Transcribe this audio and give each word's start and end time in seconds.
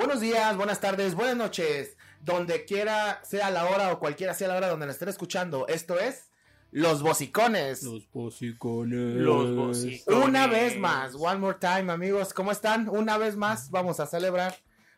Buenos 0.00 0.22
días, 0.22 0.56
buenas 0.56 0.80
tardes, 0.80 1.14
buenas 1.14 1.36
noches, 1.36 1.94
donde 2.22 2.64
quiera 2.64 3.20
sea 3.22 3.50
la 3.50 3.66
hora 3.66 3.92
o 3.92 3.98
cualquiera 3.98 4.32
sea 4.32 4.48
la 4.48 4.56
hora 4.56 4.68
donde 4.68 4.86
nos 4.86 4.94
estén 4.94 5.10
escuchando. 5.10 5.68
Esto 5.68 5.98
es 6.00 6.30
Los 6.70 7.02
Bocicones. 7.02 7.82
Los 7.82 8.10
bocicones. 8.10 9.16
Los 9.16 9.54
bocicones. 9.54 10.24
Una 10.24 10.46
vez 10.46 10.78
más, 10.78 11.14
one 11.14 11.36
more 11.38 11.58
time, 11.60 11.92
amigos. 11.92 12.32
¿Cómo 12.32 12.50
están? 12.50 12.88
Una 12.88 13.18
vez 13.18 13.36
más, 13.36 13.70
vamos 13.70 14.00
a 14.00 14.06
celebrar. 14.06 14.54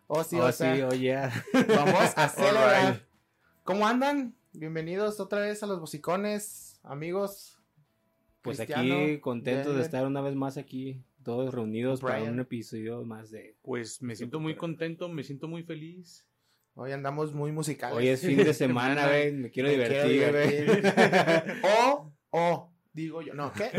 Oh, 0.07 0.23
sí, 0.23 0.37
Oh, 0.39 0.45
o 0.45 0.53
sea, 0.53 0.77
sí, 0.77 0.83
oye. 0.83 1.19
vamos 1.53 2.13
a 2.15 2.29
celebrar. 2.29 3.05
¿Cómo 3.65 3.89
andan? 3.89 4.37
Bienvenidos 4.53 5.19
otra 5.19 5.41
vez 5.41 5.65
a 5.65 5.67
Los 5.67 5.81
Bocicones, 5.81 6.79
amigos. 6.85 7.59
Pues 8.43 8.59
Cristiano, 8.59 8.95
aquí 9.03 9.19
contentos 9.19 9.75
de 9.75 9.83
estar 9.83 10.07
una 10.07 10.21
vez 10.21 10.37
más 10.37 10.57
aquí, 10.59 11.03
todos 11.23 11.55
reunidos 11.55 12.01
para 12.01 12.17
Brian. 12.17 12.35
un 12.35 12.41
episodio 12.41 13.05
más 13.05 13.31
de. 13.31 13.57
Pues 13.63 14.03
me 14.03 14.17
siento 14.17 14.41
muy 14.41 14.57
contento, 14.57 15.09
me 15.09 15.23
siento 15.23 15.49
muy 15.49 15.63
feliz. 15.63 16.27
Hoy 16.75 16.93
andamos 16.93 17.35
muy 17.35 17.53
musicales. 17.53 17.97
Hoy 17.97 18.09
es 18.09 18.21
fin 18.21 18.39
de 18.39 18.55
semana, 18.55 19.07
güey, 19.07 19.33
me 19.33 19.51
quiero 19.51 19.69
Me 19.69 19.75
divertir, 19.75 20.03
quiero 20.03 20.39
divertir. 20.41 20.93
o, 21.65 22.13
o, 22.31 22.73
digo 22.93 23.23
yo, 23.23 23.35
no, 23.35 23.53
¿qué? 23.55 23.71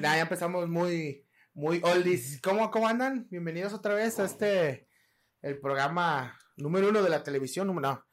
Nah, 0.00 0.16
ya 0.16 0.22
empezamos 0.22 0.68
muy, 0.68 1.24
muy 1.52 1.80
oldies. 1.82 2.40
¿Cómo, 2.42 2.70
¿Cómo 2.70 2.86
andan? 2.86 3.26
Bienvenidos 3.30 3.72
otra 3.72 3.94
vez 3.94 4.18
a 4.20 4.24
este, 4.24 4.88
el 5.42 5.58
programa 5.58 6.38
número 6.56 6.88
uno 6.88 7.02
de 7.02 7.10
la 7.10 7.22
televisión, 7.22 7.66
número, 7.66 7.88
no. 7.88 8.04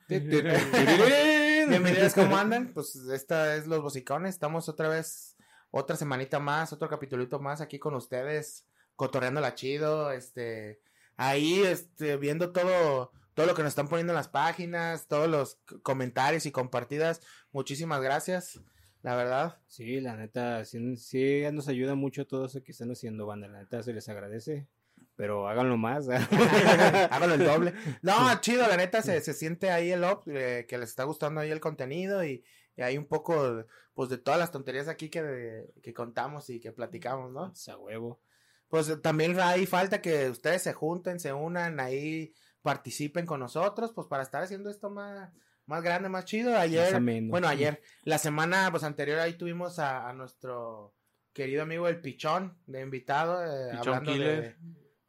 Bienvenidos, 1.67 2.13
¿cómo 2.13 2.37
andan? 2.37 2.73
Pues 2.73 2.95
esta 2.95 3.55
es 3.55 3.67
Los 3.67 3.81
Bocicones, 3.81 4.35
estamos 4.35 4.69
otra 4.69 4.89
vez, 4.89 5.34
otra 5.77 5.97
semanita 5.97 6.39
más, 6.39 6.71
otro 6.71 6.87
capitulito 6.87 7.37
más 7.37 7.59
aquí 7.59 7.79
con 7.79 7.95
ustedes, 7.95 8.65
cotorreando 8.95 9.41
la 9.41 9.55
chido, 9.55 10.09
este, 10.13 10.79
ahí, 11.17 11.63
este, 11.63 12.15
viendo 12.15 12.53
todo, 12.53 13.11
todo 13.33 13.45
lo 13.45 13.53
que 13.55 13.61
nos 13.61 13.71
están 13.71 13.89
poniendo 13.89 14.13
en 14.13 14.15
las 14.15 14.29
páginas, 14.29 15.07
todos 15.07 15.27
los 15.27 15.59
comentarios 15.83 16.45
y 16.45 16.51
compartidas, 16.53 17.19
muchísimas 17.51 18.01
gracias, 18.01 18.61
la 19.01 19.17
verdad. 19.17 19.57
Sí, 19.67 19.99
la 19.99 20.15
neta, 20.15 20.63
sí, 20.63 20.95
sí 20.95 21.41
nos 21.51 21.67
ayuda 21.67 21.93
mucho 21.93 22.25
todo 22.25 22.45
eso 22.45 22.63
que 22.63 22.71
están 22.71 22.91
haciendo, 22.91 23.25
banda. 23.25 23.49
La 23.49 23.59
neta 23.59 23.83
se 23.83 23.91
les 23.91 24.07
agradece, 24.07 24.69
pero 25.17 25.49
háganlo 25.49 25.75
más. 25.75 26.07
¿eh? 26.07 26.15
Háganlo 27.11 27.35
el 27.35 27.43
doble. 27.43 27.73
No, 28.01 28.39
chido, 28.39 28.65
la 28.65 28.77
neta 28.77 29.01
se, 29.01 29.19
se 29.19 29.33
siente 29.33 29.71
ahí 29.71 29.91
el 29.91 30.05
up, 30.05 30.23
eh, 30.27 30.65
que 30.69 30.77
les 30.77 30.89
está 30.91 31.03
gustando 31.03 31.41
ahí 31.41 31.51
el 31.51 31.59
contenido 31.59 32.23
y, 32.23 32.45
y 32.75 32.81
hay 32.81 32.97
un 32.97 33.05
poco, 33.05 33.65
pues, 33.93 34.09
de 34.09 34.17
todas 34.17 34.39
las 34.39 34.51
tonterías 34.51 34.87
aquí 34.87 35.09
que, 35.09 35.73
que 35.81 35.93
contamos 35.93 36.49
y 36.49 36.59
que 36.59 36.71
platicamos, 36.71 37.31
¿no? 37.31 37.53
A 37.71 37.77
huevo. 37.77 38.19
Pues 38.67 39.01
también 39.01 39.39
ahí 39.39 39.65
falta 39.65 40.01
que 40.01 40.29
ustedes 40.29 40.63
se 40.63 40.73
junten, 40.73 41.19
se 41.19 41.31
unan, 41.31 41.79
ahí 41.79 42.33
participen 42.61 43.25
con 43.25 43.39
nosotros, 43.39 43.91
pues 43.93 44.07
para 44.07 44.23
estar 44.23 44.41
haciendo 44.41 44.69
esto 44.69 44.89
más, 44.89 45.31
más 45.67 45.83
grande, 45.83 46.09
más 46.09 46.25
chido. 46.25 46.57
Ayer, 46.57 46.99
Más 46.99 47.29
bueno, 47.29 47.47
ayer, 47.47 47.81
la 48.03 48.17
semana 48.17 48.69
pues 48.71 48.83
anterior 48.83 49.19
ahí 49.19 49.37
tuvimos 49.37 49.77
a, 49.77 50.09
a 50.09 50.13
nuestro 50.13 50.95
querido 51.31 51.61
amigo 51.61 51.87
el 51.87 52.01
Pichón 52.01 52.57
de 52.65 52.81
invitado, 52.81 53.45
eh, 53.45 53.71
Pichón 53.77 53.93
hablando 53.93 54.17
de, 54.17 54.55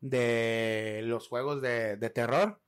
de 0.00 1.00
los 1.04 1.28
juegos 1.28 1.62
de, 1.62 1.96
de 1.96 2.10
terror. 2.10 2.60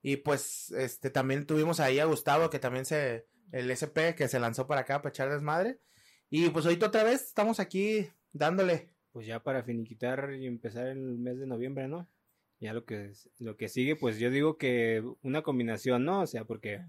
Y 0.00 0.16
pues 0.16 0.70
este 0.72 1.10
también 1.10 1.46
tuvimos 1.46 1.78
ahí 1.78 2.00
a 2.00 2.06
Gustavo, 2.06 2.50
que 2.50 2.58
también 2.58 2.84
se, 2.86 3.26
el 3.52 3.70
SP 3.70 4.16
que 4.16 4.28
se 4.28 4.40
lanzó 4.40 4.66
para 4.66 4.80
acá 4.80 5.00
para 5.00 5.10
echar 5.10 5.30
desmadre. 5.30 5.78
Y 6.30 6.48
pues 6.50 6.64
ahorita 6.64 6.86
otra 6.86 7.04
vez 7.04 7.22
estamos 7.22 7.60
aquí 7.60 8.08
dándole. 8.32 8.88
Pues 9.12 9.26
ya 9.26 9.42
para 9.42 9.62
finiquitar 9.62 10.32
y 10.34 10.46
empezar 10.46 10.88
el 10.88 11.18
mes 11.18 11.38
de 11.38 11.46
noviembre, 11.46 11.86
¿no? 11.86 12.08
Ya 12.58 12.72
lo 12.72 12.84
que, 12.84 13.12
lo 13.38 13.56
que 13.56 13.68
sigue, 13.68 13.96
pues 13.96 14.18
yo 14.18 14.30
digo 14.30 14.56
que 14.56 15.04
una 15.20 15.42
combinación, 15.42 16.04
¿no? 16.04 16.22
O 16.22 16.26
sea, 16.26 16.44
porque 16.44 16.80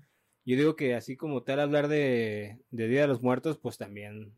yo 0.46 0.56
digo 0.56 0.76
que 0.76 0.96
así 0.96 1.18
como 1.18 1.44
tal 1.44 1.60
hablar 1.60 1.90
de, 1.90 2.60
de 2.72 2.88
Día 2.88 3.02
de 3.02 3.08
los 3.08 3.22
Muertos, 3.22 3.58
pues 3.58 3.78
también 3.78 4.38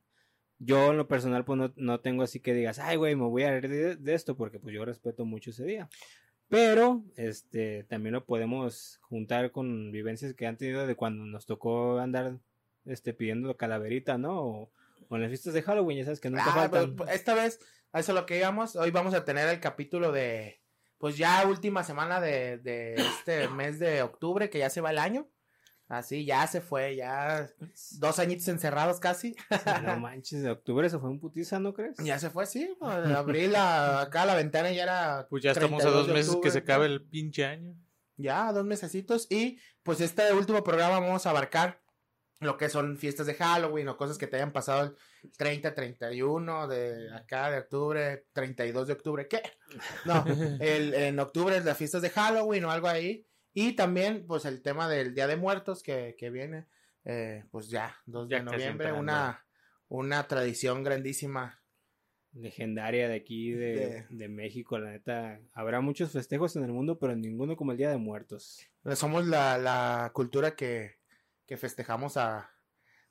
yo 0.57 0.92
en 0.92 0.97
lo 0.97 1.07
personal 1.07 1.44
pues 1.46 1.59
no, 1.59 1.74
no 1.75 2.00
tengo 2.00 2.24
así 2.24 2.40
que 2.40 2.53
digas, 2.53 2.80
ay 2.80 2.96
güey, 2.96 3.16
me 3.16 3.25
voy 3.25 3.44
a 3.44 3.52
reír 3.52 3.69
de, 3.69 3.96
de 3.97 4.13
esto 4.13 4.36
porque 4.38 4.59
pues 4.59 4.74
yo 4.74 4.86
respeto 4.86 5.25
mucho 5.25 5.52
ese 5.52 5.66
día. 5.66 5.90
Pero, 6.50 7.03
este, 7.16 7.83
también 7.85 8.13
lo 8.13 8.25
podemos 8.25 9.00
juntar 9.01 9.51
con 9.51 9.91
vivencias 9.91 10.33
que 10.33 10.45
han 10.47 10.57
tenido 10.57 10.85
de 10.85 10.95
cuando 10.95 11.25
nos 11.25 11.45
tocó 11.45 12.00
andar, 12.00 12.38
este, 12.85 13.13
pidiendo 13.13 13.57
calaverita, 13.57 14.17
¿no? 14.17 14.41
O, 14.41 14.72
o 15.09 15.16
en 15.16 15.22
las 15.22 15.29
fiestas 15.29 15.53
de 15.53 15.63
Halloween, 15.63 15.97
ya 16.00 16.06
sabes 16.06 16.19
que 16.19 16.29
nunca 16.29 16.45
Ah, 16.47 16.53
faltan. 16.69 16.95
pues, 16.95 17.09
esta 17.11 17.33
vez, 17.33 17.59
a 17.91 18.00
eso 18.00 18.11
es 18.11 18.16
lo 18.16 18.25
que 18.25 18.38
íbamos. 18.38 18.75
Hoy 18.75 18.91
vamos 18.91 19.13
a 19.13 19.25
tener 19.25 19.50
el 19.50 19.59
capítulo 19.59 20.11
de, 20.11 20.59
pues 21.00 21.17
ya 21.17 21.45
última 21.47 21.83
semana 21.83 22.22
de, 22.22 22.57
de 22.59 22.94
este 22.95 23.47
mes 23.50 23.79
de 23.79 24.01
octubre, 24.03 24.50
que 24.50 24.59
ya 24.59 24.69
se 24.69 24.81
va 24.81 24.91
el 24.91 25.00
año. 25.00 25.27
Así, 25.88 26.25
ya 26.25 26.47
se 26.47 26.62
fue, 26.62 26.96
ya 26.96 27.47
dos 28.00 28.18
añitos 28.18 28.47
encerrados 28.47 29.00
casi. 29.00 29.35
No 29.84 30.00
manches, 30.00 30.41
de 30.41 30.50
octubre 30.50 30.90
se 30.90 30.97
fue 30.97 31.09
un 31.12 31.19
putiza, 31.19 31.59
¿no 31.59 31.73
crees? 31.75 31.96
Ya 32.03 32.18
se 32.18 32.31
fue, 32.31 32.47
sí. 32.47 32.75
pues, 32.79 32.91
Abril, 33.07 33.56
a- 33.56 34.01
acá 34.01 34.25
la 34.25 34.34
ventana 34.35 34.72
ya 34.72 34.84
era. 34.84 35.28
Pues 35.29 35.44
ya 35.44 35.51
estamos 35.51 35.81
a 35.81 35.85
32 35.85 36.07
dos 36.07 36.16
meses 36.16 36.35
que 36.41 36.50
se 36.50 36.57
acabe 36.59 36.88
el 36.88 37.03
pinche 37.06 37.45
año. 37.45 37.75
Ya, 38.18 38.51
dos 38.51 38.66
mesecitos. 38.66 39.28
Y 39.29 39.59
pues 39.84 40.01
este 40.01 40.34
último 40.34 40.63
programa 40.63 41.00
vamos 41.00 41.25
a 41.28 41.29
abarcar 41.29 41.81
lo 42.40 42.57
que 42.57 42.69
son 42.69 42.97
fiestas 42.97 43.28
de 43.28 43.35
Halloween 43.35 43.88
o 43.88 43.95
cosas 43.97 44.18
que 44.18 44.25
te 44.28 44.38
hayan 44.38 44.51
pasado 44.53 44.84
el 45.24 45.31
30, 45.38 45.74
31 45.75 46.68
de 46.68 47.13
acá 47.13 47.51
de 47.51 47.59
octubre, 47.59 48.25
32 48.34 48.88
de 48.88 48.94
octubre. 48.94 49.28
¿Qué? 49.28 49.41
No, 50.06 50.24
el, 50.59 50.94
en 50.95 51.19
octubre 51.19 51.62
las 51.63 51.78
fiestas 51.78 52.01
de 52.01 52.09
Halloween 52.09 52.66
o 52.66 52.72
algo 52.72 52.88
ahí. 52.88 53.25
Y 53.56 53.74
también 53.74 54.26
pues 54.28 54.46
el 54.46 54.62
tema 54.62 54.88
del 54.90 55.16
Día 55.16 55.26
de 55.28 55.38
Muertos 55.38 55.82
que, 55.82 56.16
que 56.20 56.30
viene, 56.30 56.68
eh, 57.06 57.46
pues 57.52 57.70
ya, 57.70 57.96
2 58.06 58.28
de 58.30 58.36
Ya 58.36 58.44
noviembre, 58.44 58.92
una, 58.92 59.46
una 59.88 60.28
tradición 60.28 60.84
grandísima. 60.84 61.62
Legendaria 62.34 63.08
de 63.08 63.16
aquí, 63.16 63.52
de, 63.52 63.76
De- 63.76 64.06
de 64.10 64.28
México, 64.28 64.78
la 64.78 64.92
neta. 64.92 65.40
Habrá 65.54 65.80
muchos 65.80 66.12
festejos 66.12 66.58
en 66.58 66.66
el 66.66 66.74
mundo, 66.74 67.00
pero 67.00 67.16
ninguno 67.16 67.56
como 67.56 67.72
el 67.72 67.78
Día 67.78 67.90
de 67.90 67.98
Muertos. 67.98 68.60
Somos 68.94 69.26
la, 69.26 69.58
la 69.58 70.12
cultura 70.14 70.54
que, 70.56 70.98
que 71.46 71.56
festejamos 71.56 72.18
a, 72.18 72.52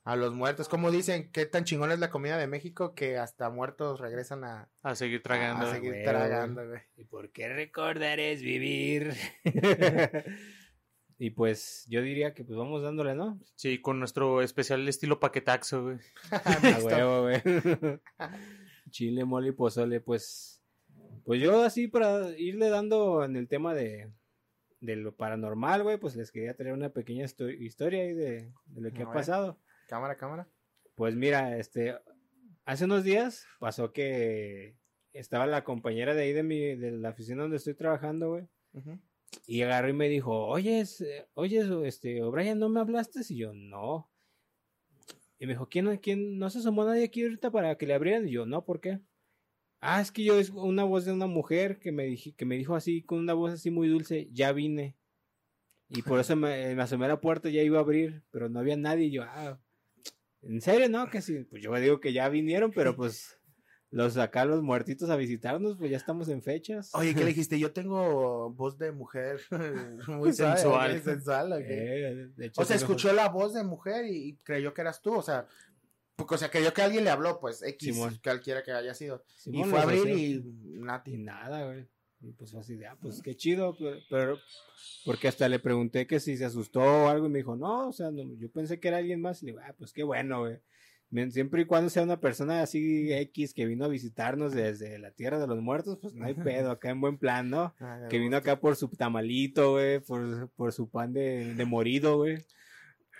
a 0.04 0.16
los 0.16 0.34
muertos. 0.34 0.68
Como 0.68 0.90
dicen, 0.90 1.30
qué 1.32 1.46
tan 1.46 1.64
chingón 1.64 1.90
es 1.90 1.98
la 1.98 2.10
comida 2.10 2.36
de 2.36 2.46
México 2.46 2.94
que 2.94 3.16
hasta 3.18 3.48
muertos 3.50 4.00
regresan 4.00 4.44
a, 4.44 4.68
A 4.82 4.94
seguir 4.94 5.22
tragando. 5.22 5.66
a 5.66 5.72
seguir 5.72 5.92
güey. 5.92 6.04
tragando, 6.04 6.66
güey. 6.66 6.80
¿Y 6.96 7.04
por 7.04 7.30
qué 7.32 7.48
recordar 7.48 8.20
es 8.20 8.42
vivir? 8.42 9.12
y 11.18 11.30
pues 11.30 11.86
yo 11.88 12.02
diría 12.02 12.34
que 12.34 12.44
pues 12.44 12.58
vamos 12.58 12.82
dándole, 12.82 13.14
¿no? 13.14 13.38
Sí, 13.54 13.80
con 13.80 13.98
nuestro 13.98 14.42
especial 14.42 14.86
estilo 14.88 15.20
paquetaxo, 15.20 15.82
güey. 15.82 15.98
A 16.30 16.78
huevo, 16.82 17.22
güey. 17.22 17.40
Chile, 18.90 19.24
mole 19.24 19.48
y 19.48 19.52
pozole, 19.52 20.00
pues. 20.00 20.60
Pues 21.24 21.40
yo 21.40 21.62
así 21.62 21.88
para 21.88 22.30
irle 22.38 22.68
dando 22.68 23.24
en 23.24 23.36
el 23.36 23.48
tema 23.48 23.72
de, 23.72 24.10
de 24.80 24.96
lo 24.96 25.16
paranormal, 25.16 25.82
güey, 25.82 25.96
pues 25.96 26.14
les 26.16 26.30
quería 26.30 26.54
traer 26.54 26.74
una 26.74 26.90
pequeña 26.90 27.24
histo- 27.24 27.48
historia 27.50 28.02
ahí 28.02 28.12
de, 28.12 28.52
de 28.66 28.80
lo 28.82 28.90
que 28.92 29.00
A 29.00 29.04
ha 29.06 29.08
ver. 29.08 29.14
pasado. 29.14 29.58
Cámara, 29.88 30.16
cámara. 30.16 30.48
Pues 30.94 31.16
mira, 31.16 31.58
este, 31.58 31.96
hace 32.64 32.84
unos 32.84 33.04
días 33.04 33.46
pasó 33.58 33.92
que 33.92 34.76
estaba 35.12 35.46
la 35.46 35.64
compañera 35.64 36.14
de 36.14 36.22
ahí 36.22 36.32
de 36.32 36.42
mi, 36.42 36.58
de 36.76 36.92
la 36.92 37.10
oficina 37.10 37.42
donde 37.42 37.56
estoy 37.56 37.74
trabajando, 37.74 38.30
güey. 38.30 38.48
Y 39.46 39.62
agarró 39.62 39.88
y 39.88 39.92
me 39.92 40.08
dijo, 40.08 40.46
oye, 40.46 40.84
oye, 41.34 41.86
este, 41.86 42.22
O'Brien, 42.22 42.58
¿no 42.58 42.68
me 42.68 42.80
hablaste? 42.80 43.20
Y 43.28 43.36
yo, 43.36 43.52
no. 43.52 44.10
Y 45.38 45.46
me 45.46 45.52
dijo, 45.52 45.68
¿quién, 45.68 45.96
quién, 45.98 46.38
no 46.38 46.50
se 46.50 46.58
asomó 46.58 46.84
nadie 46.84 47.04
aquí 47.04 47.22
ahorita 47.22 47.50
para 47.50 47.76
que 47.76 47.86
le 47.86 47.94
abrieran? 47.94 48.28
Y 48.28 48.32
yo, 48.32 48.46
no, 48.46 48.64
¿por 48.64 48.80
qué? 48.80 49.00
Ah, 49.80 50.00
es 50.00 50.10
que 50.10 50.24
yo 50.24 50.38
es 50.38 50.50
una 50.50 50.84
voz 50.84 51.04
de 51.04 51.12
una 51.12 51.26
mujer 51.26 51.78
que 51.78 51.92
me, 51.92 52.04
dije, 52.04 52.34
que 52.34 52.44
me 52.44 52.56
dijo 52.56 52.74
así, 52.74 53.02
con 53.02 53.18
una 53.18 53.34
voz 53.34 53.52
así 53.52 53.70
muy 53.70 53.88
dulce, 53.88 54.28
ya 54.32 54.52
vine. 54.52 54.96
Y 55.88 56.02
por 56.02 56.18
eso 56.18 56.34
me, 56.36 56.74
me 56.74 56.82
asomé 56.82 57.04
a 57.04 57.08
la 57.08 57.20
puerta, 57.20 57.50
ya 57.50 57.62
iba 57.62 57.78
a 57.78 57.82
abrir, 57.82 58.22
pero 58.30 58.48
no 58.48 58.60
había 58.60 58.76
nadie. 58.76 59.06
Y 59.06 59.10
yo, 59.10 59.24
ah, 59.24 59.60
¿en 60.48 60.60
serio, 60.60 60.88
no? 60.88 61.08
Que 61.10 61.20
sí. 61.22 61.44
Pues 61.50 61.62
yo 61.62 61.74
digo 61.76 62.00
que 62.00 62.12
ya 62.12 62.28
vinieron, 62.28 62.70
pero 62.72 62.94
pues 62.96 63.38
los 63.90 64.16
acá, 64.16 64.44
los 64.44 64.62
muertitos 64.62 65.08
a 65.10 65.16
visitarnos, 65.16 65.76
pues 65.78 65.90
ya 65.90 65.96
estamos 65.96 66.28
en 66.28 66.42
fechas. 66.42 66.90
Oye, 66.94 67.14
¿qué 67.14 67.20
le 67.20 67.26
dijiste? 67.34 67.58
Yo 67.58 67.72
tengo 67.72 68.50
voz 68.50 68.76
de 68.78 68.90
mujer 68.92 69.40
muy 70.08 70.32
Sensual. 70.32 71.00
sensual. 71.04 71.52
Eh, 71.64 72.28
hecho, 72.38 72.60
O 72.60 72.64
sea, 72.64 72.76
escuchó 72.76 73.12
la 73.12 73.28
voz 73.28 73.54
de 73.54 73.62
mujer 73.62 74.06
y, 74.06 74.28
y 74.30 74.36
creyó 74.38 74.74
que 74.74 74.80
eras 74.80 75.00
tú, 75.00 75.14
o 75.14 75.22
sea, 75.22 75.46
porque, 76.16 76.36
o 76.36 76.38
sea, 76.38 76.48
creyó 76.50 76.72
que 76.72 76.82
alguien 76.82 77.02
le 77.04 77.10
habló, 77.10 77.40
pues, 77.40 77.62
X, 77.62 77.94
Simón. 77.94 78.20
cualquiera 78.22 78.62
que 78.62 78.70
haya 78.72 78.94
sido. 78.94 79.24
Simón 79.36 79.68
y 79.68 79.70
fue 79.70 79.78
a 79.78 79.82
abrir 79.82 80.08
y 80.08 80.32
Y 80.34 80.78
Nati. 80.80 81.16
nada, 81.18 81.64
güey. 81.66 81.88
Y 82.26 82.32
pues 82.32 82.52
fue 82.52 82.60
así 82.60 82.74
de, 82.76 82.86
ah, 82.86 82.96
pues 83.00 83.20
qué 83.22 83.36
chido, 83.36 83.76
pero, 83.78 83.98
pero- 84.08 84.38
porque 85.04 85.28
hasta 85.28 85.48
le 85.48 85.58
pregunté 85.58 86.06
que 86.06 86.20
si 86.20 86.36
se 86.36 86.44
asustó 86.44 86.80
o 86.80 87.08
algo 87.08 87.26
y 87.26 87.30
me 87.30 87.38
dijo, 87.38 87.54
no, 87.56 87.88
o 87.88 87.92
sea, 87.92 88.10
no, 88.10 88.22
yo 88.38 88.50
pensé 88.50 88.80
que 88.80 88.88
era 88.88 88.96
alguien 88.98 89.20
más. 89.20 89.42
Y 89.42 89.46
le 89.46 89.52
digo, 89.52 89.62
ah, 89.66 89.74
pues 89.78 89.92
qué 89.92 90.02
bueno, 90.02 90.40
güey. 90.40 90.58
Siempre 91.30 91.62
y 91.62 91.64
cuando 91.66 91.90
sea 91.90 92.02
una 92.02 92.18
persona 92.18 92.62
así 92.62 93.12
X 93.12 93.54
que 93.54 93.66
vino 93.66 93.84
a 93.84 93.88
visitarnos 93.88 94.52
desde 94.52 94.98
la 94.98 95.12
tierra 95.12 95.38
de 95.38 95.46
los 95.46 95.60
muertos, 95.60 95.98
pues 96.02 96.12
no 96.14 96.24
hay 96.24 96.34
pedo, 96.34 96.72
acá 96.72 96.90
en 96.90 97.00
buen 97.00 97.18
plan, 97.18 97.50
¿no? 97.50 97.72
Ah, 97.78 98.06
Que 98.08 98.18
vino 98.18 98.36
acá 98.36 98.58
por 98.58 98.74
su 98.74 98.88
tamalito, 98.88 99.72
güey, 99.72 100.00
por, 100.00 100.48
por 100.56 100.72
su 100.72 100.88
pan 100.88 101.12
de, 101.12 101.54
de 101.54 101.64
morido, 101.66 102.16
güey. 102.16 102.38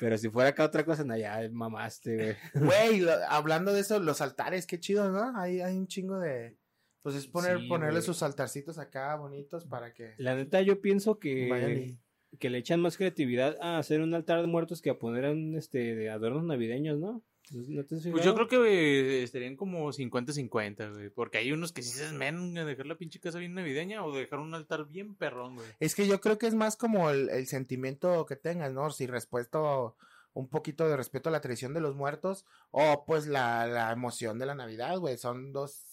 Pero 0.01 0.19
si 0.19 0.29
fuera 0.29 0.49
acá 0.51 0.65
otra 0.65 0.85
cosa, 0.85 1.05
no, 1.05 1.17
ya 1.17 1.41
mamaste, 1.53 2.37
güey. 2.55 2.65
Güey, 3.01 3.07
hablando 3.29 3.73
de 3.73 3.81
eso, 3.83 4.01
los 4.01 4.21
altares, 4.21 4.67
qué 4.67 4.81
chido, 4.81 5.13
¿no? 5.13 5.39
Hay, 5.39 5.61
hay 5.61 5.77
un 5.77 5.87
chingo 5.87 6.19
de. 6.19 6.57
Pues 7.05 7.15
es 7.15 7.29
poner, 7.29 7.61
Sí, 7.61 7.69
ponerle 7.69 8.01
güey. 8.01 8.03
sus 8.03 8.23
altarcitos 8.25 8.79
acá 8.79 9.15
bonitos 9.15 9.65
para 9.67 9.93
que 9.95 10.15
La 10.19 10.35
neta, 10.35 10.61
yo 10.63 10.81
pienso 10.81 11.21
vayan 11.21 11.71
que, 11.75 11.99
y. 12.33 12.37
que 12.39 12.51
le 12.51 12.59
echan 12.59 12.81
más 12.81 12.97
creatividad 12.97 13.57
a 13.61 13.79
hacer 13.79 14.01
un 14.01 14.13
altar 14.15 14.41
de 14.41 14.49
muertos 14.49 14.83
que 14.83 14.91
a 14.91 14.99
poner 14.99 15.27
un, 15.31 15.55
este, 15.55 15.95
de 15.95 16.11
adornos 16.11 16.45
navideños, 16.45 16.99
¿no? 16.99 17.23
¿No 17.53 17.85
te 17.85 17.97
has 17.97 18.07
Pues 18.07 18.25
yo 18.25 18.35
creo 18.35 18.49
que 18.49 18.57
eh, 18.57 19.23
estarían 19.23 19.55
como 19.55 19.93
50-50, 19.93 20.95
güey. 20.95 21.11
Porque 21.11 21.37
hay 21.37 21.53
unos 21.53 21.73
que 21.73 21.83
sí 21.83 21.91
se 21.91 22.07
esmeran 22.07 22.57
a 22.57 22.65
dejar 22.65 22.87
la 22.87 22.95
pinche 22.97 23.21
casa 23.21 23.39
bien 23.39 23.53
navideña 23.53 24.03
o 24.03 24.17
dejar 24.17 24.39
un 24.39 24.55
altar 24.55 24.87
bien 24.89 25.15
perrón, 25.15 25.57
güey. 25.57 25.67
Es 25.79 25.95
que 25.95 26.07
yo 26.07 26.23
creo 26.23 26.39
que 26.39 26.47
es 26.47 26.55
más 26.55 26.77
como 26.77 27.11
el, 27.11 27.29
el 27.29 27.47
sentimiento 27.47 28.25
que 28.25 28.37
tengas, 28.37 28.73
¿no? 28.73 28.89
Si 28.91 29.07
respeto, 29.07 29.95
un 30.33 30.49
poquito 30.49 30.89
de 30.89 30.97
respeto 30.97 31.29
a 31.29 31.33
la 31.33 31.43
tradición 31.43 31.75
de 31.75 31.83
los 31.83 31.95
muertos 31.95 32.47
o 32.71 33.05
pues 33.07 33.27
la, 33.27 33.67
la 33.67 33.93
emoción 33.93 34.39
de 34.39 34.47
la 34.47 34.55
Navidad, 34.55 34.97
güey. 34.99 35.19
Son 35.19 35.53
dos 35.53 35.85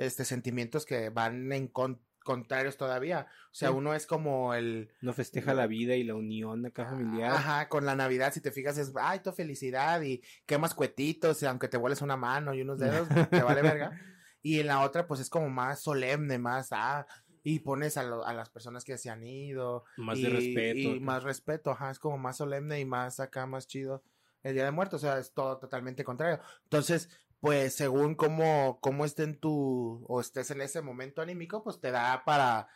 este, 0.00 0.24
sentimientos 0.24 0.86
que 0.86 1.10
van 1.10 1.52
en 1.52 1.68
con- 1.68 2.00
contrarios 2.24 2.76
todavía. 2.76 3.26
O 3.46 3.54
sea, 3.54 3.68
Sí. 3.70 3.74
uno 3.74 3.94
es 3.94 4.06
como 4.06 4.54
el... 4.54 4.92
No 5.00 5.12
festeja 5.12 5.52
la 5.54 5.66
vida 5.66 5.94
y 5.96 6.04
la 6.04 6.14
unión 6.14 6.64
acá 6.66 6.86
familiar. 6.86 7.32
Ajá, 7.32 7.68
con 7.68 7.84
la 7.86 7.94
Navidad, 7.96 8.32
si 8.32 8.40
te 8.40 8.50
fijas, 8.52 8.78
es, 8.78 8.92
ay, 9.00 9.20
tu 9.20 9.32
felicidad 9.32 10.00
y 10.02 10.22
quemas 10.46 10.74
cuetitos, 10.74 11.42
y 11.42 11.46
aunque 11.46 11.68
te 11.68 11.76
vueles 11.76 12.02
una 12.02 12.16
mano 12.16 12.54
y 12.54 12.62
unos 12.62 12.78
dedos, 12.78 13.08
te 13.30 13.42
vale 13.42 13.62
verga. 13.62 13.90
Y 14.42 14.58
en 14.60 14.68
la 14.68 14.80
otra, 14.80 15.06
pues 15.06 15.20
es 15.20 15.28
como 15.28 15.50
más 15.50 15.80
solemne, 15.82 16.38
más, 16.38 16.68
ah, 16.72 17.06
y 17.42 17.58
pones 17.58 17.98
a, 17.98 18.04
lo- 18.04 18.24
a 18.24 18.32
las 18.32 18.48
personas 18.48 18.84
que 18.84 18.96
se 18.96 19.10
han 19.10 19.22
ido. 19.22 19.84
Más 19.98 20.18
y, 20.18 20.22
de 20.22 20.28
respeto. 20.30 20.78
Y 20.78 20.90
acá. 20.96 21.00
más 21.04 21.22
respeto, 21.24 21.70
ajá, 21.72 21.90
es 21.90 21.98
como 21.98 22.16
más 22.16 22.38
solemne 22.38 22.80
y 22.80 22.86
más 22.86 23.20
acá, 23.20 23.44
más 23.46 23.66
chido 23.66 24.02
el 24.42 24.54
Día 24.54 24.64
de 24.64 24.70
Muertos, 24.70 25.04
o 25.04 25.06
sea, 25.06 25.18
es 25.18 25.34
todo 25.34 25.58
totalmente 25.58 26.04
contrario. 26.04 26.40
Entonces, 26.64 27.10
pues 27.40 27.74
según 27.74 28.14
cómo, 28.14 28.78
cómo 28.80 29.04
esté 29.04 29.24
en 29.24 29.38
tu, 29.40 30.04
o 30.08 30.20
estés 30.20 30.50
en 30.50 30.60
ese 30.60 30.82
momento 30.82 31.22
anímico, 31.22 31.62
pues 31.64 31.80
te 31.80 31.90
da 31.90 32.22
para, 32.24 32.68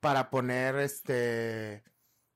para 0.00 0.30
poner 0.30 0.76
este, 0.76 1.84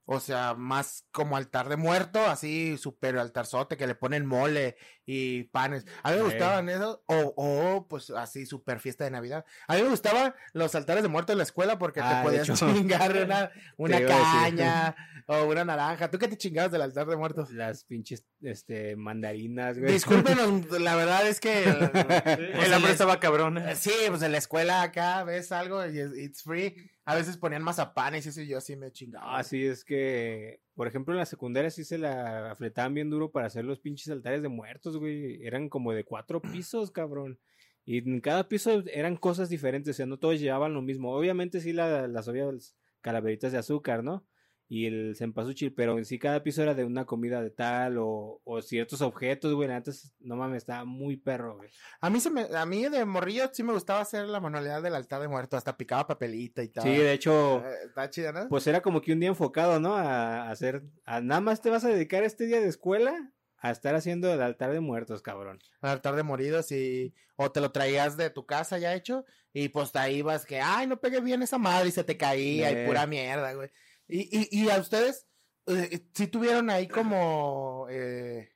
o 0.05 0.21
sea, 0.21 0.55
más 0.55 1.07
como 1.13 1.37
altar 1.37 1.69
de 1.69 1.77
muerto, 1.77 2.21
así 2.21 2.77
super 2.77 3.17
altarzote 3.19 3.77
que 3.77 3.87
le 3.87 3.95
ponen 3.95 4.27
mole 4.27 4.77
y 5.07 5.45
panes. 5.45 5.85
A 6.03 6.11
mí 6.13 6.17
me 6.19 6.23
gustaban 6.25 6.69
esos, 6.69 7.01
o, 7.07 7.35
o 7.37 7.87
pues 7.89 8.11
así 8.11 8.47
super 8.47 8.81
fiesta 8.81 9.05
de 9.05 9.11
Navidad. 9.11 9.45
A 9.69 9.75
mí 9.77 9.83
me 9.83 9.89
gustaban 9.91 10.35
los 10.53 10.75
altares 10.75 11.03
de 11.03 11.09
muerto 11.09 11.33
en 11.33 11.39
la 11.39 11.45
escuela 11.45 11.79
porque 11.79 12.01
Ah, 12.03 12.09
te 12.11 12.17
de 12.17 12.23
podías 12.23 12.49
hecho. 12.49 12.73
chingar 12.73 13.13
una, 13.25 13.51
una 13.77 14.01
caña 14.07 14.97
o 15.27 15.45
una 15.45 15.65
naranja. 15.65 16.11
¿Tú 16.11 16.19
qué 16.19 16.29
te 16.29 16.37
chingabas 16.37 16.73
del 16.73 16.83
altar 16.83 17.07
de 17.07 17.17
muertos? 17.17 17.51
Las 17.53 17.85
pinches 17.85 18.25
este, 18.43 18.97
mandarinas, 18.97 19.79
güey. 19.79 19.93
Discúlpenos, 19.93 20.71
la 20.81 20.97
verdad 20.97 21.27
es 21.27 21.41
que 21.41 21.65
El 21.65 22.73
hambre 22.75 22.93
estaba 22.93 23.21
cabrón. 23.21 23.59
eh, 23.59 23.77
Sí, 23.77 23.93
pues 24.09 24.23
en 24.23 24.33
la 24.33 24.39
escuela 24.39 24.83
acá 24.83 25.25
ves 25.25 25.53
algo 25.53 25.85
y 25.87 25.99
es- 25.99 26.17
it's 26.17 26.43
free. 26.43 26.75
A 27.07 27.15
veces 27.15 27.37
ponían 27.37 27.63
mazapanes 27.63 28.25
y 28.25 28.31
eso 28.31 28.41
y 28.41 28.47
yo 28.49 28.61
sí 28.63 28.77
me 28.77 28.91
chingaba. 28.91 29.39
Ah, 29.39 29.43
sí, 29.45 29.67
es 29.67 29.85
que, 29.85 30.61
por 30.75 30.87
ejemplo, 30.89 31.15
en 31.15 31.19
la 31.19 31.27
secundaria 31.27 31.71
sí 31.71 31.85
se 31.85 31.99
la 31.99 32.51
afletaban 32.53 32.95
bien 32.95 33.11
duro 33.11 33.31
para 33.31 33.47
hacer 33.47 33.65
los 33.65 33.81
pinches 33.81 34.11
altares 34.11 34.43
de 34.43 34.49
muertos, 34.49 34.97
güey. 34.99 35.45
Eran 35.47 35.69
como 35.69 35.93
de 35.93 36.05
cuatro 36.05 36.41
pisos, 36.65 36.91
cabrón. 36.91 37.39
Y 37.87 37.99
en 37.99 38.21
cada 38.21 38.49
piso 38.49 38.83
eran 38.93 39.17
cosas 39.17 39.49
diferentes, 39.51 39.95
o 39.95 39.97
sea, 39.97 40.07
no 40.07 40.19
todos 40.19 40.41
llevaban 40.41 40.75
lo 40.75 40.83
mismo. 40.83 41.13
Obviamente 41.15 41.61
sí 41.61 41.73
la- 41.73 42.09
las 42.09 42.29
obvias 42.29 42.77
calaveritas 43.03 43.53
de 43.53 43.59
azúcar, 43.59 44.03
¿no? 44.03 44.25
Y 44.67 44.87
el 44.87 45.15
cempasúchil, 45.17 45.75
pero 45.75 45.99
en 45.99 46.07
sí 46.07 46.19
cada 46.19 46.43
piso 46.43 46.63
era 46.63 46.73
de 46.75 46.85
una 46.85 47.05
comida 47.05 47.43
de 47.43 47.51
tal 47.51 47.99
o, 47.99 48.41
o 48.45 48.63
ciertos 48.63 49.03
objetos, 49.03 49.53
güey. 49.55 49.71
Antes, 49.71 50.13
no 50.21 50.37
mames, 50.37 50.59
estaba 50.63 50.85
muy 50.87 51.17
perro, 51.19 51.57
güey. 51.59 51.69
A 52.01 52.09
mí 52.09 52.19
se 52.19 52.31
me, 52.31 52.43
a 52.57 52.65
mí 52.65 52.89
de 52.89 53.05
morrillo 53.05 53.51
sí 53.53 53.63
me 53.63 53.75
gustaba 53.75 54.01
hacer 54.01 54.27
la 54.27 54.41
manualidad 54.41 54.83
del 54.83 54.95
altar 54.95 55.21
de 55.21 55.29
muerto, 55.29 55.57
hasta 55.59 55.77
picaba 55.77 56.07
papelito 56.07 56.63
y 56.63 56.69
tal. 56.69 56.83
Sí, 56.85 56.91
de 56.97 57.13
hecho, 57.13 57.59
Eh, 57.65 57.75
Está 57.89 58.09
chida, 58.09 58.33
¿no? 58.33 58.49
pues 58.49 58.67
era 58.67 58.81
como 58.81 59.03
que 59.03 59.13
un 59.13 59.21
día 59.21 59.29
enfocado, 59.29 59.79
¿no? 59.81 59.95
A, 59.97 60.45
a 60.49 60.51
hacer, 60.51 60.83
a 61.05 61.21
nada 61.21 61.43
más 61.43 61.61
te 61.61 61.69
vas 61.71 61.85
a 61.85 61.89
dedicar 61.89 62.25
este 62.25 62.47
día 62.47 62.61
de 62.61 62.69
escuela 62.69 63.33
a 63.59 63.71
estar 63.71 63.95
haciendo 63.95 64.33
el 64.33 64.41
altar 64.43 64.73
de 64.73 64.81
muertos, 64.81 65.21
cabrón. 65.23 65.59
El 65.83 65.91
altar 65.91 66.17
de 66.17 66.23
moridos 66.23 66.73
y 66.73 67.15
o 67.37 67.51
te 67.53 67.61
lo 67.61 67.71
traías 67.71 68.17
de 68.17 68.31
tu 68.31 68.47
casa 68.47 68.79
ya 68.79 68.95
hecho 68.95 69.25
y 69.53 69.69
pues 69.69 69.95
ahí 69.97 70.23
vas 70.23 70.47
que, 70.47 70.61
ay, 70.61 70.87
no 70.87 71.01
pegué 71.01 71.21
bien 71.21 71.43
esa 71.43 71.59
madre 71.59 71.89
y 71.89 71.93
se 71.93 72.05
te 72.05 72.17
caía 72.17 72.71
Eh. 72.71 72.85
y 72.85 72.87
pura 72.87 73.07
mierda, 73.07 73.53
güey. 73.55 73.71
Y, 74.09 74.29
y, 74.31 74.65
y 74.65 74.71
a 74.71 74.79
ustedes, 74.79 75.27
eh, 75.67 76.07
si 76.13 76.27
tuvieron 76.27 76.71
ahí 76.71 76.89
como, 76.89 77.87
eh, 77.91 78.51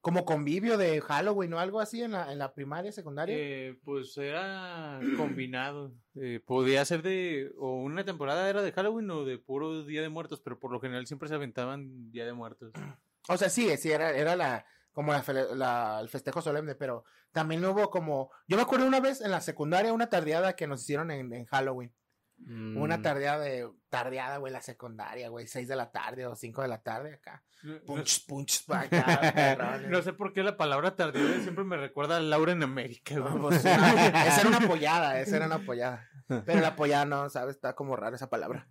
como 0.00 0.24
convivio 0.24 0.76
de 0.78 1.00
Halloween 1.00 1.54
o 1.54 1.58
algo 1.58 1.80
así 1.80 2.02
en 2.02 2.12
la, 2.12 2.30
en 2.32 2.38
la 2.38 2.54
primaria, 2.54 2.92
secundaria. 2.92 3.34
Eh, 3.38 3.78
pues 3.84 4.16
era 4.18 5.00
combinado. 5.16 5.94
Eh, 6.14 6.40
podía 6.44 6.84
ser 6.84 7.02
de. 7.02 7.50
O 7.58 7.82
una 7.82 8.04
temporada 8.04 8.48
era 8.48 8.62
de 8.62 8.72
Halloween 8.72 9.10
o 9.10 9.24
de 9.24 9.38
puro 9.38 9.84
Día 9.84 10.02
de 10.02 10.08
Muertos, 10.10 10.40
pero 10.40 10.58
por 10.60 10.70
lo 10.70 10.80
general 10.80 11.06
siempre 11.06 11.28
se 11.28 11.34
aventaban 11.34 12.10
Día 12.10 12.26
de 12.26 12.32
Muertos. 12.34 12.72
O 13.26 13.38
sea, 13.38 13.48
sí, 13.48 13.74
sí, 13.78 13.90
era, 13.90 14.10
era 14.10 14.36
la, 14.36 14.66
como 14.92 15.10
la, 15.10 15.24
la- 15.54 15.98
el 16.02 16.10
festejo 16.10 16.42
solemne, 16.42 16.74
pero 16.74 17.06
también 17.32 17.64
hubo 17.64 17.88
como, 17.88 18.30
yo 18.46 18.58
me 18.58 18.62
acuerdo 18.64 18.86
una 18.86 19.00
vez 19.00 19.22
en 19.22 19.30
la 19.30 19.40
secundaria, 19.40 19.94
una 19.94 20.10
tardeada 20.10 20.54
que 20.56 20.66
nos 20.66 20.82
hicieron 20.82 21.10
en, 21.10 21.32
en 21.32 21.46
Halloween. 21.46 21.90
Mm, 22.38 22.76
Una 22.76 23.00
tardeada 23.00 23.38
de, 23.42 23.70
tardeada, 23.88 24.38
güey, 24.38 24.52
la 24.52 24.60
secundaria, 24.60 25.28
güey, 25.28 25.46
seis 25.46 25.68
de 25.68 25.76
la 25.76 25.90
tarde 25.92 26.26
o 26.26 26.34
cinco 26.34 26.62
de 26.62 26.68
la 26.68 26.82
tarde 26.82 27.14
acá. 27.14 27.42
No, 27.62 27.80
Punch, 27.86 28.26
punch, 28.26 28.64
acá, 28.68 29.80
no 29.88 30.02
sé 30.02 30.12
por 30.12 30.32
qué 30.32 30.42
la 30.42 30.56
palabra 30.56 30.94
tardía 30.96 31.40
siempre 31.40 31.64
me 31.64 31.76
recuerda 31.76 32.16
a 32.18 32.20
Laura 32.20 32.52
en 32.52 32.62
América, 32.62 33.18
güey. 33.18 33.34
No, 33.34 33.40
pues, 33.42 33.58
esa 33.64 34.40
era 34.40 34.48
una 34.48 34.58
apoyada, 34.58 35.18
esa 35.20 35.36
era 35.36 35.46
una 35.46 35.54
apoyada. 35.56 36.08
Pero 36.44 36.60
la 36.60 36.68
apoyada 36.68 37.04
no, 37.04 37.30
¿sabes? 37.30 37.54
Está 37.56 37.74
como 37.74 37.96
rara 37.96 38.16
esa 38.16 38.28
palabra. 38.28 38.68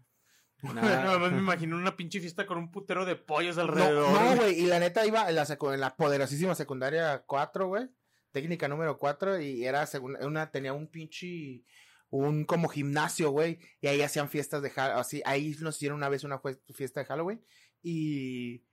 nada. 0.62 1.18
Más 1.20 1.32
me 1.32 1.38
imagino 1.40 1.76
una 1.78 1.96
pinche 1.96 2.20
fiesta 2.20 2.46
con 2.46 2.58
un 2.58 2.70
putero 2.72 3.06
de 3.06 3.16
pollos 3.16 3.58
alrededor. 3.58 4.12
no, 4.12 4.36
güey. 4.36 4.60
y 4.60 4.66
la 4.68 4.80
neta 4.80 5.06
iba 5.06 5.28
en 5.30 5.36
la, 5.36 5.46
en 5.50 5.80
la 5.80 5.96
poderosísima 5.96 6.54
secundaria 6.56 7.24
4, 7.26 7.68
güey. 7.68 7.90
Técnica 8.32 8.68
número 8.68 8.98
4 8.98 9.40
y 9.42 9.66
era 9.66 9.86
segun- 9.86 10.18
una, 10.26 10.50
tenía 10.52 10.74
un 10.74 10.88
pinche, 10.90 11.64
un 12.14 12.46
como 12.46 12.68
gimnasio, 12.68 13.32
güey. 13.32 13.60
Y 13.82 13.88
ahí 13.88 14.02
hacían 14.02 14.30
fiestas 14.30 14.62
de 14.62 14.70
Halloween, 14.70 15.00
así, 15.00 15.22
ahí 15.26 15.56
nos 15.62 15.76
hicieron 15.78 15.98
una 15.98 16.10
vez 16.10 16.24
una 16.24 16.40
fiesta 16.74 17.00
de 17.00 17.06
Halloween 17.08 17.44
y, 17.82 18.64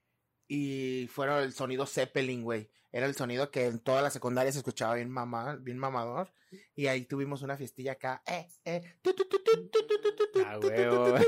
y 0.53 1.07
fueron 1.07 1.45
el 1.45 1.53
sonido 1.53 1.87
Zeppelin, 1.87 2.43
güey. 2.43 2.69
Era 2.91 3.07
el 3.07 3.15
sonido 3.15 3.53
que 3.53 3.67
en 3.67 3.79
toda 3.79 4.03
la 4.03 4.11
secundaria 4.11 4.51
se 4.51 4.59
escuchaba 4.59 4.97
bien 4.97 5.09
mamá, 5.09 5.57
bien 5.61 5.79
mamador. 5.79 6.33
Y 6.75 6.89
ahí 6.89 7.05
tuvimos 7.05 7.43
una 7.43 7.57
fiestilla 7.57 7.93
acá. 7.93 8.21
Eh, 8.27 8.49
eh. 8.65 8.97
Ah, 10.45 10.59
huevo, 10.61 11.11
güey. 11.13 11.25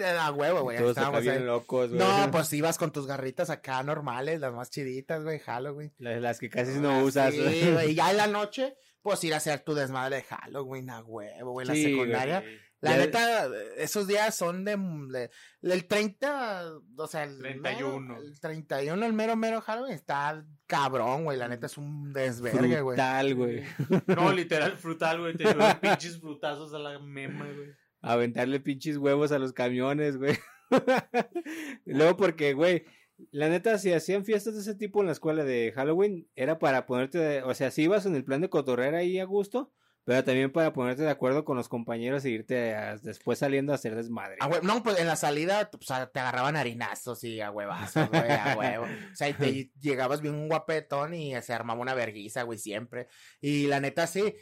Ah, 0.00 0.32
huevo, 0.34 0.62
güey. 0.62 0.82
Estábamos 0.82 1.22
bien 1.22 1.44
locos, 1.46 1.90
güey. 1.90 1.98
No, 1.98 2.30
pues 2.30 2.50
ibas 2.54 2.78
con 2.78 2.92
tus 2.92 3.06
garritas 3.06 3.50
acá 3.50 3.82
normales, 3.82 4.40
las 4.40 4.54
más 4.54 4.70
chiditas, 4.70 5.22
güey, 5.22 5.38
Halloween. 5.40 5.92
Las, 5.98 6.22
las 6.22 6.38
que 6.38 6.48
casi 6.48 6.78
no 6.80 7.04
usas, 7.04 7.36
güey. 7.36 7.90
Y 7.90 7.94
ya 7.94 8.10
en 8.10 8.16
la 8.16 8.26
noche, 8.26 8.74
pues 9.02 9.22
ir 9.24 9.34
a 9.34 9.36
hacer 9.36 9.60
tu 9.60 9.74
desmadre 9.74 10.16
de 10.16 10.22
Halloween, 10.22 10.88
a 10.88 11.02
huevo, 11.02 11.52
güey, 11.52 11.68
en 11.68 11.74
la 11.74 11.74
secundaria. 11.74 12.42
La 12.80 12.90
Ya- 12.90 12.96
neta, 12.98 13.48
esos 13.78 14.06
días 14.06 14.34
son 14.36 14.64
de, 14.64 14.76
de- 15.10 15.30
el 15.62 15.86
30, 15.86 16.72
o 16.98 17.06
sea, 17.06 17.24
el 17.24 17.38
31. 17.38 18.00
mero- 18.00 18.20
el 18.22 18.38
31, 18.38 19.06
el 19.06 19.12
mero 19.14 19.34
mero 19.36 19.60
Halloween 19.62 19.94
está 19.94 20.44
cabrón, 20.66 21.24
güey, 21.24 21.38
la 21.38 21.48
neta 21.48 21.66
es 21.66 21.78
un 21.78 22.12
desvergue, 22.12 22.82
güey. 22.82 22.96
Frutal, 22.96 23.34
güey. 23.34 23.62
No, 24.06 24.32
literal, 24.32 24.76
frutal, 24.76 25.20
güey. 25.20 25.34
Te 25.36 25.44
llevan 25.44 25.80
pinches 25.80 26.20
frutazos 26.20 26.74
a 26.74 26.78
la 26.78 26.98
mema, 26.98 27.46
güey. 27.46 27.70
Aventarle 28.02 28.60
pinches 28.60 28.98
huevos 28.98 29.32
a 29.32 29.38
los 29.38 29.52
camiones, 29.52 30.18
güey. 30.18 30.36
Luego 31.84 32.16
porque, 32.16 32.52
güey, 32.52 32.84
la 33.30 33.48
neta, 33.48 33.78
si 33.78 33.92
hacían 33.92 34.24
fiestas 34.24 34.54
de 34.54 34.60
ese 34.60 34.74
tipo 34.74 35.00
en 35.00 35.06
la 35.06 35.12
escuela 35.12 35.44
de 35.44 35.72
Halloween, 35.74 36.28
era 36.34 36.58
para 36.58 36.86
ponerte, 36.86 37.18
de- 37.18 37.42
o 37.42 37.54
sea, 37.54 37.70
si 37.70 37.82
ibas 37.84 38.06
en 38.06 38.14
el 38.14 38.24
plan 38.24 38.40
de 38.40 38.50
cotorrear 38.50 38.94
ahí 38.94 39.18
a 39.18 39.24
gusto, 39.24 39.72
pero 40.06 40.22
también 40.24 40.52
para 40.52 40.72
ponerte 40.72 41.02
de 41.02 41.10
acuerdo 41.10 41.44
con 41.44 41.56
los 41.56 41.68
compañeros 41.68 42.24
e 42.24 42.30
irte 42.30 42.74
a- 42.74 42.96
después 42.96 43.40
saliendo 43.40 43.72
a 43.72 43.74
hacer 43.74 43.94
desmadre. 43.96 44.36
No, 44.62 44.82
pues 44.82 44.98
en 45.00 45.06
la 45.08 45.16
salida 45.16 45.68
pues, 45.70 45.86
te 46.12 46.20
agarraban 46.20 46.56
harinazos 46.56 47.22
y 47.24 47.40
a 47.40 47.50
huevazos, 47.50 48.08
güey, 48.08 48.30
a 48.30 48.54
huevo. 48.58 48.84
O 48.84 49.14
sea, 49.16 49.28
y 49.28 49.34
te 49.34 49.70
llegabas 49.80 50.20
bien 50.22 50.34
un 50.36 50.48
guapetón 50.48 51.12
y 51.12 51.34
se 51.42 51.52
armaba 51.52 51.80
una 51.80 51.92
verguiza, 51.94 52.44
güey, 52.44 52.58
siempre. 52.58 53.08
Y 53.40 53.66
la 53.66 53.80
neta, 53.80 54.06
sí, 54.06 54.34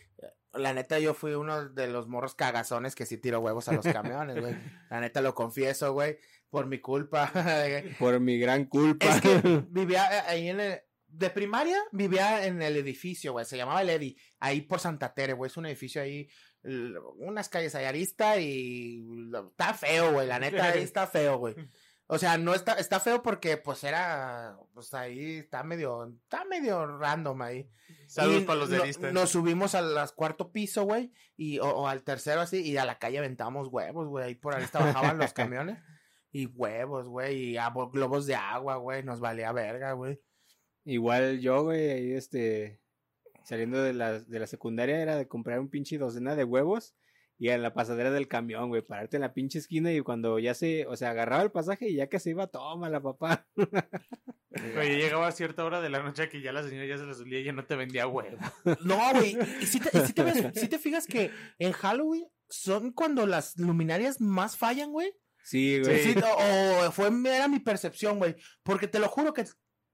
La 0.53 0.73
neta, 0.73 1.01
yo 1.01 1.15
fui 1.15 1.33
uno 1.33 1.69
de 1.71 1.89
los 1.89 2.07
morros 2.07 2.35
cagazones 2.37 2.95
que 2.95 3.07
sí 3.07 3.19
tiró 3.19 3.41
huevos 3.41 3.67
a 3.69 3.73
los 3.73 3.85
camiones, 3.87 4.39
güey. 4.41 4.55
La 4.91 5.01
neta, 5.01 5.21
lo 5.21 5.35
confieso, 5.35 5.93
güey. 5.95 6.19
Por 6.51 6.67
mi 6.67 6.79
culpa. 6.79 7.33
Por 7.99 8.21
mi 8.21 8.39
gran 8.39 8.67
culpa. 8.67 9.07
Es 9.07 9.21
que 9.21 9.65
vivía 9.71 10.05
eh, 10.19 10.23
ahí 10.29 10.49
en 10.51 10.61
el. 10.61 10.81
De 11.17 11.31
primaria 11.31 11.79
vivía 11.93 12.47
en 12.47 12.61
el 12.63 12.77
edificio, 12.77 13.33
güey. 13.33 13.45
Se 13.45 13.57
llamaba 13.57 13.83
el 13.83 13.91
Edi. 13.91 14.17
Ahí 14.41 14.63
por 14.63 14.81
Santa 14.81 15.15
Tere, 15.15 15.33
güey. 15.33 15.49
Es 15.49 15.57
un 15.57 15.67
edificio 15.67 16.03
ahí. 16.03 16.29
Unas 17.19 17.49
calles 17.49 17.75
ahí 17.75 17.85
arista 17.85 18.39
y. 18.39 19.05
Está 19.51 19.75
feo, 19.75 20.13
güey. 20.13 20.27
La 20.27 20.39
neta, 20.39 20.65
ahí 20.65 20.83
está 20.83 21.07
feo, 21.07 21.39
güey. 21.39 21.55
O 22.07 22.19
sea, 22.19 22.37
no 22.37 22.53
está, 22.53 22.75
está 22.75 23.01
feo 23.01 23.23
porque 23.23 23.57
pues 23.57 23.83
era, 23.83 24.59
pues 24.75 24.93
ahí 24.93 25.37
está 25.37 25.63
medio, 25.65 26.05
está 26.23 26.45
medio 26.45 26.99
random 26.99 27.41
ahí. 27.41 27.67
Saludos 28.07 28.43
para 28.43 28.59
los 28.59 28.69
no- 28.69 28.77
delistas. 28.79 29.11
Nos 29.15 29.31
subimos 29.31 29.75
al 29.75 29.97
cuarto 30.15 30.53
piso, 30.53 30.85
güey, 30.85 31.15
y, 31.35 31.61
o, 31.61 31.67
o 31.67 31.89
al 31.89 32.03
tercero 32.03 32.43
así, 32.43 32.61
y 32.61 32.77
a 32.77 32.85
la 32.85 32.99
calle 32.99 33.19
aventamos 33.21 33.69
huevos, 33.69 34.07
güey, 34.07 34.27
ahí 34.27 34.35
por 34.35 34.55
ahí 34.55 34.67
bajaban 34.71 35.17
los 35.17 35.33
camiones. 35.33 35.79
Y 36.31 36.45
huevos, 36.45 37.09
güey, 37.09 37.57
y 37.57 37.59
globos 37.93 38.27
de 38.27 38.35
agua, 38.35 38.77
güey, 38.77 39.03
nos 39.03 39.21
valía 39.21 39.51
verga, 39.53 39.93
güey. 39.93 40.21
Igual 40.85 41.41
yo, 41.41 41.63
güey, 41.65 41.91
ahí 41.91 42.13
este, 42.13 42.81
saliendo 43.45 43.83
de 43.83 43.95
la, 43.95 44.21
de 44.21 44.39
la 44.39 44.47
secundaria 44.47 45.01
era 45.01 45.17
de 45.17 45.29
comprar 45.29 45.61
un 45.61 45.71
pinche 45.71 45.99
docena 45.99 46.37
de 46.37 46.45
huevos 46.45 46.95
y 47.39 47.49
en 47.49 47.63
la 47.63 47.75
pasadera 47.75 48.11
del 48.11 48.29
camión, 48.29 48.69
güey, 48.69 48.83
pararte 48.83 49.17
en 49.17 49.23
la 49.23 49.33
pinche 49.35 49.59
esquina 49.59 49.93
y 49.93 50.01
cuando 50.03 50.39
ya 50.39 50.55
se, 50.55 50.87
o 50.87 50.97
sea, 50.97 51.11
agarraba 51.11 51.43
el 51.43 51.51
pasaje 51.51 51.89
y 51.89 51.97
ya 51.97 52.07
que 52.09 52.21
se 52.21 52.31
iba, 52.31 52.47
tómala, 52.47 53.01
papá. 53.03 53.47
Oye, 54.79 54.97
llegaba 54.97 55.27
a 55.27 55.33
cierta 55.33 55.65
hora 55.65 55.81
de 55.81 55.91
la 55.91 56.01
noche 56.03 56.29
que 56.29 56.41
ya 56.41 56.53
la 56.53 56.63
señora 56.63 56.87
ya 56.87 56.97
se 56.97 57.05
la 57.07 57.15
solía 57.15 57.41
y 57.41 57.45
ya 57.45 57.53
no 57.53 57.65
te 57.67 57.75
vendía 57.75 58.07
huevo. 58.07 58.39
No, 58.85 58.99
güey, 59.13 59.37
y 59.61 59.67
si 59.67 59.81
te, 59.81 59.99
y 59.99 60.01
si 60.07 60.13
te 60.13 60.23
ves- 60.23 60.53
si 60.55 60.69
te 60.69 60.79
fijas 60.79 61.07
que 61.07 61.31
en 61.59 61.73
Halloween 61.73 62.27
son 62.49 62.93
cuando 62.93 63.27
las 63.27 63.59
luminarias 63.59 64.21
más 64.21 64.57
fallan, 64.57 64.93
güey. 64.93 65.13
Sí, 65.43 65.81
güey. 65.81 66.05
Sí, 66.05 66.15
o, 66.19 66.87
o 66.87 66.93
fue, 66.93 67.09
era 67.27 67.49
mi 67.49 67.59
percepción, 67.59 68.19
güey. 68.19 68.37
Porque 68.63 68.87
te 68.87 68.99
lo 69.01 69.09
juro 69.09 69.35
que 69.35 69.45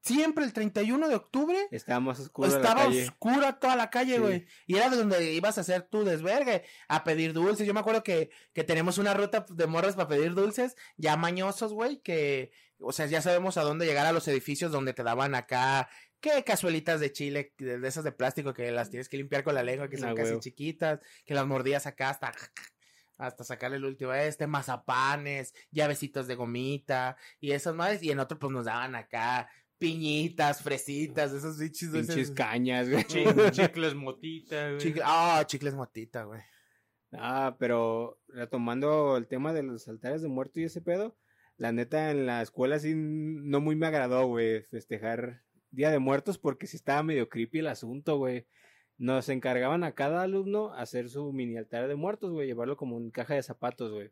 siempre 0.03 0.45
el 0.45 0.53
31 0.53 1.09
de 1.09 1.15
octubre 1.15 1.69
Estaba 1.71 2.01
más 2.01 2.21
oscuro 2.21 2.49
la 2.49 2.57
estaba 2.57 2.85
calle. 2.85 3.05
oscura 3.05 3.59
toda 3.59 3.77
la 3.77 3.91
calle, 3.91 4.15
Sí. 4.15 4.21
güey. 4.21 4.47
Y 4.67 4.77
era 4.77 4.89
de 4.91 4.97
donde 4.97 5.33
ibas 5.33 5.59
a 5.59 5.63
hacer 5.63 5.83
tu 5.83 6.05
desvergue, 6.05 6.65
a 6.89 7.05
pedir 7.05 7.33
dulces. 7.33 7.67
Yo 7.67 7.75
me 7.75 7.81
acuerdo 7.81 8.03
que, 8.03 8.31
que 8.53 8.65
tenemos 8.65 8.99
una 8.99 9.15
ruta 9.15 9.45
de 9.49 9.67
morras 9.67 9.97
para 9.97 10.09
pedir 10.09 10.35
dulces, 10.35 10.77
ya 10.97 11.17
mañosos, 11.17 11.73
güey, 11.73 12.01
que, 12.01 12.51
o 12.79 12.93
sea, 12.93 13.07
ya 13.07 13.21
sabemos 13.23 13.57
a 13.57 13.63
dónde 13.63 13.87
llegar 13.87 14.07
a 14.07 14.13
los 14.13 14.27
edificios 14.29 14.73
donde 14.73 14.95
te 14.95 15.03
daban 15.03 15.35
acá, 15.35 15.89
que 16.21 16.45
cazuelitas 16.45 17.01
de 17.01 17.13
chile, 17.13 17.55
de, 17.59 17.79
de 17.79 17.89
esas 17.89 18.05
de 18.05 18.13
plástico 18.13 18.53
que 18.53 18.71
las 18.73 18.91
tienes 18.91 19.09
que 19.09 19.17
limpiar 19.17 19.43
con 19.45 19.55
la 19.55 19.63
lengua, 19.63 19.89
que 19.89 19.97
son 19.97 20.11
Ah, 20.11 20.15
casi 20.15 20.39
chiquitas, 20.39 21.01
que 21.25 21.35
las 21.35 21.47
mordías 21.47 21.87
acá 21.87 22.11
hasta 22.11 22.33
hasta 23.19 23.45
sacarle 23.45 23.77
el 23.77 23.85
último 23.85 24.13
a 24.13 24.23
este, 24.25 24.47
mazapanes, 24.47 25.53
llavecitos 25.71 26.27
de 26.27 26.37
gomita, 26.37 27.19
y 27.39 27.53
esas 27.53 27.75
madres, 27.75 28.03
y 28.03 28.11
en 28.11 28.19
otro 28.19 28.39
pues 28.39 28.51
nos 28.51 28.65
daban 28.65 28.95
acá 28.95 29.51
piñitas, 29.81 30.63
fresitas, 30.63 31.33
esos 31.33 31.59
bichos 31.59 31.91
de 31.91 32.01
Pinches 32.01 32.17
esos- 32.19 32.35
cañas, 32.37 32.89
güey. 32.89 33.03
Chi- 33.05 33.25
chicles 33.51 33.95
motita, 33.95 34.69
güey. 34.69 34.79
Chicle- 34.81 35.03
Ah, 35.05 35.43
chicles 35.47 35.75
motita, 35.75 36.25
güey. 36.25 36.41
Ah, 37.13 37.57
pero 37.59 38.21
retomando 38.29 39.17
el 39.17 39.27
tema 39.27 39.53
de 39.53 39.65
los 39.65 39.89
altares 39.89 40.23
de 40.23 40.29
muerto 40.29 40.61
y 40.61 40.65
ese 40.65 40.81
pedo, 40.81 41.17
la 41.57 41.73
neta 41.73 42.11
en 42.13 42.27
la 42.27 42.41
escuela 42.43 42.79
sí 42.79 42.93
no 42.95 43.61
muy 43.61 43.75
me 43.75 43.87
agradó, 43.87 44.27
güey, 44.29 44.63
festejar 44.63 45.43
Día 45.73 45.91
de 45.91 45.99
Muertos 45.99 46.39
porque 46.39 46.67
sí 46.67 46.77
estaba 46.77 47.03
medio 47.03 47.29
creepy 47.29 47.59
el 47.61 47.67
asunto, 47.69 48.17
güey. 48.19 48.47
Nos 48.99 49.29
encargaban 49.31 49.83
a 49.83 49.93
cada 49.93 50.23
alumno 50.23 50.73
hacer 50.75 51.09
su 51.09 51.33
mini 51.33 51.57
altar 51.57 51.89
de 51.89 51.97
muertos, 51.97 52.31
güey, 52.33 52.47
llevarlo 52.47 52.77
como 52.77 52.99
en 52.99 53.11
caja 53.11 53.35
de 53.35 53.43
zapatos, 53.43 53.91
güey. 53.93 54.11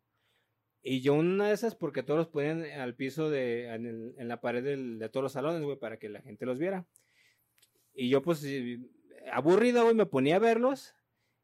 Y 0.83 1.01
yo 1.01 1.15
una 1.15 1.49
de 1.49 1.55
esas 1.55 1.75
porque 1.75 2.03
todos 2.03 2.19
los 2.19 2.29
ponían 2.29 2.63
al 2.65 2.95
piso 2.95 3.31
de, 3.31 3.67
en, 3.67 3.87
el- 3.87 4.15
en 4.17 4.29
la 4.29 4.41
pared 4.41 4.63
de 4.63 5.09
todos 5.09 5.23
los 5.25 5.33
salones, 5.33 5.63
güey, 5.63 5.77
para 5.79 5.99
que 5.99 6.09
la 6.09 6.23
gente 6.23 6.47
los 6.47 6.59
viera. 6.59 6.87
Y 7.95 8.09
yo 8.09 8.23
pues 8.23 8.45
aburrido, 9.33 9.83
güey, 9.83 9.95
me 9.95 10.07
ponía 10.07 10.37
a 10.37 10.41
verlos 10.41 10.95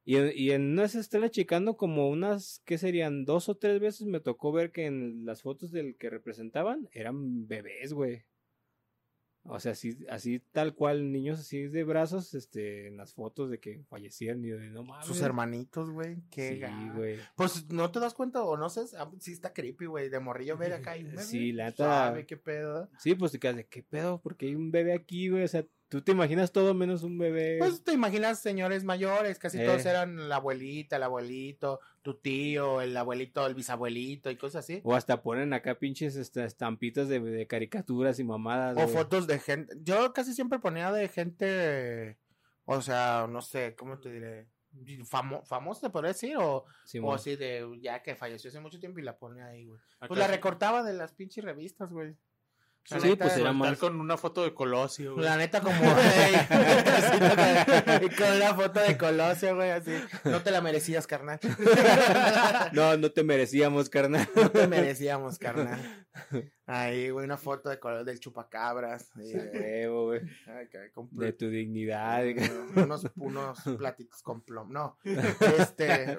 y, 0.04 0.16
en- 0.16 0.32
y 0.34 0.50
en 0.52 0.72
unas 0.72 0.94
estrellas 0.94 1.30
checando 1.32 1.76
como 1.76 2.08
unas, 2.08 2.62
¿qué 2.64 2.78
serían? 2.78 3.24
Dos 3.24 3.48
o 3.48 3.56
tres 3.56 3.80
veces 3.80 4.06
me 4.06 4.20
tocó 4.20 4.52
ver 4.52 4.70
que 4.70 4.86
en 4.86 5.24
las 5.26 5.42
fotos 5.42 5.72
del 5.72 5.96
que 5.96 6.10
representaban 6.10 6.88
eran 6.92 7.46
bebés, 7.48 7.92
güey. 7.92 8.22
O 9.46 9.60
sea, 9.60 9.72
así, 9.72 9.96
así 10.08 10.40
tal 10.52 10.74
cual, 10.74 11.12
niños 11.12 11.38
así 11.38 11.68
de 11.68 11.84
brazos, 11.84 12.32
este, 12.34 12.86
en 12.88 12.96
las 12.96 13.12
fotos 13.12 13.50
de 13.50 13.60
que 13.60 13.82
fallecieron 13.90 14.42
y 14.44 14.48
de 14.48 14.70
no 14.70 14.84
mames. 14.84 15.06
Sus 15.06 15.20
hermanitos, 15.20 15.90
güey. 15.90 16.16
Qué 16.30 16.64
Sí, 16.66 16.88
güey. 16.94 17.18
Pues 17.36 17.68
no 17.70 17.90
te 17.90 18.00
das 18.00 18.14
cuenta 18.14 18.42
o 18.42 18.56
no 18.56 18.70
sé, 18.70 18.80
ah, 18.98 19.10
sí 19.20 19.32
está 19.32 19.52
creepy, 19.52 19.84
güey. 19.86 20.08
De 20.08 20.18
morrillo 20.18 20.56
ver 20.56 20.72
acá 20.92 20.96
y 20.96 21.02
un 21.04 21.10
bebé, 21.10 21.22
Sí, 21.22 21.52
la 21.52 21.66
neta- 21.66 22.06
Sabe 22.06 22.24
qué 22.26 22.36
pedo. 22.38 22.88
Sí, 22.98 23.14
pues 23.14 23.32
te 23.32 23.38
quedas 23.38 23.56
de 23.56 23.66
qué 23.66 23.82
pedo, 23.82 24.18
porque 24.22 24.46
hay 24.46 24.54
un 24.54 24.70
bebé 24.70 24.94
aquí, 24.94 25.28
güey. 25.28 25.44
O 25.44 25.48
sea, 25.48 25.64
tú 25.94 26.02
te 26.02 26.10
imaginas 26.10 26.50
todo 26.50 26.74
menos 26.74 27.04
un 27.04 27.16
bebé. 27.18 27.54
Pues 27.60 27.84
te 27.84 27.92
imaginas 27.92 28.40
señores 28.40 28.82
mayores, 28.82 29.38
casi 29.38 29.60
Eh. 29.60 29.64
todos 29.64 29.86
eran 29.86 30.28
la 30.28 30.36
abuelita, 30.36 30.96
el 30.96 31.04
abuelito, 31.04 31.78
tu 32.02 32.14
tío, 32.14 32.80
el 32.80 32.96
abuelito, 32.96 33.46
el 33.46 33.54
bisabuelito 33.54 34.28
y 34.28 34.36
cosas 34.36 34.64
así. 34.64 34.80
O 34.82 34.96
hasta 34.96 35.22
ponen 35.22 35.52
acá 35.52 35.78
pinches 35.78 36.16
este, 36.16 36.44
estampitas 36.44 37.06
de, 37.06 37.20
de 37.20 37.46
caricaturas 37.46 38.18
y 38.18 38.24
mamadas. 38.24 38.76
O 38.76 38.88
fotos 38.88 39.28
de 39.28 39.38
gente. 39.38 39.72
Yo 39.84 40.12
casi 40.12 40.34
siempre 40.34 40.58
ponía 40.58 40.90
de 40.90 41.06
gente, 41.06 42.18
o 42.64 42.82
sea, 42.82 43.28
no 43.30 43.40
sé, 43.40 43.76
¿cómo 43.76 44.00
te 44.00 44.10
diré? 44.10 44.48
Famo 45.04 45.44
famosa, 45.44 45.82
te 45.82 45.90
podría 45.90 46.08
decir, 46.08 46.36
o, 46.36 46.64
Sí, 46.84 46.98
o 46.98 47.14
así 47.14 47.36
de 47.36 47.64
ya 47.80 48.02
que 48.02 48.16
falleció 48.16 48.48
hace 48.50 48.58
mucho 48.58 48.80
tiempo 48.80 48.98
y 48.98 49.04
la 49.04 49.16
pone 49.16 49.44
ahí, 49.44 49.64
güey. 49.64 49.78
Acá 49.98 50.08
Pues 50.08 50.18
la 50.18 50.26
recortaba 50.26 50.82
de 50.82 50.94
las 50.94 51.12
pinches 51.12 51.44
revistas, 51.44 51.92
güey. 51.92 52.16
La 52.90 53.00
Sí, 53.00 53.08
neta, 53.08 53.24
pues 53.24 53.38
era 53.38 53.52
más. 53.54 53.78
con 53.78 53.98
una 53.98 54.18
foto 54.18 54.44
de 54.44 54.52
Colosio, 54.52 55.14
güey. 55.14 55.24
La 55.24 55.36
neta, 55.38 55.62
como. 55.62 55.74
Ey, 56.16 56.34
con 58.18 58.32
una 58.36 58.54
foto 58.54 58.80
de 58.80 58.98
Colosio, 58.98 59.56
güey, 59.56 59.70
así. 59.70 59.92
No 60.24 60.42
te 60.42 60.50
la 60.50 60.60
merecías, 60.60 61.06
carnal. 61.06 61.40
No, 62.72 62.96
no 62.96 63.10
te 63.10 63.24
merecíamos, 63.24 63.88
carnal. 63.88 64.28
No 64.34 64.50
te 64.50 64.66
merecíamos, 64.66 65.38
carnal. 65.38 66.06
Ahí, 66.66 67.10
güey, 67.10 67.26
una 67.26 67.36
foto 67.36 67.68
de 67.68 67.78
color 67.78 68.04
del 68.04 68.18
chupacabras. 68.20 69.10
güey. 69.14 70.20
con 70.94 71.08
De 71.12 71.32
tu 71.32 71.48
dignidad. 71.50 72.24
unos, 72.76 73.06
unos 73.16 73.58
platitos 73.78 74.22
con 74.22 74.40
plomo. 74.40 74.72
No, 74.72 74.98
este. 75.58 76.16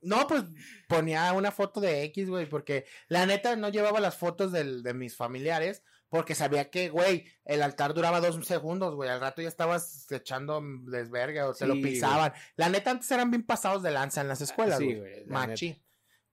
No, 0.00 0.26
pues 0.26 0.42
ponía 0.88 1.32
una 1.32 1.52
foto 1.52 1.80
de 1.80 2.02
X, 2.04 2.28
güey, 2.28 2.46
porque 2.48 2.86
la 3.08 3.24
neta 3.26 3.54
no 3.56 3.68
llevaba 3.68 4.00
las 4.00 4.16
fotos 4.16 4.50
del, 4.52 4.82
de 4.82 4.94
mis 4.94 5.16
familiares. 5.16 5.82
Porque 6.10 6.36
sabía 6.36 6.70
que, 6.70 6.90
güey, 6.90 7.24
el 7.44 7.60
altar 7.60 7.92
duraba 7.92 8.20
dos 8.20 8.38
segundos, 8.46 8.94
güey. 8.94 9.10
Al 9.10 9.20
rato 9.20 9.42
ya 9.42 9.48
estabas 9.48 10.06
echando 10.12 10.62
desverga 10.84 11.48
o 11.48 11.54
te 11.54 11.66
lo 11.66 11.74
pisaban. 11.74 12.32
La 12.54 12.68
neta, 12.68 12.92
antes 12.92 13.10
eran 13.10 13.32
bien 13.32 13.42
pasados 13.42 13.82
de 13.82 13.90
lanza 13.90 14.20
en 14.20 14.28
las 14.28 14.40
escuelas, 14.40 14.78
Sí, 14.78 14.84
güey. 14.84 14.98
güey, 14.98 15.26
la 15.26 15.32
Machi. 15.32 15.82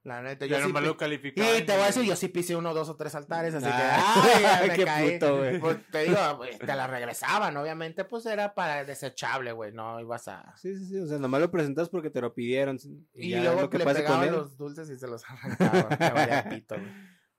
La 0.03 0.21
neta, 0.23 0.47
yo 0.47 0.55
sí 0.57 0.63
nomás 0.63 0.81
pi- 0.81 0.87
lo 0.87 0.97
calificaban. 0.97 1.57
y 1.57 1.61
te 1.63 1.73
voy 1.73 1.83
a 1.83 1.85
decir, 1.87 2.03
yo 2.03 2.15
sí 2.15 2.27
pisé 2.27 2.55
uno, 2.55 2.73
dos 2.73 2.89
o 2.89 2.95
tres 2.95 3.13
altares, 3.13 3.53
así 3.53 3.67
Ah, 3.69 4.13
que, 4.25 4.29
ay, 4.29 4.41
ya 4.41 4.61
me 4.67 4.73
qué 4.75 4.85
caí. 4.85 5.11
puto, 5.19 5.37
güey. 5.37 5.59
Pues, 5.59 5.77
te 5.91 6.03
digo, 6.05 6.17
te 6.59 6.75
la 6.75 6.87
regresaban, 6.87 7.55
obviamente, 7.57 8.03
pues 8.05 8.25
era 8.25 8.55
para 8.55 8.83
desechable, 8.83 9.51
güey, 9.51 9.71
no 9.73 9.99
ibas 9.99 10.27
a... 10.27 10.55
Sí, 10.57 10.75
sí, 10.75 10.85
sí. 10.87 10.97
O 10.97 11.05
sea, 11.05 11.19
nomás 11.19 11.39
lo 11.41 11.51
presentas 11.51 11.87
porque 11.89 12.09
te 12.09 12.19
lo 12.19 12.33
pidieron. 12.33 12.79
Y, 13.13 13.27
Y, 13.27 13.29
ya 13.29 13.43
luego 13.43 13.61
lo 13.61 13.69
que 13.69 13.77
le 13.77 13.85
pegaban 13.85 14.31
los 14.31 14.57
dulces 14.57 14.89
y 14.89 14.97
se 14.97 15.07
los 15.07 15.23
arrancaban, 15.29 15.97
te 15.97 16.09
valía 16.09 16.49
pito, 16.49 16.75
güey. 16.75 16.91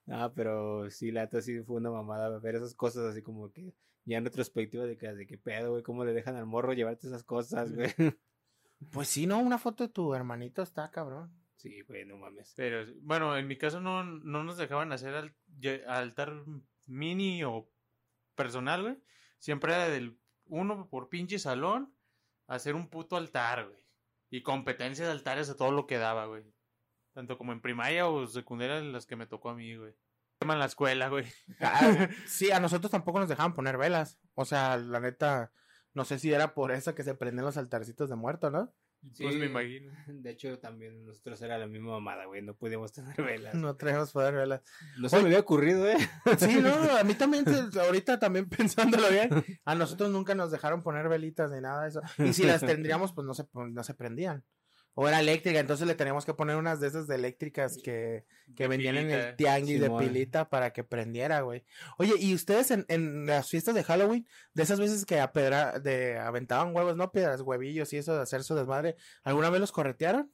Ah, 0.08 0.30
pero 0.34 0.88
sí, 0.90 1.10
la 1.10 1.22
neta 1.22 1.40
sí 1.42 1.60
fue 1.62 1.76
una 1.76 1.90
mamada 1.90 2.38
ver 2.38 2.54
esas 2.56 2.74
cosas 2.74 3.04
así 3.10 3.22
como 3.22 3.50
que 3.52 3.72
ya 4.04 4.18
en 4.18 4.24
retrospectiva 4.24 4.84
de 4.84 4.96
que, 4.96 5.12
de 5.12 5.26
qué 5.26 5.36
pedo, 5.38 5.70
güey, 5.72 5.82
cómo 5.82 6.04
le 6.04 6.12
dejan 6.12 6.36
al 6.36 6.46
morro 6.46 6.72
llevarte 6.74 7.06
esas 7.08 7.24
cosas, 7.24 7.72
güey. 7.74 7.92
Pues 8.90 9.08
sí, 9.08 9.26
no, 9.26 9.38
una 9.40 9.58
foto 9.58 9.84
de 9.86 9.92
tu 9.92 10.14
hermanito 10.14 10.62
está 10.62 10.90
cabrón. 10.90 11.32
Sí, 11.62 11.80
güey, 11.82 12.04
no 12.04 12.16
mames. 12.16 12.54
Pero, 12.56 12.92
bueno, 13.02 13.36
en 13.36 13.46
mi 13.46 13.56
caso 13.56 13.80
no, 13.80 14.02
no 14.02 14.42
nos 14.42 14.56
dejaban 14.56 14.90
hacer 14.90 15.14
al- 15.14 15.36
altar 15.86 16.42
mini 16.86 17.44
o 17.44 17.70
personal, 18.34 18.82
güey. 18.82 18.98
Siempre 19.38 19.72
era 19.72 19.88
del 19.88 20.18
uno 20.46 20.88
por 20.88 21.08
pinche 21.08 21.38
salón, 21.38 21.94
hacer 22.48 22.74
un 22.74 22.88
puto 22.88 23.16
altar, 23.16 23.68
güey. 23.68 23.78
Y 24.28 24.42
competencia 24.42 25.04
de 25.04 25.12
altares 25.12 25.50
a 25.50 25.56
todo 25.56 25.70
lo 25.70 25.86
que 25.86 25.98
daba, 25.98 26.26
güey. 26.26 26.52
Tanto 27.12 27.38
como 27.38 27.52
en 27.52 27.60
primaria 27.60 28.08
o 28.08 28.26
secundaria, 28.26 28.80
las 28.80 29.06
que 29.06 29.14
me 29.14 29.26
tocó 29.28 29.50
a 29.50 29.54
mí, 29.54 29.76
güey. 29.76 29.94
En 30.40 30.58
la 30.58 30.64
escuela, 30.64 31.08
güey. 31.10 31.26
Ah, 31.60 32.08
sí, 32.26 32.50
a 32.50 32.58
nosotros 32.58 32.90
tampoco 32.90 33.20
nos 33.20 33.28
dejaban 33.28 33.54
poner 33.54 33.78
velas. 33.78 34.18
O 34.34 34.44
sea, 34.44 34.78
la 34.78 34.98
neta, 34.98 35.52
no 35.94 36.04
sé 36.04 36.18
si 36.18 36.32
era 36.32 36.54
por 36.54 36.72
eso 36.72 36.96
que 36.96 37.04
se 37.04 37.14
prenden 37.14 37.44
los 37.44 37.56
altarcitos 37.56 38.10
de 38.10 38.16
muerto, 38.16 38.50
¿no? 38.50 38.74
Pues 39.18 39.36
me 39.36 39.46
imagino. 39.46 39.92
De 40.06 40.30
hecho, 40.30 40.58
también 40.58 41.04
nosotros 41.04 41.40
era 41.42 41.58
la 41.58 41.66
misma 41.66 41.92
mamada, 41.92 42.26
güey. 42.26 42.42
No 42.42 42.54
podíamos 42.54 42.92
tener 42.92 43.16
velas. 43.16 43.54
No 43.62 43.76
traemos 43.76 44.12
poder 44.12 44.34
verlas. 44.34 44.62
No 44.98 45.08
se 45.08 45.16
me 45.16 45.24
había 45.24 45.40
ocurrido, 45.40 45.86
¿eh? 45.88 45.96
Sí, 46.38 46.60
no, 46.60 46.96
a 46.96 47.04
mí 47.04 47.14
también, 47.14 47.44
ahorita 47.80 48.18
también 48.18 48.48
pensándolo 48.48 49.08
bien, 49.10 49.30
a 49.64 49.74
nosotros 49.74 50.10
nunca 50.10 50.34
nos 50.34 50.50
dejaron 50.50 50.82
poner 50.82 51.08
velitas 51.08 51.50
ni 51.50 51.60
nada 51.60 51.82
de 51.82 51.88
eso. 51.88 52.02
Y 52.18 52.32
si 52.32 52.44
las 52.44 52.60
tendríamos, 52.60 53.12
pues 53.12 53.26
no 53.26 53.34
se, 53.34 53.44
no 53.52 53.82
se 53.82 53.94
prendían. 53.94 54.44
O 54.94 55.08
era 55.08 55.20
eléctrica, 55.20 55.58
entonces 55.58 55.86
le 55.86 55.94
teníamos 55.94 56.26
que 56.26 56.34
poner 56.34 56.56
unas 56.56 56.78
de 56.78 56.88
esas 56.88 57.06
de 57.06 57.14
eléctricas 57.14 57.78
que, 57.82 58.26
que 58.54 58.64
De 58.64 58.68
vendían 58.68 58.98
en 58.98 59.10
el 59.10 59.36
tianguis 59.36 59.80
de 59.80 59.88
pilita 59.90 60.50
para 60.50 60.72
que 60.74 60.84
prendiera, 60.84 61.40
güey. 61.40 61.64
Oye, 61.96 62.12
¿y 62.18 62.34
ustedes 62.34 62.70
en, 62.70 62.84
en 62.88 63.24
las 63.24 63.48
fiestas 63.48 63.74
de 63.74 63.84
Halloween, 63.84 64.26
de 64.52 64.62
esas 64.62 64.78
veces 64.78 65.06
que 65.06 65.18
a 65.18 65.32
pedra, 65.32 65.78
de 65.78 66.18
aventaban 66.18 66.76
huevos, 66.76 66.94
no 66.96 67.10
piedras, 67.10 67.40
huevillos 67.40 67.90
y 67.94 67.96
eso 67.96 68.14
de 68.14 68.20
hacer 68.22 68.44
su 68.44 68.54
desmadre, 68.54 68.96
¿alguna 69.24 69.48
vez 69.48 69.60
los 69.60 69.72
corretearon? 69.72 70.30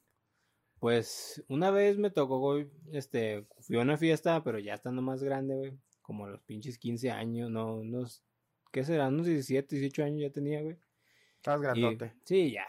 Pues 0.79 1.43
una 1.47 1.71
vez 1.71 1.97
me 1.97 2.09
tocó, 2.09 2.39
güey, 2.39 2.69
este, 2.91 3.45
fui 3.61 3.77
a 3.77 3.81
una 3.81 3.97
fiesta, 3.97 4.43
pero 4.43 4.59
ya 4.59 4.73
estando 4.73 5.01
más 5.01 5.23
grande, 5.23 5.55
güey. 5.55 5.73
Como 6.01 6.25
a 6.25 6.29
los 6.29 6.41
pinches 6.41 6.77
15 6.77 7.11
años, 7.11 7.49
no, 7.51 7.75
unos, 7.75 8.23
¿qué 8.71 8.83
será? 8.83 9.07
Unos 9.09 9.25
17, 9.25 9.75
18 9.75 10.03
años 10.03 10.21
ya 10.21 10.31
tenía, 10.31 10.61
güey. 10.61 10.77
Estabas 11.37 11.59
Y- 11.59 11.63
grandote. 11.81 12.13
sí, 12.23 12.51
ya. 12.51 12.65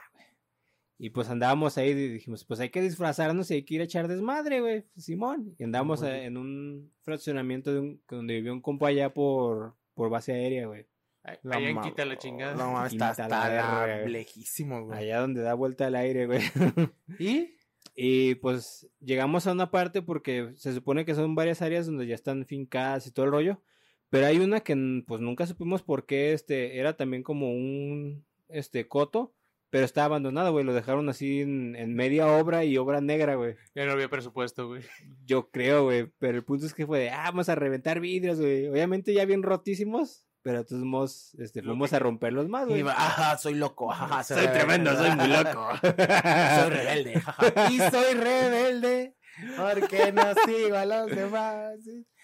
Y 1.03 1.09
pues 1.09 1.31
andábamos 1.31 1.79
ahí 1.79 1.93
y 1.93 2.09
dijimos, 2.09 2.45
pues 2.45 2.61
hay 2.61 2.69
que 2.69 2.83
disfrazarnos 2.83 3.51
y 3.51 3.55
hay 3.55 3.63
que 3.63 3.77
ir 3.77 3.81
a 3.81 3.85
echar 3.85 4.07
desmadre, 4.07 4.61
güey, 4.61 4.85
Simón. 4.99 5.55
Y 5.59 5.65
bien. 5.65 5.75
en 5.75 6.37
un 6.37 6.93
fraccionamiento 7.01 7.73
de 7.73 7.81
un, 7.81 8.03
donde 8.07 8.35
vivía 8.35 8.53
un 8.53 8.61
compa 8.61 8.89
allá 8.89 9.15
por, 9.15 9.77
por 9.95 10.11
base 10.11 10.35
aérea, 10.35 10.67
güey. 10.67 10.87
Allá 11.23 11.71
en 11.71 11.81
Quita 11.81 12.05
la 12.05 12.19
chingada. 12.19 12.55
No, 12.55 12.73
mames, 12.73 12.93
está, 12.93 13.13
está 13.13 14.05
lejísimo, 14.09 14.85
güey. 14.85 14.99
Allá 14.99 15.21
donde 15.21 15.41
da 15.41 15.55
vuelta 15.55 15.87
al 15.87 15.95
aire, 15.95 16.27
güey. 16.27 16.43
¿Y? 17.19 17.55
Y 17.97 18.35
pues 18.35 18.87
llegamos 19.01 19.47
a 19.47 19.53
una 19.53 19.71
parte 19.71 20.03
porque 20.03 20.53
se 20.57 20.75
supone 20.75 21.07
que 21.07 21.15
son 21.15 21.35
varias 21.35 21.63
áreas 21.63 21.87
donde 21.87 22.07
ya 22.07 22.15
están 22.15 22.45
fincadas 22.45 23.07
y 23.07 23.11
todo 23.11 23.25
el 23.25 23.33
rollo. 23.33 23.63
Pero 24.11 24.27
hay 24.27 24.39
una 24.39 24.61
que 24.61 24.77
pues 25.07 25.23
nunca 25.23 25.47
supimos 25.47 25.83
por 25.83 26.05
qué 26.05 26.35
este 26.35 26.79
era 26.79 26.99
también 26.99 27.23
como 27.23 27.51
un 27.51 28.27
este 28.51 28.87
coto, 28.87 29.33
pero 29.71 29.85
está 29.85 30.05
abandonado, 30.05 30.53
güey. 30.53 30.65
Lo 30.65 30.75
dejaron 30.75 31.09
así 31.09 31.41
en, 31.41 31.77
en 31.77 31.95
media 31.95 32.27
obra 32.27 32.65
y 32.65 32.77
obra 32.77 33.01
negra, 33.01 33.37
güey. 33.37 33.57
Ya 33.75 33.87
no 33.87 33.93
había 33.93 34.09
presupuesto, 34.09 34.67
güey. 34.67 34.83
Yo 35.25 35.51
creo, 35.51 35.85
güey. 35.85 36.11
Pero 36.19 36.37
el 36.37 36.45
punto 36.45 36.67
es 36.67 36.75
que 36.75 36.87
fue 36.87 36.99
de, 36.99 37.11
ah, 37.11 37.25
vamos 37.27 37.49
a 37.49 37.55
reventar 37.55 38.01
vidrios, 38.01 38.41
güey. 38.41 38.67
Obviamente 38.67 39.15
ya 39.15 39.25
bien 39.25 39.43
rotísimos, 39.43 40.27
pero 40.43 40.65
todos 40.65 40.85
modos, 40.85 41.35
este, 41.39 41.63
fuimos 41.63 41.93
a 41.93 41.99
romperlos 41.99 42.49
más, 42.49 42.67
güey. 42.67 42.81
Y 42.81 42.83
va, 42.83 42.93
ajá, 42.93 43.37
soy 43.37 43.55
loco, 43.55 43.93
ajá, 43.93 44.25
Soy 44.25 44.47
tremendo, 44.49 44.95
soy 44.97 45.15
muy 45.15 45.29
loco. 45.29 45.69
soy 45.83 46.71
rebelde, 46.71 47.15
ajá, 47.17 47.71
y 47.71 47.79
soy 47.79 48.15
rebelde, 48.15 49.17
porque 49.57 50.13
no 50.13 50.23
sigo 50.47 50.77
a 50.77 50.87
los 50.87 51.15
demás. 51.15 51.79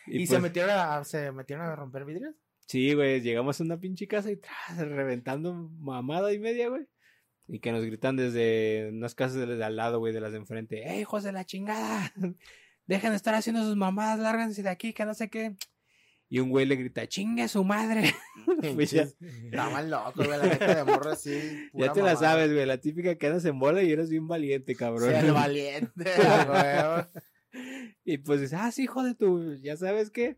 Y, 0.07 0.27
se 0.27 0.35
pues, 0.35 0.43
metieron 0.43 0.71
a, 0.71 1.05
se 1.05 1.31
metieron 1.33 1.67
a 1.67 1.77
romper 1.77 2.05
vidrios. 2.05 2.35
Sí, 2.67 2.95
güey, 2.95 3.21
llegamos 3.21 3.61
a 3.61 3.65
una 3.65 3.79
pinche 3.79 4.09
casa 4.09 4.31
y 4.31 4.37
tras, 4.37 4.79
reventando 4.79 5.53
mamada 5.53 6.33
y 6.33 6.39
media, 6.39 6.69
güey. 6.69 6.87
Y 7.49 7.61
que 7.61 7.73
nos 7.73 7.85
gritan 7.85 8.17
desde 8.17 8.91
unas 8.93 9.15
casas 9.15 9.47
de, 9.47 9.65
al 9.65 9.77
lado, 9.77 9.99
güey, 9.99 10.13
de 10.13 10.21
las 10.21 10.33
de 10.33 10.39
enfrente. 10.39 10.89
¡Eh, 10.89 11.01
hijos 11.01 11.23
de 11.23 11.33
la 11.33 11.45
chingada! 11.45 12.13
Dejen 12.87 13.11
de 13.11 13.17
estar 13.17 13.35
haciendo 13.35 13.63
sus 13.65 13.77
mamadas, 13.77 14.19
lárganse 14.19 14.63
de 14.63 14.69
aquí, 14.69 14.93
que 14.93 15.05
no 15.05 15.15
sé 15.15 15.29
qué. 15.29 15.57
Y 16.29 16.41
un 16.41 16.51
güey 16.51 16.67
le 16.67 16.77
grita, 16.77 17.07
chingue 17.07 17.49
su 17.49 17.65
madre. 17.65 18.15
Pues 18.75 18.91
ya, 18.91 19.03
Estaban 19.03 19.91
locos, 19.91 20.27
güey, 20.27 20.39
la 20.39 20.47
neta 20.47 20.75
de 20.75 20.85
morro 20.85 21.11
así. 21.11 21.69
ya 21.73 21.93
te 21.93 22.03
la 22.03 22.17
sabes, 22.17 22.53
güey, 22.53 22.67
la 22.67 22.79
típica 22.79 23.17
que 23.17 23.27
andas 23.27 23.45
en 23.45 23.59
bola 23.59 23.83
y 23.83 23.91
eres 23.91 24.11
bien 24.11 24.27
valiente, 24.29 24.75
cabrón. 24.75 25.15
el 25.15 25.33
valiente, 25.33 26.13
a 26.23 27.09
y 28.05 28.19
pues 28.19 28.41
dice, 28.41 28.57
ah, 28.57 28.71
sí, 28.71 28.85
hijo 28.85 29.03
de 29.03 29.15
tu, 29.15 29.55
ya 29.57 29.77
sabes 29.77 30.11
qué. 30.11 30.37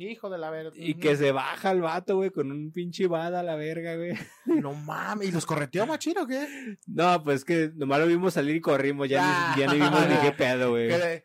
Hijo 0.00 0.30
de 0.30 0.38
la 0.38 0.48
verga. 0.50 0.70
Y 0.74 0.94
que 0.94 1.16
se 1.16 1.32
baja 1.32 1.72
el 1.72 1.80
vato, 1.80 2.16
güey, 2.16 2.30
con 2.30 2.50
un 2.52 2.70
pinche 2.70 3.08
bada 3.08 3.40
a 3.40 3.42
la 3.42 3.56
verga, 3.56 3.96
güey. 3.96 4.12
No 4.64 4.72
mames, 4.72 5.28
¿y 5.28 5.32
los 5.32 5.44
correteó 5.44 5.86
machino 5.86 6.22
o 6.22 6.26
qué? 6.26 6.76
No, 6.86 7.22
pues 7.24 7.44
que 7.44 7.72
nomás 7.74 7.98
lo 8.00 8.06
vimos 8.06 8.34
salir 8.34 8.54
y 8.56 8.60
corrimos, 8.60 9.08
ya, 9.08 9.20
Ah. 9.22 9.54
ni, 9.56 9.62
ya 9.62 9.72
ni 9.72 9.80
vimos 9.80 10.08
ni 10.08 10.16
qué 10.16 10.32
pedo, 10.32 10.70
güey. 10.70 10.88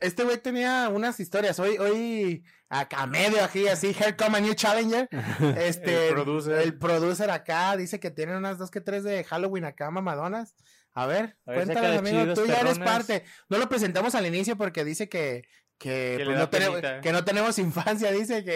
Este 0.00 0.24
güey 0.24 0.38
tenía 0.38 0.88
unas 0.88 1.20
historias. 1.20 1.58
Hoy, 1.60 1.76
hoy, 1.76 2.42
acá 2.70 3.06
medio 3.06 3.44
aquí, 3.44 3.68
así, 3.68 3.88
Here 3.88 4.16
Come 4.16 4.38
a 4.38 4.40
New 4.40 4.54
Challenger. 4.54 5.08
Este, 5.58 6.08
El 6.08 6.14
producer. 6.14 6.58
el 6.62 6.78
producer 6.78 7.30
acá 7.30 7.76
dice 7.76 8.00
que 8.00 8.10
tiene 8.10 8.34
unas 8.34 8.56
dos 8.56 8.70
que 8.70 8.80
tres 8.80 9.04
de 9.04 9.24
Halloween 9.24 9.64
acá, 9.66 9.90
mamadonas. 9.90 10.54
A 10.94 11.06
ver, 11.06 11.36
A 11.44 11.52
ver, 11.52 11.76
amigo. 11.98 12.34
Tú 12.34 12.46
ya 12.46 12.60
eres 12.60 12.78
parte. 12.78 13.24
No 13.50 13.58
lo 13.58 13.68
presentamos 13.68 14.14
al 14.14 14.26
inicio 14.26 14.56
porque 14.56 14.84
dice 14.84 15.08
que, 15.08 15.44
que, 15.80 16.16
Que 16.18 16.24
pues, 16.26 16.38
no 16.38 16.50
tenemos, 16.50 16.80
que 17.02 17.12
no 17.12 17.24
tenemos 17.24 17.58
infancia. 17.58 18.12
Dice 18.12 18.44
que, 18.44 18.52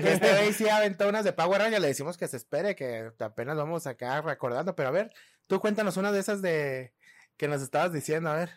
que 0.00 0.12
este 0.12 0.32
güey 0.38 0.52
sí 0.52 0.68
aventó 0.68 1.08
unas 1.08 1.24
de 1.24 1.32
Power 1.32 1.60
Rangers. 1.60 1.82
Le 1.82 1.88
decimos 1.88 2.16
que 2.16 2.28
se 2.28 2.36
espere, 2.36 2.76
que 2.76 3.10
apenas 3.18 3.56
vamos 3.56 3.88
acá 3.88 4.22
recordando. 4.22 4.76
Pero 4.76 4.88
a 4.88 4.92
ver, 4.92 5.12
tú 5.48 5.58
cuéntanos 5.60 5.96
una 5.96 6.12
de 6.12 6.20
esas 6.20 6.40
de 6.42 6.94
que 7.36 7.48
nos 7.48 7.60
estabas 7.60 7.92
diciendo, 7.92 8.30
a 8.30 8.36
ver. 8.36 8.50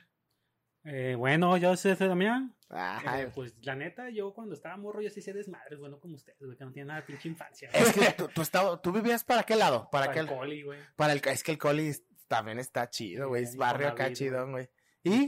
Eh, 0.85 1.15
bueno, 1.17 1.57
yo 1.57 1.75
soy 1.75 1.95
Damián. 1.95 2.55
Ay, 2.69 3.23
Eh, 3.23 3.31
pues 3.33 3.53
la 3.61 3.75
neta, 3.75 4.09
yo 4.09 4.33
cuando 4.33 4.53
estaba 4.53 4.77
morro, 4.77 5.01
yo 5.01 5.09
sí 5.09 5.21
sé 5.21 5.33
desmadres, 5.33 5.79
bueno, 5.79 5.99
como 5.99 6.15
ustedes, 6.15 6.39
güey, 6.39 6.57
que 6.57 6.65
no 6.65 6.71
tienen 6.71 6.87
nada 6.89 7.01
de 7.01 7.07
pinche 7.07 7.29
infancia. 7.29 7.69
Es 7.73 7.93
que 7.93 8.11
tú, 8.17 8.27
tú, 8.27 8.41
estaba- 8.41 8.81
tú 8.81 8.91
vivías 8.91 9.23
para 9.23 9.43
qué 9.43 9.55
lado? 9.55 9.89
Para, 9.91 10.05
Para 10.07 10.13
qué 10.13 10.19
el 10.19 10.27
coli, 10.27 10.61
güey. 10.63 10.79
Para 10.95 11.13
el, 11.13 11.21
es 11.25 11.43
que 11.43 11.51
el 11.51 11.57
Coli 11.57 11.95
también 12.27 12.59
está 12.59 12.89
chido, 12.89 13.29
güey. 13.29 13.43
Es 13.43 13.55
barrio 13.55 13.87
acá 13.87 14.11
chidón, 14.13 14.51
güey. 14.51 14.69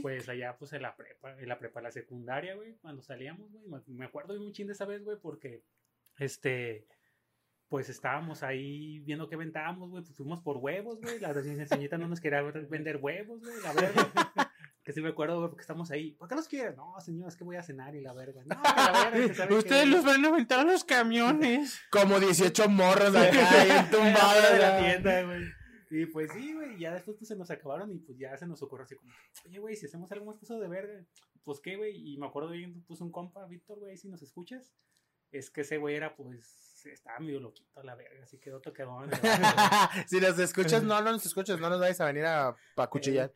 Pues 0.02 0.28
allá, 0.28 0.56
pues 0.58 0.72
en 0.72 0.82
la 0.82 0.96
prepa, 0.96 1.38
en 1.38 1.48
la 1.48 1.58
prepa, 1.58 1.80
la 1.82 1.90
secundaria, 1.90 2.54
güey, 2.54 2.76
cuando 2.76 3.02
salíamos, 3.02 3.50
güey, 3.52 3.82
me- 3.88 4.04
acuerdo 4.06 4.32
de 4.34 4.40
un 4.40 4.52
chin 4.52 4.66
de 4.66 4.72
esa 4.72 4.86
vez, 4.86 5.04
güey, 5.04 5.18
porque, 5.20 5.62
este, 6.18 6.86
pues 7.68 7.88
estábamos 7.88 8.42
ahí 8.42 9.00
viendo 9.00 9.28
qué 9.28 9.36
ventábamos, 9.36 9.90
güey, 9.90 10.02
pues 10.02 10.16
fuimos 10.16 10.40
por 10.40 10.56
huevos, 10.58 11.00
güey, 11.00 11.18
la 11.20 11.34
señorita 11.34 11.98
no 11.98 12.08
nos 12.08 12.20
quería 12.20 12.40
vender 12.42 12.96
huevos, 12.98 13.40
güey, 13.40 13.60
la 13.62 13.72
verga. 13.72 14.12
Que 14.86 14.92
sí 14.92 15.00
me 15.00 15.08
acuerdo, 15.08 15.38
güey, 15.38 15.48
porque 15.50 15.62
estamos 15.62 15.90
ahí. 15.90 16.12
¿Por 16.12 16.28
qué 16.28 16.36
los 16.36 16.46
quieren? 16.46 16.76
No, 16.76 16.94
señor, 17.00 17.26
es 17.26 17.34
que 17.36 17.42
voy 17.42 17.56
a 17.56 17.62
cenar 17.64 17.96
y 17.96 18.02
la 18.02 18.12
verga. 18.14 18.42
No, 18.46 18.54
la 18.62 19.10
verga, 19.10 19.44
Ustedes 19.56 19.82
que- 19.82 19.86
los 19.90 20.04
van 20.04 20.24
a 20.24 20.28
aventar 20.28 20.60
a 20.60 20.62
los 20.62 20.84
camiones. 20.84 21.80
Como 21.90 22.20
18 22.20 22.68
morros 22.68 23.12
acá, 23.16 23.64
bien 23.64 23.84
tumbados. 23.90 24.52
De 24.52 24.58
la 24.60 24.78
tienda, 24.78 25.22
güey. 25.24 25.42
Y 25.90 26.06
pues 26.06 26.32
sí, 26.32 26.54
güey, 26.54 26.78
ya 26.78 26.94
después 26.94 27.16
pues 27.16 27.28
se 27.28 27.36
nos 27.36 27.50
acabaron 27.50 27.92
y 27.92 27.98
pues 27.98 28.18
ya 28.18 28.36
se 28.36 28.46
nos 28.46 28.62
ocurrió 28.62 28.84
así 28.84 28.96
como, 28.96 29.12
oye, 29.44 29.58
güey, 29.58 29.76
si 29.76 29.86
hacemos 29.86 30.10
algo 30.12 30.26
más 30.26 30.36
pasado 30.36 30.60
de 30.60 30.68
verga, 30.68 31.04
pues 31.44 31.60
qué, 31.60 31.76
güey, 31.76 32.12
y 32.12 32.18
me 32.18 32.26
acuerdo 32.26 32.50
bien, 32.50 32.82
puso 32.82 33.04
un 33.04 33.12
compa, 33.12 33.46
Víctor, 33.46 33.78
güey, 33.78 33.96
si 33.96 34.08
nos 34.08 34.22
escuchas, 34.22 34.74
es 35.30 35.50
que 35.50 35.60
ese 35.60 35.78
güey 35.78 35.94
era, 35.94 36.16
pues, 36.16 36.84
estaba 36.86 37.18
medio 37.20 37.40
loquito 37.40 37.80
a 37.80 37.84
la 37.84 37.94
verga, 37.94 38.24
así 38.24 38.38
quedó 38.38 38.60
toquedón. 38.60 39.10
si 40.08 40.20
nos 40.20 40.38
escuchas, 40.38 40.82
no, 40.82 41.00
no 41.02 41.12
nos 41.12 41.26
escuchas, 41.26 41.60
no 41.60 41.68
nos 41.68 41.80
vayas 41.80 42.00
a 42.00 42.06
venir 42.06 42.24
a, 42.24 42.56
pa' 42.74 42.88
cuchillar. 42.88 43.32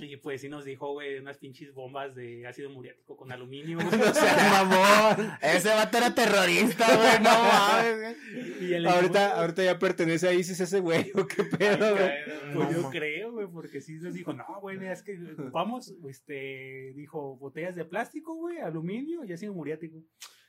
Y 0.00 0.16
pues 0.16 0.40
sí 0.40 0.48
nos 0.48 0.64
dijo, 0.64 0.92
güey, 0.92 1.18
unas 1.18 1.38
pinches 1.38 1.72
bombas 1.72 2.14
de 2.16 2.46
ácido 2.46 2.68
muriático 2.70 3.16
con 3.16 3.30
aluminio, 3.30 3.78
No 3.78 3.90
seas 4.14 4.50
mamón. 4.50 5.32
Ese 5.40 5.68
vato 5.68 5.98
era 5.98 6.14
terrorista, 6.14 6.96
güey. 6.96 7.18
No 7.22 7.30
mames, 7.44 8.00
güey. 8.00 8.68
Y 8.68 8.74
el 8.74 8.86
ahorita, 8.86 9.38
ahorita 9.40 9.62
ya 9.62 9.78
pertenece 9.78 10.28
a 10.28 10.32
ISIS 10.32 10.58
ese 10.58 10.80
güey, 10.80 11.12
¿o 11.14 11.26
qué 11.26 11.44
pedo, 11.44 11.94
güey? 11.94 12.10
Pues 12.54 12.70
No, 12.70 12.82
yo 12.82 12.90
creo, 12.90 13.32
güey, 13.32 13.46
porque 13.46 13.80
sí 13.80 13.94
nos 13.94 14.14
dijo, 14.14 14.32
no, 14.32 14.44
güey, 14.60 14.84
es 14.84 15.02
que 15.02 15.16
vamos, 15.52 15.94
este, 16.08 16.92
dijo, 16.96 17.36
botellas 17.36 17.76
de 17.76 17.84
plástico, 17.84 18.34
güey, 18.34 18.58
aluminio 18.58 19.24
y 19.24 19.32
ácido 19.32 19.54
muriático. 19.54 20.02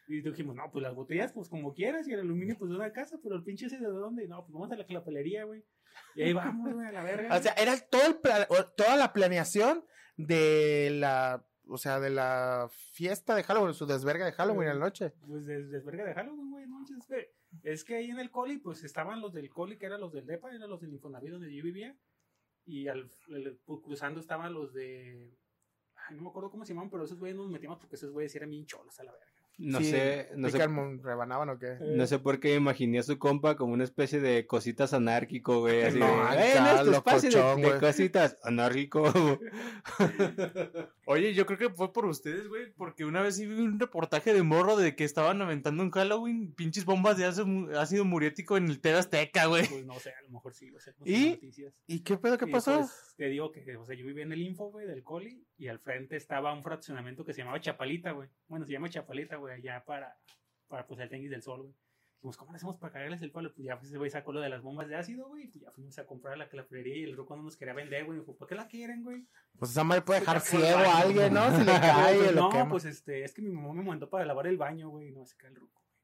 Y 0.08 0.22
dijimos, 0.22 0.56
no, 0.56 0.72
pues 0.72 0.84
las 0.84 0.94
botellas, 0.94 1.34
pues 1.34 1.50
como 1.50 1.74
quieras, 1.74 2.08
y 2.08 2.14
el 2.14 2.20
aluminio, 2.20 2.56
pues 2.58 2.70
de 2.70 2.78
una 2.78 2.92
casa, 2.94 3.20
pero 3.24 3.36
el 3.36 3.44
pinche 3.44 3.66
ese 3.68 3.80
de 3.80 3.88
dónde, 3.88 4.28
no, 4.28 4.42
pues 4.44 4.54
vamos 4.54 4.72
a 4.72 4.76
la 4.76 4.86
clapelería, 4.86 5.46
güey. 5.46 5.64
Y 6.16 6.22
ahí 6.24 6.34
vamos, 6.34 6.74
güey, 6.74 6.88
a 6.88 6.92
la 6.92 7.04
verga. 7.04 7.36
O 7.36 7.42
sea, 7.42 7.54
era 7.54 7.78
todo 7.80 8.02
el 8.06 8.18
toda 8.76 8.96
la 8.96 9.12
planeación 9.14 9.84
de 10.18 10.90
la, 10.94 11.46
o 11.68 11.78
sea, 11.78 12.00
de 12.00 12.10
la 12.10 12.70
fiesta 12.94 13.36
de 13.36 13.44
Halloween, 13.44 13.74
su 13.74 13.86
desverga 13.86 14.26
de 14.26 14.32
Halloween 14.32 14.70
en 14.70 14.80
la 14.80 14.86
noche. 14.86 15.12
Pues 15.28 15.46
des- 15.46 15.70
desverga 15.70 16.06
de 16.06 16.14
Halloween, 16.14 16.52
güey, 16.52 16.66
no 16.68 16.76
manches, 16.80 17.08
güey. 17.08 17.26
Es 17.64 17.84
que 17.84 17.96
ahí 17.96 18.10
en 18.10 18.20
el 18.20 18.32
coli, 18.32 18.58
pues 18.58 18.84
estaban 18.84 19.22
los 19.22 19.34
del 19.34 19.50
coli, 19.50 19.78
que 19.78 19.86
eran 19.86 20.02
los 20.02 20.12
del 20.14 20.26
DEPA, 20.26 20.54
eran 20.54 20.70
los 20.70 20.80
del 20.82 20.94
Infonavit 20.94 21.32
donde 21.32 21.54
yo 21.54 21.64
vivía. 21.64 21.96
Y 22.66 22.88
al, 22.88 23.10
el- 23.30 23.60
pues, 23.66 23.82
cruzando 23.84 24.20
estaban 24.20 24.54
los 24.54 24.74
de. 24.74 25.38
Ay, 26.08 26.16
no 26.16 26.24
me 26.24 26.30
acuerdo 26.30 26.50
cómo 26.52 26.66
se 26.66 26.74
llamaban, 26.74 26.90
pero 26.90 27.04
esos 27.04 27.18
güeyes 27.20 27.36
no 27.36 27.44
nos 27.44 27.52
metíamos 27.52 27.80
porque 27.80 27.96
esos 27.96 28.12
güeyes 28.12 28.36
eran 28.36 28.50
bien 28.50 28.66
cholos 28.66 29.00
a 29.00 29.04
la 29.04 29.12
verga. 29.12 29.28
No 29.58 29.80
Sí, 29.80 29.86
sé, 29.86 30.30
no 30.36 30.50
sé, 30.50 30.58
pican, 30.58 31.02
rebanaban 31.02 31.48
o 31.50 31.58
qué. 31.58 31.78
no 31.80 32.06
sé 32.08 32.20
por 32.20 32.42
qué 32.42 32.56
imaginé 32.56 33.00
a 33.00 33.04
su 33.04 33.18
compa 33.18 33.56
como 33.56 33.74
una 33.74 33.86
especie 33.86 34.20
de 34.20 34.46
cositas 34.46 34.94
anárquico, 34.94 35.62
güey, 35.62 35.84
así 35.84 35.98
No, 35.98 36.08
de, 36.08 36.38
"Eh, 36.38 36.58
en 36.58 36.66
este 36.66 36.92
espacio 36.92 37.30
de- 37.30 37.36
locochón, 37.38 37.62
de, 37.62 37.68
güey". 37.70 37.80
cositas 37.80 38.38
anárquico. 38.44 39.04
Oye, 41.08 41.36
yo 41.36 41.46
creo 41.46 41.60
que 41.60 41.70
fue 41.70 41.94
por 41.94 42.06
ustedes, 42.06 42.48
güey, 42.48 42.72
porque 42.74 43.06
una 43.06 43.22
vez 43.22 43.36
sí 43.36 43.46
vi 43.46 43.54
un 43.62 43.80
reportaje 43.80 44.34
de 44.34 44.42
morro 44.42 44.76
de 44.76 44.96
que 44.96 45.04
estaban 45.04 45.40
aventando 45.40 45.84
en 45.84 45.92
Halloween 45.92 46.52
pinches 46.56 46.84
bombas 46.84 47.16
de 47.18 47.26
ácido, 47.26 48.06
muriético 48.06 48.58
en 48.58 48.66
el 48.68 48.82
TV 48.82 48.98
Azteca, 48.98 49.46
güey. 49.46 49.68
Pues 49.68 49.86
no 49.86 50.00
sé, 50.00 50.10
a 50.10 50.22
lo 50.24 50.30
mejor 50.32 50.56
sí, 50.56 50.72
o 50.72 50.80
sea, 50.80 50.94
¿Y? 51.06 51.32
noticias. 51.32 51.74
¿Y 51.86 52.00
qué 52.00 52.18
pedo? 52.18 52.40
¿Qué 52.40 52.46
Y, 52.50 52.52
pasó? 52.52 52.80
pues, 52.80 53.14
te 53.18 53.26
digo 53.30 53.52
que, 53.52 53.78
o 53.78 53.86
sea, 53.86 53.96
yo 53.96 54.06
vivía 54.06 54.24
en 54.24 54.32
el 54.32 54.42
Info, 54.42 54.72
güey, 54.72 54.88
del 54.88 55.04
Coli, 55.04 55.46
y 55.58 55.68
al 55.68 55.78
frente 55.80 56.16
estaba 56.16 56.52
un 56.54 56.64
fraccionamiento 56.64 57.24
que 57.24 57.34
se 57.34 57.42
llamaba 57.42 57.60
Chapalita, 57.62 58.12
güey. 58.12 58.30
Bueno, 58.48 58.66
se 58.66 58.72
llama 58.74 58.90
Chapalita, 58.90 59.36
güey, 59.36 59.54
allá 59.54 59.84
para, 59.86 60.18
para 60.68 60.88
pues, 60.88 61.00
el 61.02 61.10
Tenguis 61.10 61.30
del 61.30 61.44
Sol, 61.44 61.62
güey. 61.62 61.74
Dijimos, 62.26 62.38
¿cómo 62.38 62.52
le 62.54 62.56
hacemos 62.56 62.78
para 62.78 62.92
cagarles 62.92 63.22
el 63.22 63.30
palo? 63.30 63.54
Pues 63.54 63.68
ya, 63.68 63.76
pues, 63.78 63.90
ese 63.90 64.00
güey 64.00 64.10
sacó 64.10 64.34
lo 64.34 64.40
de 64.42 64.50
las 64.50 64.64
bombas 64.64 64.88
de 64.88 64.96
ácido, 64.96 65.28
güey, 65.28 65.44
y 65.44 65.48
pues 65.48 65.64
ya 65.64 65.70
fuimos 65.70 65.96
a 66.00 66.08
comprar 66.08 66.36
la 66.40 66.50
clavería 66.50 66.96
y 66.98 67.04
el 67.04 67.16
roco 67.16 67.36
no 67.36 67.44
nos 67.44 67.56
quería 67.56 67.76
vender, 67.76 68.04
güey. 68.04 68.18
Dijo, 68.18 68.36
¿por 68.36 68.48
qué 68.48 68.56
la 68.56 68.68
quieren, 68.68 69.04
güey? 69.04 69.28
Pues 69.60 69.70
esa 69.70 69.84
madre 69.84 70.02
puede 70.02 70.22
dejar 70.22 70.38
Pues, 70.40 70.50
por 70.50 70.60
ciego 70.60 70.80
a 70.80 70.98
alguien, 71.02 71.34
¿no? 71.36 71.56
Si 71.56 71.64
le 71.64 71.66
cae 71.80 72.18
Pues, 72.18 72.36
no, 72.36 72.50
quema. 72.50 72.68
pues 72.70 72.86
este, 72.86 73.24
es 73.24 73.32
que 73.32 73.44
mi 73.44 73.52
mamá 73.52 73.74
me 73.74 73.84
mandó 73.84 74.10
para 74.10 74.26
lavar 74.26 74.48
el 74.48 74.58
baño, 74.58 74.90
güey, 74.90 75.12
no 75.12 75.24
se 75.28 75.38
cae 75.38 75.52
el 75.52 75.56
ruco, 75.58 75.80
güey. 75.86 75.96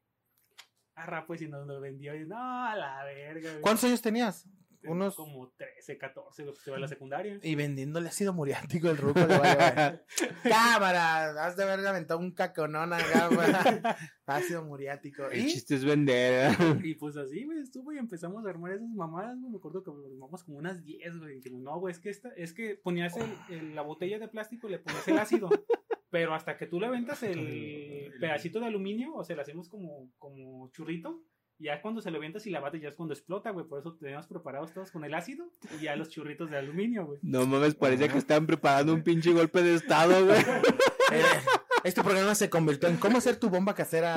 Arra, 0.94 1.26
pues, 1.26 1.42
y 1.42 1.48
nos 1.48 1.66
lo 1.66 1.80
vendió, 1.80 2.14
y 2.14 2.24
no, 2.24 2.36
a 2.38 2.76
la 2.76 3.02
verga, 3.02 3.50
güey. 3.50 3.60
¿Cuántos 3.62 3.82
años 3.82 4.00
tenías? 4.00 4.46
Tengo 4.82 4.94
unos- 4.96 5.14
Como 5.16 5.48
13, 5.56 5.96
14, 5.96 6.42
güey, 6.42 6.54
pues 6.54 6.66
iba 6.66 6.76
a 6.76 6.80
la 6.80 6.88
secundaria. 6.88 7.38
Y 7.42 7.54
vendiéndole 7.54 8.08
ácido 8.08 8.32
muriático 8.34 8.90
el 8.90 8.96
ruco 8.98 9.20
le. 9.20 10.00
Cámara, 10.42 11.44
has 11.46 11.56
de 11.56 11.62
haber 11.62 11.86
aventado 11.86 12.20
un 12.20 12.32
caconón 12.32 12.92
acá. 12.92 13.28
Ácido 14.26 14.64
muriático. 14.64 15.28
El 15.30 15.40
¿Y? 15.40 15.46
chiste 15.52 15.74
es 15.74 15.84
vender. 15.84 16.52
Y 16.82 16.94
pues 16.94 17.16
así, 17.16 17.44
güey, 17.44 17.60
estuvo 17.60 17.92
y 17.92 17.98
empezamos 17.98 18.44
a 18.46 18.50
armar 18.50 18.72
esas 18.72 18.88
mamadas, 18.88 19.38
güey. 19.38 19.50
Me 19.52 19.58
acuerdo 19.58 19.82
que 19.82 19.90
armamos 19.90 20.42
como 20.44 20.58
unas 20.58 20.82
10, 20.84 21.18
güey. 21.18 21.32
Y 21.32 21.36
dijimos, 21.36 21.62
no, 21.62 21.78
güey, 21.80 21.92
es 21.92 22.00
que 22.00 22.10
esta, 22.10 22.30
es 22.36 22.52
que 22.52 22.76
ponías 22.76 23.16
el, 23.16 23.32
el- 23.50 23.74
la 23.74 23.82
botella 23.82 24.18
de 24.18 24.28
plástico 24.28 24.68
y 24.68 24.72
le 24.72 24.78
ponías 24.78 25.06
el 25.08 25.18
ácido. 25.18 25.48
pero 26.10 26.34
hasta 26.34 26.56
que 26.56 26.66
tú 26.66 26.78
le 26.80 26.86
aventas 26.86 27.22
el 27.22 28.12
pedacito 28.20 28.60
de 28.60 28.66
aluminio, 28.66 29.14
o 29.14 29.24
sea, 29.24 29.36
le 29.36 29.42
hacemos 29.42 29.68
como, 29.68 30.10
como 30.18 30.70
churrito. 30.70 31.22
Ya 31.58 31.80
cuando 31.80 32.00
se 32.00 32.10
lo 32.10 32.18
avientas 32.18 32.46
y 32.46 32.50
la 32.50 32.60
bates 32.60 32.82
ya 32.82 32.88
es 32.88 32.94
cuando 32.94 33.14
explota, 33.14 33.50
güey. 33.50 33.66
Por 33.66 33.78
eso 33.80 33.94
teníamos 33.94 34.26
preparados 34.26 34.72
todos 34.72 34.90
con 34.90 35.04
el 35.04 35.14
ácido 35.14 35.46
y 35.78 35.84
ya 35.84 35.96
los 35.96 36.08
churritos 36.08 36.50
de 36.50 36.58
aluminio, 36.58 37.06
güey. 37.06 37.18
No 37.22 37.46
mames, 37.46 37.74
parecía 37.74 38.08
que 38.08 38.18
estaban 38.18 38.46
preparando 38.46 38.92
un 38.94 39.02
pinche 39.02 39.32
golpe 39.32 39.62
de 39.62 39.74
estado, 39.74 40.26
güey. 40.26 40.40
Este 41.84 42.02
programa 42.02 42.34
se 42.34 42.48
convirtió 42.48 42.88
en 42.88 42.96
cómo 42.96 43.18
hacer 43.18 43.36
tu 43.36 43.50
bomba 43.50 43.74
casera. 43.74 44.14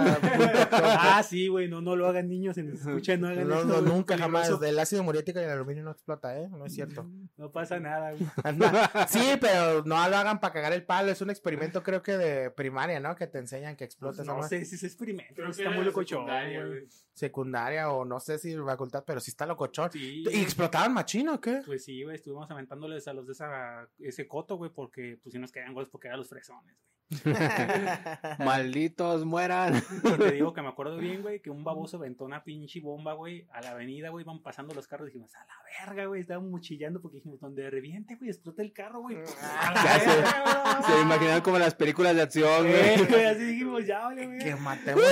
Ah, 0.71 1.23
sí, 1.23 1.47
güey, 1.47 1.67
no, 1.67 1.81
no 1.81 1.95
lo 1.95 2.07
hagan 2.07 2.29
niños, 2.29 2.55
si 2.55 2.63
nos 2.63 2.79
escuchan, 2.79 3.21
no 3.21 3.27
hagan 3.27 3.47
No, 3.47 3.55
eso, 3.55 3.65
no, 3.65 3.81
güey, 3.81 3.85
nunca 3.93 4.17
jamás. 4.17 4.49
El 4.61 4.79
ácido 4.79 5.03
muriático 5.03 5.39
y 5.39 5.43
el 5.43 5.49
aluminio 5.49 5.83
no 5.83 5.91
explota, 5.91 6.39
¿eh? 6.39 6.47
No 6.49 6.65
es 6.65 6.73
cierto. 6.73 7.07
No 7.37 7.51
pasa 7.51 7.79
nada, 7.79 8.11
güey. 8.11 8.25
Sí, 9.07 9.37
pero 9.39 9.83
no 9.83 9.95
lo 10.09 10.15
hagan 10.17 10.39
para 10.39 10.53
cagar 10.53 10.73
el 10.73 10.83
palo. 10.83 11.11
Es 11.11 11.21
un 11.21 11.29
experimento, 11.29 11.83
creo 11.83 12.01
que 12.01 12.17
de 12.17 12.51
primaria, 12.51 12.99
¿no? 12.99 13.15
Que 13.15 13.27
te 13.27 13.39
enseñan 13.39 13.75
que 13.75 13.83
explota 13.83 14.21
esa 14.21 14.33
No 14.33 14.43
sé 14.43 14.63
si 14.65 14.75
es 14.75 14.83
experimento, 14.83 15.33
Creo 15.35 15.47
que 15.47 15.51
está 15.63 15.69
muy 15.71 15.85
locochón, 15.85 16.19
secundaria, 16.25 16.59
güey. 16.65 16.79
güey. 16.79 16.87
Secundaria 17.13 17.89
o 17.91 18.05
no 18.05 18.19
sé 18.19 18.37
si 18.37 18.55
facultad, 18.57 19.03
pero 19.05 19.19
sí 19.19 19.31
está 19.31 19.45
locochón. 19.45 19.91
Sí, 19.91 20.23
¿Y 20.29 20.41
explotaban 20.41 20.93
machino 20.93 21.35
o 21.35 21.41
qué? 21.41 21.61
Pues 21.65 21.83
sí, 21.85 22.03
güey, 22.03 22.15
estuvimos 22.15 22.49
aventándoles 22.51 23.07
a 23.07 23.13
los 23.13 23.25
de 23.25 23.33
esa, 23.33 23.87
ese 23.99 24.27
coto, 24.27 24.57
güey, 24.57 24.71
porque 24.71 25.17
pues 25.21 25.33
si 25.33 25.39
nos 25.39 25.51
caían 25.51 25.73
goles 25.73 25.89
porque 25.89 26.07
eran 26.07 26.19
los 26.19 26.29
fresones, 26.29 26.75
Malditos 28.39 29.25
mueran. 29.25 29.81
Y 30.03 30.11
te 30.17 30.31
digo 30.31 30.53
que 30.53 30.61
me 30.61 30.69
acuerdo 30.69 30.97
bien, 30.97 31.21
güey, 31.21 31.39
que 31.41 31.49
un 31.49 31.63
baboso 31.63 31.97
aventó 31.97 32.25
una 32.25 32.43
pinche 32.43 32.79
bomba, 32.81 33.13
güey, 33.13 33.47
a 33.51 33.61
la 33.61 33.71
avenida, 33.71 34.09
güey, 34.09 34.23
iban 34.23 34.41
pasando 34.41 34.73
los 34.73 34.87
carros 34.87 35.07
y 35.07 35.11
dijimos, 35.11 35.33
a 35.35 35.45
la 35.45 35.53
verga, 35.85 36.05
güey, 36.07 36.21
estábamos 36.21 36.49
mochillando 36.49 37.01
porque 37.01 37.17
dijimos, 37.17 37.39
donde 37.39 37.69
reviente, 37.69 38.15
güey, 38.15 38.29
explota 38.29 38.61
el 38.63 38.73
carro, 38.73 39.01
güey. 39.01 39.17
A 39.17 39.71
la 39.73 39.83
Ya 39.83 39.99
se- 39.99 40.85
Se 40.85 40.91
güey. 40.93 41.01
imaginaban 41.03 41.41
como 41.41 41.59
las 41.59 41.75
películas 41.75 42.15
de 42.15 42.21
acción, 42.23 42.67
güey. 42.67 43.25
así 43.25 43.43
dijimos, 43.43 43.85
ya, 43.85 43.99
vale, 44.05 44.25
güey. 44.25 44.39
que 44.39 44.55
matemos. 44.55 45.03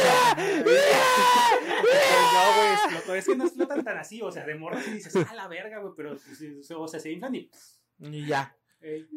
Pues 0.64 0.82
no, 2.34 2.56
güey, 2.58 2.74
explotó. 2.74 3.16
Es 3.16 3.26
que 3.28 3.36
no 3.36 3.46
explotan 3.46 3.84
tan 3.84 3.98
así, 3.98 4.22
o 4.22 4.32
sea, 4.32 4.46
de 4.46 4.56
morro 4.56 4.80
sí 4.82 4.92
dices, 4.92 5.16
a 5.16 5.34
la 5.36 5.48
verga, 5.48 5.80
güey, 5.80 5.94
pero, 5.96 6.14
o 6.78 6.88
sea, 6.88 7.00
se 7.00 7.12
inflan 7.12 7.36
y... 7.36 7.50
Y 8.00 8.26
ya. 8.26 8.56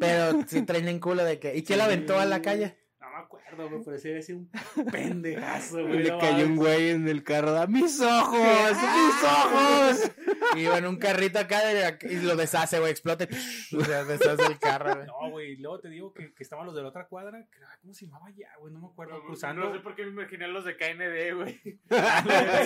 Pero 0.01 0.43
sí 0.47 0.63
traen 0.63 0.89
en 0.89 1.01
culo 1.01 1.25
de 1.25 1.39
que. 1.39 1.55
¿Y 1.57 1.63
quién 1.65 1.79
la 1.79 1.87
aventó 1.87 2.19
a 2.19 2.25
la 2.27 2.41
calle? 2.43 2.77
No 3.01 3.11
me 3.13 3.19
acuerdo, 3.19 3.69
güey, 3.71 3.83
pero 3.85 3.99
sí 3.99 4.09
debe 4.09 4.23
ser 4.23 4.35
un 4.37 4.51
pendejazo, 4.91 5.83
güey. 5.87 6.03
Le 6.03 6.11
no 6.11 6.19
cayó 6.19 6.45
un 6.47 6.57
güey 6.57 6.91
en 6.91 7.09
el 7.09 7.23
carro. 7.23 7.57
¡A 7.57 7.67
mis 7.67 8.01
ojos! 8.01 8.37
¡Mis 8.39 9.25
ojos! 9.25 10.13
Iba 10.57 10.79
en 10.79 10.87
un 10.87 10.97
carrito 10.97 11.39
acá 11.39 11.65
de- 11.67 11.99
y 12.11 12.17
lo 12.17 12.35
deshace, 12.37 12.79
güey. 12.79 12.91
Explota. 12.91 13.25
y- 13.25 13.77
O 13.77 13.85
sea, 13.85 14.05
deshace 14.05 14.45
el 14.47 14.59
carro, 14.59 14.95
güey. 14.97 15.07
No, 15.07 15.31
güey, 15.31 15.53
y 15.53 15.57
luego 15.57 15.81
te 15.81 15.89
digo 15.89 16.13
que, 16.13 16.35
que 16.35 16.43
estaban 16.43 16.67
los 16.67 16.75
de 16.75 16.83
la 16.83 16.89
otra 16.89 17.07
cuadra, 17.07 17.39
ah, 17.65 17.79
¿cómo 17.81 17.95
se 17.95 18.07
llamaba 18.07 18.31
ya, 18.31 18.51
güey? 18.59 18.73
No 18.73 18.81
me 18.81 18.87
acuerdo, 18.89 19.23
cruzando. 19.25 19.65
No 19.69 19.73
sé 19.73 19.81
por 19.81 19.95
qué 19.95 20.05
me 20.05 20.11
imaginé 20.11 20.49
los 20.49 20.65
de 20.65 20.77
KND, 20.77 21.35
güey. 21.37 21.61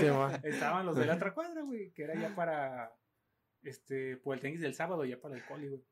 Sí. 0.00 0.48
Estaban 0.48 0.86
los 0.86 0.96
de 0.96 1.06
la 1.06 1.14
otra 1.16 1.34
cuadra, 1.34 1.62
güey, 1.62 1.90
que 1.92 2.02
era 2.04 2.14
ya 2.14 2.34
para, 2.34 2.92
este, 3.62 4.16
por 4.16 4.34
el 4.36 4.40
tenis 4.40 4.60
del 4.60 4.74
sábado, 4.74 5.04
ya 5.04 5.20
para 5.20 5.36
el 5.36 5.44
coli, 5.44 5.68
güey. 5.68 5.82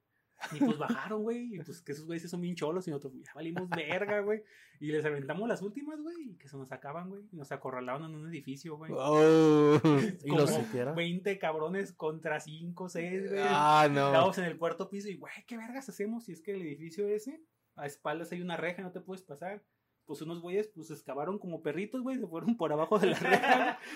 Y 0.53 0.59
pues 0.61 0.79
bajaron, 0.79 1.22
güey, 1.22 1.55
y 1.55 1.59
pues 1.59 1.83
que 1.83 1.92
esos 1.92 2.07
güeyes 2.07 2.31
son 2.31 2.40
bien 2.40 2.55
cholos 2.55 2.87
y 2.87 2.90
nosotros 2.90 3.14
ya 3.22 3.33
valimos 3.35 3.68
verga, 3.68 4.20
güey. 4.20 4.42
Y 4.81 4.92
les 4.92 5.05
aventamos 5.05 5.48
las 5.48 5.62
últimas, 5.62 6.01
güey, 6.01 6.31
y 6.31 6.37
que 6.37 6.48
se 6.48 6.57
nos 6.57 6.70
acaban, 6.70 7.09
güey. 7.09 7.24
y 7.33 7.37
Nos 7.37 7.51
acorralaban 7.51 8.05
en 8.05 8.14
un 8.16 8.29
edificio, 8.29 8.77
güey. 8.77 8.92
Oh. 8.94 9.81
¿Y 10.24 10.31
los 10.31 10.55
supieron? 10.55 10.94
20 10.94 11.38
cabrones 11.38 11.92
contra 11.92 12.38
5, 12.38 12.88
6, 12.88 13.31
güey. 13.31 13.42
Ah, 13.44 13.88
no. 13.90 14.07
Estábamos 14.07 14.38
en 14.38 14.44
el 14.44 14.59
cuarto 14.59 14.88
piso 14.88 15.09
y, 15.09 15.16
güey, 15.16 15.33
¿qué 15.46 15.57
vergas 15.57 15.88
hacemos 15.88 16.24
si 16.24 16.33
es 16.33 16.40
que 16.40 16.53
el 16.53 16.62
edificio 16.62 17.09
ese, 17.09 17.42
a 17.74 17.87
espaldas 17.87 18.31
hay 18.33 18.40
una 18.40 18.57
reja, 18.57 18.83
no 18.83 18.92
te 18.92 19.01
puedes 19.01 19.22
pasar? 19.24 19.64
Pues 20.05 20.22
unos 20.22 20.40
güeyes, 20.40 20.68
pues 20.68 20.90
excavaron 20.90 21.38
como 21.38 21.62
perritos, 21.62 22.03
güey, 22.03 22.16
se 22.18 22.27
fueron 22.27 22.57
por 22.57 22.72
abajo 22.72 22.98
de 22.98 23.09
la 23.09 23.18
reja. 23.18 23.79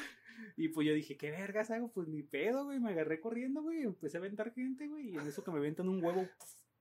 y 0.57 0.69
pues 0.69 0.87
yo 0.87 0.95
dije, 0.95 1.17
¿qué 1.17 1.31
vergas 1.31 1.71
hago? 1.71 1.91
Pues 1.93 2.09
ni 2.09 2.23
pedo, 2.23 2.65
güey, 2.65 2.81
me 2.81 2.91
agarré 2.91 3.21
corriendo, 3.21 3.63
güey, 3.63 3.83
empecé 3.83 4.17
a 4.19 4.21
aventar 4.21 4.53
gente, 4.53 4.89
güey, 4.89 5.11
y 5.11 5.15
en 5.17 5.27
eso 5.27 5.43
que 5.45 5.51
me 5.51 5.59
aventan 5.59 5.89
un 5.89 6.03
huevo, 6.05 6.27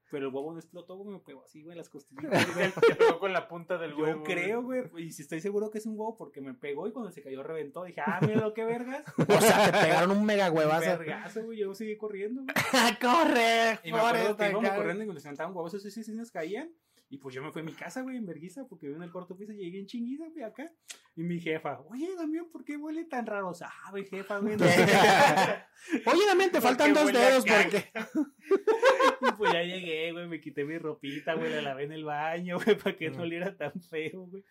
pero 0.10 0.28
el 0.28 0.34
huevo 0.34 0.52
no 0.52 0.60
explotó, 0.60 0.97
güey, 0.97 1.10
me 1.13 1.19
pegó 1.19 1.43
así, 1.45 1.62
güey, 1.63 1.71
en 1.71 1.78
las 1.78 1.88
costillitas, 1.89 2.30
güey. 2.54 2.71
Te 2.86 2.95
pegó 2.95 3.17
con 3.19 3.32
la 3.32 3.47
punta 3.47 3.78
del 3.78 3.91
Yo 3.91 3.97
huevo. 4.04 4.24
creo, 4.26 4.62
güey, 4.62 4.84
y 4.97 5.12
si 5.12 5.21
estoy 5.21 5.39
seguro 5.39 5.71
que 5.71 5.78
es 5.78 5.86
un 5.86 5.93
huevo 5.93 6.17
porque 6.17 6.41
me 6.41 6.54
pegó 6.54 6.86
y 6.88 6.91
cuando 6.91 7.12
se 7.12 7.21
cayó 7.21 7.41
reventó, 7.43 7.86
dije, 7.86 8.02
ah, 8.06 8.19
mira 8.21 8.41
lo 8.41 8.54
que 8.54 8.65
vergas. 8.65 9.06
O 9.17 9.39
sea, 9.41 9.71
te 9.71 9.78
pegaron 9.78 10.12
un 10.12 10.26
mega 10.26 10.52
Un 10.52 10.58
huevazo. 10.58 10.97
vergazo, 10.97 11.43
güey, 11.45 11.60
yo 11.60 11.74
seguí 11.74 11.95
corriendo, 11.95 12.43
güey. 12.43 12.54
¡Corre! 13.02 13.80
Y 13.86 13.91
me 13.93 14.00
acuerdo 14.00 14.36
que 14.36 14.50
íbamos 14.50 14.69
corriendo 14.71 15.04
y 15.04 15.06
cuando 15.08 15.21
se 15.21 15.28
levantaban 15.28 15.56
huevos, 15.56 15.74
esos 15.74 15.93
sí, 15.93 16.04
sí 16.04 16.12
nos 16.13 16.30
caían. 16.30 16.69
Y 17.12 17.17
pues 17.17 17.36
yo 17.36 17.43
me 17.43 17.52
fui 17.52 17.62
a 17.62 17.65
mi 17.65 17.74
casa, 17.74 18.02
güey, 18.04 18.15
en 18.15 18.26
verguiza, 18.26 18.65
porque 18.69 18.88
vivo 18.88 18.95
en 18.97 19.04
el 19.04 19.12
cuarto 19.12 19.36
piso 19.36 19.52
llegué 19.52 19.80
en 19.80 19.86
chinguiza, 19.86 20.30
güey, 20.30 20.45
acá. 20.45 20.71
Y 21.13 21.24
mi 21.24 21.41
jefa, 21.41 21.82
oye, 21.89 22.08
Damián, 22.15 22.47
¿por 22.50 22.63
qué 22.63 22.78
huele 22.78 23.04
tan 23.04 23.26
raro? 23.26 23.54
Sabe, 23.54 24.06
jefa, 24.06 24.38
güey. 24.38 24.56
no 24.56 24.65
sé". 24.65 24.86
Oye, 26.06 26.26
también 26.26 26.52
te 26.52 26.62
faltan 26.62 26.93
dos 26.93 27.12
dedos 27.12 27.43
porque. 27.43 27.91
y 29.28 29.32
pues 29.34 29.52
ya 29.52 29.62
llegué, 29.62 30.13
güey, 30.13 30.26
me 30.26 30.39
quité 30.39 30.63
mi 30.63 30.78
ropita, 30.78 31.34
güey, 31.34 31.52
la 31.52 31.62
lavé 31.62 31.84
en 31.84 31.91
el 31.91 32.06
baño, 32.06 32.60
güey, 32.63 32.78
para 32.78 32.95
que 32.95 33.10
no 33.10 33.24
oliera 33.24 33.58
tan 33.58 33.74
feo, 33.82 34.28
güey. 34.28 34.45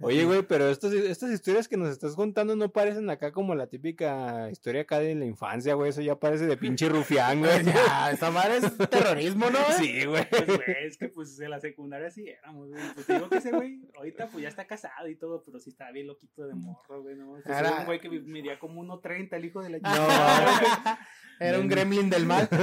Oye, 0.00 0.24
güey, 0.24 0.42
pero 0.42 0.68
estos, 0.68 0.92
estas 0.92 1.30
historias 1.30 1.68
que 1.68 1.76
nos 1.76 1.90
estás 1.90 2.14
contando 2.16 2.56
no 2.56 2.70
parecen 2.70 3.08
acá 3.10 3.32
como 3.32 3.54
la 3.54 3.66
típica 3.66 4.50
historia 4.50 4.82
acá 4.82 4.98
de 5.00 5.14
la 5.14 5.24
infancia, 5.24 5.74
güey. 5.74 5.90
Eso 5.90 6.00
ya 6.02 6.16
parece 6.16 6.46
de 6.46 6.56
pinche 6.56 6.88
rufián, 6.88 7.40
güey. 7.40 7.64
Ya, 7.64 8.10
esta 8.10 8.30
madre 8.30 8.58
es 8.58 8.76
terrorismo, 8.90 9.50
¿no? 9.50 9.58
Sí, 9.78 10.04
güey. 10.04 10.26
Pues, 10.30 10.46
güey, 10.46 10.76
es 10.86 10.96
que 10.96 11.08
pues 11.08 11.38
en 11.40 11.50
la 11.50 11.60
secundaria 11.60 12.10
sí 12.10 12.28
éramos, 12.28 12.68
güey. 12.68 12.82
Pues 12.94 13.06
te 13.06 13.14
digo 13.14 13.28
que 13.28 13.36
ese 13.38 13.52
güey, 13.52 13.80
ahorita 13.96 14.28
pues 14.28 14.42
ya 14.42 14.48
está 14.48 14.66
casado 14.66 15.08
y 15.08 15.16
todo, 15.16 15.42
pero 15.44 15.58
sí 15.58 15.70
estaba 15.70 15.90
bien 15.92 16.06
loquito 16.06 16.46
de 16.46 16.54
morro, 16.54 17.02
güey, 17.02 17.16
¿no? 17.16 17.30
Pues, 17.30 17.46
Era- 17.46 17.58
era 17.60 17.78
un 17.80 17.86
güey 17.86 18.00
que 18.00 18.08
medía 18.10 18.58
como 18.58 18.82
1.30, 18.82 19.32
el 19.36 19.44
hijo 19.44 19.62
de 19.62 19.70
la 19.70 19.78
No, 19.78 19.90
chingada. 19.90 20.98
era 21.40 21.58
un 21.58 21.68
gremlin 21.68 22.08
del 22.10 22.26
mal. 22.26 22.48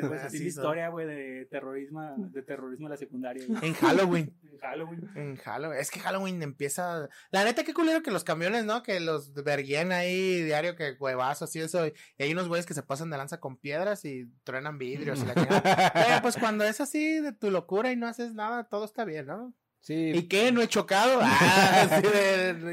Pues 0.00 0.22
así 0.22 0.38
la 0.38 0.44
historia, 0.48 0.88
güey, 0.88 1.06
de 1.06 1.46
terrorismo, 1.50 2.14
de 2.18 2.42
terrorismo 2.42 2.86
en 2.86 2.90
la 2.90 2.96
secundaria, 2.96 3.44
güey. 3.46 3.58
En 3.66 3.74
Halloween. 3.74 4.32
En 4.50 4.58
Halloween. 4.58 4.99
En 5.14 5.36
Halloween. 5.36 5.78
Es 5.80 5.90
que 5.90 6.00
Halloween 6.00 6.42
empieza. 6.42 7.08
La 7.30 7.44
neta, 7.44 7.64
qué 7.64 7.74
culero 7.74 8.02
que 8.02 8.10
los 8.10 8.24
camiones, 8.24 8.64
¿no? 8.64 8.82
Que 8.82 9.00
los 9.00 9.32
verguían 9.34 9.92
ahí 9.92 10.42
diario, 10.42 10.76
que 10.76 10.92
huevazos 10.98 11.54
y 11.56 11.60
eso. 11.60 11.86
Y 11.86 11.92
hay 12.18 12.32
unos 12.32 12.48
güeyes 12.48 12.66
que 12.66 12.74
se 12.74 12.82
pasan 12.82 13.10
de 13.10 13.16
lanza 13.16 13.40
con 13.40 13.56
piedras 13.56 14.04
y 14.04 14.26
truenan 14.44 14.78
vidrios 14.78 15.20
y 15.22 15.26
la 15.26 15.34
chingada. 15.34 15.62
Pero 15.94 16.22
pues 16.22 16.36
cuando 16.36 16.64
es 16.64 16.80
así 16.80 17.20
de 17.20 17.32
tu 17.32 17.50
locura 17.50 17.92
y 17.92 17.96
no 17.96 18.06
haces 18.06 18.34
nada, 18.34 18.64
todo 18.64 18.84
está 18.84 19.04
bien, 19.04 19.26
¿no? 19.26 19.54
Sí, 19.82 20.12
¿Y 20.14 20.28
qué? 20.28 20.52
¿No 20.52 20.60
he 20.60 20.68
chocado? 20.68 21.20
Ah, 21.22 22.00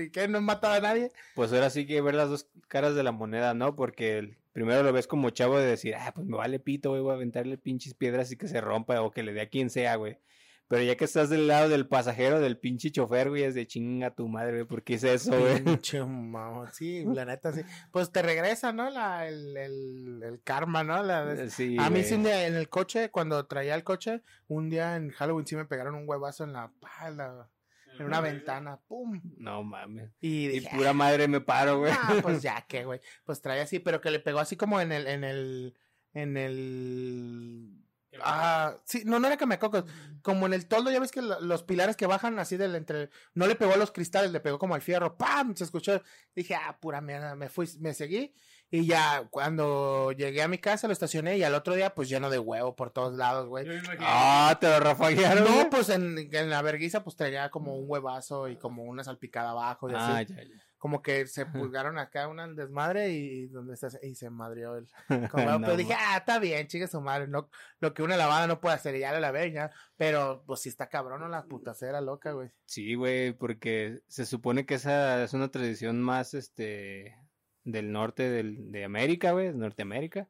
¿Y 0.04 0.10
qué? 0.12 0.28
¿No 0.28 0.40
he 0.40 0.42
matado 0.42 0.74
a 0.74 0.80
nadie? 0.82 1.12
pues 1.36 1.54
ahora 1.54 1.70
sí 1.70 1.86
que 1.88 2.02
ver 2.02 2.16
las 2.16 2.30
dos 2.30 2.48
caras 2.68 2.96
de 2.96 3.04
la 3.04 3.12
moneda, 3.14 3.54
¿no? 3.54 3.76
Porque 3.76 4.18
el- 4.18 4.38
primero 4.52 4.82
lo 4.84 4.92
ves 4.92 5.08
como 5.08 5.30
chavo 5.30 5.58
de 5.60 5.68
decir, 5.68 5.96
ah, 5.96 6.12
pues 6.16 6.26
me 6.28 6.36
vale 6.36 6.60
pito, 6.60 6.90
güey, 6.90 7.02
voy 7.02 7.12
a 7.12 7.16
aventarle 7.16 7.58
pinches 7.58 7.94
piedras 7.94 8.32
y 8.32 8.38
que 8.38 8.48
se 8.48 8.60
rompa 8.60 9.02
o 9.04 9.12
que 9.12 9.22
le 9.24 9.32
dé 9.32 9.42
a 9.42 9.50
quien 9.50 9.70
sea, 9.70 9.96
güey. 9.96 10.18
Pero 10.70 10.84
ya 10.84 10.98
que 10.98 11.06
estás 11.06 11.30
del 11.30 11.48
lado 11.48 11.70
del 11.70 11.88
pasajero, 11.88 12.40
del 12.42 12.58
pinche 12.58 12.92
chofer, 12.92 13.30
güey, 13.30 13.44
es 13.44 13.56
de 13.56 13.66
chinga 13.66 14.14
tu 14.14 14.28
madre, 14.28 14.52
güey, 14.54 14.66
¿por 14.66 14.84
qué 14.84 14.96
es 14.96 15.04
eso, 15.06 15.32
güey? 15.40 15.64
Pinche 15.64 16.04
mamón, 16.04 16.68
sí, 16.74 17.06
la 17.06 17.24
neta, 17.26 17.54
sí. 17.54 17.62
Pues 17.92 18.12
te 18.12 18.22
regresa, 18.22 18.74
¿no? 18.74 18.90
La, 18.90 19.28
el, 19.28 19.56
el, 19.56 20.22
el 20.24 20.42
karma, 20.44 20.84
¿no? 20.84 21.02
La, 21.04 21.48
Sí, 21.50 21.78
a 21.80 21.90
mí 21.90 22.00
güey. 22.00 22.04
sí 22.04 22.16
un 22.16 22.24
día 22.24 22.48
en 22.48 22.56
el 22.56 22.68
coche, 22.68 23.10
cuando 23.12 23.46
traía 23.46 23.76
el 23.76 23.84
coche, 23.86 24.24
un 24.48 24.70
día 24.70 24.96
en 24.98 25.12
Halloween 25.12 25.48
sí 25.48 25.56
me 25.56 25.66
pegaron 25.66 25.96
un 25.96 26.04
huevazo 26.08 26.44
en 26.44 26.52
la 26.54 26.72
pala, 26.82 27.50
en 27.98 28.06
una 28.06 28.22
ventana, 28.22 28.78
pum. 28.88 29.22
No 29.38 29.64
mames. 29.64 30.12
Y 30.22 30.62
pura 30.62 30.94
madre 30.94 31.28
me 31.28 31.42
paro, 31.42 31.80
güey. 31.80 31.94
ah, 31.96 32.16
pues 32.22 32.42
ya 32.44 32.62
que, 32.68 32.84
güey. 32.86 33.00
Pues 33.26 33.42
traía 33.42 33.64
así, 33.64 33.80
pero 33.80 34.02
que 34.02 34.12
le 34.12 34.20
pegó 34.20 34.40
así 34.40 34.56
como 34.58 34.80
en 34.82 34.92
el, 34.92 35.08
en 35.08 35.24
el, 35.24 35.74
en 36.14 36.38
el... 36.38 37.84
Ah, 38.24 38.78
sí, 38.86 39.04
no, 39.06 39.20
no 39.20 39.28
era 39.28 39.38
que 39.38 39.46
me 39.46 39.60
cocos, 39.60 39.84
como 40.22 40.46
en 40.46 40.54
el 40.54 40.68
toldo, 40.68 40.92
ya 40.92 41.00
ves 41.00 41.12
que 41.12 41.22
lo- 41.22 41.40
los 41.42 41.64
pilares 41.64 41.96
que 41.96 42.06
bajan 42.08 42.38
así 42.40 42.58
del 42.58 42.76
entre, 42.76 43.10
no 43.34 43.48
le 43.48 43.56
pegó 43.56 43.74
a 43.74 43.78
los 43.78 43.92
cristales, 43.92 44.32
le 44.32 44.40
pegó 44.40 44.58
como 44.60 44.76
al 44.76 44.82
fierro, 44.82 45.18
¡pam! 45.18 45.56
Se 45.56 45.64
escuchó, 45.64 46.02
dije, 46.36 46.56
ah, 46.56 46.78
pura 46.80 47.02
mierda, 47.02 47.36
me 47.36 47.50
fui, 47.50 47.70
me 47.80 47.94
seguí, 47.94 48.34
y 48.70 48.86
ya 48.86 49.28
cuando 49.30 50.12
llegué 50.12 50.42
a 50.42 50.48
mi 50.50 50.58
casa 50.58 50.88
lo 50.88 50.94
estacioné 50.94 51.38
y 51.38 51.44
al 51.44 51.54
otro 51.56 51.74
día 51.76 51.96
pues 51.96 52.10
lleno 52.10 52.30
de 52.30 52.38
huevo 52.40 52.76
por 52.76 52.92
todos 52.92 53.16
lados, 53.16 53.48
güey. 53.48 53.66
Yo 53.66 53.72
me 53.74 53.80
imagino. 53.80 54.04
Ah, 54.06 54.58
te 54.60 54.68
lo 54.68 54.80
rafaguearon. 54.82 55.44
No, 55.46 55.70
pues 55.70 55.88
en, 55.90 56.18
en 56.34 56.50
la 56.50 56.62
verguiza 56.62 57.04
pues 57.04 57.16
traía 57.16 57.50
como 57.50 57.78
un 57.78 57.86
huevazo 57.88 58.50
y 58.50 58.58
como 58.58 58.84
una 58.84 59.06
salpicada 59.06 59.52
abajo 59.52 59.90
y 59.90 59.94
así. 59.94 60.12
Ah, 60.12 60.22
ya, 60.24 60.44
ya. 60.44 60.64
Como 60.78 61.02
que 61.02 61.26
se 61.26 61.46
pulgaron 61.46 61.98
acá 61.98 62.28
una 62.28 62.48
desmadre 62.48 63.10
y 63.10 63.48
donde 63.48 63.74
está 63.74 63.90
y 64.04 64.14
se 64.16 64.30
madrió 64.30 64.78
el 64.78 64.88
No, 65.34 65.60
pero 65.60 65.76
dije, 65.76 65.94
ah, 65.98 66.18
está 66.18 66.38
bien, 66.40 66.68
chingue 66.68 66.88
su 66.88 67.02
madre, 67.02 67.28
no, 67.28 67.50
lo 67.80 67.94
que 67.94 68.04
una 68.04 68.16
lavada 68.16 68.46
no 68.46 68.60
puede 68.62 68.76
hacer, 68.76 68.96
y 68.96 69.00
ya 69.00 69.12
lo 69.12 69.20
lavé, 69.20 69.52
ya, 69.52 69.72
pero 69.96 70.44
pues 70.46 70.62
sí 70.62 70.70
está 70.70 70.88
cabrón 70.88 71.22
¿no? 71.22 71.30
la 71.30 71.46
putacera 71.46 72.00
loca, 72.02 72.32
güey. 72.32 72.52
Sí, 72.66 72.94
güey, 72.94 73.34
porque 73.34 74.02
se 74.08 74.26
supone 74.26 74.66
que 74.66 74.76
esa 74.76 75.24
es 75.24 75.34
una 75.34 75.50
tradición 75.50 76.02
más, 76.02 76.34
este, 76.34 77.18
del 77.68 77.92
norte 77.92 78.30
del, 78.30 78.72
de 78.72 78.86
América, 78.86 79.32
güey, 79.32 79.54
Norteamérica. 79.54 80.30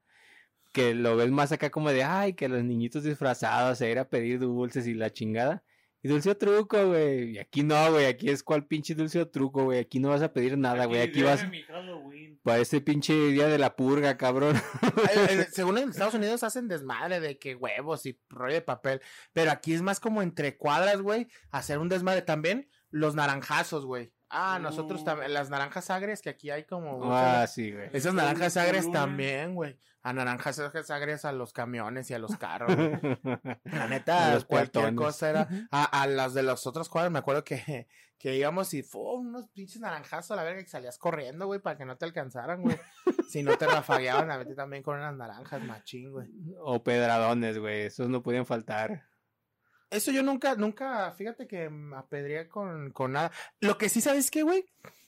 Que 0.73 0.93
lo 0.93 1.15
ves 1.15 1.31
más 1.31 1.51
acá 1.51 1.69
como 1.69 1.91
de, 1.91 2.03
ay, 2.03 2.33
que 2.33 2.49
los 2.49 2.63
niñitos 2.63 3.03
disfrazados 3.03 3.81
a 3.81 3.87
ir 3.87 3.99
a 3.99 4.09
pedir 4.09 4.39
dulces 4.39 4.85
y 4.87 4.93
la 4.93 5.11
chingada. 5.11 5.63
Y 6.03 6.09
dulce 6.09 6.29
o 6.29 6.37
truco, 6.37 6.87
güey. 6.87 7.31
Y 7.31 7.39
aquí 7.39 7.63
no, 7.63 7.91
güey, 7.91 8.05
aquí 8.05 8.29
es 8.29 8.43
cual 8.43 8.65
pinche 8.65 8.93
dulce 8.93 9.19
o 9.19 9.27
truco, 9.27 9.63
güey. 9.63 9.79
Aquí 9.79 9.99
no 9.99 10.09
vas 10.09 10.21
a 10.21 10.31
pedir 10.31 10.57
nada, 10.57 10.85
güey. 10.85 11.01
Aquí 11.01 11.23
vas 11.23 11.49
mi 11.49 11.63
Halloween. 11.63 12.39
para 12.43 12.59
ese 12.59 12.81
pinche 12.81 13.13
día 13.13 13.47
de 13.47 13.57
la 13.57 13.75
purga, 13.75 14.17
cabrón. 14.17 14.55
Según 15.51 15.77
en 15.79 15.89
Estados 15.89 16.13
Unidos 16.13 16.43
hacen 16.43 16.67
desmadre 16.67 17.19
de 17.19 17.39
que 17.39 17.55
huevos 17.55 18.05
y 18.05 18.19
rollo 18.29 18.53
de 18.53 18.61
papel, 18.61 19.01
pero 19.33 19.51
aquí 19.51 19.73
es 19.73 19.81
más 19.81 19.99
como 19.99 20.21
entre 20.21 20.57
cuadras, 20.57 21.01
güey, 21.01 21.27
hacer 21.49 21.79
un 21.79 21.89
desmadre 21.89 22.21
también, 22.21 22.69
los 22.89 23.15
naranjazos, 23.15 23.85
güey. 23.85 24.13
Ah, 24.29 24.59
nosotros 24.61 25.03
también, 25.03 25.33
las 25.33 25.49
naranjas 25.49 25.89
agrias 25.89 26.21
que 26.21 26.29
aquí 26.29 26.49
hay 26.49 26.65
como... 26.65 27.13
Ah, 27.13 27.47
sí, 27.47 27.71
güey. 27.71 27.89
Esas 27.93 28.13
naranjas 28.13 28.57
agrias 28.57 28.91
también, 28.91 29.55
güey. 29.55 29.79
A 30.01 30.13
naranjas 30.13 30.59
agrias 30.89 31.25
a 31.25 31.31
los 31.31 31.53
camiones 31.53 32.09
y 32.11 32.13
a 32.13 32.19
los 32.19 32.37
carros. 32.37 32.75
güey. 32.75 32.91
La 33.65 33.87
neta, 33.87 34.33
los 34.33 34.45
cualquier 34.45 34.95
cosa 34.95 35.29
era. 35.29 35.47
A, 35.71 35.83
a 36.01 36.07
las 36.07 36.33
de 36.33 36.43
los 36.43 36.65
otros 36.67 36.87
cuadros, 36.89 37.11
me 37.11 37.19
acuerdo 37.19 37.43
que, 37.43 37.87
que 38.17 38.35
íbamos 38.35 38.73
y 38.73 38.83
fue 38.83 39.15
unos 39.15 39.47
pinches 39.49 39.81
naranjazos 39.81 40.31
a 40.31 40.35
la 40.37 40.43
verga 40.43 40.61
que 40.61 40.69
salías 40.69 40.97
corriendo, 40.97 41.45
güey, 41.45 41.59
para 41.59 41.77
que 41.77 41.85
no 41.85 41.97
te 41.97 42.05
alcanzaran, 42.05 42.61
güey. 42.61 42.77
si 43.29 43.43
no 43.43 43.57
te 43.57 43.65
rafagueaban, 43.65 44.31
a 44.31 44.37
veces 44.37 44.55
también 44.55 44.83
con 44.83 44.97
unas 44.97 45.15
naranjas, 45.15 45.61
machín, 45.61 46.11
güey. 46.11 46.27
O 46.59 46.83
pedradones, 46.83 47.57
güey. 47.57 47.81
Esos 47.83 48.07
no 48.09 48.21
podían 48.23 48.45
faltar. 48.45 49.07
Eso 49.89 50.11
yo 50.11 50.21
nunca, 50.23 50.55
nunca, 50.55 51.11
fíjate 51.13 51.47
que 51.47 51.69
me 51.69 51.95
apedreé 51.95 52.47
con, 52.47 52.91
con 52.91 53.13
nada. 53.13 53.31
Lo 53.61 53.77
que 53.77 53.89
sí 53.89 54.01
sabes 54.01 54.29
que, 54.29 54.43
güey, 54.43 54.65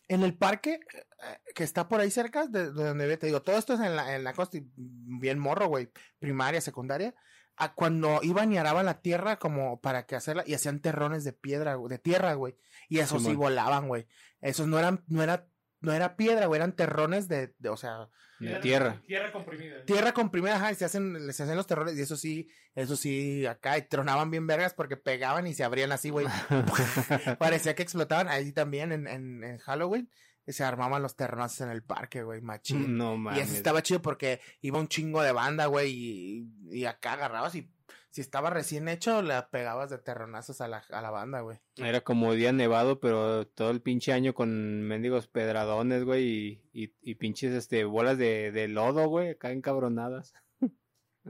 en 0.07 0.23
el 0.23 0.37
parque 0.37 0.79
eh, 1.23 1.53
que 1.53 1.63
está 1.63 1.87
por 1.87 1.99
ahí 1.99 2.11
cerca 2.11 2.47
de, 2.47 2.71
de 2.71 2.83
donde 2.85 3.17
te 3.17 3.27
digo, 3.27 3.41
todo 3.41 3.57
esto 3.57 3.73
es 3.73 3.79
en 3.81 3.95
la, 3.95 4.15
en 4.15 4.23
la 4.23 4.33
costa, 4.33 4.57
y 4.57 4.65
bien 4.75 5.37
morro, 5.37 5.67
güey, 5.67 5.91
primaria, 6.17 6.61
secundaria. 6.61 7.13
A 7.61 7.73
cuando 7.73 8.21
iban 8.23 8.53
y 8.53 8.57
araban 8.57 8.85
la 8.85 9.01
tierra 9.01 9.37
como 9.37 9.81
para 9.81 10.05
que 10.05 10.15
hacerla, 10.15 10.43
y 10.47 10.53
hacían 10.53 10.79
terrones 10.79 11.25
de 11.25 11.33
piedra, 11.33 11.77
de 11.77 11.99
tierra, 11.99 12.33
güey. 12.33 12.55
Y 12.87 12.99
esos 12.99 13.23
sí 13.23 13.35
volaban, 13.35 13.89
güey. 13.89 14.07
Esos 14.39 14.67
no 14.67 14.79
eran, 14.79 15.03
no 15.07 15.21
era, 15.21 15.45
no 15.81 15.91
era 15.91 16.15
piedra, 16.15 16.45
güey, 16.45 16.59
eran 16.59 16.73
terrones 16.73 17.27
de, 17.27 17.53
de, 17.57 17.69
o 17.69 17.75
sea, 17.75 18.07
De 18.39 18.55
tierra. 18.59 19.01
Tierra 19.05 19.31
comprimida. 19.31 19.83
tierra 19.85 20.13
comprimida, 20.13 20.55
ajá, 20.55 20.71
y 20.71 20.75
se 20.75 20.85
hacen, 20.85 21.27
les 21.27 21.39
hacen 21.39 21.55
los 21.55 21.67
terrones, 21.67 21.97
y 21.97 22.01
eso 22.01 22.15
sí, 22.15 22.47
eso 22.73 22.95
sí, 22.95 23.45
acá, 23.45 23.77
y 23.77 23.81
tronaban 23.83 24.31
bien 24.31 24.47
vergas 24.47 24.73
porque 24.73 24.97
pegaban 24.97 25.45
y 25.47 25.53
se 25.53 25.63
abrían 25.63 25.91
así, 25.91 26.09
güey. 26.09 26.25
Parecía 27.39 27.75
que 27.75 27.83
explotaban 27.83 28.27
ahí 28.27 28.51
también 28.51 28.91
en, 28.91 29.07
en, 29.07 29.43
en 29.43 29.57
Halloween. 29.59 30.09
Y 30.47 30.53
se 30.53 30.63
armaban 30.63 31.03
los 31.03 31.15
terronazos 31.15 31.61
en 31.61 31.69
el 31.69 31.83
parque, 31.83 32.23
güey, 32.23 32.41
machín. 32.41 32.97
No 32.97 33.13
y 33.13 33.17
mames. 33.19 33.43
eso 33.43 33.55
estaba 33.55 33.83
chido 33.83 34.01
porque 34.01 34.39
iba 34.61 34.79
un 34.79 34.87
chingo 34.87 35.21
de 35.21 35.31
banda, 35.31 35.67
güey, 35.67 35.91
y, 35.91 36.49
y 36.71 36.85
acá 36.85 37.13
agarrabas 37.13 37.53
y 37.53 37.69
si 38.09 38.21
estaba 38.21 38.49
recién 38.49 38.87
hecho, 38.89 39.21
le 39.21 39.41
pegabas 39.51 39.89
de 39.89 39.99
terronazos 39.99 40.61
a 40.61 40.67
la, 40.67 40.83
a 40.89 41.01
la 41.01 41.11
banda, 41.11 41.41
güey. 41.41 41.59
Era 41.77 42.01
como 42.01 42.33
día 42.33 42.51
nevado, 42.51 42.99
pero 42.99 43.47
todo 43.47 43.69
el 43.71 43.81
pinche 43.81 44.13
año 44.13 44.33
con 44.33 44.81
mendigos 44.83 45.27
pedradones, 45.27 46.03
güey, 46.03 46.23
y, 46.23 46.61
y, 46.73 46.95
y 47.01 47.15
pinches 47.15 47.53
este, 47.53 47.83
bolas 47.83 48.17
de, 48.17 48.51
de 48.51 48.67
lodo, 48.67 49.07
güey, 49.07 49.29
acá 49.29 49.51
encabronadas. 49.51 50.33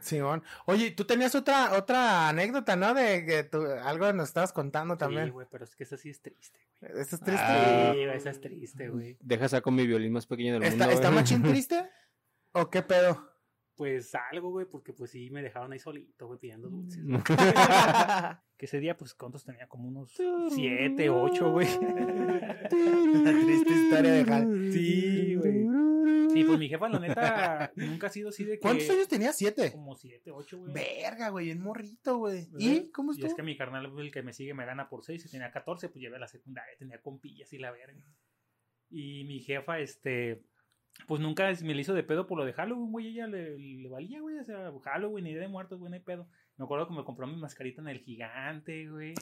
Simón. 0.02 0.44
Oye, 0.66 0.92
tú 0.92 1.04
tenías 1.06 1.36
otra, 1.36 1.74
otra 1.78 2.30
anécdota, 2.30 2.76
¿no? 2.78 2.94
De 2.94 3.26
que 3.26 3.44
tú, 3.44 3.66
algo 3.66 4.14
nos 4.14 4.30
estabas 4.30 4.54
contando 4.54 4.94
Sí, 4.94 5.00
también. 5.00 5.32
güey, 5.32 5.48
pero 5.52 5.66
es 5.66 5.76
que 5.76 5.84
esa 5.84 5.98
sí 5.98 6.10
es 6.10 6.22
triste, 6.22 6.60
güey. 6.80 7.02
¿Esto 7.02 7.16
es 7.18 7.22
triste? 7.22 7.44
Ah. 7.46 7.92
Sí, 7.94 8.06
güey, 8.06 8.18
esa 8.18 8.30
es 8.30 8.40
triste, 8.40 8.90
güey. 8.90 9.18
Deja 9.20 9.50
saco 9.50 9.72
mi 9.72 9.86
violín 9.86 10.14
más 10.14 10.26
pequeño 10.28 10.54
del 10.54 10.64
¿Está, 10.64 10.86
mundo. 10.86 10.94
¿Está 10.94 11.12
machín 11.12 11.44
triste? 11.44 11.90
¿O 12.54 12.70
qué 12.70 12.82
pedo? 12.84 13.29
Pues 13.80 14.14
algo, 14.14 14.50
güey, 14.50 14.66
porque 14.66 14.92
pues 14.92 15.12
sí 15.12 15.30
me 15.30 15.42
dejaron 15.42 15.72
ahí 15.72 15.80
solito, 15.80 16.28
güey, 16.28 16.38
pidiendo 16.38 16.68
dulces. 16.68 17.02
güey. 17.02 17.22
Que 18.58 18.66
ese 18.66 18.82
día, 18.82 18.98
pues, 18.98 19.14
¿cuántos 19.14 19.46
tenía? 19.46 19.70
Como 19.70 19.88
unos 19.88 20.12
siete, 20.50 21.10
ocho, 21.10 21.50
güey. 21.54 21.66
La 21.80 23.32
triste 23.32 23.72
historia 23.72 24.12
de 24.12 24.34
Hal. 24.34 24.70
Sí, 24.74 25.36
güey. 25.36 25.66
Sí, 26.34 26.44
pues 26.44 26.60
mi 26.60 26.68
jefa, 26.68 26.90
la 26.90 27.00
neta, 27.00 27.72
nunca 27.78 28.08
ha 28.08 28.10
sido 28.10 28.28
así 28.28 28.44
de 28.44 28.56
que... 28.56 28.60
¿Cuántos 28.60 28.90
años 28.90 29.08
tenía? 29.08 29.32
¿Siete? 29.32 29.72
Como 29.72 29.96
siete, 29.96 30.30
ocho, 30.32 30.60
güey. 30.60 30.74
Verga, 30.74 31.30
güey, 31.30 31.50
en 31.52 31.62
morrito, 31.62 32.18
güey. 32.18 32.50
¿Y 32.58 32.92
cómo 32.92 33.14
Y 33.14 33.16
es 33.16 33.20
estuvo? 33.24 33.38
que 33.38 33.44
mi 33.44 33.56
carnal, 33.56 33.98
el 33.98 34.12
que 34.12 34.24
me 34.24 34.34
sigue, 34.34 34.54
me 34.54 34.66
gana 34.66 34.90
por 34.90 35.06
6 35.06 35.26
y 35.26 35.32
tenía 35.32 35.52
14, 35.52 35.88
pues 35.88 36.02
llevé 36.02 36.18
a 36.18 36.20
la 36.20 36.28
secundaria, 36.28 36.76
tenía 36.78 37.02
compillas 37.02 37.54
y 37.54 37.60
la 37.60 37.72
verga. 37.72 38.04
Y 38.90 39.24
mi 39.24 39.40
jefa, 39.40 39.80
este, 39.80 40.44
pues 41.08 41.22
nunca 41.22 41.52
me 41.64 41.74
le 41.74 41.82
hizo 41.82 41.94
de 41.94 42.04
pedo 42.04 42.28
por 42.28 42.38
lo 42.38 42.46
de 42.46 42.54
Halloween, 42.54 42.92
güey, 42.92 43.08
ella 43.08 43.28
le, 43.28 43.88
valía, 43.90 44.22
güey, 44.22 44.38
o 44.38 44.44
sea, 44.44 44.72
Halloween 44.84 45.28
y 45.28 45.32
Día 45.32 45.42
de 45.42 45.48
Muertos, 45.48 45.80
güey, 45.80 45.90
no 45.90 45.96
hay 45.96 46.02
pedo. 46.02 46.28
Me 46.60 46.66
acuerdo 46.66 46.90
que 46.90 46.94
me 46.94 47.06
compró 47.06 47.26
mi 47.26 47.38
mascarita 47.38 47.82
en 47.82 47.88
el 47.88 48.00
gigante, 48.00 48.90
güey. 48.90 49.14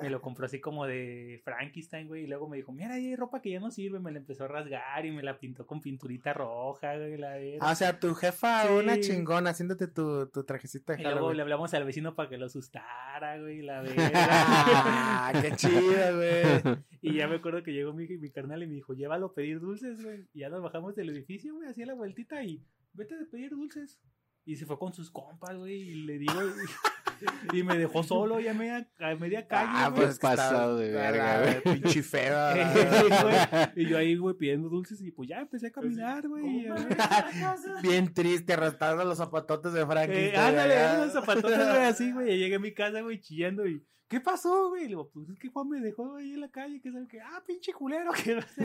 Me 0.00 0.10
lo 0.10 0.20
compró 0.20 0.46
así 0.46 0.60
como 0.60 0.86
de 0.86 1.40
Frankenstein, 1.44 2.08
güey. 2.08 2.24
Y 2.24 2.26
luego 2.26 2.48
me 2.48 2.56
dijo, 2.56 2.72
mira, 2.72 2.94
ahí 2.94 3.06
hay 3.06 3.14
ropa 3.16 3.40
que 3.40 3.50
ya 3.52 3.60
no 3.60 3.70
sirve. 3.70 4.00
Me 4.00 4.10
la 4.10 4.18
empezó 4.18 4.44
a 4.44 4.48
rasgar 4.48 5.06
y 5.06 5.12
me 5.12 5.22
la 5.22 5.38
pintó 5.38 5.64
con 5.68 5.80
pinturita 5.80 6.32
roja, 6.32 6.96
güey, 6.96 7.16
la. 7.16 7.36
Ah, 7.60 7.70
o 7.70 7.74
sea, 7.76 8.00
tu 8.00 8.12
jefa, 8.14 8.64
Sí. 8.66 8.72
una 8.74 8.98
chingona, 8.98 9.50
haciéndote 9.50 9.86
tu, 9.86 10.26
tu 10.30 10.42
trajecito 10.42 10.92
de 10.92 11.00
Y 11.00 11.04
luego 11.04 11.32
le 11.32 11.42
hablamos 11.42 11.72
al 11.74 11.84
vecino 11.84 12.16
para 12.16 12.28
que 12.28 12.38
lo 12.38 12.46
asustara, 12.46 13.38
güey, 13.38 13.62
la 13.62 13.82
verga. 13.82 14.10
Ah, 14.12 15.32
qué 15.40 15.52
chido, 15.54 16.16
güey. 16.16 16.76
Y 17.02 17.14
ya 17.14 17.28
me 17.28 17.36
acuerdo 17.36 17.62
que 17.62 17.72
llegó 17.72 17.94
mi, 17.94 18.06
mi 18.06 18.30
carnal 18.30 18.62
y 18.62 18.66
me 18.66 18.74
dijo, 18.74 18.92
llévalo 18.94 19.26
a 19.26 19.34
pedir 19.34 19.58
dulces, 19.60 20.02
güey. 20.02 20.26
Y 20.34 20.40
ya 20.40 20.48
nos 20.50 20.60
bajamos 20.60 20.94
del 20.96 21.08
edificio, 21.10 21.54
güey, 21.54 21.68
hacía 21.68 21.86
la 21.86 21.94
vueltita 21.94 22.42
y 22.42 22.62
vete 22.92 23.14
a 23.14 23.18
pedir 23.30 23.50
dulces. 23.52 23.98
Y 24.44 24.56
se 24.56 24.66
fue 24.66 24.78
con 24.78 24.92
sus 24.92 25.10
compas, 25.10 25.56
güey, 25.56 25.74
y 25.74 25.94
le 26.06 26.18
digo, 26.18 26.40
y, 27.52 27.62
me 27.62 27.76
dejó 27.76 28.02
solo 28.02 28.40
ya 28.40 28.52
a 28.52 28.54
media, 28.54 28.88
a 28.98 29.14
media 29.14 29.46
calle, 29.46 29.70
Ah, 29.72 29.92
pues 29.94 30.18
Pasado 30.18 30.76
de 30.78 30.90
verga, 30.90 31.60
Pinche 31.62 32.02
fea. 32.02 32.54
Güey. 33.74 33.84
Y 33.84 33.88
yo 33.88 33.98
ahí, 33.98 34.16
güey, 34.16 34.34
pidiendo 34.36 34.68
dulces 34.68 35.00
y 35.02 35.10
pues 35.10 35.28
ya 35.28 35.40
empecé 35.40 35.68
a 35.68 35.70
caminar, 35.70 36.26
güey. 36.26 36.66
Bien 37.82 38.12
triste, 38.12 38.54
arrastrando 38.54 39.04
los 39.04 39.18
zapatotes 39.18 39.72
de 39.72 39.86
Frankie. 39.86 40.12
Eh, 40.12 40.36
ándale, 40.36 41.02
unos 41.02 41.12
zapatotes, 41.12 41.58
güey, 41.58 41.82
así, 41.82 42.12
güey. 42.12 42.32
y 42.32 42.38
Llegué 42.38 42.54
a 42.56 42.60
mi 42.60 42.72
casa, 42.72 43.00
güey, 43.02 43.20
chillando 43.20 43.66
y. 43.66 43.84
¿Qué 44.10 44.20
pasó, 44.20 44.70
güey? 44.70 44.80
Y 44.80 44.84
le 44.86 44.88
digo, 44.88 45.08
pues 45.08 45.28
es 45.28 45.38
que 45.38 45.46
Juan 45.48 45.68
me 45.68 45.78
dejó 45.80 46.16
ahí 46.16 46.32
en 46.32 46.40
la 46.40 46.48
calle, 46.50 46.80
que 46.80 46.90
sabe 46.90 47.06
que, 47.06 47.20
ah, 47.20 47.40
pinche 47.46 47.72
culero, 47.72 48.10
que 48.24 48.34
no 48.34 48.42
sé. 48.42 48.62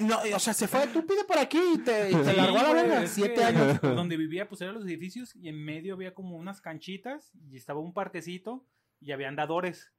Y 0.00 0.04
no, 0.04 0.18
o 0.34 0.38
sea, 0.38 0.54
se 0.54 0.66
fue, 0.66 0.86
tú 0.86 1.06
pide 1.06 1.24
por 1.24 1.38
aquí 1.38 1.60
y 1.74 1.78
te, 1.78 2.10
y 2.10 2.14
te 2.14 2.30
Sí, 2.30 2.36
largó 2.36 2.56
a 2.56 2.62
la 2.62 2.72
verga. 2.72 3.06
Siete 3.06 3.34
que 3.34 3.44
años. 3.44 3.78
Donde 3.82 4.16
vivía, 4.16 4.48
pues 4.48 4.62
eran 4.62 4.76
los 4.76 4.86
edificios 4.86 5.36
y 5.36 5.50
en 5.50 5.62
medio 5.62 5.92
había 5.92 6.14
como 6.14 6.38
unas 6.38 6.62
canchitas 6.62 7.32
y 7.50 7.56
estaba 7.58 7.80
un 7.80 7.92
parquecito 7.92 8.64
y 8.98 9.12
había 9.12 9.28
andadores. 9.28 9.92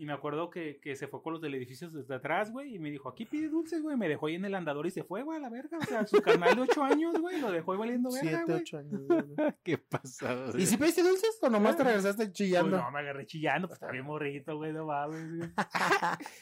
Y 0.00 0.06
me 0.06 0.14
acuerdo 0.14 0.48
que, 0.48 0.80
que 0.80 0.96
se 0.96 1.08
fue 1.08 1.22
con 1.22 1.34
los 1.34 1.42
del 1.42 1.54
edificio 1.54 1.90
desde 1.90 2.14
atrás, 2.14 2.50
güey, 2.50 2.74
y 2.74 2.78
me 2.78 2.90
dijo, 2.90 3.10
aquí 3.10 3.26
pide 3.26 3.50
dulces, 3.50 3.82
güey. 3.82 3.98
Me 3.98 4.08
dejó 4.08 4.28
ahí 4.28 4.36
en 4.36 4.46
el 4.46 4.54
andador 4.54 4.86
y 4.86 4.90
se 4.90 5.04
fue, 5.04 5.22
güey, 5.22 5.36
a 5.36 5.42
la 5.42 5.50
verga. 5.50 5.76
O 5.76 5.82
sea, 5.82 6.06
su 6.06 6.22
carnal 6.22 6.56
de 6.56 6.62
8 6.62 6.82
años, 6.82 7.20
güey, 7.20 7.38
lo 7.38 7.52
dejó 7.52 7.72
ahí 7.72 7.78
valiendo 7.78 8.10
verga, 8.10 8.28
Siete, 8.38 8.44
güey. 8.46 8.60
ocho 8.62 8.78
años. 8.78 9.00
güey. 9.06 9.24
Qué 9.62 9.76
pasado. 9.76 10.56
¿Y 10.58 10.64
si 10.64 10.78
pediste 10.78 11.02
dulces 11.02 11.38
o 11.42 11.50
nomás 11.50 11.76
te 11.76 11.84
regresaste 11.84 12.24
Pues 12.24 12.32
chillando? 12.32 12.78
no, 12.78 12.90
me 12.90 13.00
agarré 13.00 13.26
chillando, 13.26 13.68
pues 13.68 13.76
estaba 13.76 13.92
bien 13.92 14.06
morrito, 14.06 14.56
güey, 14.56 14.72
no 14.72 14.86
mames, 14.86 15.36
güey. 15.36 15.50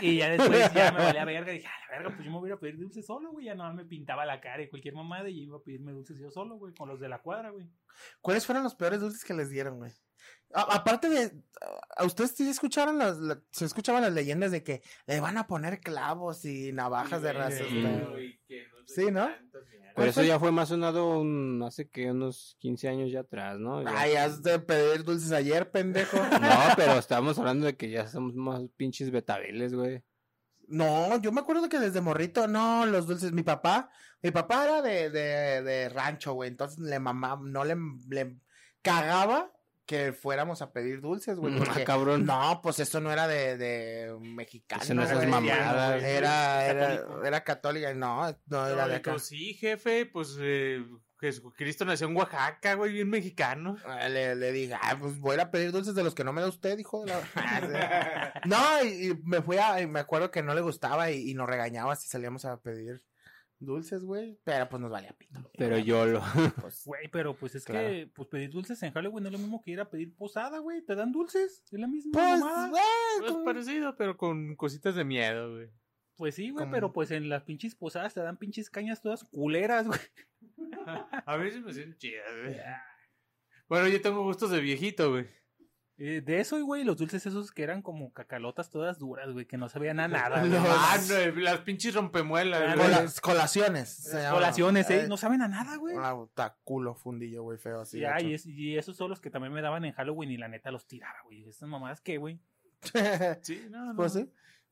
Y 0.00 0.16
ya 0.18 0.30
después 0.30 0.72
ya 0.72 0.92
me 0.92 0.98
valía 1.00 1.24
verga, 1.24 1.52
dije, 1.52 1.66
a 1.66 1.80
la 1.90 1.98
verga, 1.98 2.14
pues 2.16 2.24
yo 2.24 2.30
me 2.32 2.38
voy 2.38 2.48
a 2.48 2.52
ir 2.52 2.54
a 2.54 2.60
pedir 2.60 2.78
dulces 2.78 3.04
solo, 3.04 3.32
güey. 3.32 3.46
Ya 3.46 3.54
no 3.56 3.74
me 3.74 3.84
pintaba 3.84 4.24
la 4.24 4.40
cara 4.40 4.62
y 4.62 4.68
cualquier 4.70 4.94
mamada 4.94 5.28
y 5.28 5.40
iba 5.42 5.56
a 5.58 5.60
pedirme 5.62 5.92
dulces 5.92 6.16
yo 6.18 6.30
solo, 6.30 6.56
güey, 6.56 6.72
con 6.72 6.88
los 6.88 7.00
de 7.00 7.08
la 7.08 7.18
cuadra, 7.20 7.50
güey. 7.50 7.68
¿Cuáles 8.20 8.46
fueron 8.46 8.62
los 8.62 8.74
peores 8.76 9.00
dulces 9.00 9.24
que 9.24 9.34
les 9.34 9.50
dieron, 9.50 9.76
güey? 9.78 9.92
A- 10.52 10.74
aparte 10.76 11.08
de, 11.08 11.32
a 11.96 12.04
ustedes 12.04 12.32
sí 12.32 12.48
escucharon 12.48 12.98
las, 12.98 13.18
la- 13.18 13.40
se 13.52 13.64
escuchaban 13.64 14.02
las 14.02 14.12
leyendas 14.12 14.50
de 14.50 14.62
que 14.64 14.82
le 15.06 15.20
van 15.20 15.38
a 15.38 15.46
poner 15.46 15.80
clavos 15.80 16.44
y 16.44 16.72
navajas 16.72 17.22
de 17.22 17.32
raza. 17.32 17.64
Sí. 17.68 18.38
Sí, 18.86 19.10
¿no? 19.12 19.28
Pero 19.94 20.10
eso 20.10 20.22
ya 20.22 20.38
fue 20.38 20.50
más 20.52 20.68
sonado 20.70 21.18
un, 21.20 21.62
hace 21.64 21.88
que 21.88 22.10
unos 22.10 22.56
15 22.60 22.88
años 22.88 23.10
ya 23.12 23.20
atrás, 23.20 23.58
¿no? 23.58 23.82
Ya- 23.82 23.92
Ay, 24.00 24.14
has 24.14 24.42
de 24.42 24.58
pedir 24.58 25.04
dulces 25.04 25.30
ayer, 25.32 25.70
pendejo. 25.70 26.16
No, 26.40 26.74
pero 26.76 26.92
estábamos 26.98 27.38
hablando 27.38 27.66
de 27.66 27.76
que 27.76 27.90
ya 27.90 28.06
somos 28.08 28.34
más 28.34 28.62
pinches 28.76 29.10
betabeles, 29.10 29.74
güey. 29.74 30.02
No, 30.68 31.20
yo 31.20 31.32
me 31.32 31.40
acuerdo 31.40 31.68
que 31.68 31.80
desde 31.80 32.00
morrito, 32.00 32.46
no, 32.46 32.86
los 32.86 33.06
dulces, 33.08 33.32
mi 33.32 33.42
papá, 33.42 33.90
mi 34.22 34.30
papá 34.30 34.64
era 34.64 34.82
de, 34.82 35.10
de, 35.10 35.62
de 35.62 35.88
rancho, 35.88 36.32
güey, 36.34 36.48
entonces 36.50 36.78
le 36.78 36.98
mamá, 37.00 37.38
no 37.42 37.64
le, 37.64 37.76
le 38.08 38.36
cagaba 38.80 39.52
que 39.90 40.12
fuéramos 40.12 40.62
a 40.62 40.70
pedir 40.72 41.00
dulces, 41.00 41.36
güey, 41.36 41.52
Ah, 41.56 41.64
porque, 41.66 41.82
cabrón. 41.82 42.24
no, 42.24 42.60
pues 42.62 42.78
eso 42.78 43.00
no 43.00 43.10
era 43.10 43.26
de, 43.26 43.56
de 43.56 44.16
mexicano, 44.20 44.82
Eso 44.84 44.94
no 44.94 45.02
mamada, 45.28 45.96
era, 45.98 46.64
era, 46.64 47.04
era 47.24 47.42
católica, 47.42 47.92
no, 47.92 48.32
no 48.46 48.66
era 48.68 48.86
de 48.86 48.94
acá. 48.94 49.18
Sí, 49.18 49.54
jefe, 49.54 50.06
pues 50.06 50.36
eh, 50.40 50.86
Jesucristo 51.18 51.84
nació 51.84 52.06
en 52.06 52.16
Oaxaca, 52.16 52.74
güey, 52.74 52.92
bien 52.92 53.10
mexicano. 53.10 53.78
Ah, 53.84 54.08
Le, 54.08 54.36
le 54.36 54.52
dije, 54.52 54.74
ah, 54.80 54.96
pues 55.00 55.18
voy 55.18 55.32
a 55.32 55.34
ir 55.34 55.40
a 55.40 55.50
pedir 55.50 55.72
dulces 55.72 55.96
de 55.96 56.04
los 56.04 56.14
que 56.14 56.22
no 56.22 56.32
me 56.32 56.40
da 56.40 56.46
usted, 56.46 56.78
hijo 56.78 57.04
de 57.04 57.12
la... 57.12 57.20
no, 58.44 58.84
y, 58.84 59.08
y 59.08 59.14
me 59.24 59.42
fui 59.42 59.56
a, 59.58 59.80
y 59.80 59.88
me 59.88 59.98
acuerdo 59.98 60.30
que 60.30 60.44
no 60.44 60.54
le 60.54 60.60
gustaba 60.60 61.10
y, 61.10 61.28
y 61.30 61.34
nos 61.34 61.48
regañaba 61.48 61.96
si 61.96 62.06
salíamos 62.06 62.44
a 62.44 62.60
pedir 62.60 63.02
dulces, 63.60 64.02
güey, 64.04 64.38
pero 64.44 64.68
pues 64.68 64.80
nos 64.80 64.90
valía 64.90 65.12
pito. 65.16 65.40
Pero 65.56 65.78
yo 65.78 66.04
lo. 66.06 66.20
Pues, 66.60 66.82
Güey, 66.84 67.08
pero 67.12 67.36
pues 67.36 67.54
es 67.54 67.64
Claro. 67.64 67.88
que 67.88 68.10
pues 68.14 68.28
pedir 68.28 68.50
dulces 68.50 68.82
en 68.82 68.92
Halloween 68.92 69.22
no 69.24 69.28
es 69.28 69.32
lo 69.34 69.38
mismo 69.38 69.62
que 69.62 69.70
ir 69.72 69.80
a 69.80 69.88
pedir 69.90 70.14
posada, 70.16 70.58
güey. 70.58 70.82
Te 70.84 70.94
dan 70.94 71.12
dulces, 71.12 71.62
es 71.70 71.78
la 71.78 71.86
misma 71.86 72.10
pues, 72.12 72.40
güey, 72.70 72.82
Pues 73.20 73.34
parecido, 73.44 73.96
pero 73.96 74.16
con 74.16 74.56
cositas 74.56 74.94
de 74.94 75.04
miedo, 75.04 75.52
güey. 75.54 75.68
Pues 76.16 76.34
sí, 76.34 76.50
güey, 76.50 76.70
pero 76.70 76.92
pues 76.92 77.10
en 77.12 77.28
las 77.28 77.44
pinches 77.44 77.74
posadas 77.74 78.12
te 78.12 78.20
dan 78.20 78.36
pinches 78.36 78.68
cañas 78.68 79.00
todas 79.00 79.24
culeras, 79.24 79.86
güey. 79.86 80.00
A 81.26 81.36
veces 81.36 81.62
me 81.62 81.70
hacen 81.70 81.96
chidas, 81.96 82.26
güey. 82.42 82.56
Bueno, 83.68 83.88
yo 83.88 84.00
tengo 84.00 84.22
gustos 84.24 84.50
de 84.50 84.60
viejito, 84.60 85.10
güey. 85.12 85.26
Eh, 86.02 86.22
de 86.24 86.40
eso, 86.40 86.58
güey, 86.64 86.82
los 86.82 86.96
dulces 86.96 87.26
esos 87.26 87.52
que 87.52 87.62
eran 87.62 87.82
como 87.82 88.10
cacalotas 88.14 88.70
todas 88.70 88.98
duras, 88.98 89.30
güey, 89.32 89.44
que 89.46 89.58
no 89.58 89.68
sabían 89.68 90.00
a 90.00 90.08
nada. 90.08 90.40
Los- 90.42 90.48
güey. 90.48 90.62
Ah, 90.66 90.96
no, 91.34 91.40
las 91.42 91.58
pinches 91.58 91.94
rompemuelas, 91.94 92.62
Ah, 92.66 92.74
güey. 92.74 93.06
Colaciones. 93.20 94.04
Las 94.10 94.22
llama. 94.22 94.34
Colaciones, 94.34 94.88
eh, 94.88 95.00
Eh, 95.02 95.08
no 95.08 95.18
saben 95.18 95.42
a 95.42 95.48
nada, 95.48 95.76
güey. 95.76 95.94
una 95.96 96.14
puta 96.16 96.56
culo 96.64 96.94
fundillo, 96.94 97.42
güey, 97.42 97.58
feo 97.58 97.82
así. 97.82 98.00
Ya, 98.00 98.12
gacho. 98.12 98.28
y, 98.28 98.34
es- 98.34 98.46
y 98.46 98.78
esos 98.78 98.96
son 98.96 99.10
los 99.10 99.20
que 99.20 99.28
también 99.28 99.52
me 99.52 99.60
daban 99.60 99.84
en 99.84 99.92
Halloween 99.92 100.30
y 100.30 100.38
la 100.38 100.48
neta 100.48 100.70
los 100.70 100.86
tiraba, 100.86 101.18
güey. 101.24 101.46
Estas 101.46 101.68
mamadas, 101.68 102.00
¿qué, 102.00 102.16
güey? 102.16 102.40
Sí, 103.42 103.66
no, 103.70 103.84
no. 103.84 103.94
pues 103.94 104.14
sí. 104.14 104.26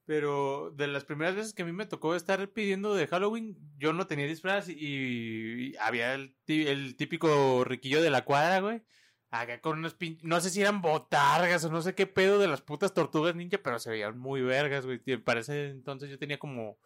Pero 0.06 0.70
de 0.70 0.86
las 0.86 1.04
primeras 1.04 1.34
veces 1.36 1.52
que 1.52 1.60
a 1.60 1.66
mí 1.66 1.72
me 1.72 1.84
tocó 1.84 2.14
estar 2.16 2.48
pidiendo 2.48 2.94
de 2.94 3.06
Halloween, 3.06 3.58
yo 3.76 3.92
no 3.92 4.06
tenía 4.06 4.26
disfraz 4.26 4.70
y, 4.70 4.74
y 4.78 5.76
había 5.76 6.14
el, 6.14 6.34
el 6.46 6.96
típico 6.96 7.62
riquillo 7.64 8.00
de 8.00 8.08
la 8.08 8.24
cuadra, 8.24 8.60
güey. 8.60 8.82
Acá 9.30 9.60
con 9.60 9.78
unos 9.78 9.94
pin... 9.94 10.18
No 10.22 10.40
sé 10.40 10.50
si 10.50 10.60
eran 10.62 10.80
botargas 10.80 11.64
o 11.64 11.70
no 11.70 11.82
sé 11.82 11.94
qué 11.94 12.06
pedo 12.06 12.38
de 12.38 12.48
las 12.48 12.62
putas 12.62 12.94
tortugas 12.94 13.34
ninja, 13.34 13.58
pero 13.62 13.78
se 13.78 13.90
veían 13.90 14.18
muy 14.18 14.40
vergas, 14.40 14.86
güey. 14.86 14.98
Para 15.18 15.40
ese 15.40 15.68
entonces 15.68 16.08
yo 16.08 16.18
tenía 16.18 16.38
como 16.38 16.78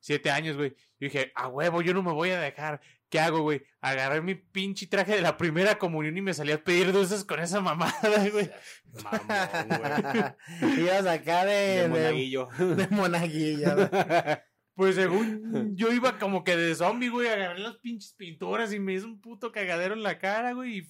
siete 0.00 0.30
años, 0.30 0.56
güey. 0.56 0.70
Yo 0.70 1.06
dije, 1.06 1.32
a 1.34 1.48
huevo, 1.48 1.82
yo 1.82 1.94
no 1.94 2.02
me 2.02 2.12
voy 2.12 2.30
a 2.30 2.40
dejar. 2.40 2.80
¿Qué 3.08 3.18
hago, 3.20 3.40
güey? 3.40 3.62
Agarré 3.80 4.20
mi 4.20 4.34
pinche 4.34 4.86
traje 4.86 5.14
de 5.14 5.22
la 5.22 5.38
primera 5.38 5.78
comunión 5.78 6.16
y 6.18 6.20
me 6.20 6.34
salí 6.34 6.52
a 6.52 6.62
pedir 6.62 6.92
dulces 6.92 7.24
con 7.24 7.40
esa 7.40 7.60
mamada, 7.60 8.28
güey. 8.32 8.50
Mamón, 9.02 9.68
güey. 10.60 10.78
Ibas 10.84 11.06
acá 11.06 11.46
de, 11.46 11.54
De 11.54 11.82
de, 11.82 11.88
monaguillo. 11.88 12.48
de 12.58 12.88
monaguillo. 12.88 13.74
güey. 13.74 13.88
Pues 14.74 14.94
según 14.94 15.74
yo 15.74 15.90
iba 15.92 16.20
como 16.20 16.44
que 16.44 16.56
de 16.56 16.72
zombie, 16.72 17.08
güey, 17.08 17.26
agarré 17.26 17.58
las 17.58 17.78
pinches 17.78 18.14
pinturas 18.14 18.72
y 18.72 18.78
me 18.78 18.92
hizo 18.92 19.06
un 19.08 19.20
puto 19.20 19.50
cagadero 19.50 19.92
en 19.92 20.04
la 20.04 20.20
cara, 20.20 20.52
güey. 20.52 20.78
Y, 20.78 20.88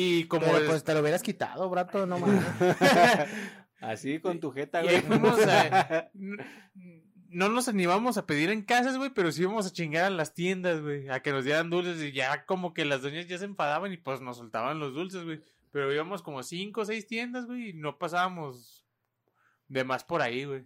y 0.00 0.24
como 0.28 0.46
Pero, 0.46 0.58
el- 0.58 0.66
pues 0.66 0.84
te 0.84 0.94
lo 0.94 1.00
hubieras 1.00 1.22
quitado, 1.22 1.68
brato, 1.68 2.06
no 2.06 2.18
mames. 2.18 2.44
Así 3.80 4.20
con 4.20 4.38
tu 4.40 4.50
jeta, 4.52 4.82
güey. 4.82 5.00
fuimos 5.02 5.38
a- 5.46 6.10
no 7.30 7.48
nos 7.48 7.68
animamos 7.68 8.16
a 8.16 8.26
pedir 8.26 8.50
en 8.50 8.62
casas, 8.62 8.96
güey, 8.96 9.10
pero 9.10 9.30
sí 9.32 9.42
íbamos 9.42 9.66
a 9.66 9.72
chingar 9.72 10.04
a 10.04 10.10
las 10.10 10.34
tiendas, 10.34 10.80
güey, 10.80 11.08
a 11.08 11.20
que 11.20 11.32
nos 11.32 11.44
dieran 11.44 11.68
dulces 11.70 12.00
y 12.02 12.12
ya 12.12 12.44
como 12.46 12.72
que 12.74 12.84
las 12.84 13.02
doñas 13.02 13.26
ya 13.26 13.38
se 13.38 13.44
enfadaban 13.44 13.92
y 13.92 13.96
pues 13.96 14.20
nos 14.20 14.36
soltaban 14.38 14.78
los 14.78 14.94
dulces, 14.94 15.24
güey. 15.24 15.40
Pero 15.70 15.92
íbamos 15.92 16.22
como 16.22 16.42
cinco 16.42 16.82
o 16.82 16.84
seis 16.84 17.06
tiendas, 17.06 17.46
güey, 17.46 17.70
y 17.70 17.72
no 17.74 17.98
pasábamos 17.98 18.86
de 19.68 19.84
más 19.84 20.04
por 20.04 20.22
ahí, 20.22 20.44
güey. 20.44 20.64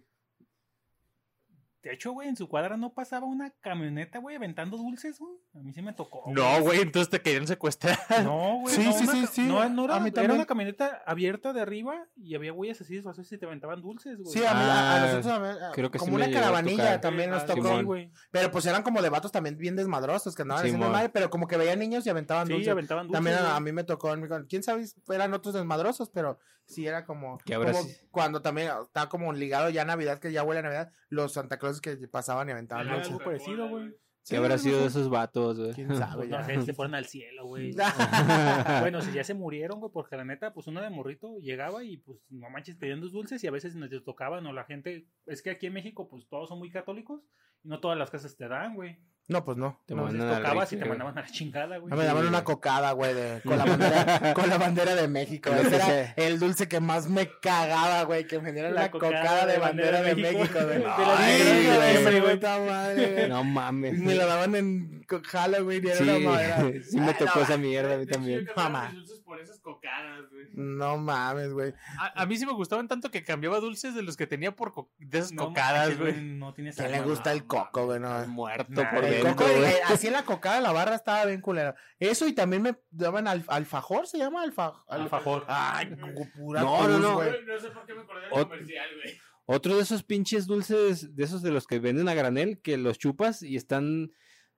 De 1.83 1.91
hecho, 1.93 2.13
güey, 2.13 2.29
en 2.29 2.37
su 2.37 2.47
cuadra 2.47 2.77
no 2.77 2.93
pasaba 2.93 3.25
una 3.27 3.51
camioneta, 3.59 4.19
güey, 4.19 4.37
aventando 4.37 4.77
dulces, 4.77 5.19
güey. 5.19 5.33
A 5.53 5.59
mí 5.59 5.73
sí 5.73 5.81
me 5.81 5.91
tocó. 5.91 6.23
No, 6.31 6.61
güey, 6.61 6.79
entonces 6.79 7.09
te 7.09 7.21
querían 7.21 7.45
secuestrar. 7.45 7.97
No, 8.23 8.59
güey. 8.61 8.73
Sí, 8.73 8.85
no, 8.85 8.93
sí, 8.93 9.03
una 9.03 9.11
sí, 9.13 9.27
sí. 9.33 9.41
No, 9.41 9.67
no 9.69 9.83
era, 9.85 9.95
A 9.97 9.99
mí 9.99 10.07
era 10.07 10.13
también. 10.15 10.31
una 10.37 10.45
camioneta 10.45 11.03
abierta 11.05 11.51
de 11.51 11.59
arriba 11.59 12.07
y 12.15 12.35
había 12.35 12.53
güeyes 12.53 12.79
así 12.79 12.93
disfrazados 12.93 13.29
y 13.33 13.37
te 13.37 13.45
aventaban 13.45 13.81
dulces, 13.81 14.17
güey. 14.17 14.31
Sí, 14.33 14.39
a, 14.45 14.53
mí, 14.53 14.61
a- 14.61 14.73
a 14.73 14.95
Ah, 14.95 14.99
nosotros 15.01 15.25
también, 15.25 15.63
a- 15.63 15.71
creo 15.73 15.91
que 15.91 15.99
sí 15.99 16.05
como 16.05 16.15
una 16.15 16.31
caravanilla 16.31 17.01
también 17.01 17.29
nos 17.31 17.43
Ah, 17.43 17.47
tocó. 17.47 17.77
Sí, 17.77 17.83
güey. 17.83 18.11
Pero 18.31 18.49
pues 18.49 18.65
eran 18.65 18.81
como 18.83 19.01
de 19.01 19.09
vatos 19.09 19.33
también 19.33 19.57
bien 19.57 19.75
desmadrosos 19.75 20.35
que 20.35 20.43
andaban 20.43 20.63
haciendo 20.63 20.89
madre, 20.89 21.09
pero 21.09 21.29
como 21.29 21.47
que 21.47 21.57
veían 21.57 21.79
niños 21.79 22.05
y 22.05 22.09
aventaban 22.09 22.47
Sí, 22.47 22.53
dulces. 22.53 22.71
aventaban 22.71 23.07
dulces. 23.07 23.17
También 23.17 23.35
a, 23.37 23.41
güey. 23.41 23.51
a 23.57 23.59
mí 23.59 23.71
me 23.73 23.83
tocó, 23.83 24.15
quién 24.47 24.63
sabe, 24.63 24.85
eran 25.09 25.33
otros 25.33 25.53
desmadrosos, 25.53 26.09
pero 26.11 26.39
sí 26.65 26.87
era 26.87 27.03
como, 27.05 27.39
como 27.45 27.73
sí. 27.83 27.97
cuando 28.09 28.41
también 28.41 28.71
está 28.85 29.09
como 29.09 29.33
ligado 29.33 29.69
ya 29.69 29.81
a 29.81 29.85
Navidad, 29.85 30.19
que 30.19 30.31
ya 30.31 30.43
huele 30.43 30.59
a 30.59 30.63
Navidad, 30.63 30.91
los 31.09 31.33
Santa 31.33 31.59
Que 31.81 31.95
pasaban 32.07 32.49
y 32.49 32.51
aventaban 32.51 32.87
algo 32.87 33.19
parecido, 33.19 33.69
güey. 33.69 33.93
¿Qué 34.25 34.37
habrá 34.37 34.57
sido 34.57 34.79
de 34.79 34.87
esos 34.87 35.09
vatos, 35.09 35.59
güey? 35.59 35.73
¿Quién 35.73 35.95
sabe? 35.95 36.15
Pues 36.15 36.29
no 36.29 36.37
ya. 36.39 36.45
sé, 36.45 36.61
se 36.61 36.73
fueron 36.73 36.95
al 36.95 37.05
cielo, 37.05 37.45
güey. 37.47 37.73
bueno, 38.79 39.01
si 39.01 39.11
ya 39.11 39.23
se 39.23 39.33
murieron, 39.33 39.79
güey, 39.79 39.91
porque 39.91 40.15
la 40.15 40.23
neta, 40.23 40.53
pues 40.53 40.67
uno 40.67 40.81
de 40.81 40.89
morrito 40.89 41.37
llegaba 41.39 41.83
y 41.83 41.97
pues 41.97 42.19
no 42.29 42.49
manches 42.49 42.77
pidiendo 42.77 43.09
dulces 43.09 43.43
y 43.43 43.47
a 43.47 43.51
veces 43.51 43.75
nos 43.75 43.89
les 43.89 44.03
tocaban 44.03 44.45
o 44.45 44.53
la 44.53 44.63
gente, 44.63 45.07
es 45.25 45.41
que 45.41 45.49
aquí 45.49 45.67
en 45.67 45.73
México 45.73 46.07
pues 46.07 46.27
todos 46.29 46.47
son 46.47 46.59
muy 46.59 46.71
católicos 46.71 47.21
y 47.63 47.67
no 47.67 47.79
todas 47.81 47.97
las 47.97 48.09
casas 48.09 48.37
te 48.37 48.47
dan, 48.47 48.75
güey. 48.75 48.97
No, 49.27 49.45
pues 49.45 49.57
no. 49.57 49.81
Te 49.85 49.95
no, 49.95 50.09
y 50.09 50.17
refri, 50.17 50.77
mandaban 50.89 51.17
a 51.17 51.21
la 51.21 51.27
chingada, 51.27 51.77
güey. 51.77 51.89
No 51.89 51.95
me 51.95 52.03
daban 52.03 52.27
una 52.27 52.41
güey. 52.41 52.43
cocada, 52.43 52.91
güey, 52.91 53.13
de- 53.13 53.41
con, 53.45 53.57
la 53.57 53.63
bandera, 53.65 54.33
con 54.33 54.49
la 54.49 54.57
bandera 54.57 54.95
de 54.95 55.07
México. 55.07 55.49
Ese 55.49 55.75
era 55.77 56.13
el 56.17 56.39
dulce 56.39 56.67
que 56.67 56.81
más 56.81 57.07
me 57.07 57.29
cagaba, 57.41 58.03
güey, 58.03 58.27
que 58.27 58.39
me 58.39 58.51
dieran 58.51 58.75
La 58.75 58.81
la 58.83 58.91
cocada, 58.91 59.45
de 59.45 59.57
bandera 59.59 60.01
de 60.01 60.15
México, 60.15 60.59
güey. 60.61 60.79
La 60.83 62.31
puta 62.33 62.59
madre. 62.59 63.27
No 63.29 63.43
mames. 63.45 63.97
Me 63.97 64.15
lo 64.15 64.27
daban 64.27 64.55
en 64.55 65.05
Halloween 65.07 65.83
y 65.85 65.87
era 65.87 65.97
Sí, 65.97 66.03
una 66.03 66.31
madera. 66.31 66.57
sí 66.89 66.99
me 66.99 67.13
tocó 67.13 67.39
no, 67.39 67.45
esa 67.45 67.57
mierda 67.57 67.95
a 67.95 67.97
mí 67.97 68.05
también. 68.05 68.47
Mamá. 68.55 68.93
Por 69.33 69.41
esas 69.41 69.59
cocadas, 69.59 70.29
güey. 70.31 70.45
No 70.53 70.97
mames, 70.97 71.51
güey. 71.53 71.73
A, 71.99 72.21
a 72.21 72.25
mí 72.27 72.37
sí 72.37 72.45
me 72.45 72.53
gustaban 72.53 72.87
tanto 72.87 73.09
que 73.09 73.23
cambiaba 73.23 73.59
dulces 73.59 73.95
de 73.95 74.03
los 74.03 74.15
que 74.15 74.27
tenía 74.27 74.55
por 74.55 74.73
co- 74.73 74.91
de 74.99 75.17
esas 75.19 75.31
No 75.31 75.47
cocadas, 75.47 75.97
güey. 75.97 76.21
No 76.21 76.53
tienes 76.53 76.75
¿Quién 76.75 76.91
le 76.91 77.01
gusta 77.01 77.31
no. 77.31 77.35
el 77.37 77.45
coco, 77.47 77.85
güey? 77.85 77.99
No. 77.99 78.27
Muerto 78.27 78.83
Nah, 78.83 78.93
por 78.93 79.03
el 79.05 79.21
coco, 79.23 79.43
güey. 79.45 79.63
eh, 79.63 79.79
así 79.87 80.05
en 80.07 80.13
la 80.13 80.23
cocada, 80.23 80.61
la 80.61 80.71
barra 80.71 80.93
estaba 80.95 81.25
bien 81.25 81.41
culera. 81.41 81.75
Eso 81.99 82.27
y 82.27 82.33
también 82.33 82.61
me 82.61 82.75
daban 82.91 83.27
al- 83.27 83.43
alfajor, 83.47 84.05
¿se 84.05 84.19
llama 84.19 84.43
alfa, 84.43 84.73
al- 84.87 85.01
Alfajor. 85.01 85.45
Ay, 85.47 85.95
pura 86.37 86.61
No, 86.61 86.77
no, 86.81 86.85
cruz, 86.85 86.99
no. 87.01 87.13
güey. 87.15 87.31
No 87.45 87.59
sé 87.59 87.69
por 87.71 87.85
qué 87.87 87.93
me 87.95 88.01
acordé 88.01 88.21
del 88.21 88.31
Ot- 88.33 88.43
comercial, 88.49 88.89
güey. 89.03 89.17
Otro 89.45 89.75
de 89.75 89.81
esos 89.81 90.03
pinches 90.03 90.45
dulces, 90.47 91.15
de 91.15 91.23
esos 91.23 91.41
de 91.41 91.51
los 91.51 91.67
que 91.67 91.79
venden 91.79 92.07
a 92.07 92.13
granel, 92.13 92.61
que 92.61 92.77
los 92.77 92.99
chupas 92.99 93.41
y 93.41 93.55
están... 93.57 94.11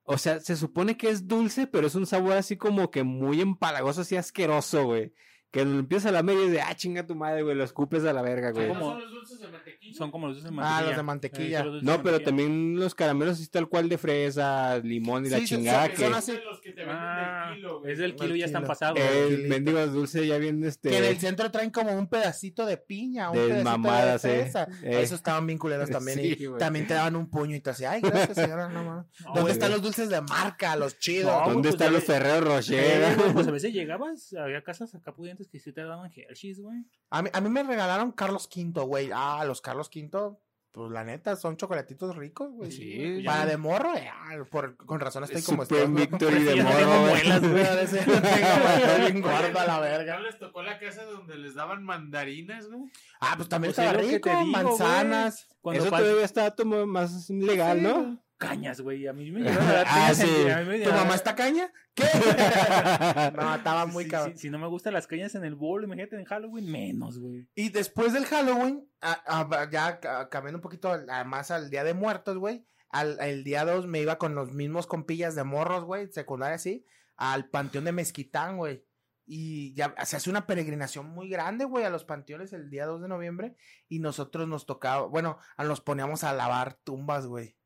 O 0.08 0.18
sea, 0.20 0.40
se 0.40 0.56
supone 0.56 0.98
que 0.98 1.10
es 1.10 1.28
dulce, 1.28 1.68
pero 1.68 1.88
es 1.88 1.96
un 1.96 2.06
sabor 2.06 2.34
así 2.34 2.58
como 2.58 2.92
que 2.92 3.04
muy 3.04 3.42
empalagoso, 3.42 4.02
así 4.02 4.16
asqueroso, 4.16 4.86
güey. 4.86 5.14
Que 5.56 5.66
lo 5.66 5.80
empiezas 5.80 6.08
a 6.08 6.12
la 6.12 6.22
media 6.22 6.46
y 6.46 6.50
de, 6.50 6.62
ah, 6.62 6.76
chinga 6.76 7.08
tu 7.08 7.16
madre, 7.16 7.42
güey, 7.42 7.56
lo 7.56 7.64
escupes 7.64 8.04
a 8.06 8.12
la 8.14 8.22
verga, 8.22 8.52
güey. 8.52 8.68
como- 8.68 8.92
son 8.92 9.02
los 9.02 9.12
dulces 9.12 9.40
de 9.40 9.48
mantequilla? 9.48 9.98
Son 9.98 10.12
como 10.12 10.28
los 10.28 10.36
dulces 10.36 10.52
de 10.52 10.58
Ah, 10.60 10.62
mantequilla. 10.62 10.88
los 10.90 10.98
de 10.98 11.04
mantequilla. 11.04 11.60
Eh, 11.62 11.64
los 11.66 11.84
No, 11.84 11.92
de 11.94 11.98
pero 12.00 12.12
mantequilla. 12.18 12.26
también 12.26 12.76
los 12.80 12.94
caramelos 12.96 13.36
así 13.40 13.48
tal 13.48 13.68
cual 13.70 13.88
de 13.90 13.98
fresa, 13.98 14.78
limón 14.80 15.26
y 15.26 15.30
la 15.30 15.38
Sí, 15.38 15.48
sí, 15.48 15.56
chingada 15.56 15.86
son- 15.88 15.92
que... 15.96 15.98
son 16.04 16.14
así. 16.14 16.34
los 16.46 16.60
que 16.60 16.72
te 16.72 16.82
venden 16.82 16.96
Ah, 17.00 17.46
del 17.52 17.56
kilo, 17.56 17.80
güey. 17.80 17.92
es 17.94 17.98
del 18.00 18.16
kilo, 18.16 18.34
El 18.34 18.40
ya 18.40 18.46
están 18.46 18.64
pasados. 18.66 19.00
Eh, 19.00 19.28
El 19.30 19.48
mendigo 19.48 19.88
dulce 19.88 20.28
ya 20.28 20.38
bien 20.38 20.64
este... 20.64 20.90
Que 20.90 20.98
en 20.98 21.04
el 21.06 21.18
centro 21.20 21.50
traen 21.52 21.70
como 21.70 21.98
un 21.98 22.08
pedacito 22.08 22.66
de 22.66 22.78
piña, 22.78 23.30
un 23.32 23.38
De 23.38 23.44
pedacito 23.48 23.70
mamadas, 23.70 24.22
de 24.24 24.36
eh. 24.36 24.42
fresa. 24.42 24.68
Eh. 24.84 25.02
Esos 25.02 25.18
estaban 25.20 25.48
bien 25.48 25.58
culeros 25.58 25.90
también. 25.90 26.20
Sí, 26.20 26.36
y 26.38 26.46
güey. 26.48 26.60
también 26.60 26.86
te 26.88 26.94
daban 26.96 27.16
un 27.16 27.30
puño 27.30 27.56
y 27.56 27.62
te 27.62 27.70
hacían, 27.70 27.94
ay, 27.94 28.02
gracias, 28.02 28.36
señora, 28.36 28.68
no 28.68 28.84
mames. 28.84 29.06
No, 29.22 29.26
¿Dónde 29.28 29.42
güey. 29.42 29.54
están 29.54 29.72
los 29.72 29.82
dulces 29.82 30.10
de 30.10 30.22
marca, 30.22 30.76
los 30.76 30.98
chidos? 31.00 31.32
No, 31.32 31.54
¿Dónde 31.54 31.70
pues, 31.70 31.76
están 31.76 31.94
los 31.94 32.04
Ferrero 32.04 32.36
Eh, 32.36 32.42
Rocher? 32.42 33.16
güey, 33.16 33.34
pues 33.34 33.48
a 33.48 33.52
veces 33.52 33.74
llegabas, 33.74 34.34
había 34.34 34.62
casas 34.64 34.94
acá 34.96 35.14
pudientes 35.14 35.45
que 35.48 35.60
sí 35.60 35.72
te 35.74 35.84
daban 35.84 36.12
Hershey's, 36.16 36.60
güey. 36.60 36.86
A 37.10 37.22
mí, 37.22 37.30
a 37.34 37.42
mí 37.42 37.50
me 37.50 37.64
regalaron 37.64 38.12
Carlos 38.12 38.50
V, 38.54 38.82
güey. 38.82 39.10
Ah, 39.14 39.44
los 39.46 39.62
Carlos 39.62 39.90
V, 39.94 40.38
pues 40.72 40.92
la 40.92 41.06
neta, 41.06 41.38
son 41.38 41.56
chocolatitos 41.56 42.16
ricos, 42.18 42.52
güey. 42.52 42.70
Sí, 42.72 43.24
Para 43.26 43.46
de 43.46 43.56
morro, 43.56 43.96
eh, 43.96 44.10
ah, 44.12 44.36
por, 44.52 44.76
con 44.76 45.00
razón 45.00 45.24
estoy 45.24 45.42
como 45.42 45.64
Super 45.64 45.84
estoy. 45.84 45.96
Victory 45.96 46.44
de 46.44 46.56
morro, 46.64 46.78
tengo 46.78 47.00
güey. 47.00 47.10
muelas, 47.14 47.42
güey. 47.50 47.66
Ahora 47.66 47.88
sí, 47.88 47.98
no 48.06 48.22
tengo, 48.22 48.24
estoy 48.76 49.02
bien 49.12 49.22
gordo 49.22 49.60
a 49.60 49.66
la 49.66 49.80
verga. 49.80 50.16
¿No 50.18 50.24
les 50.24 50.38
tocó 50.38 50.64
la 50.64 50.78
casa 50.78 51.06
donde 51.06 51.38
les 51.38 51.56
daban 51.56 51.84
mandarinas, 51.84 52.68
güey? 52.68 52.92
Ah, 53.22 53.36
pues 53.38 53.48
también 53.48 53.74
Pues 53.74 53.88
es 53.88 53.92
estaba 53.94 54.12
rico, 54.12 54.30
digo, 54.30 54.46
manzanas. 54.52 55.48
Cuando 55.62 55.82
Eso 55.84 55.90
todavía 55.90 56.26
está 56.26 56.54
más 56.86 57.30
legal, 57.30 57.82
¿no? 57.82 58.20
Cañas, 58.38 58.82
güey. 58.82 59.08
A 59.08 59.14
mí 59.14 59.32
me 59.32 59.40
llegaron 59.44 59.68
a 59.68 59.74
dar 59.74 59.86
Ah, 59.90 59.94
cañas. 60.08 60.18
sí. 60.18 60.28
en- 60.42 60.52
a 60.52 60.60
mí 60.62 60.66
me 60.66 60.80
¿Tu 60.80 60.90
mamá 60.92 61.16
está 61.16 61.36
caña? 61.36 61.72
¿Qué? 61.94 62.04
no, 63.36 63.56
estaba 63.56 63.86
muy 63.86 64.06
Sí, 64.06 64.10
cabrón. 64.10 64.34
sí, 64.34 64.40
si 64.44 64.50
no 64.50 64.60
me 64.60 64.68
gustan 64.68 64.94
las 64.94 65.08
cañas 65.08 65.36
en 65.36 65.44
el 65.46 65.56
bowl, 65.56 65.84
imagínate 65.84 66.16
en 66.18 66.26
Halloween, 66.26 66.72
menos, 66.72 67.20
güey. 67.20 67.48
Y 67.56 67.70
después 67.70 68.14
del 68.14 68.26
Halloween, 68.26 68.88
a- 69.02 69.42
a- 69.42 69.70
ya 69.70 70.00
ca- 70.00 70.30
cambiando 70.30 70.58
un 70.58 70.64
poquito 70.64 70.92
a- 70.92 71.24
más 71.24 71.52
al 71.52 71.70
Día 71.70 71.84
de 71.84 71.94
Muertos, 71.94 72.38
güey. 72.38 72.66
Al, 72.90 73.18
el 73.20 73.44
día 73.44 73.66
2 73.66 73.88
me 73.88 74.00
iba 74.00 74.18
con 74.18 74.36
los 74.36 74.54
mismos 74.54 74.88
compillas 74.88 75.36
de 75.36 75.44
morros, 75.44 75.84
güey, 75.84 76.08
secundaria 76.14 76.56
así, 76.56 76.86
al 77.18 77.50
Panteón 77.50 77.84
de 77.86 77.92
Mezquitán, 77.92 78.56
güey. 78.58 78.86
Y 79.28 79.74
ya 79.74 79.94
se 80.06 80.16
hace 80.18 80.30
una 80.30 80.46
peregrinación 80.46 81.08
muy 81.10 81.28
grande, 81.28 81.66
güey, 81.66 81.84
a 81.84 81.90
los 81.90 82.06
panteones 82.06 82.54
el 82.54 82.70
día 82.70 82.86
2 82.86 83.02
de 83.02 83.08
noviembre. 83.08 83.56
Y 83.90 84.00
nosotros 84.00 84.48
nos 84.48 84.66
tocaba, 84.68 85.08
bueno, 85.08 85.40
nos 85.58 85.82
poníamos 85.82 86.24
a 86.24 86.32
lavar 86.34 86.76
tumbas, 86.84 87.26
güey. 87.26 87.58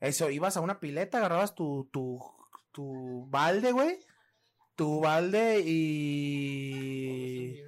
Eso, 0.00 0.30
ibas 0.30 0.56
a 0.56 0.60
una 0.60 0.80
pileta, 0.80 1.18
agarrabas 1.18 1.54
tu, 1.54 1.88
tu, 1.92 2.20
tu 2.72 3.26
balde, 3.28 3.72
güey. 3.72 3.98
Tu 4.74 5.00
balde 5.00 5.62
y 5.64 7.62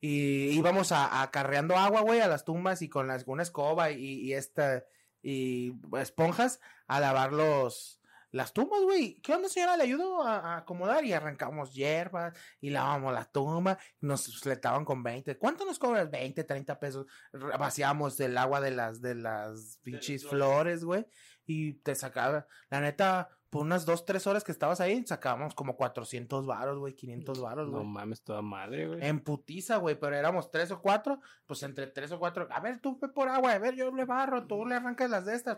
y 0.00 0.50
íbamos 0.50 0.92
a, 0.92 1.22
acarreando 1.22 1.76
agua, 1.76 2.02
güey, 2.02 2.20
a 2.20 2.28
las 2.28 2.44
tumbas 2.44 2.82
y 2.82 2.88
con 2.88 3.08
las, 3.08 3.24
una 3.26 3.42
escoba 3.42 3.90
y, 3.90 4.20
y 4.20 4.34
esta 4.34 4.84
y 5.22 5.72
esponjas 5.98 6.60
a 6.86 7.00
lavar 7.00 7.32
los 7.32 8.00
las 8.30 8.52
tumbas, 8.52 8.82
güey. 8.82 9.20
¿Qué 9.22 9.34
onda, 9.34 9.48
señora? 9.48 9.76
Le 9.76 9.84
ayudo 9.84 10.22
a, 10.22 10.38
a 10.38 10.56
acomodar 10.58 11.02
y 11.04 11.14
arrancamos 11.14 11.72
hierbas 11.72 12.34
y 12.60 12.68
lavamos 12.68 13.14
la 13.14 13.24
tumba. 13.24 13.78
Nos 14.00 14.38
fletaban 14.40 14.84
con 14.84 15.02
20. 15.02 15.38
¿Cuánto 15.38 15.64
nos 15.64 15.78
cobras? 15.78 16.10
20, 16.10 16.44
30 16.44 16.78
pesos. 16.78 17.06
Vaciamos 17.32 18.20
el 18.20 18.36
agua 18.36 18.60
de 18.60 18.70
las 18.70 19.00
de 19.00 19.14
las 19.14 19.80
pinches 19.82 20.26
flores, 20.26 20.84
güey. 20.84 21.06
Y 21.50 21.72
te 21.80 21.94
sacaba, 21.94 22.46
la 22.68 22.80
neta, 22.82 23.30
por 23.48 23.62
unas 23.62 23.86
2, 23.86 24.04
3 24.04 24.26
horas 24.26 24.44
que 24.44 24.52
estabas 24.52 24.82
ahí, 24.82 25.02
sacábamos 25.06 25.54
como 25.54 25.76
400 25.76 26.44
varos, 26.46 26.78
güey, 26.78 26.94
500 26.94 27.40
varos, 27.40 27.68
No 27.70 27.78
güey. 27.78 27.86
mames, 27.88 28.22
toda 28.22 28.42
madre, 28.42 28.86
güey. 28.86 28.98
En 29.02 29.20
putiza, 29.20 29.78
güey, 29.78 29.98
pero 29.98 30.14
éramos 30.14 30.50
tres 30.50 30.70
o 30.70 30.82
cuatro, 30.82 31.20
pues 31.46 31.62
entre 31.62 31.86
tres 31.86 32.12
o 32.12 32.18
cuatro, 32.18 32.46
a 32.50 32.60
ver, 32.60 32.80
tú 32.80 32.98
ve 33.00 33.08
por 33.08 33.30
agua, 33.30 33.52
a 33.52 33.58
ver, 33.58 33.74
yo 33.74 33.90
le 33.90 34.04
barro, 34.04 34.46
tú 34.46 34.66
le 34.66 34.74
arrancas 34.74 35.08
las 35.08 35.24
de 35.24 35.34
estas, 35.36 35.56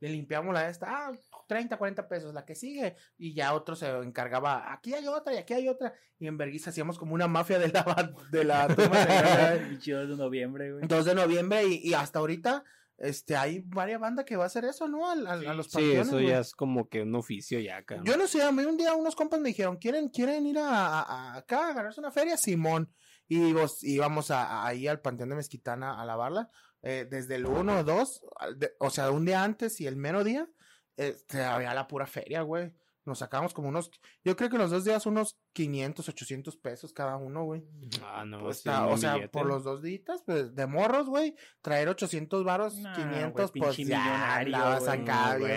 le 0.00 0.10
limpiamos 0.10 0.52
la 0.52 0.64
de 0.64 0.70
esta, 0.72 0.86
ah, 0.90 1.12
30, 1.48 1.78
40 1.78 2.06
pesos, 2.06 2.34
la 2.34 2.44
que 2.44 2.54
sigue, 2.54 2.94
y 3.16 3.32
ya 3.32 3.54
otro 3.54 3.74
se 3.76 3.88
encargaba, 3.88 4.70
aquí 4.74 4.92
hay 4.92 5.06
otra 5.06 5.32
y 5.32 5.38
aquí 5.38 5.54
hay 5.54 5.68
otra, 5.70 5.94
y 6.18 6.26
en 6.26 6.36
Berguisa 6.36 6.68
hacíamos 6.68 6.98
como 6.98 7.14
una 7.14 7.28
mafia 7.28 7.58
de 7.58 7.68
la, 7.68 8.12
de 8.30 8.44
la 8.44 8.68
toma 8.76 8.98
de- 9.06 9.56
El 9.56 9.78
2 9.78 9.86
de 10.10 10.16
noviembre, 10.18 10.72
güey. 10.72 10.86
2 10.86 11.04
de 11.06 11.14
noviembre, 11.14 11.64
y, 11.66 11.76
y 11.88 11.94
hasta 11.94 12.18
ahorita, 12.18 12.62
este, 12.98 13.36
hay 13.36 13.60
varias 13.66 14.00
bandas 14.00 14.24
que 14.24 14.36
va 14.36 14.44
a 14.44 14.46
hacer 14.46 14.64
eso, 14.64 14.86
¿no? 14.88 15.10
Al- 15.10 15.26
al- 15.26 15.46
a 15.46 15.54
los 15.54 15.66
Sí, 15.66 15.92
eso 15.92 16.12
güey. 16.12 16.28
ya 16.28 16.38
es 16.40 16.52
como 16.54 16.88
que 16.88 17.02
un 17.02 17.14
oficio 17.14 17.58
ya, 17.60 17.82
cabrón. 17.84 18.06
Yo 18.06 18.16
no 18.16 18.26
sé, 18.26 18.42
a 18.42 18.52
mí 18.52 18.62
un 18.64 18.76
día 18.76 18.94
unos 18.94 19.16
compas 19.16 19.40
me 19.40 19.48
dijeron, 19.48 19.76
¿quieren, 19.76 20.08
quieren 20.08 20.46
ir 20.46 20.58
a, 20.58 21.00
a- 21.00 21.36
acá 21.36 21.68
a 21.68 21.72
ganarse 21.72 22.00
una 22.00 22.10
feria? 22.12 22.36
Simón. 22.36 22.92
Y 23.26 23.52
vos, 23.52 23.82
íbamos 23.82 24.30
a, 24.30 24.44
a- 24.44 24.66
ahí 24.66 24.86
al 24.86 25.00
Panteón 25.00 25.30
de 25.30 25.36
Mezquitana 25.36 26.00
a 26.00 26.04
lavarla, 26.04 26.50
eh, 26.82 27.06
desde 27.10 27.36
el 27.36 27.46
1 27.46 27.78
o 27.80 27.84
2, 27.84 28.22
o 28.78 28.90
sea, 28.90 29.10
un 29.10 29.24
día 29.24 29.42
antes 29.42 29.80
y 29.80 29.86
el 29.86 29.96
mero 29.96 30.22
día, 30.22 30.46
este, 30.96 31.42
había 31.42 31.72
la 31.74 31.88
pura 31.88 32.06
feria, 32.06 32.42
güey. 32.42 32.72
Nos 33.06 33.18
sacamos 33.18 33.52
como 33.52 33.68
unos, 33.68 33.90
yo 34.24 34.34
creo 34.34 34.48
que 34.48 34.56
los 34.56 34.70
dos 34.70 34.84
días 34.84 35.04
unos 35.04 35.36
500, 35.52 36.08
800 36.08 36.56
pesos 36.56 36.92
cada 36.92 37.16
uno, 37.16 37.44
güey. 37.44 37.62
Ah, 38.02 38.24
no, 38.24 38.40
Pues 38.40 38.58
sí, 38.58 38.68
está- 38.68 38.86
un 38.86 38.92
o 38.94 38.96
sea, 38.96 39.14
billete. 39.14 39.28
por 39.28 39.46
los 39.46 39.62
dos 39.64 39.82
días, 39.82 40.22
pues 40.24 40.54
de 40.54 40.66
morros, 40.66 41.06
güey, 41.08 41.34
traer 41.60 41.88
800 41.88 42.44
varos, 42.44 42.76
Nah, 42.78 42.94
500, 42.94 43.52
güey, 43.52 43.62
pues 43.62 43.76
ya 43.76 44.36
andabas 44.36 44.84
güey. 44.86 45.00
acá, 45.00 45.36
güey. 45.38 45.52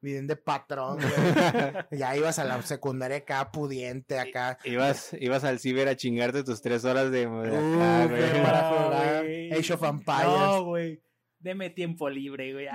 Bien 0.00 0.26
de 0.26 0.36
patrón, 0.36 0.98
güey. 0.98 1.10
ya 1.90 2.16
ibas 2.16 2.38
a 2.38 2.44
la 2.44 2.60
secundaria 2.62 3.16
acá, 3.18 3.50
pudiente, 3.50 4.18
acá. 4.18 4.56
Ibas, 4.64 5.12
ibas 5.18 5.42
al 5.44 5.58
ciber 5.58 5.88
a 5.88 5.96
chingarte 5.96 6.44
tus 6.44 6.62
tres 6.62 6.84
horas 6.84 7.10
de... 7.10 7.26
de 7.26 7.56
acá, 7.56 8.42
para 8.42 8.68
jugar. 8.70 9.24
Age 9.58 9.72
of 9.72 9.82
Empires. 9.82 10.26
No, 10.26 10.64
güey. 10.64 11.02
Deme 11.46 11.70
tiempo 11.70 12.10
libre, 12.10 12.52
güey. 12.52 12.66
Ah, 12.66 12.74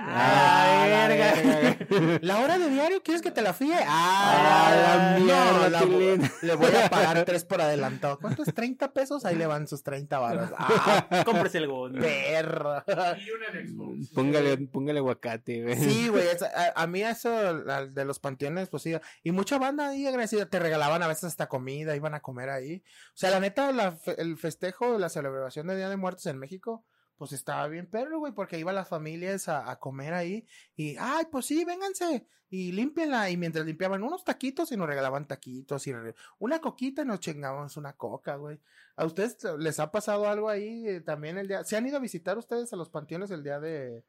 Ah, 0.82 0.86
la 0.88 1.08
verga. 1.08 1.34
verga. 1.34 2.18
¿La 2.22 2.38
hora 2.38 2.56
de 2.58 2.70
diario 2.70 3.02
quieres 3.02 3.20
que 3.20 3.30
te 3.30 3.42
la 3.42 3.52
fíe? 3.52 3.74
Ah, 3.86 4.30
Ah, 4.64 4.74
la 4.74 5.18
no, 5.18 5.24
mierda, 5.26 5.68
la- 5.68 6.30
le 6.40 6.54
voy 6.54 6.74
a 6.74 6.88
pagar 6.88 7.22
tres 7.26 7.44
por 7.44 7.60
adelantado. 7.60 8.18
¿Cuánto 8.18 8.42
es 8.42 8.54
30 8.54 8.94
pesos? 8.94 9.26
Ahí 9.26 9.36
le 9.36 9.46
van 9.46 9.68
sus 9.68 9.82
30 9.82 10.18
varos. 10.18 10.50
Ah, 10.58 11.22
Cómprese 11.26 11.58
el 11.58 11.68
gol. 11.68 11.92
perro. 11.98 12.82
Y 12.86 13.30
una 13.30 13.60
en 13.60 13.68
Xbox. 13.68 14.08
Póngale, 14.14 14.56
póngale 14.68 15.00
aguacate, 15.00 15.62
güey. 15.64 15.76
Sí, 15.76 16.08
güey, 16.08 16.26
es- 16.28 16.42
a, 16.42 16.72
a 16.74 16.86
mí 16.86 17.02
eso 17.02 17.52
la- 17.64 17.84
de 17.86 18.04
los 18.06 18.20
panteones, 18.20 18.70
pues 18.70 18.84
sí, 18.84 18.94
y 19.22 19.32
mucha 19.32 19.58
banda 19.58 19.90
ahí 19.90 20.06
agradecida, 20.06 20.46
te 20.46 20.58
regalaban 20.58 21.02
a 21.02 21.08
veces 21.08 21.24
hasta 21.24 21.46
comida, 21.48 21.94
iban 21.94 22.14
a 22.14 22.20
comer 22.20 22.48
ahí. 22.48 22.82
O 23.08 23.16
sea, 23.18 23.28
la 23.30 23.38
neta, 23.40 23.70
la 23.72 23.92
fe- 23.92 24.18
el 24.18 24.38
festejo, 24.38 24.98
la 24.98 25.10
celebración 25.10 25.66
de 25.66 25.76
Día 25.76 25.90
de 25.90 25.96
Muertos 25.96 26.24
en 26.24 26.38
México, 26.38 26.86
pues 27.16 27.32
estaba 27.32 27.68
bien 27.68 27.86
perro, 27.86 28.18
güey, 28.18 28.32
porque 28.32 28.58
iban 28.58 28.74
las 28.74 28.88
familias 28.88 29.48
a, 29.48 29.70
a 29.70 29.78
comer 29.78 30.14
ahí 30.14 30.46
y, 30.76 30.96
ay, 30.98 31.26
pues 31.30 31.46
sí, 31.46 31.64
vénganse 31.64 32.26
y 32.52 32.70
límpienla. 32.70 33.30
Y 33.30 33.38
mientras 33.38 33.64
limpiaban 33.64 34.02
unos 34.02 34.24
taquitos 34.24 34.70
y 34.72 34.76
nos 34.76 34.86
regalaban 34.86 35.26
taquitos 35.26 35.86
y 35.86 35.94
una 36.38 36.60
coquita 36.60 37.02
y 37.02 37.06
nos 37.06 37.20
chingábamos 37.20 37.78
una 37.78 37.94
coca, 37.94 38.36
güey. 38.36 38.60
¿A 38.94 39.06
ustedes 39.06 39.38
les 39.58 39.80
ha 39.80 39.90
pasado 39.90 40.28
algo 40.28 40.50
ahí 40.50 40.86
eh, 40.86 41.00
también 41.00 41.38
el 41.38 41.48
día? 41.48 41.64
¿Se 41.64 41.76
han 41.78 41.86
ido 41.86 41.96
a 41.96 42.00
visitar 42.00 42.36
ustedes 42.36 42.70
a 42.72 42.76
los 42.76 42.90
panteones 42.90 43.30
el 43.30 43.42
Día 43.42 43.58
de, 43.58 44.04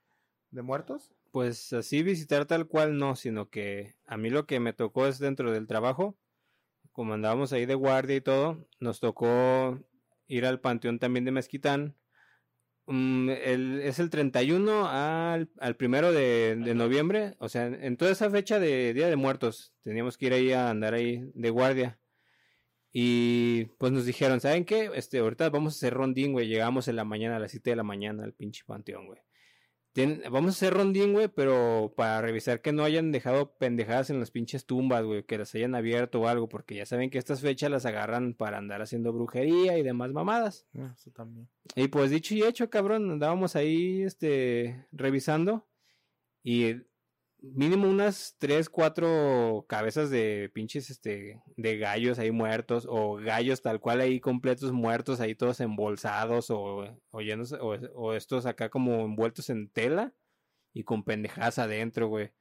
de 0.52 0.62
Muertos? 0.62 1.14
Pues 1.32 1.72
así 1.72 2.04
visitar 2.04 2.46
tal 2.46 2.68
cual 2.68 2.98
no, 2.98 3.16
sino 3.16 3.50
que 3.50 3.96
a 4.06 4.18
mí 4.18 4.30
lo 4.30 4.46
que 4.46 4.60
me 4.60 4.74
tocó 4.74 5.08
es 5.08 5.20
dentro 5.20 5.54
del 5.54 5.66
trabajo, 5.66 6.18
como 6.92 7.14
andábamos 7.14 7.54
ahí 7.54 7.66
de 7.66 7.76
guardia 7.76 8.18
y 8.18 8.22
todo, 8.22 8.68
nos 8.82 9.00
tocó 9.00 9.80
ir 10.28 10.46
al 10.46 10.60
panteón 10.60 11.00
también 11.00 11.24
de 11.24 11.32
Mezquitán. 11.32 11.96
Mm, 12.86 13.30
el- 13.30 13.82
es 13.82 14.00
el 14.00 14.10
31 14.10 14.88
al, 14.90 15.50
al 15.60 15.76
primero 15.78 16.12
de, 16.12 16.56
de 16.58 16.76
noviembre, 16.76 17.36
o 17.40 17.48
sea, 17.50 17.68
en 17.68 17.96
toda 17.98 18.12
esa 18.12 18.30
fecha 18.30 18.60
de 18.60 18.94
Día 18.94 19.08
de 19.08 19.16
Muertos, 19.16 19.74
teníamos 19.84 20.18
que 20.18 20.26
ir 20.28 20.34
ahí 20.34 20.52
a 20.52 20.70
andar 20.70 20.94
ahí 20.94 21.24
de 21.34 21.50
guardia. 21.50 22.00
Y 22.92 23.66
pues 23.80 23.92
nos 23.92 24.06
dijeron, 24.06 24.40
¿saben 24.40 24.66
qué? 24.66 24.92
Este, 24.96 25.18
ahorita 25.20 25.50
vamos 25.50 25.74
a 25.74 25.78
hacer 25.78 25.94
rondín, 25.96 26.32
güey. 26.34 26.48
Llegamos 26.48 26.88
en 26.88 26.96
la 26.96 27.04
mañana, 27.06 27.38
a 27.38 27.40
las 27.40 27.52
7 27.52 27.72
de 27.72 27.76
la 27.76 27.84
mañana 27.84 28.24
al 28.24 28.34
pinche 28.34 28.64
panteón, 28.68 29.08
güey. 29.08 29.20
Vamos 30.32 30.48
a 30.48 30.58
hacer 30.58 30.74
rondín, 30.74 31.14
güey, 31.14 31.28
pero 31.28 31.94
para 31.96 32.20
revisar 32.22 32.62
que 32.62 32.72
no 32.72 32.84
hayan 32.84 33.12
dejado 33.12 33.56
pendejadas 33.58 34.10
en 34.10 34.20
las 34.20 34.32
pinches 34.32 34.66
tumbas, 34.66 35.04
güey, 35.04 35.24
que 35.24 35.38
las 35.38 35.54
hayan 35.54 35.76
abierto 35.76 36.22
o 36.22 36.28
algo, 36.28 36.50
porque 36.50 36.74
ya 36.74 36.86
saben 36.88 37.12
que 37.12 37.20
estas 37.20 37.42
fechas 37.42 37.70
las 37.70 37.86
agarran 37.86 38.34
para 38.34 38.58
andar 38.58 38.82
haciendo 38.82 39.14
brujería 39.14 39.78
y 39.78 39.84
demás 39.84 40.12
mamadas. 40.12 40.66
Ah, 40.76 40.94
Eso 40.98 41.12
también. 41.12 41.48
Y 41.76 41.90
pues 41.90 42.10
dicho 42.10 42.34
y 42.34 42.42
hecho, 42.42 42.70
cabrón, 42.72 43.12
andábamos 43.12 43.56
ahí, 43.56 44.02
este, 44.02 44.88
revisando 44.92 45.68
y 46.44 46.74
mínimo 47.44 47.88
unas 47.90 48.36
tres, 48.40 48.70
cuatro 48.70 49.66
cabezas 49.68 50.10
de 50.10 50.50
pinches, 50.54 50.90
este, 50.90 51.42
de 51.58 51.78
gallos 51.78 52.18
ahí 52.18 52.32
muertos 52.32 52.88
o 52.90 53.16
gallos 53.18 53.62
tal 53.62 53.80
cual 53.80 54.00
ahí 54.02 54.20
completos 54.20 54.72
muertos, 54.72 55.20
ahí 55.20 55.36
todos 55.36 55.60
embolsados 55.60 56.50
o, 56.50 56.98
o 57.12 57.22
llenos, 57.22 57.52
o, 57.54 57.76
o 57.96 58.14
estos 58.14 58.46
acá 58.46 58.70
como 58.70 59.02
envueltos 59.06 59.50
en 59.50 59.70
tela 59.70 60.14
y 60.74 60.84
con 60.84 61.04
pendejadas 61.04 61.60
adentro, 61.60 62.08
güey. 62.08 62.32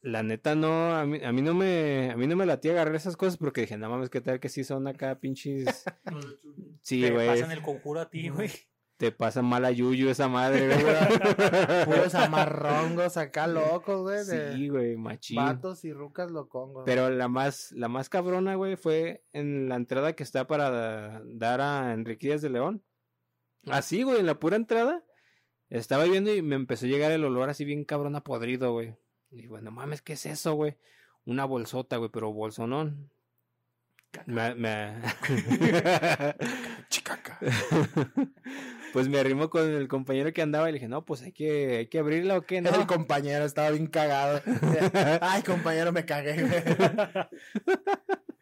La 0.00 0.22
neta 0.22 0.54
no, 0.54 0.94
a 0.94 1.06
mí, 1.06 1.18
a 1.24 1.32
mí 1.32 1.40
no 1.40 1.54
me, 1.54 2.10
a 2.10 2.16
mí 2.16 2.26
no 2.26 2.36
me 2.36 2.44
latía 2.44 2.72
agarrar 2.72 2.94
esas 2.94 3.16
cosas 3.16 3.38
porque 3.38 3.62
dije, 3.62 3.78
no 3.78 3.88
mames, 3.88 4.10
qué 4.10 4.20
tal 4.20 4.38
que 4.38 4.50
sí 4.50 4.62
son 4.62 4.86
acá 4.86 5.18
pinches. 5.18 5.84
Sí, 6.82 7.00
Te 7.00 7.10
güey. 7.12 7.26
pasan 7.26 7.50
el 7.50 7.62
conjuro 7.62 8.00
a 8.00 8.10
ti, 8.10 8.28
güey. 8.28 8.50
Te 8.96 9.10
pasa 9.10 9.42
mala 9.42 9.72
yuyu 9.72 10.08
esa 10.08 10.28
madre, 10.28 10.68
güey. 10.82 11.84
Puros 11.84 12.14
amarrongos 12.14 13.16
acá 13.16 13.46
locos, 13.48 14.02
güey. 14.02 14.24
Sí, 14.24 14.68
güey, 14.68 14.96
machín. 14.96 15.36
vatos 15.36 15.84
y 15.84 15.92
rucas 15.92 16.30
locongos. 16.30 16.84
Pero 16.86 17.10
la 17.10 17.26
más, 17.26 17.72
la 17.72 17.88
más 17.88 18.08
cabrona, 18.08 18.54
güey, 18.54 18.76
fue 18.76 19.24
en 19.32 19.68
la 19.68 19.76
entrada 19.76 20.12
que 20.14 20.22
está 20.22 20.46
para 20.46 21.20
dar 21.24 21.60
a 21.60 21.92
Enrique 21.92 22.28
Díaz 22.28 22.42
de 22.42 22.50
León. 22.50 22.84
Así, 23.66 24.02
güey, 24.04 24.20
en 24.20 24.26
la 24.26 24.38
pura 24.38 24.56
entrada. 24.56 25.04
Estaba 25.70 26.04
viendo 26.04 26.32
y 26.32 26.40
me 26.42 26.54
empezó 26.54 26.86
a 26.86 26.88
llegar 26.88 27.10
el 27.10 27.24
olor 27.24 27.48
así 27.48 27.64
bien 27.64 27.84
cabrón 27.84 28.14
a 28.14 28.22
podrido, 28.22 28.72
güey. 28.72 28.94
Y 29.30 29.48
bueno, 29.48 29.72
mames, 29.72 30.02
¿qué 30.02 30.12
es 30.12 30.24
eso, 30.26 30.54
güey? 30.54 30.76
Una 31.24 31.44
bolsota, 31.46 31.96
güey, 31.96 32.10
pero 32.12 32.32
bolsonón. 32.32 33.10
Me, 34.26 34.54
me... 34.54 35.02
Chicaca. 36.88 37.40
Pues 38.94 39.08
me 39.08 39.18
arrimó 39.18 39.50
con 39.50 39.68
el 39.68 39.88
compañero 39.88 40.32
que 40.32 40.40
andaba 40.40 40.68
y 40.68 40.72
le 40.72 40.78
dije, 40.78 40.86
no, 40.86 41.04
pues 41.04 41.20
hay 41.22 41.32
que, 41.32 41.78
hay 41.78 41.86
que 41.88 41.98
abrirla 41.98 42.38
o 42.38 42.42
qué, 42.42 42.60
¿no? 42.60 42.70
El 42.70 42.86
compañero 42.86 43.44
estaba 43.44 43.70
bien 43.70 43.88
cagado. 43.88 44.40
Ay, 45.20 45.42
compañero, 45.42 45.90
me 45.90 46.06
cagué. 46.06 46.36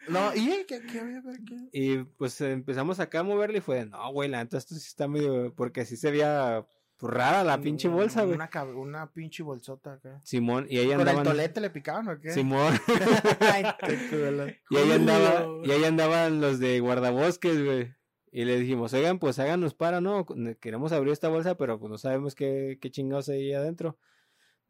No, 0.09 0.35
¿y 0.35 0.65
qué, 0.67 0.83
qué 0.83 0.99
había? 0.99 1.23
¿Qué? 1.47 1.57
Y 1.73 1.99
pues 2.19 2.39
empezamos 2.41 2.99
acá 2.99 3.21
a 3.21 3.23
moverle 3.23 3.59
y 3.59 3.61
fue 3.61 3.77
de, 3.77 3.87
no, 3.87 4.13
güey, 4.13 4.29
la 4.29 4.43
neta, 4.43 4.59
esto 4.59 4.75
sí 4.75 4.89
está 4.89 5.07
medio, 5.07 5.55
porque 5.55 5.83
así 5.83 5.97
se 5.97 6.11
veía 6.11 6.67
pues, 6.99 7.15
rara 7.15 7.45
la 7.45 7.61
pinche 7.61 7.87
bolsa, 7.87 8.25
güey. 8.25 8.35
Una, 8.35 8.51
una 8.75 9.13
pinche 9.13 9.45
bolsota 9.45 9.95
acá. 9.95 10.21
Simón, 10.25 10.67
y 10.69 10.79
ahí 10.79 10.89
¿Con 10.89 10.95
el 10.95 11.09
andaban. 11.09 11.23
tolete 11.25 11.61
le 11.61 11.71
picaban 11.71 12.09
o 12.09 12.21
qué? 12.21 12.33
Simón, 12.33 12.75
Ay, 13.41 13.65
qué 13.79 14.59
y 14.71 14.77
ahí 14.77 14.91
andaba, 14.91 15.47
y 15.65 15.71
ahí 15.71 15.85
andaban 15.85 16.41
los 16.41 16.59
de 16.59 16.81
guardabosques, 16.81 17.65
güey. 17.65 17.95
Y 18.35 18.45
le 18.47 18.59
dijimos, 18.59 18.93
oigan, 18.95 19.19
pues 19.19 19.39
háganos 19.39 19.75
para, 19.75 20.01
¿no? 20.01 20.25
Queremos 20.59 20.91
abrir 20.93 21.13
esta 21.13 21.29
bolsa, 21.29 21.55
pero 21.57 21.79
pues 21.79 21.91
no 21.91 21.99
sabemos 21.99 22.35
qué, 22.35 22.79
qué 22.81 22.91
chingados 22.91 23.29
hay 23.29 23.41
ahí 23.43 23.53
adentro. 23.53 23.99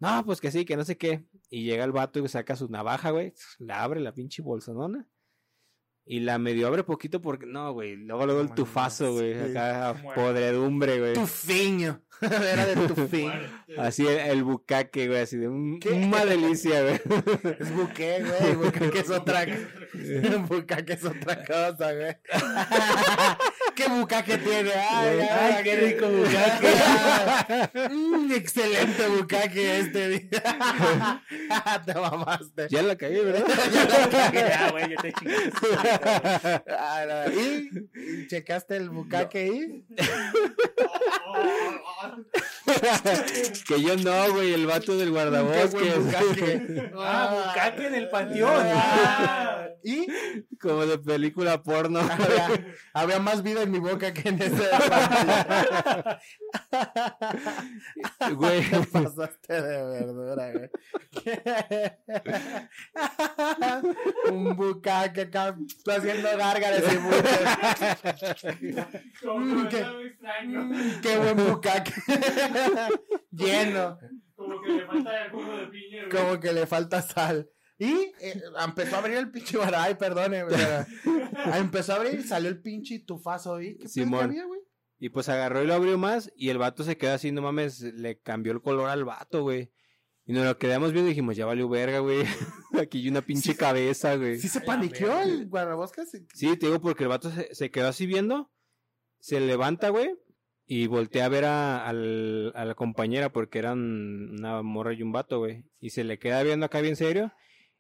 No, 0.01 0.25
pues 0.27 0.41
que 0.41 0.51
sí, 0.51 0.65
que 0.65 0.77
no 0.77 0.85
sé 0.85 0.99
qué. 0.99 1.23
Y 1.49 1.63
llega 1.63 1.85
el 1.85 1.93
vato 1.93 2.19
y 2.19 2.27
saca 2.29 2.57
su 2.57 2.69
navaja, 2.69 3.11
güey. 3.11 3.35
La 3.61 3.85
abre 3.85 4.01
la 4.01 4.13
pinche 4.13 4.43
bolsonona. 4.43 5.07
Y 6.05 6.19
la 6.19 6.37
medio 6.39 6.67
abre 6.67 6.83
poquito 6.83 7.23
porque, 7.23 7.47
no, 7.47 7.73
güey. 7.73 7.95
Luego, 7.95 8.27
luego 8.27 8.41
el 8.41 8.53
tufazo, 8.53 9.13
güey. 9.13 9.35
sí. 9.35 9.51
Acá, 9.53 9.95
podredumbre, 10.17 10.99
güey. 10.99 11.15
Tufiño. 11.15 12.03
Era 12.21 12.67
de 12.67 12.89
tufiño. 12.89 13.33
Así 13.79 14.05
el, 14.05 14.19
el 14.19 14.43
bucaque, 14.43 15.07
güey. 15.07 15.21
Así 15.21 15.37
de 15.37 15.49
un- 15.49 15.79
¿Qué? 15.79 15.91
una 15.93 16.25
delicia, 16.25 16.83
güey. 16.83 17.01
Es 17.61 17.73
buque, 17.73 18.25
güey. 18.25 18.57
Bucaque 18.57 18.99
es 18.99 19.11
otra 19.11 19.47
Bucaque 20.49 20.95
es 20.95 21.05
otra 21.05 21.45
cosa, 21.45 21.93
güey. 21.93 22.17
¿Qué 23.75 23.89
bucaque 23.89 24.39
tiene? 24.39 24.71
Ay, 24.73 25.21
ay, 25.21 25.29
Ay, 25.31 25.65
qué 25.65 25.77
rico 25.77 26.09
bucaque. 26.09 26.73
Mm, 27.93 28.33
excelente 28.33 29.07
bucaque 29.09 29.79
este 29.81 30.09
día. 30.09 31.23
Te 31.85 31.95
mamaste. 31.95 32.67
Ya 32.71 32.83
la 32.83 32.97
caí, 32.97 33.19
¿verdad? 33.19 33.45
Ya, 34.33 34.71
güey, 34.71 34.91
ya 34.91 34.97
te 35.03 35.13
chingaste. 35.13 36.65
Ah, 36.79 37.05
no. 37.09 37.33
¿Y? 37.41 37.71
¿Y 37.95 38.27
¿Checaste 38.29 38.77
el 38.77 38.91
bucaque 38.91 39.39
ahí? 39.39 39.85
que 43.67 43.83
yo 43.83 43.97
no, 43.97 44.33
güey. 44.33 44.53
El 44.55 44.67
vato 44.67 44.97
del 44.97 45.11
guardabosques. 45.11 45.99
bucaque. 45.99 46.91
Ah, 46.99 47.47
bucaque 47.47 47.87
en 47.87 47.95
el 47.95 48.09
panteón. 48.09 48.67
Ah. 48.75 49.52
¿Y? 49.85 50.07
Como 50.61 50.87
de 50.87 50.99
película 50.99 51.63
porno. 51.63 52.01
Había, 52.01 52.75
había 52.95 53.19
más 53.19 53.43
vida 53.43 53.63
en 53.63 53.71
mi 53.71 53.79
boca 53.79 54.13
que 54.13 54.29
en 54.29 54.43
ese. 54.43 54.69
Güey. 58.35 58.63
Te 58.71 58.81
pasaste 58.87 59.63
de 59.63 59.85
verdura, 59.85 60.53
güey. 60.53 60.71
Un 64.31 64.57
bucaque 64.57 65.23
acá 65.23 65.57
haciendo 65.89 66.29
gárgaras 66.37 66.83
y 66.93 66.99
me 66.99 67.17
extraño. 70.07 70.65
Mm, 70.65 71.01
Qué 71.01 71.17
buen 71.19 71.37
bucaque. 71.37 71.93
Lleno. 73.31 73.99
Como 74.37 74.61
que 74.63 74.73
le 74.73 74.87
falta 74.87 75.25
el 75.25 75.31
jugo 75.31 75.57
de 75.57 75.67
piña, 75.67 76.07
güey. 76.07 76.11
Como 76.11 76.41
que 76.41 76.53
le 76.53 76.67
falta 76.67 77.03
sal. 77.03 77.49
Y 77.85 78.13
eh, 78.21 78.41
empezó 78.65 78.97
a 78.97 78.99
abrir 79.01 79.17
el 79.17 79.31
pinche 79.31 79.57
bar. 79.59 79.75
Ay, 79.75 79.95
perdone, 79.97 80.45
Empezó 81.57 81.93
a 81.93 81.97
abrir 81.97 82.21
y 82.21 82.23
salió 82.23 82.49
el 82.49 82.61
pinche 82.61 83.01
tufazo. 83.01 83.61
¿Y 83.61 83.71
qué 83.71 83.75
pedo 83.75 83.83
que 83.83 83.89
Simón. 83.89 84.25
había, 84.25 84.45
güey? 84.45 84.61
Y 84.99 85.09
pues 85.09 85.29
agarró 85.29 85.63
y 85.63 85.67
lo 85.67 85.75
abrió 85.75 85.99
más. 85.99 86.31
Y 86.37 86.51
el 86.51 86.59
vato 86.59 86.85
se 86.85 86.97
quedó 86.97 87.13
así, 87.15 87.33
no 87.33 87.43
mames. 87.43 87.81
Le 87.81 88.21
cambió 88.21 88.53
el 88.53 88.61
color 88.63 88.89
al 88.89 89.05
vato, 89.05 89.43
güey. 89.43 89.73
Y 90.25 90.33
nos 90.33 90.45
lo 90.45 90.57
quedamos 90.59 90.93
viendo 90.93 91.09
y 91.09 91.13
dijimos, 91.15 91.35
ya 91.37 91.45
valió 91.47 91.69
verga, 91.69 91.99
güey. 91.99 92.23
Aquí 92.81 92.99
hay 92.99 93.09
una 93.09 93.23
pinche 93.23 93.57
cabeza, 93.57 94.15
güey. 94.15 94.39
Sí 94.39 94.49
se 94.49 94.61
paniqueó 94.61 95.21
el 95.21 95.49
guardabosques. 95.49 96.11
Sí, 96.33 96.57
te 96.57 96.67
digo 96.67 96.81
porque 96.81 97.03
el 97.03 97.09
vato 97.09 97.31
se, 97.33 97.53
se 97.53 97.71
quedó 97.73 97.89
así 97.89 98.07
viendo, 98.07 98.53
se 99.19 99.41
levanta, 99.41 99.89
güey, 99.89 100.15
y 100.65 100.87
voltea 100.87 101.25
a 101.25 101.29
ver 101.29 101.45
a, 101.47 101.85
al- 101.89 102.53
a 102.55 102.65
la 102.65 102.75
compañera 102.77 103.33
porque 103.33 103.59
eran 103.59 103.81
una 104.39 104.63
morra 104.63 104.93
y 104.95 105.03
un 105.03 105.11
vato, 105.11 105.41
güey. 105.41 105.65
Y 105.81 105.91
se 105.91 106.05
le 106.05 106.21
queda 106.21 106.45
viendo 106.45 106.67
acá 106.67 106.81
bien 106.81 106.95
serio 106.95 107.33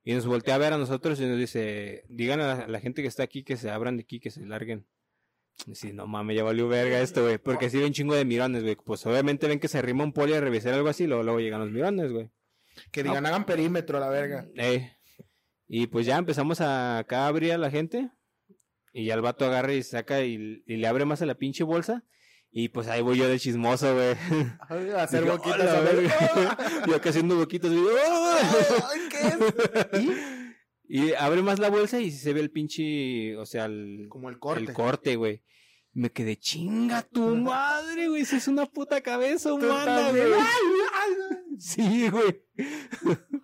y 0.05 0.14
nos 0.14 0.26
voltea 0.26 0.57
a 0.57 0.59
ver 0.59 0.72
a 0.72 0.78
nosotros 0.78 1.20
y 1.20 1.26
nos 1.26 1.38
dice, 1.38 2.05
digan 2.09 2.40
a 2.40 2.46
la, 2.46 2.53
a 2.64 2.68
la 2.68 2.80
gente 2.80 3.03
que 3.03 3.09
está 3.09 3.22
aquí 3.22 3.44
que 3.44 3.57
se 3.57 3.70
abran 3.70 3.96
de 3.96 4.03
aquí, 4.03 4.20
que 4.20 4.30
se 4.30 4.44
larguen. 4.44 4.86
Y 5.66 5.74
sí, 5.74 5.92
no 5.92 6.07
mames, 6.07 6.36
ya 6.36 6.42
valió 6.42 6.66
verga 6.68 7.00
esto, 7.00 7.22
güey. 7.22 7.38
Porque 7.38 7.70
sí 7.70 7.78
ven 7.78 7.92
chingo 7.92 8.14
de 8.14 8.24
mirones, 8.24 8.62
güey. 8.62 8.76
Pues 8.76 9.05
obviamente 9.07 9.46
ven 9.46 9.61
que 9.61 9.68
se 9.68 9.78
arrima 9.78 10.03
un 10.03 10.12
poli 10.12 10.32
a 10.34 10.40
revisar 10.40 10.74
algo 10.74 10.88
así, 10.88 11.07
luego, 11.07 11.22
luego 11.22 11.40
llegan 11.40 11.61
los 11.61 11.70
mirones, 11.70 12.11
güey. 12.11 12.30
Que 12.90 13.03
digan, 13.03 13.26
hagan 13.26 13.44
perímetro, 13.44 14.00
la 14.00 14.09
verga. 14.09 14.48
Ey. 14.57 14.90
Y 15.68 15.86
pues 15.86 16.07
ya 16.07 16.18
empezamos 16.18 16.61
a 16.61 16.98
acá 16.98 17.24
a 17.24 17.28
abrir 17.28 17.53
a 17.53 17.59
la 17.59 17.70
gente. 17.70 18.11
Y 18.92 19.07
ya 19.07 19.14
el 19.14 19.22
vato 19.22 19.44
agarra 19.46 19.72
y 19.72 19.82
saca 19.82 20.24
y, 20.24 20.62
y 20.66 20.76
le 20.76 20.86
abre 20.86 21.05
más 21.05 21.22
a 21.22 21.26
la 21.26 21.34
pinche 21.34 21.64
bolsa. 21.64 22.05
Y 22.55 22.68
pues 22.68 22.86
ahí 22.88 23.00
voy 23.00 23.16
yo 23.16 23.26
de 23.28 23.38
chismoso, 23.40 23.94
güey. 23.94 24.14
A 24.94 25.03
hacer 25.05 25.24
boquitas 25.24 25.61
"Hola, 25.61 25.78
a 25.78 25.80
ver. 25.80 25.96
verga". 25.96 26.59
yo 26.86 26.96
acá 26.96 27.09
haciendo 27.09 27.36
boquitas. 27.36 27.70
güey, 27.72 27.82
"Oh". 28.07 28.34
Ay, 28.92 29.00
¿qué 29.11 29.18
es? 29.98 30.03
¿Y? 30.88 31.09
Y 31.09 31.14
abre 31.14 31.40
más 31.40 31.59
la 31.59 31.70
bolsa 31.70 32.00
y 32.00 32.11
se 32.11 32.34
ve 32.34 32.40
el 32.40 32.50
pinche, 32.50 33.34
o 33.38 33.46
sea, 33.46 33.64
el, 33.64 34.07
Como 34.11 34.28
el 34.28 34.38
corte. 34.38 34.61
el 34.62 34.72
corte, 34.74 35.16
güey. 35.16 35.42
Me 35.94 36.11
quedé 36.11 36.36
chinga 36.36 37.03
tu 37.03 37.20
madre, 37.36 38.09
güey. 38.09 38.20
Esa 38.22 38.36
es 38.36 38.48
una 38.48 38.66
puta 38.66 39.00
cabeza 39.00 39.55
humana, 39.55 40.11
güey. 40.11 40.22
Sí, 41.59 42.09
güey. 42.11 42.42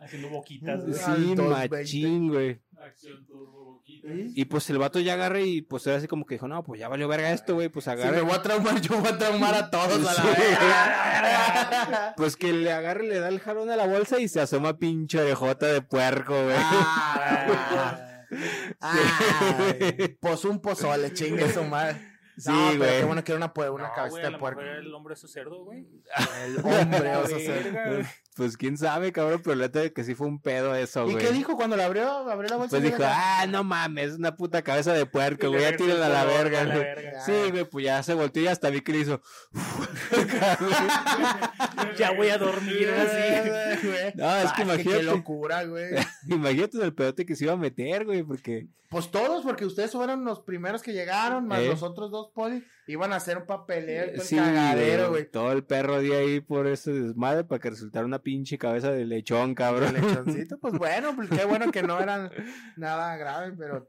Haciendo 0.01 0.29
boquitas. 0.29 0.83
Al 0.85 0.95
Sí, 0.95 1.35
220. 1.35 1.69
machín, 1.71 2.29
güey. 2.29 2.61
Acción 2.85 3.27
turbo 3.27 3.65
boquita. 3.75 4.09
¿Y? 4.35 4.45
Pues 4.45 4.71
el 4.71 4.79
vato 4.79 5.01
ya 5.01 5.15
agarra 5.15 5.41
y 5.41 5.63
pues 5.63 5.87
era 5.87 5.97
así 5.97 6.07
como 6.07 6.25
que 6.27 6.37
dijo, 6.37 6.47
no, 6.49 6.63
pues 6.63 6.79
ya 6.81 6.89
valió 6.89 7.09
verga 7.09 7.33
esto, 7.33 7.55
güey, 7.55 7.69
pues 7.69 7.85
Si 7.87 7.91
agarra. 7.91 8.13
me 8.13 8.21
voy 8.23 8.33
a 8.35 8.43
traumar, 8.43 8.81
yo 8.81 8.99
voy 9.01 9.09
a 9.13 9.19
traumar 9.19 9.55
a 9.55 9.71
todos 9.71 9.95
a 10.07 10.15
la 10.15 10.23
Sí. 10.23 10.29
verga. 10.29 12.15
Pues 12.17 12.37
que 12.37 12.53
le 12.53 12.73
agarre, 12.73 13.05
le 13.07 13.19
da 13.21 13.29
el 13.29 13.41
jarón 13.41 13.71
a 13.71 13.77
la 13.77 13.87
bolsa 13.87 14.19
y 14.21 14.29
se 14.29 14.41
asoma 14.41 14.79
pinche 14.79 15.21
orejota 15.21 15.67
de 15.67 15.83
puerco, 15.83 16.33
güey. 16.45 16.57
Ah, 16.59 17.97
ay, 18.81 20.17
pues 20.21 20.45
un 20.45 20.61
pozole, 20.61 21.13
chingue 21.13 21.51
su 21.53 21.65
madre. 21.65 22.01
Sí, 22.37 22.51
No, 22.51 22.69
pero 22.71 22.79
güey. 22.79 22.99
Qué 22.99 23.05
bueno 23.05 23.25
que 23.25 23.33
era 23.33 23.37
una, 23.45 23.53
una 23.73 23.89
No, 23.89 23.95
cabecita 23.95 24.21
güey, 24.21 24.27
a 24.27 24.31
de 24.31 24.39
puerco. 24.39 24.61
el 24.61 24.95
hombre 24.95 25.15
de 25.15 25.21
su 25.21 25.27
cerdo, 25.29 25.65
güey. 25.65 25.87
El 26.45 26.59
hombre, 26.59 27.01
La 27.01 27.19
oso 27.21 27.39
cerdo. 27.39 28.09
Pues 28.39 28.57
quién 28.57 28.79
sabe, 28.79 29.13
cabrón, 29.13 29.43
pero 29.45 29.57
la 29.57 29.69
que 29.71 30.05
sí 30.05 30.15
fue 30.15 30.29
un 30.29 30.41
pedo 30.41 30.75
eso, 30.75 31.07
¿Y 31.09 31.13
güey. 31.13 31.25
qué 31.27 31.33
dijo 31.33 31.57
cuando 31.57 31.77
la 31.77 31.87
abrió? 31.87 32.09
Abrió 32.09 32.49
la 32.49 32.57
bolsa. 32.57 32.77
Pues 32.79 32.85
y 32.85 32.93
dijo, 32.93 33.03
ah, 33.05 33.45
no 33.49 33.65
mames, 33.65 34.13
es 34.13 34.19
una 34.19 34.37
puta 34.37 34.63
cabeza 34.63 34.93
de 34.93 35.07
puerco, 35.07 35.49
güey, 35.49 35.63
ya 35.63 35.77
tírenla 35.77 36.07
a 36.07 36.09
la 36.09 36.25
verga, 36.25 36.65
güey. 36.65 36.87
Sí, 37.27 37.51
güey, 37.51 37.65
pues 37.65 37.85
ya 37.85 38.01
se 38.05 38.15
volteó 38.15 38.45
y 38.45 38.47
hasta 38.47 38.71
vi 38.71 38.81
que 38.81 38.93
le 38.93 38.99
hizo. 39.01 39.21
Ya 41.99 42.13
voy 42.13 42.29
a 42.29 42.39
dormir 42.39 42.89
así. 42.97 43.87
Güey. 43.87 44.13
No, 44.15 44.37
es 44.37 44.53
que 44.53 44.57
Ay, 44.57 44.57
Qué 44.57 44.63
imagínate. 44.63 45.03
locura, 45.03 45.65
güey. 45.65 45.91
Imagínate 46.29 46.83
el 46.83 46.95
pedote 46.95 47.27
que 47.27 47.37
se 47.37 47.45
iba 47.45 47.55
a 47.55 47.57
meter, 47.57 48.05
güey, 48.05 48.23
porque. 48.23 48.69
Pues 48.89 49.11
todos, 49.11 49.43
porque 49.43 49.67
ustedes 49.67 49.93
fueron 49.93 50.25
los 50.25 50.41
primeros 50.41 50.83
que 50.83 50.93
llegaron, 50.93 51.47
más 51.47 51.61
Eh. 51.61 51.69
los 51.69 51.83
otros 51.83 52.11
dos 52.11 52.31
poli, 52.35 52.65
iban 52.89 53.13
a 53.13 53.17
hacer 53.17 53.39
un 53.39 53.47
papeleo 53.47 54.07
todo 54.15 54.23
el 54.23 54.37
cagadero, 54.37 55.11
güey. 55.11 55.31
Todo 55.31 55.53
el 55.53 55.65
perro 55.65 56.01
de 56.01 56.17
ahí 56.17 56.41
por 56.41 56.67
ese 56.67 56.93
desmadre 56.93 57.45
para 57.45 57.61
que 57.61 57.71
resultara 57.71 58.05
una 58.05 58.21
pinche 58.23 58.59
cabeza 58.59 58.91
de 58.91 59.05
lechón, 59.05 59.55
cabrón. 59.55 59.95
Lechoncito, 59.95 60.59
pues 60.59 60.75
bueno, 60.79 61.15
pues 61.15 61.29
qué 61.31 61.45
bueno 61.45 61.71
que 61.71 61.83
no 61.83 62.01
eran 62.01 62.31
nada 62.77 63.17
grave, 63.17 63.55
pero 63.57 63.89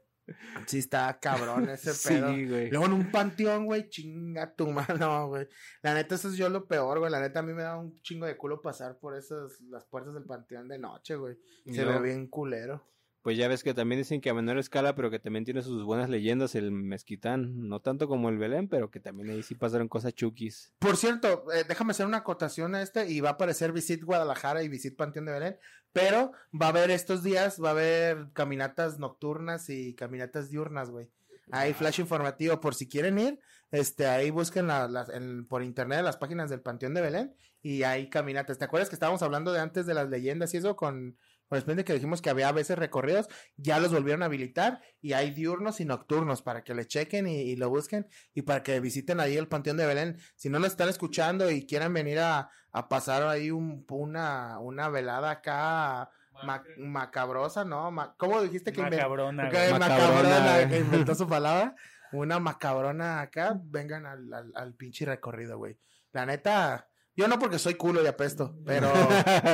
Sí 0.66 0.78
está 0.78 1.18
cabrón 1.20 1.68
ese 1.70 1.92
Sí, 1.92 2.08
pedo. 2.10 2.28
güey. 2.28 2.70
Luego 2.70 2.86
en 2.86 2.92
un 2.92 3.10
panteón, 3.10 3.64
güey, 3.66 3.88
chinga 3.88 4.54
tu 4.54 4.68
mano, 4.70 5.26
güey. 5.28 5.48
La 5.82 5.94
neta, 5.94 6.14
eso 6.14 6.28
es 6.28 6.36
yo 6.36 6.48
lo 6.48 6.68
peor, 6.68 7.00
güey. 7.00 7.10
La 7.10 7.20
neta, 7.20 7.40
a 7.40 7.42
mí 7.42 7.52
me 7.52 7.62
da 7.62 7.76
un 7.76 8.00
chingo 8.02 8.26
de 8.26 8.36
culo 8.36 8.62
pasar 8.62 8.98
por 9.00 9.16
esas, 9.16 9.60
las 9.62 9.84
puertas 9.86 10.14
del 10.14 10.24
panteón 10.24 10.68
de 10.68 10.78
noche, 10.78 11.16
güey. 11.16 11.36
Se 11.72 11.84
ve 11.84 12.00
bien 12.00 12.28
culero. 12.28 12.86
Pues 13.22 13.36
ya 13.36 13.48
ves 13.48 13.62
que 13.62 13.74
también 13.74 14.00
dicen 14.00 14.20
que 14.22 14.30
a 14.30 14.34
menor 14.34 14.56
escala, 14.58 14.94
pero 14.94 15.10
que 15.10 15.18
también 15.18 15.44
tiene 15.44 15.60
sus 15.60 15.84
buenas 15.84 16.08
leyendas 16.08 16.54
el 16.54 16.72
mezquitán. 16.72 17.68
No 17.68 17.80
tanto 17.80 18.08
como 18.08 18.30
el 18.30 18.38
Belén, 18.38 18.66
pero 18.68 18.90
que 18.90 18.98
también 18.98 19.28
ahí 19.28 19.42
sí 19.42 19.54
pasaron 19.54 19.88
cosas 19.88 20.14
chukis. 20.14 20.72
Por 20.78 20.96
cierto, 20.96 21.44
eh, 21.52 21.64
déjame 21.68 21.90
hacer 21.90 22.06
una 22.06 22.18
acotación 22.18 22.74
a 22.74 22.80
este 22.82 23.10
y 23.10 23.20
va 23.20 23.30
a 23.30 23.32
aparecer 23.32 23.72
Visit 23.72 24.04
Guadalajara 24.04 24.62
y 24.62 24.68
Visit 24.68 24.96
Panteón 24.96 25.26
de 25.26 25.32
Belén, 25.32 25.56
pero 25.92 26.32
va 26.58 26.66
a 26.66 26.68
haber 26.70 26.90
estos 26.90 27.22
días, 27.22 27.62
va 27.62 27.68
a 27.68 27.72
haber 27.72 28.28
caminatas 28.32 28.98
nocturnas 28.98 29.68
y 29.68 29.94
caminatas 29.94 30.48
diurnas, 30.48 30.88
güey. 30.90 31.10
Hay 31.52 31.74
flash 31.74 31.98
informativo 32.00 32.60
por 32.60 32.74
si 32.76 32.88
quieren 32.88 33.18
ir, 33.18 33.40
este, 33.72 34.06
ahí 34.06 34.30
busquen 34.30 34.68
la- 34.68 34.88
las- 34.88 35.08
en- 35.10 35.46
por 35.46 35.62
internet 35.64 36.02
las 36.04 36.16
páginas 36.16 36.48
del 36.48 36.60
Panteón 36.60 36.94
de 36.94 37.00
Belén 37.02 37.34
y 37.60 37.82
hay 37.82 38.08
caminatas. 38.08 38.56
¿Te 38.56 38.64
acuerdas 38.64 38.88
que 38.88 38.94
estábamos 38.94 39.20
hablando 39.22 39.52
de 39.52 39.60
antes 39.60 39.84
de 39.84 39.94
las 39.94 40.08
leyendas 40.08 40.54
y 40.54 40.58
eso 40.58 40.76
con, 40.76 41.18
con 41.50 41.60
Splendid 41.60 41.84
que 41.84 41.92
dijimos 41.92 42.22
que 42.22 42.30
había 42.30 42.48
a 42.48 42.52
veces 42.52 42.78
recorridos? 42.78 43.28
Ya 43.56 43.78
los 43.80 43.92
volvieron 43.92 44.22
a 44.22 44.26
habilitar 44.26 44.80
y 45.02 45.12
hay 45.12 45.32
diurnos 45.32 45.80
y 45.80 45.84
nocturnos 45.84 46.40
para 46.40 46.64
que 46.64 46.74
le 46.74 46.86
chequen 46.86 47.26
y, 47.26 47.40
y 47.42 47.56
lo 47.56 47.68
busquen 47.68 48.06
y 48.32 48.42
para 48.42 48.62
que 48.62 48.80
visiten 48.80 49.20
ahí 49.20 49.36
el 49.36 49.48
Panteón 49.48 49.76
de 49.76 49.84
Belén. 49.86 50.18
Si 50.36 50.48
no 50.48 50.58
nos 50.60 50.68
están 50.68 50.88
escuchando 50.88 51.50
y 51.50 51.66
quieren 51.66 51.92
venir 51.92 52.20
a, 52.20 52.48
a 52.72 52.88
pasar 52.88 53.24
ahí 53.24 53.50
un, 53.50 53.84
una, 53.90 54.58
una 54.60 54.88
velada 54.88 55.30
acá 55.32 56.08
ma- 56.44 56.62
macabrosa, 56.78 57.64
¿no? 57.64 57.90
Ma- 57.90 58.14
¿Cómo 58.16 58.40
dijiste 58.40 58.72
que 58.72 58.80
Macabrona, 58.82 59.50
que 59.50 59.56
güey. 59.68 59.78
Macabrona, 59.78 60.68
que 60.68 60.78
inventó 60.78 61.14
su 61.14 61.26
palabra? 61.28 61.74
Una 62.12 62.38
macabrona 62.40 63.20
acá, 63.20 63.60
vengan 63.62 64.04
al, 64.06 64.32
al, 64.32 64.52
al 64.54 64.74
pinche 64.74 65.04
recorrido, 65.04 65.58
güey. 65.58 65.78
La 66.12 66.26
neta, 66.26 66.89
yo 67.20 67.28
no 67.28 67.38
porque 67.38 67.58
soy 67.58 67.74
culo 67.74 68.02
y 68.02 68.06
apesto, 68.06 68.56
pero... 68.64 68.90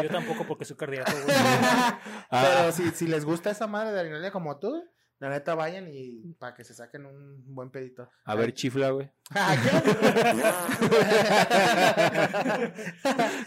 Yo 0.03 0.09
tampoco 0.09 0.47
porque 0.47 0.65
soy 0.65 0.77
cardíaco, 0.77 1.11
güey. 1.13 1.37
Pero 2.31 2.73
si, 2.73 2.91
si 2.91 3.07
les 3.07 3.25
gusta 3.25 3.51
esa 3.51 3.67
madre 3.67 3.93
de 3.93 4.01
Arinolia 4.01 4.31
como 4.31 4.59
tú, 4.59 4.83
la 5.19 5.31
neta 5.31 5.55
vayan 5.55 5.89
y 5.91 6.35
para 6.39 6.55
que 6.55 6.63
se 6.63 6.75
saquen 6.75 7.07
un 7.07 7.43
buen 7.55 7.71
pedito. 7.71 8.11
A 8.25 8.35
ver, 8.35 8.53
chifla, 8.53 8.91
güey. 8.91 9.11
¿Ah, 9.31 9.57
qué? 9.63 9.73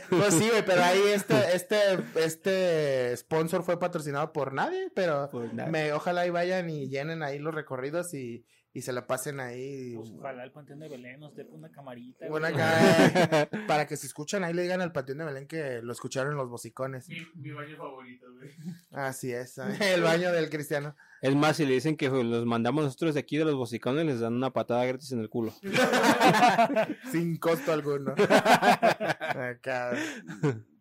pues 0.09 0.34
sí, 0.34 0.49
güey, 0.49 0.65
pero 0.65 0.84
ahí 0.84 1.01
este, 1.13 1.55
este, 1.55 1.78
este 2.15 3.15
sponsor 3.17 3.63
fue 3.63 3.80
patrocinado 3.80 4.34
por 4.34 4.51
nadie, 4.53 4.91
pero 4.95 5.30
Pues 5.32 5.53
me, 5.53 5.93
ojalá 5.93 6.26
y 6.26 6.32
vayan 6.32 6.70
y 6.70 6.89
llenen 6.89 7.22
ahí 7.22 7.38
los 7.38 7.53
recorridos 7.53 8.13
y, 8.15 8.45
y 8.74 8.82
se 8.82 8.93
la 8.93 9.07
pasen 9.07 9.39
ahí. 9.39 9.95
Pues 9.95 10.11
ojalá 10.11 10.43
el 10.43 10.51
Panteón 10.51 10.80
de 10.80 10.89
Belén 10.89 11.20
nos 11.20 11.36
dé 11.36 11.45
una 11.45 11.72
camarita. 11.72 12.28
Bueno, 12.28 12.47
güey. 12.49 12.61
acá, 12.61 13.49
para 13.67 13.88
que 13.88 13.97
se 13.97 14.07
escuchan 14.07 14.43
ahí 14.43 14.53
le 14.53 14.61
digan 14.61 14.82
al 14.82 14.91
Panteón 14.91 15.20
de 15.20 15.26
Belén 15.26 15.47
que 15.47 15.82
lo 15.82 15.91
escucharon 15.91 16.36
los 16.36 16.49
bocicones. 16.49 17.07
Mi, 17.09 17.26
mi 17.36 17.51
baño 17.51 17.78
favorito, 17.78 18.28
güey. 18.34 18.49
Así 18.91 19.32
es, 19.32 19.57
el 19.82 20.03
baño 20.03 20.32
del 20.32 20.49
cristiano. 20.49 20.95
Es 21.22 21.36
más, 21.36 21.57
si 21.57 21.65
le 21.65 21.74
dicen 21.74 21.97
que 21.97 22.09
los 22.09 22.45
mandamos 22.45 22.86
nosotros 22.86 23.15
de 23.15 23.20
aquí 23.20 23.38
de 23.38 23.45
los 23.45 23.55
bocicones, 23.55 24.05
les 24.05 24.20
dan 24.22 24.34
una 24.34 24.51
patada 24.51 24.86
gratis 24.86 25.11
en 25.11 25.20
el 25.20 25.30
culo. 25.30 25.53
sin 27.11 27.38
costo 27.38 27.74
alguno. 27.74 28.13
Acá, 28.13 29.97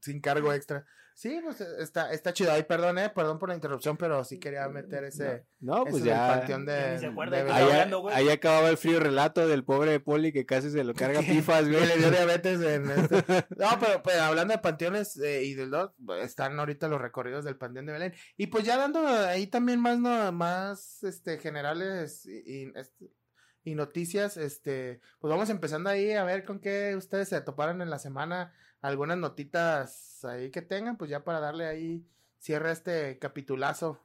sin 0.00 0.20
cargo 0.20 0.52
extra. 0.52 0.86
Sí, 1.20 1.40
pues 1.42 1.60
está, 1.60 2.12
está 2.12 2.32
chido. 2.32 2.52
Ay, 2.52 2.62
perdón, 2.62 2.96
eh, 2.96 3.10
perdón 3.10 3.40
por 3.40 3.48
la 3.48 3.56
interrupción, 3.56 3.96
pero 3.96 4.22
sí 4.22 4.38
quería 4.38 4.68
meter 4.68 5.02
ese, 5.02 5.46
No, 5.58 5.84
pues 5.84 6.04
ya. 6.04 6.28
panteón 6.28 6.64
de, 6.64 6.92
ni 6.92 6.98
se 7.00 7.06
acuerda 7.06 7.38
de 7.38 7.42
de 7.42 7.48
qué 7.48 7.52
Belén. 7.54 7.56
estaba 7.56 7.58
Ahí, 7.58 7.72
hablando, 7.72 8.00
güey. 8.02 8.14
ahí 8.14 8.28
acababa 8.28 8.68
el 8.68 8.76
frío 8.76 9.00
relato 9.00 9.48
del 9.48 9.64
pobre 9.64 9.98
Poli 9.98 10.32
que 10.32 10.46
casi 10.46 10.70
se 10.70 10.84
lo 10.84 10.94
carga 10.94 11.18
pifas, 11.42 11.68
güey. 11.68 11.84
le 11.88 11.96
dio 11.96 12.12
diabetes 12.12 12.60
en 12.60 12.88
este- 12.90 13.24
No, 13.56 13.66
pero, 13.80 14.00
pero 14.04 14.22
hablando 14.22 14.52
de 14.54 14.58
panteones 14.60 15.16
eh, 15.16 15.42
y 15.42 15.54
del 15.54 15.70
dos, 15.70 15.90
están 16.22 16.56
ahorita 16.56 16.86
los 16.86 17.00
recorridos 17.00 17.44
del 17.44 17.56
panteón 17.56 17.86
de 17.86 17.92
Belén. 17.94 18.14
Y 18.36 18.46
pues 18.46 18.62
ya 18.62 18.76
dando 18.76 19.04
ahí 19.04 19.48
también 19.48 19.80
más, 19.80 19.98
no, 19.98 20.30
más 20.30 21.02
este, 21.02 21.38
generales 21.38 22.26
y, 22.26 22.42
y, 22.46 22.72
este, 22.76 23.10
y 23.64 23.74
noticias, 23.74 24.36
este, 24.36 25.00
pues 25.18 25.30
vamos 25.32 25.50
empezando 25.50 25.90
ahí 25.90 26.12
a 26.12 26.22
ver 26.22 26.44
con 26.44 26.60
qué 26.60 26.94
ustedes 26.96 27.28
se 27.28 27.40
toparon 27.40 27.82
en 27.82 27.90
la 27.90 27.98
semana, 27.98 28.54
algunas 28.80 29.18
notitas 29.18 30.24
ahí 30.24 30.50
que 30.50 30.62
tengan, 30.62 30.96
pues 30.96 31.10
ya 31.10 31.24
para 31.24 31.40
darle 31.40 31.66
ahí 31.66 32.06
cierre 32.38 32.70
a 32.70 32.72
este 32.72 33.18
capitulazo. 33.18 34.00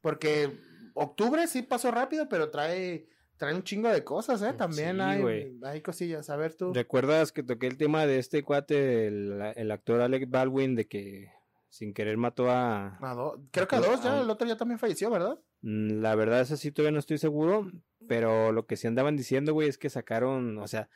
Porque 0.00 0.58
octubre 0.94 1.46
sí 1.46 1.62
pasó 1.62 1.90
rápido, 1.90 2.28
pero 2.28 2.50
trae, 2.50 3.06
trae 3.36 3.54
un 3.54 3.62
chingo 3.62 3.88
de 3.90 4.02
cosas, 4.04 4.40
¿eh? 4.42 4.52
También 4.54 4.96
Sí, 4.96 5.02
hay, 5.02 5.58
hay 5.62 5.80
cosillas. 5.82 6.30
A 6.30 6.36
ver 6.36 6.54
tú. 6.54 6.72
¿Recuerdas 6.72 7.32
que 7.32 7.42
toqué 7.42 7.66
el 7.66 7.76
tema 7.76 8.06
de 8.06 8.18
este 8.18 8.42
cuate, 8.42 9.06
el, 9.08 9.40
el 9.56 9.70
actor 9.70 10.00
Alec 10.00 10.28
Baldwin, 10.30 10.74
de 10.74 10.86
que 10.88 11.30
sin 11.68 11.94
querer 11.94 12.16
mató 12.16 12.50
a... 12.50 12.98
A 13.00 13.14
do- 13.14 13.42
Creo 13.52 13.68
que 13.68 13.76
a 13.76 13.80
dos, 13.80 14.02
ya 14.02 14.18
a- 14.18 14.22
el 14.22 14.30
otro 14.30 14.46
ya 14.48 14.56
también 14.56 14.78
falleció, 14.78 15.10
¿verdad? 15.10 15.38
Mm, 15.62 16.00
La 16.00 16.14
verdad 16.14 16.40
es 16.40 16.50
así, 16.50 16.72
todavía 16.72 16.92
no 16.92 16.98
estoy 16.98 17.18
seguro, 17.18 17.70
pero 18.08 18.50
lo 18.52 18.66
que 18.66 18.76
sí 18.76 18.86
andaban 18.88 19.16
diciendo, 19.16 19.52
güey, 19.52 19.68
es 19.68 19.78
que 19.78 19.88
sacaron, 19.90 20.58
o 20.58 20.66
sea, 20.66 20.88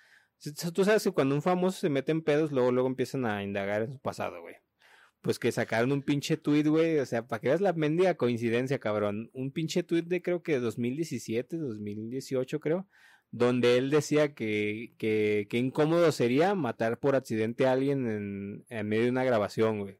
tú 0.72 0.84
sabes 0.84 1.04
que 1.04 1.10
cuando 1.10 1.34
un 1.34 1.42
famoso 1.42 1.78
se 1.80 1.88
mete 1.88 2.12
en 2.12 2.22
pedos, 2.22 2.52
luego, 2.52 2.72
luego 2.72 2.88
empiezan 2.88 3.24
a 3.24 3.42
indagar 3.42 3.82
en 3.82 3.92
su 3.92 3.98
pasado, 4.00 4.40
güey. 4.40 4.56
Pues 5.22 5.38
que 5.38 5.52
sacaron 5.52 5.92
un 5.92 6.02
pinche 6.02 6.36
tweet, 6.36 6.64
güey, 6.64 6.98
o 6.98 7.06
sea, 7.06 7.26
para 7.26 7.40
que 7.40 7.48
veas 7.48 7.60
la 7.60 7.72
mendiga 7.72 8.16
coincidencia, 8.16 8.78
cabrón. 8.78 9.30
Un 9.32 9.52
pinche 9.52 9.82
tweet 9.82 10.02
de 10.02 10.20
creo 10.20 10.42
que 10.42 10.58
2017, 10.60 11.56
2018, 11.56 12.60
creo, 12.60 12.86
donde 13.30 13.78
él 13.78 13.90
decía 13.90 14.34
que, 14.34 14.94
que, 14.98 15.46
que 15.48 15.58
incómodo 15.58 16.12
sería 16.12 16.54
matar 16.54 16.98
por 16.98 17.16
accidente 17.16 17.66
a 17.66 17.72
alguien 17.72 18.06
en, 18.06 18.66
en 18.68 18.88
medio 18.88 19.04
de 19.04 19.10
una 19.10 19.24
grabación, 19.24 19.80
güey. 19.80 19.98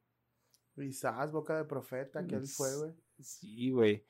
Quizás, 0.74 1.32
boca 1.32 1.56
de 1.56 1.64
profeta, 1.64 2.26
que 2.26 2.34
él 2.34 2.46
fue, 2.46 2.76
güey. 2.76 2.92
Sí, 3.20 3.70
güey. 3.70 4.04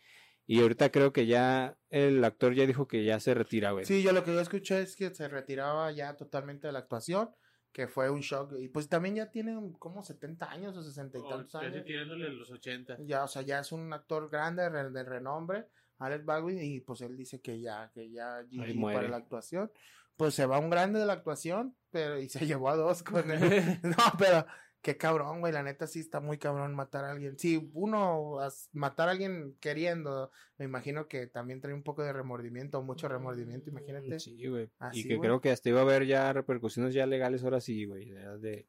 Y 0.46 0.60
ahorita 0.60 0.90
creo 0.90 1.12
que 1.12 1.26
ya 1.26 1.78
el 1.88 2.22
actor 2.22 2.54
ya 2.54 2.66
dijo 2.66 2.86
que 2.86 3.04
ya 3.04 3.18
se 3.18 3.32
retira, 3.34 3.70
güey. 3.70 3.84
Sí, 3.84 4.02
yo 4.02 4.12
lo 4.12 4.24
que 4.24 4.34
yo 4.34 4.40
escuché 4.40 4.82
es 4.82 4.94
que 4.96 5.14
se 5.14 5.28
retiraba 5.28 5.90
ya 5.92 6.16
totalmente 6.16 6.66
de 6.66 6.72
la 6.74 6.80
actuación, 6.80 7.30
que 7.72 7.88
fue 7.88 8.10
un 8.10 8.20
shock. 8.20 8.52
Y 8.58 8.68
pues 8.68 8.88
también 8.88 9.14
ya 9.14 9.30
tiene 9.30 9.58
como 9.78 10.02
70 10.02 10.50
años 10.50 10.76
o 10.76 10.82
60 10.82 11.18
y 11.18 11.20
O 11.22 11.28
tantos 11.28 11.54
años. 11.54 11.84
tirándole 11.84 12.28
los 12.28 12.50
80. 12.50 12.98
Ya, 13.06 13.24
o 13.24 13.28
sea, 13.28 13.42
ya 13.42 13.60
es 13.60 13.72
un 13.72 13.92
actor 13.92 14.28
grande, 14.28 14.68
de 14.70 15.02
renombre, 15.04 15.66
Alex 15.98 16.24
Baldwin, 16.24 16.62
y 16.62 16.80
pues 16.80 17.00
él 17.00 17.16
dice 17.16 17.40
que 17.40 17.60
ya, 17.60 17.90
que 17.94 18.10
ya 18.10 18.44
muere. 18.74 18.98
para 18.98 19.08
la 19.08 19.16
actuación. 19.16 19.72
Pues 20.16 20.34
se 20.34 20.46
va 20.46 20.58
un 20.58 20.70
grande 20.70 21.00
de 21.00 21.06
la 21.06 21.14
actuación, 21.14 21.74
pero 21.90 22.20
y 22.20 22.28
se 22.28 22.38
llevó 22.46 22.68
a 22.68 22.76
dos 22.76 23.02
con 23.02 23.30
él. 23.30 23.40
no, 23.82 23.96
pero 24.18 24.46
qué 24.84 24.98
cabrón, 24.98 25.40
güey, 25.40 25.50
la 25.50 25.62
neta 25.62 25.86
sí 25.86 25.98
está 25.98 26.20
muy 26.20 26.36
cabrón 26.36 26.74
matar 26.74 27.06
a 27.06 27.12
alguien. 27.12 27.38
Sí, 27.38 27.70
uno 27.72 28.36
matar 28.72 29.08
a 29.08 29.12
alguien 29.12 29.56
queriendo, 29.58 30.30
me 30.58 30.66
imagino 30.66 31.08
que 31.08 31.26
también 31.26 31.62
trae 31.62 31.72
un 31.72 31.82
poco 31.82 32.02
de 32.02 32.12
remordimiento, 32.12 32.82
mucho 32.82 33.08
remordimiento, 33.08 33.70
imagínate. 33.70 34.20
Sí, 34.20 34.46
güey. 34.46 34.68
Y 34.92 35.08
que 35.08 35.18
creo 35.18 35.40
que 35.40 35.50
hasta 35.50 35.70
iba 35.70 35.80
a 35.80 35.84
haber 35.84 36.04
ya 36.04 36.30
repercusiones 36.34 36.92
ya 36.92 37.06
legales 37.06 37.42
ahora 37.42 37.62
sí, 37.62 37.86
güey. 37.86 38.10
ya 38.10 38.36
De 38.36 38.68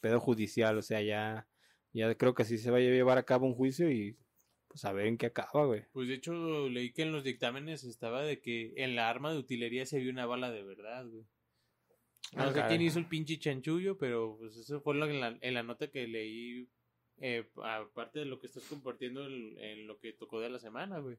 pedo 0.00 0.20
judicial, 0.20 0.76
o 0.76 0.82
sea, 0.82 1.00
ya, 1.00 1.48
ya 1.94 2.14
creo 2.14 2.34
que 2.34 2.44
sí 2.44 2.58
se 2.58 2.70
va 2.70 2.76
a 2.76 2.80
llevar 2.80 3.16
a 3.16 3.24
cabo 3.24 3.46
un 3.46 3.54
juicio 3.54 3.90
y 3.90 4.18
pues 4.68 4.84
a 4.84 4.92
ver 4.92 5.06
en 5.06 5.16
qué 5.16 5.26
acaba, 5.26 5.64
güey. 5.64 5.86
Pues 5.92 6.08
de 6.08 6.14
hecho 6.14 6.68
leí 6.68 6.92
que 6.92 7.02
en 7.02 7.12
los 7.12 7.24
dictámenes 7.24 7.84
estaba 7.84 8.22
de 8.22 8.42
que 8.42 8.74
en 8.76 8.96
la 8.96 9.08
arma 9.08 9.32
de 9.32 9.38
utilería 9.38 9.86
se 9.86 9.98
vio 9.98 10.10
una 10.10 10.26
bala 10.26 10.50
de 10.50 10.62
verdad, 10.62 11.06
güey. 11.06 11.24
Ah, 12.36 12.44
No 12.46 12.48
sé 12.52 12.54
caray. 12.54 12.68
quién 12.76 12.82
hizo 12.82 12.98
el 12.98 13.06
pinche 13.06 13.38
chanchullo, 13.38 13.96
pero 13.98 14.36
pues 14.38 14.56
eso 14.56 14.80
fue 14.80 14.94
lo 14.94 15.06
en, 15.06 15.20
la, 15.20 15.36
en 15.40 15.54
la 15.54 15.62
nota 15.62 15.90
que 15.90 16.06
leí, 16.06 16.68
eh, 17.18 17.48
aparte 17.62 18.20
de 18.20 18.24
lo 18.26 18.38
que 18.40 18.46
estás 18.46 18.64
compartiendo 18.64 19.26
en, 19.26 19.58
en 19.58 19.86
lo 19.86 19.98
que 19.98 20.12
tocó 20.12 20.40
de 20.40 20.50
la 20.50 20.58
semana, 20.58 20.98
güey. 20.98 21.16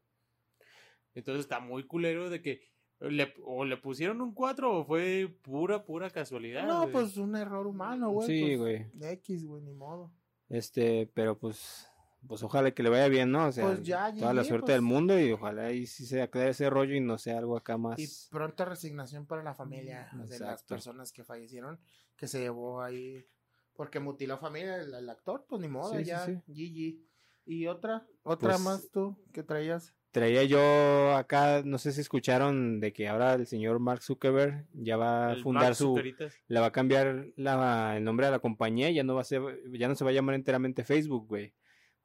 Entonces 1.14 1.46
está 1.46 1.60
muy 1.60 1.84
culero 1.86 2.30
de 2.30 2.42
que 2.42 2.62
le, 3.00 3.34
o 3.44 3.66
le 3.66 3.78
pusieron 3.78 4.22
un 4.22 4.34
4 4.34 4.80
o 4.80 4.86
fue 4.86 5.34
pura, 5.42 5.86
pura 5.86 6.10
casualidad. 6.10 6.66
No, 6.68 6.82
güey. 6.82 6.92
pues 6.92 7.18
un 7.18 7.36
error 7.36 7.68
humano, 7.68 8.10
güey. 8.12 8.28
Sí, 8.28 8.42
pues, 8.58 8.60
güey. 8.60 9.12
X, 9.14 9.46
güey, 9.46 9.62
ni 9.64 9.74
modo. 9.74 10.12
Este, 10.50 11.10
pero 11.14 11.38
pues, 11.38 11.90
pues 12.28 12.44
ojalá 12.44 12.72
que 12.72 12.84
le 12.84 12.90
vaya 12.90 13.08
bien, 13.08 13.32
¿no? 13.32 13.48
O 13.48 13.52
sea, 13.52 13.66
Pues 13.66 13.84
ya, 13.84 14.14
toda 14.14 14.34
la 14.34 14.44
suerte 14.44 14.66
pues. 14.68 14.74
del 14.76 14.82
mundo 14.82 15.20
y 15.20 15.32
ojalá 15.32 15.72
y 15.72 15.86
sí 15.88 16.06
se 16.06 16.22
aclare 16.22 16.50
ese 16.52 16.70
rollo 16.70 16.96
y 16.96 17.00
no 17.02 17.18
sea 17.18 17.38
algo 17.38 17.58
acá 17.58 17.78
más. 17.78 18.00
Y 18.00 18.08
pronta 18.30 18.66
resignación 18.66 19.26
para 19.26 19.44
la 19.44 19.54
familia 19.54 20.10
de 20.14 20.40
las 20.40 20.64
personas 20.64 21.12
que 21.12 21.24
fallecieron, 21.24 21.80
que 22.16 22.28
se 22.28 22.40
llevó 22.40 22.82
ahí, 22.82 23.26
porque 23.74 24.00
mutiló 24.00 24.38
familia 24.38 24.78
el, 24.78 24.94
el 24.94 25.10
actor, 25.10 25.46
pues 25.48 25.62
ni 25.62 25.68
modo, 25.68 25.92
Sí, 25.94 26.00
sí, 26.00 26.06
ya, 26.06 26.26
sí. 26.26 26.34
GG. 26.48 27.06
Y 27.48 27.68
otra, 27.68 28.06
otra 28.24 28.50
Pues- 28.54 28.62
más 28.62 28.90
tú, 28.92 29.18
que 29.32 29.44
traías. 29.44 29.94
Traía 30.12 30.46
yo 30.46 31.14
acá, 31.18 31.62
no 31.66 31.78
sé 31.78 31.92
si 31.92 32.00
escucharon 32.00 32.80
de 32.80 32.94
que 32.94 33.10
ahora 33.10 33.34
el 33.34 33.46
señor 33.48 33.80
Mark 33.80 34.02
Zuckerberg 34.02 34.66
ya 34.72 34.96
va 34.96 35.28
a 35.28 35.34
El 35.34 35.44
fundar 35.44 35.64
Mark 35.64 35.76
su, 35.76 36.02
le 36.48 36.60
va 36.62 36.68
a 36.68 36.72
cambiar 36.72 37.28
la, 37.36 37.98
el 37.98 38.04
nombre 38.06 38.28
de 38.28 38.32
la 38.32 38.40
compañía 38.40 38.90
y 38.90 38.94
ya 38.96 39.04
no 39.04 39.14
va 39.14 39.22
a 39.22 39.26
ser, 39.26 39.42
ya 39.74 39.90
no 39.90 39.96
se 39.96 40.06
va 40.06 40.12
a 40.12 40.14
llamar 40.14 40.36
enteramente 40.36 40.86
Facebook, 40.86 41.28
güey. 41.28 41.54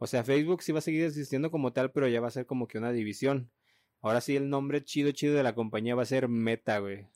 O 0.02 0.06
sea, 0.06 0.24
Facebook 0.24 0.62
sí 0.62 0.72
va 0.72 0.78
a 0.78 0.82
seguir 0.82 1.04
existiendo 1.04 1.50
como 1.50 1.74
tal, 1.74 1.92
pero 1.92 2.08
ya 2.08 2.22
va 2.22 2.28
a 2.28 2.30
ser 2.32 2.46
como 2.46 2.66
que 2.66 2.78
una 2.78 2.90
división. 2.90 3.50
ahora 4.00 4.22
sí 4.22 4.34
el 4.34 4.48
nombre 4.48 4.82
chido 4.82 5.10
chido 5.12 5.34
de 5.34 5.42
la 5.42 5.54
compañía 5.54 5.94
va 5.94 6.02
a 6.02 6.06
ser 6.06 6.26
Meta, 6.26 6.78
güey. 6.78 7.06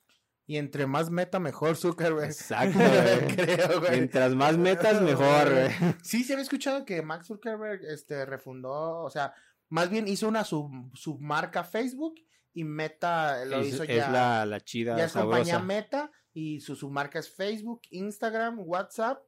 Y 0.46 0.58
entre 0.58 0.86
más 0.86 1.08
meta, 1.10 1.40
mejor 1.40 1.76
Zuckerberg. 1.76 2.26
Exacto, 2.26 2.78
güey. 2.78 3.34
Creo, 3.34 3.80
güey. 3.80 3.92
Mientras 3.92 4.34
más 4.34 4.58
metas, 4.58 5.00
mejor, 5.02 5.50
güey. 5.50 5.70
Sí, 6.02 6.22
se 6.24 6.34
había 6.34 6.42
escuchado 6.42 6.84
que 6.84 7.00
Max 7.00 7.28
Zuckerberg 7.28 7.80
este, 7.86 8.26
refundó, 8.26 9.00
o 9.02 9.08
sea, 9.08 9.32
más 9.70 9.88
bien 9.88 10.06
hizo 10.06 10.28
una 10.28 10.44
sub, 10.44 10.70
submarca 10.94 11.64
Facebook 11.64 12.16
y 12.52 12.64
Meta 12.64 13.46
lo 13.46 13.60
Es, 13.60 13.68
hizo 13.68 13.84
es 13.84 13.96
ya. 13.96 14.10
la, 14.10 14.44
la 14.44 14.60
chida, 14.60 14.98
ya 14.98 15.06
es 15.06 15.12
compañía 15.12 15.54
sabrosa. 15.54 15.64
Meta 15.64 16.10
y 16.34 16.60
su 16.60 16.76
submarca 16.76 17.18
es 17.18 17.34
Facebook, 17.34 17.80
Instagram, 17.90 18.58
WhatsApp, 18.60 19.22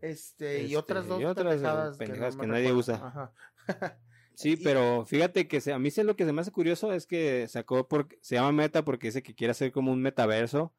este, 0.00 0.62
y 0.62 0.64
Este, 0.66 0.76
otras 0.76 1.06
dos 1.06 1.20
y 1.20 1.24
otras, 1.24 1.54
eh, 1.62 1.98
pendejadas, 1.98 2.36
no 2.36 2.42
que 2.42 2.46
nadie 2.48 2.72
usa. 2.72 2.94
Ajá. 3.06 3.32
Sí, 4.36 4.56
pero 4.56 5.06
fíjate 5.06 5.46
que 5.46 5.60
se- 5.60 5.72
a 5.72 5.78
mí 5.78 5.92
se, 5.92 6.02
lo 6.02 6.16
que 6.16 6.24
se 6.24 6.32
me 6.32 6.40
hace 6.40 6.50
curioso 6.50 6.92
es 6.92 7.06
que 7.06 7.46
sacó 7.46 7.86
por, 7.86 8.08
se 8.20 8.34
llama 8.34 8.50
Meta 8.50 8.84
porque 8.84 9.06
dice 9.06 9.22
que 9.22 9.34
quiere 9.36 9.52
hacer 9.52 9.70
como 9.70 9.92
un 9.92 10.02
metaverso 10.02 10.74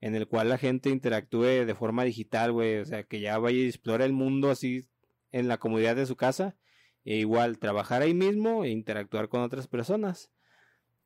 en 0.00 0.16
el 0.16 0.26
cual 0.26 0.48
la 0.48 0.58
gente 0.58 0.90
interactúe 0.90 1.64
de 1.64 1.74
forma 1.76 2.02
digital, 2.02 2.50
güey, 2.50 2.78
o 2.78 2.84
sea, 2.84 3.04
que 3.04 3.20
ya 3.20 3.38
vaya 3.38 3.58
y 3.58 3.66
explore 3.68 4.04
el 4.04 4.12
mundo 4.12 4.50
así 4.50 4.88
en 5.30 5.46
la 5.46 5.58
comodidad 5.58 5.94
de 5.94 6.04
su 6.06 6.16
casa 6.16 6.56
e 7.04 7.14
igual 7.18 7.58
trabajar 7.60 8.02
ahí 8.02 8.12
mismo 8.12 8.64
e 8.64 8.70
interactuar 8.70 9.28
con 9.28 9.40
otras 9.42 9.68
personas. 9.68 10.32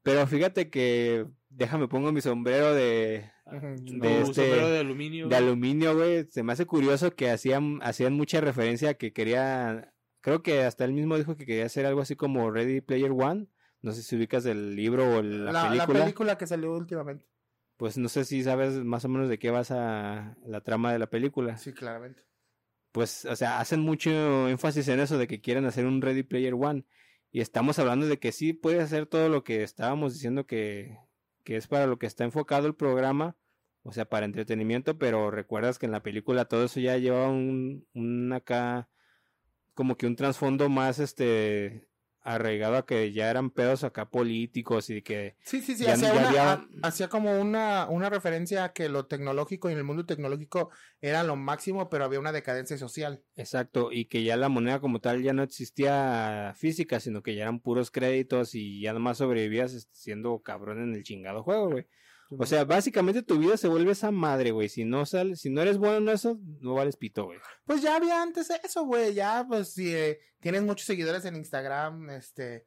Pero 0.02 0.26
fíjate 0.26 0.70
que 0.70 1.26
déjame 1.50 1.86
pongo 1.88 2.10
mi 2.12 2.20
sombrero 2.20 2.74
de, 2.74 3.30
de 3.50 4.20
este- 4.22 4.34
sombrero 4.34 4.70
de 4.70 4.78
aluminio. 4.78 5.28
de 5.28 5.36
güey. 5.36 5.42
aluminio, 5.48 5.94
güey. 5.96 6.24
Se 6.30 6.42
me 6.42 6.52
hace 6.52 6.64
curioso 6.66 7.14
que 7.14 7.30
hacían, 7.30 7.78
hacían 7.82 8.14
mucha 8.14 8.40
referencia 8.40 8.90
a 8.90 8.94
que 8.94 9.12
quería, 9.12 9.92
creo 10.22 10.42
que 10.42 10.62
hasta 10.62 10.84
él 10.84 10.92
mismo 10.92 11.16
dijo 11.18 11.36
que 11.36 11.44
quería 11.46 11.66
hacer 11.66 11.84
algo 11.86 12.00
así 12.00 12.16
como 12.16 12.50
Ready 12.50 12.80
Player 12.80 13.10
One. 13.12 13.46
No 13.82 13.92
sé 13.92 14.02
si 14.02 14.16
ubicas 14.16 14.44
el 14.46 14.76
libro 14.76 15.18
o 15.18 15.22
la, 15.22 15.52
La, 15.52 15.62
la 15.64 15.68
película. 15.70 16.00
película 16.04 16.38
que 16.38 16.46
salió 16.46 16.72
últimamente. 16.74 17.26
Pues 17.76 17.96
no 17.96 18.08
sé 18.10 18.24
si 18.26 18.42
sabes 18.42 18.74
más 18.84 19.04
o 19.06 19.08
menos 19.08 19.28
de 19.30 19.38
qué 19.38 19.50
basa 19.50 20.36
la 20.44 20.60
trama 20.60 20.92
de 20.92 20.98
la 20.98 21.08
película. 21.08 21.56
Sí, 21.56 21.72
claramente. 21.72 22.22
Pues, 22.92 23.24
o 23.24 23.34
sea, 23.36 23.58
hacen 23.60 23.80
mucho 23.80 24.48
énfasis 24.48 24.88
en 24.88 25.00
eso 25.00 25.16
de 25.16 25.26
que 25.26 25.40
quieren 25.40 25.64
hacer 25.64 25.86
un 25.86 26.02
Ready 26.02 26.22
Player 26.24 26.54
One. 26.54 26.84
Y 27.32 27.40
estamos 27.40 27.78
hablando 27.78 28.06
de 28.06 28.18
que 28.18 28.32
sí 28.32 28.52
puede 28.52 28.80
hacer 28.80 29.06
todo 29.06 29.28
lo 29.30 29.44
que 29.44 29.62
estábamos 29.62 30.12
diciendo 30.12 30.44
que, 30.46 30.98
que 31.44 31.56
es 31.56 31.66
para 31.66 31.86
lo 31.86 31.98
que 31.98 32.06
está 32.06 32.24
enfocado 32.24 32.66
el 32.66 32.74
programa, 32.74 33.36
o 33.82 33.92
sea, 33.92 34.04
para 34.04 34.26
entretenimiento, 34.26 34.98
pero 34.98 35.30
recuerdas 35.30 35.78
que 35.78 35.86
en 35.86 35.92
la 35.92 36.02
película 36.02 36.44
todo 36.46 36.64
eso 36.64 36.80
ya 36.80 36.96
lleva 36.98 37.28
un, 37.28 37.86
un 37.94 38.32
acá, 38.32 38.88
como 39.74 39.96
que 39.96 40.06
un 40.06 40.16
trasfondo 40.16 40.68
más, 40.68 40.98
este, 40.98 41.88
arraigado 42.22 42.76
a 42.76 42.86
que 42.86 43.12
ya 43.12 43.30
eran 43.30 43.50
pedos 43.50 43.82
acá 43.84 44.08
políticos 44.10 44.90
y 44.90 45.02
que 45.02 45.36
Sí, 45.42 45.60
sí, 45.62 45.74
sí, 45.74 45.84
Ya- 45.84 45.94
hacía, 45.94 46.08
ya 46.12 46.18
una- 46.20 46.28
había- 46.28 46.52
a- 46.52 46.66
hacía 46.82 47.08
como 47.08 47.40
una, 47.40 47.86
una 47.88 48.10
referencia 48.10 48.64
a 48.64 48.72
que 48.72 48.88
lo 48.88 49.06
tecnológico 49.06 49.68
y 49.68 49.72
en 49.72 49.78
el 49.78 49.84
mundo 49.84 50.04
tecnológico 50.06 50.70
era 51.00 51.22
lo 51.22 51.36
máximo, 51.36 51.88
pero 51.88 52.04
había 52.04 52.20
una 52.20 52.32
decadencia 52.32 52.76
social. 52.78 53.22
Exacto, 53.36 53.90
y 53.92 54.04
que 54.04 54.22
ya 54.22 54.36
la 54.36 54.48
moneda 54.48 54.80
como 54.80 55.00
tal 55.00 55.22
ya 55.22 55.32
no 55.32 55.42
existía 55.42 56.52
física, 56.56 57.00
sino 57.00 57.22
que 57.22 57.34
ya 57.34 57.42
eran 57.42 57.60
puros 57.60 57.90
créditos 57.90 58.54
y 58.54 58.80
ya 58.80 58.92
nomás 58.92 59.18
sobrevivías 59.18 59.72
este, 59.74 59.94
siendo 59.94 60.40
cabrón 60.42 60.82
en 60.82 60.94
el 60.94 61.02
chingado 61.02 61.42
juego, 61.42 61.70
güey. 61.70 61.86
O 62.38 62.46
sea, 62.46 62.64
básicamente 62.64 63.22
tu 63.22 63.38
vida 63.38 63.56
se 63.56 63.68
vuelve 63.68 63.92
esa 63.92 64.10
madre, 64.10 64.52
güey. 64.52 64.68
Si 64.68 64.84
no 64.84 65.04
sales, 65.04 65.40
si 65.40 65.50
no 65.50 65.62
eres 65.62 65.78
bueno 65.78 65.96
en 65.96 66.08
eso, 66.08 66.38
no 66.60 66.74
vales 66.74 66.96
pito, 66.96 67.24
güey. 67.24 67.38
Pues 67.64 67.82
ya 67.82 67.96
había 67.96 68.22
antes 68.22 68.50
eso, 68.50 68.84
güey. 68.84 69.14
Ya, 69.14 69.44
pues, 69.48 69.72
si 69.72 69.94
eh, 69.94 70.20
tienes 70.38 70.62
muchos 70.62 70.86
seguidores 70.86 71.24
en 71.24 71.36
Instagram, 71.36 72.10
este, 72.10 72.66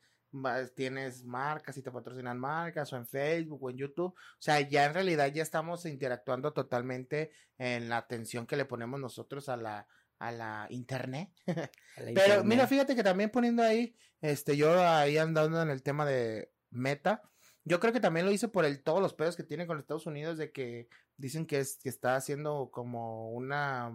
tienes 0.75 1.23
marcas 1.23 1.77
y 1.77 1.81
te 1.81 1.91
patrocinan 1.91 2.39
marcas, 2.39 2.91
o 2.91 2.97
en 2.97 3.07
Facebook, 3.07 3.63
o 3.63 3.69
en 3.69 3.77
YouTube. 3.77 4.13
O 4.13 4.41
sea, 4.41 4.59
ya 4.61 4.85
en 4.85 4.93
realidad 4.93 5.31
ya 5.31 5.43
estamos 5.43 5.85
interactuando 5.85 6.51
totalmente 6.53 7.31
en 7.57 7.89
la 7.89 7.97
atención 7.97 8.45
que 8.45 8.57
le 8.57 8.65
ponemos 8.65 8.99
nosotros 8.99 9.47
a 9.49 9.57
la, 9.57 9.87
a 10.19 10.31
la 10.31 10.67
internet. 10.69 11.29
Pero 12.15 12.43
mira, 12.43 12.67
fíjate 12.67 12.95
que 12.95 13.03
también 13.03 13.29
poniendo 13.29 13.63
ahí, 13.63 13.95
este, 14.21 14.57
yo 14.57 14.81
ahí 14.85 15.17
andando 15.17 15.61
en 15.61 15.69
el 15.69 15.83
tema 15.83 16.05
de 16.05 16.51
meta, 16.71 17.21
yo 17.65 17.79
creo 17.79 17.93
que 17.93 17.99
también 17.99 18.25
lo 18.25 18.31
hice 18.31 18.47
por 18.47 18.65
el 18.65 18.81
todos 18.83 19.01
los 19.01 19.13
pedos 19.13 19.35
que 19.35 19.43
tiene 19.43 19.65
con 19.67 19.77
Estados 19.79 20.05
Unidos 20.05 20.37
de 20.37 20.51
que 20.51 20.87
dicen 21.17 21.45
que 21.45 21.59
es 21.59 21.77
que 21.81 21.89
está 21.89 22.15
haciendo 22.15 22.69
como 22.71 23.31
una 23.31 23.91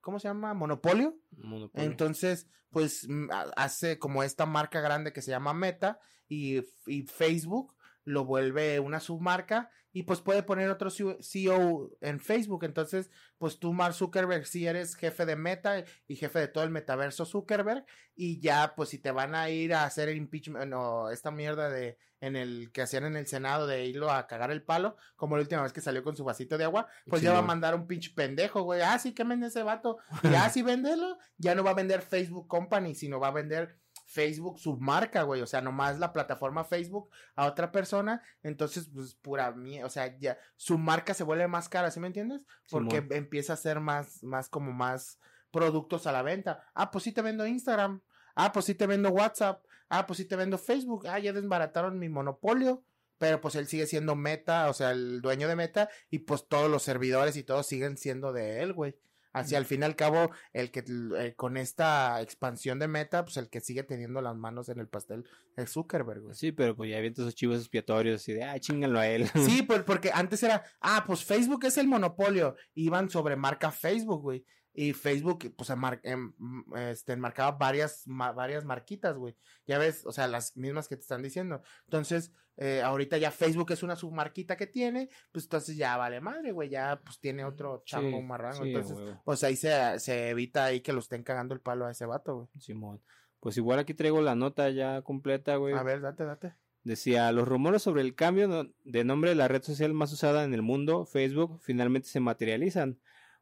¿cómo 0.00 0.18
se 0.18 0.28
llama? 0.28 0.54
monopolio. 0.54 1.16
Monopolio. 1.36 1.86
Entonces, 1.90 2.46
pues 2.70 3.06
mm, 3.08 3.30
ha- 3.32 3.50
hace 3.56 3.98
como 3.98 4.22
esta 4.22 4.46
marca 4.46 4.80
grande 4.80 5.12
que 5.12 5.22
se 5.22 5.30
llama 5.30 5.52
Meta 5.52 5.98
y, 6.28 6.62
y 6.86 7.02
Facebook 7.02 7.74
lo 8.04 8.24
vuelve 8.24 8.80
una 8.80 9.00
submarca 9.00 9.70
y 9.92 10.04
pues 10.04 10.20
puede 10.20 10.42
poner 10.42 10.70
otro 10.70 10.90
CEO 10.90 11.18
CEO 11.20 11.90
en 12.00 12.20
Facebook. 12.20 12.64
Entonces, 12.64 13.10
pues 13.38 13.58
tú, 13.58 13.72
Mark 13.72 13.94
Zuckerberg, 13.94 14.46
si 14.46 14.66
eres 14.66 14.94
jefe 14.94 15.26
de 15.26 15.36
Meta 15.36 15.84
y 16.06 16.16
jefe 16.16 16.38
de 16.38 16.48
todo 16.48 16.64
el 16.64 16.70
metaverso 16.70 17.24
Zuckerberg 17.24 17.84
y 18.14 18.40
ya, 18.40 18.74
pues 18.76 18.90
si 18.90 18.98
te 18.98 19.10
van 19.10 19.34
a 19.34 19.50
ir 19.50 19.74
a 19.74 19.84
hacer 19.84 20.08
el 20.08 20.16
impeachment 20.16 20.72
o 20.74 21.10
esta 21.10 21.30
mierda 21.30 21.68
de 21.68 21.98
en 22.20 22.36
el 22.36 22.70
que 22.72 22.82
hacían 22.82 23.04
en 23.04 23.16
el 23.16 23.26
Senado 23.26 23.66
de 23.66 23.86
irlo 23.86 24.10
a 24.10 24.26
cagar 24.26 24.50
el 24.50 24.62
palo, 24.62 24.96
como 25.16 25.36
la 25.36 25.42
última 25.42 25.62
vez 25.62 25.72
que 25.72 25.80
salió 25.80 26.04
con 26.04 26.16
su 26.16 26.24
vasito 26.24 26.58
de 26.58 26.64
agua, 26.64 26.86
pues 27.06 27.22
ya 27.22 27.32
va 27.32 27.38
a 27.38 27.42
mandar 27.42 27.74
un 27.74 27.86
pinche 27.86 28.12
pendejo, 28.14 28.62
güey. 28.62 28.82
Ah, 28.82 28.98
sí, 28.98 29.14
que 29.14 29.24
vende 29.24 29.46
ese 29.46 29.62
vato. 29.62 29.98
Y 30.22 30.34
ah, 30.34 30.50
sí, 30.50 30.62
véndelo. 30.62 31.16
Ya 31.38 31.54
no 31.54 31.64
va 31.64 31.70
a 31.70 31.74
vender 31.74 32.02
Facebook 32.02 32.46
Company, 32.46 32.94
sino 32.94 33.18
va 33.18 33.28
a 33.28 33.32
vender 33.32 33.79
Facebook 34.10 34.58
submarca, 34.58 35.22
güey. 35.22 35.40
O 35.40 35.46
sea, 35.46 35.60
nomás 35.60 36.00
la 36.00 36.12
plataforma 36.12 36.64
Facebook 36.64 37.10
a 37.36 37.46
otra 37.46 37.70
persona. 37.70 38.22
Entonces, 38.42 38.90
pues 38.92 39.14
pura 39.14 39.52
mierda. 39.52 39.86
O 39.86 39.90
sea, 39.90 40.18
ya 40.18 40.36
su 40.56 40.78
marca 40.78 41.14
se 41.14 41.22
vuelve 41.22 41.46
más 41.46 41.68
cara, 41.68 41.92
¿sí 41.92 42.00
me 42.00 42.08
entiendes? 42.08 42.44
Porque 42.68 42.96
Simón. 42.96 43.12
empieza 43.12 43.52
a 43.52 43.56
ser 43.56 43.78
más, 43.78 44.22
más 44.24 44.48
como 44.48 44.72
más 44.72 45.20
productos 45.52 46.08
a 46.08 46.12
la 46.12 46.22
venta. 46.22 46.64
Ah, 46.74 46.90
pues 46.90 47.04
sí 47.04 47.12
te 47.12 47.22
vendo 47.22 47.46
Instagram. 47.46 48.02
Ah, 48.34 48.52
pues 48.52 48.64
sí 48.66 48.74
te 48.74 48.88
vendo 48.88 49.10
WhatsApp. 49.10 49.64
Ah, 49.88 50.06
pues 50.06 50.16
sí 50.16 50.24
te 50.24 50.34
vendo 50.34 50.58
Facebook. 50.58 51.06
Ah, 51.06 51.20
ya 51.20 51.32
desbarataron 51.32 51.98
mi 51.98 52.08
monopolio. 52.08 52.82
Pero 53.18 53.40
pues 53.40 53.54
él 53.54 53.68
sigue 53.68 53.86
siendo 53.86 54.16
Meta, 54.16 54.70
o 54.70 54.72
sea, 54.72 54.90
el 54.90 55.20
dueño 55.20 55.46
de 55.46 55.54
Meta. 55.54 55.88
Y 56.10 56.20
pues 56.20 56.48
todos 56.48 56.68
los 56.68 56.82
servidores 56.82 57.36
y 57.36 57.44
todos 57.44 57.66
siguen 57.66 57.96
siendo 57.96 58.32
de 58.32 58.62
él, 58.62 58.72
güey. 58.72 58.96
Así 59.32 59.54
al 59.54 59.64
fin 59.64 59.82
y 59.82 59.84
al 59.84 59.96
cabo, 59.96 60.30
el 60.52 60.70
que 60.70 60.84
eh, 61.18 61.34
con 61.36 61.56
esta 61.56 62.20
expansión 62.20 62.78
de 62.78 62.88
Meta, 62.88 63.24
pues 63.24 63.36
el 63.36 63.48
que 63.48 63.60
sigue 63.60 63.84
teniendo 63.84 64.20
las 64.20 64.36
manos 64.36 64.68
en 64.68 64.80
el 64.80 64.88
pastel 64.88 65.24
es 65.56 65.70
Zuckerberg, 65.70 66.20
güey. 66.20 66.34
Sí, 66.34 66.52
pero 66.52 66.74
pues 66.74 66.90
ya 66.90 67.00
viendo 67.00 67.22
esos 67.22 67.34
chivos 67.34 67.58
expiatorios 67.58 68.28
y 68.28 68.32
de, 68.32 68.44
ah, 68.44 68.58
chingalo 68.58 68.98
a 68.98 69.06
él. 69.06 69.28
Sí, 69.46 69.62
pues 69.66 69.82
porque 69.82 70.10
antes 70.12 70.42
era, 70.42 70.64
ah, 70.80 71.04
pues 71.06 71.24
Facebook 71.24 71.64
es 71.64 71.78
el 71.78 71.86
monopolio. 71.86 72.56
Iban 72.74 73.08
sobre 73.08 73.36
marca 73.36 73.70
Facebook, 73.70 74.22
güey. 74.22 74.44
Y 74.72 74.92
Facebook, 74.92 75.52
pues, 75.56 75.70
emar- 75.70 76.00
em- 76.04 76.32
m- 76.38 76.90
este, 76.90 77.12
enmarcaba 77.12 77.52
varias, 77.58 78.06
ma- 78.06 78.32
varias 78.32 78.64
marquitas, 78.64 79.16
güey. 79.16 79.36
Ya 79.66 79.78
ves, 79.78 80.06
o 80.06 80.12
sea, 80.12 80.28
las 80.28 80.56
mismas 80.56 80.86
que 80.88 80.96
te 80.96 81.02
están 81.02 81.22
diciendo. 81.22 81.62
Entonces, 81.86 82.32
eh, 82.56 82.80
ahorita 82.82 83.16
ya 83.18 83.30
Facebook 83.30 83.72
es 83.72 83.82
una 83.82 83.96
submarquita 83.96 84.56
que 84.56 84.66
tiene, 84.68 85.08
pues 85.32 85.46
entonces 85.46 85.76
ya 85.76 85.96
vale 85.96 86.20
madre, 86.20 86.52
güey. 86.52 86.68
Ya, 86.68 87.00
pues 87.04 87.18
tiene 87.18 87.44
otro 87.44 87.82
chango 87.84 88.18
Sí, 88.18 88.22
marrango. 88.22 88.62
sí, 88.62 88.62
a 88.62 88.66
entonces, 88.66 88.98
huevo. 88.98 89.22
pues 89.24 89.42
ahí 89.44 89.56
se, 89.56 89.98
se 89.98 90.28
evita 90.30 90.66
ahí 90.66 90.80
que 90.80 90.92
lo 90.92 91.00
estén 91.00 91.22
cagando 91.24 91.54
el 91.54 91.60
palo 91.60 91.86
a 91.86 91.90
ese 91.90 92.06
vato, 92.06 92.34
güey. 92.36 92.48
Simón. 92.58 93.02
Pues 93.40 93.56
igual 93.56 93.78
aquí 93.78 93.94
traigo 93.94 94.20
la 94.20 94.34
nota 94.34 94.68
ya 94.70 95.02
completa, 95.02 95.56
güey. 95.56 95.74
A 95.74 95.82
ver, 95.82 96.00
date, 96.02 96.24
date. 96.24 96.54
Decía, 96.84 97.30
los 97.32 97.46
rumores 97.48 97.82
sobre 97.82 98.02
el 98.02 98.14
cambio 98.14 98.70
de 98.84 99.04
nombre 99.04 99.30
de 99.30 99.36
la 99.36 99.48
red 99.48 99.62
social 99.62 99.92
más 99.94 100.12
usada 100.12 100.44
en 100.44 100.54
el 100.54 100.62
mundo, 100.62 101.04
Facebook, 101.06 101.58
finalmente 101.60 102.08
se 102.08 102.20
materializan. 102.20 102.98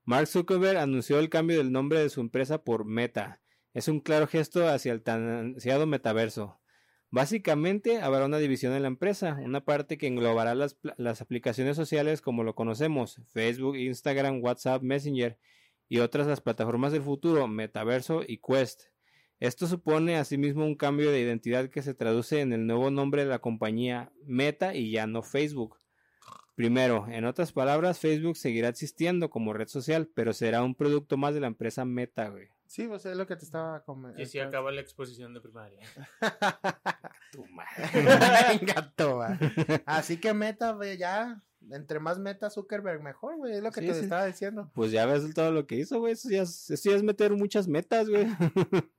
Mark 0.09 0.27
Zuckerberg 0.27 0.79
anunció 0.79 1.19
el 1.19 1.29
cambio 1.29 1.59
del 1.59 1.71
nombre 1.71 2.01
de 2.01 2.09
su 2.09 2.23
empresa 2.23 2.65
por 2.65 2.87
Meta. 2.87 3.43
Es 3.75 3.89
un 3.89 4.01
claro 4.01 4.27
gesto 4.27 4.67
hacia 4.67 4.91
el 4.91 5.03
tan 5.03 5.29
ansiado 5.29 5.87
metaverso. 5.87 6.59
Básicamente 7.11 8.01
habrá 8.01 8.25
una 8.25 8.39
división 8.39 8.73
en 8.73 8.81
la 8.81 8.89
empresa, 8.89 9.37
una 9.39 9.67
parte 9.67 9.99
que 9.99 10.07
englobará 10.07 10.55
las, 10.55 10.79
las 10.97 11.21
aplicaciones 11.21 11.77
sociales 11.77 12.23
como 12.23 12.43
lo 12.43 12.55
conocemos, 12.55 13.21
Facebook, 13.35 13.77
Instagram, 13.77 14.43
WhatsApp, 14.43 14.83
Messenger, 14.83 15.37
y 15.91 15.99
otras 15.99 16.27
las 16.27 16.41
plataformas 16.41 16.93
del 16.93 17.03
futuro, 17.03 17.47
Metaverso 17.47 18.23
y 18.27 18.39
Quest. 18.39 18.85
Esto 19.41 19.67
supone 19.67 20.17
asimismo 20.17 20.65
un 20.65 20.77
cambio 20.77 21.11
de 21.11 21.21
identidad 21.21 21.69
que 21.69 21.83
se 21.83 21.93
traduce 21.93 22.41
en 22.41 22.55
el 22.55 22.67
nuevo 22.67 22.91
nombre 22.91 23.25
de 23.25 23.29
la 23.29 23.41
compañía 23.41 24.11
Meta 24.25 24.75
y 24.75 24.91
ya 24.91 25.07
no 25.07 25.21
Facebook. 25.23 25.79
Primero, 26.59 27.07
en 27.09 27.25
otras 27.25 27.53
palabras, 27.53 28.01
Facebook 28.01 28.37
seguirá 28.37 28.69
existiendo 28.69 29.31
como 29.31 29.53
red 29.53 29.69
social, 29.69 30.11
pero 30.13 30.33
será 30.33 30.65
un 30.65 30.75
producto 30.75 31.17
más 31.17 31.33
de 31.33 31.39
la 31.39 31.47
empresa 31.47 31.85
Meta, 31.85 32.31
güey. 32.31 32.49
Sí, 32.67 32.89
pues 32.89 33.07
es 33.07 33.17
lo 33.17 33.29
que 33.29 33.37
te 33.37 33.45
estaba 33.45 33.85
comentando. 33.85 34.21
Y 34.21 34.27
si 34.27 34.41
acaba 34.41 34.73
la 34.73 34.81
exposición 34.81 35.33
de 35.35 35.41
primaria. 35.41 35.79
Tu 37.33 37.47
madre. 37.47 38.61
Toma. 38.97 39.39
Así 39.87 40.19
que 40.19 40.35
meta, 40.35 40.73
güey, 40.73 40.99
ya. 40.99 41.41
Entre 41.71 42.01
más 42.01 42.19
meta 42.19 42.51
Zuckerberg, 42.51 43.05
mejor, 43.05 43.37
güey. 43.37 43.55
Es 43.55 43.63
lo 43.63 43.71
que 43.71 43.81
Sí, 43.83 43.87
te 43.87 43.95
sí. 43.95 44.01
estaba 44.01 44.27
diciendo. 44.27 44.69
Pues 44.75 44.91
ya 44.91 45.07
ves 45.07 45.33
todo 45.35 45.53
lo 45.53 45.65
que 45.65 45.77
hizo, 45.77 46.01
güey. 46.01 46.15
Eso 46.15 46.29
ya, 46.29 46.43
es, 46.43 46.71
eso 46.71 46.91
ya 46.91 46.97
es 46.97 47.05
meter 47.05 47.33
muchas 47.37 47.69
metas, 47.69 48.09
güey. 48.09 48.27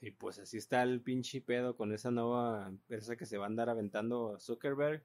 Y 0.00 0.10
pues 0.10 0.38
así 0.38 0.58
está 0.58 0.82
el 0.82 1.00
pinche 1.00 1.40
pedo 1.40 1.76
con 1.78 1.92
esa 1.92 2.10
nueva 2.10 2.66
empresa 2.68 3.16
que 3.16 3.24
se 3.24 3.38
va 3.38 3.44
a 3.44 3.48
andar 3.48 3.70
aventando 3.70 4.38
Zuckerberg. 4.38 5.02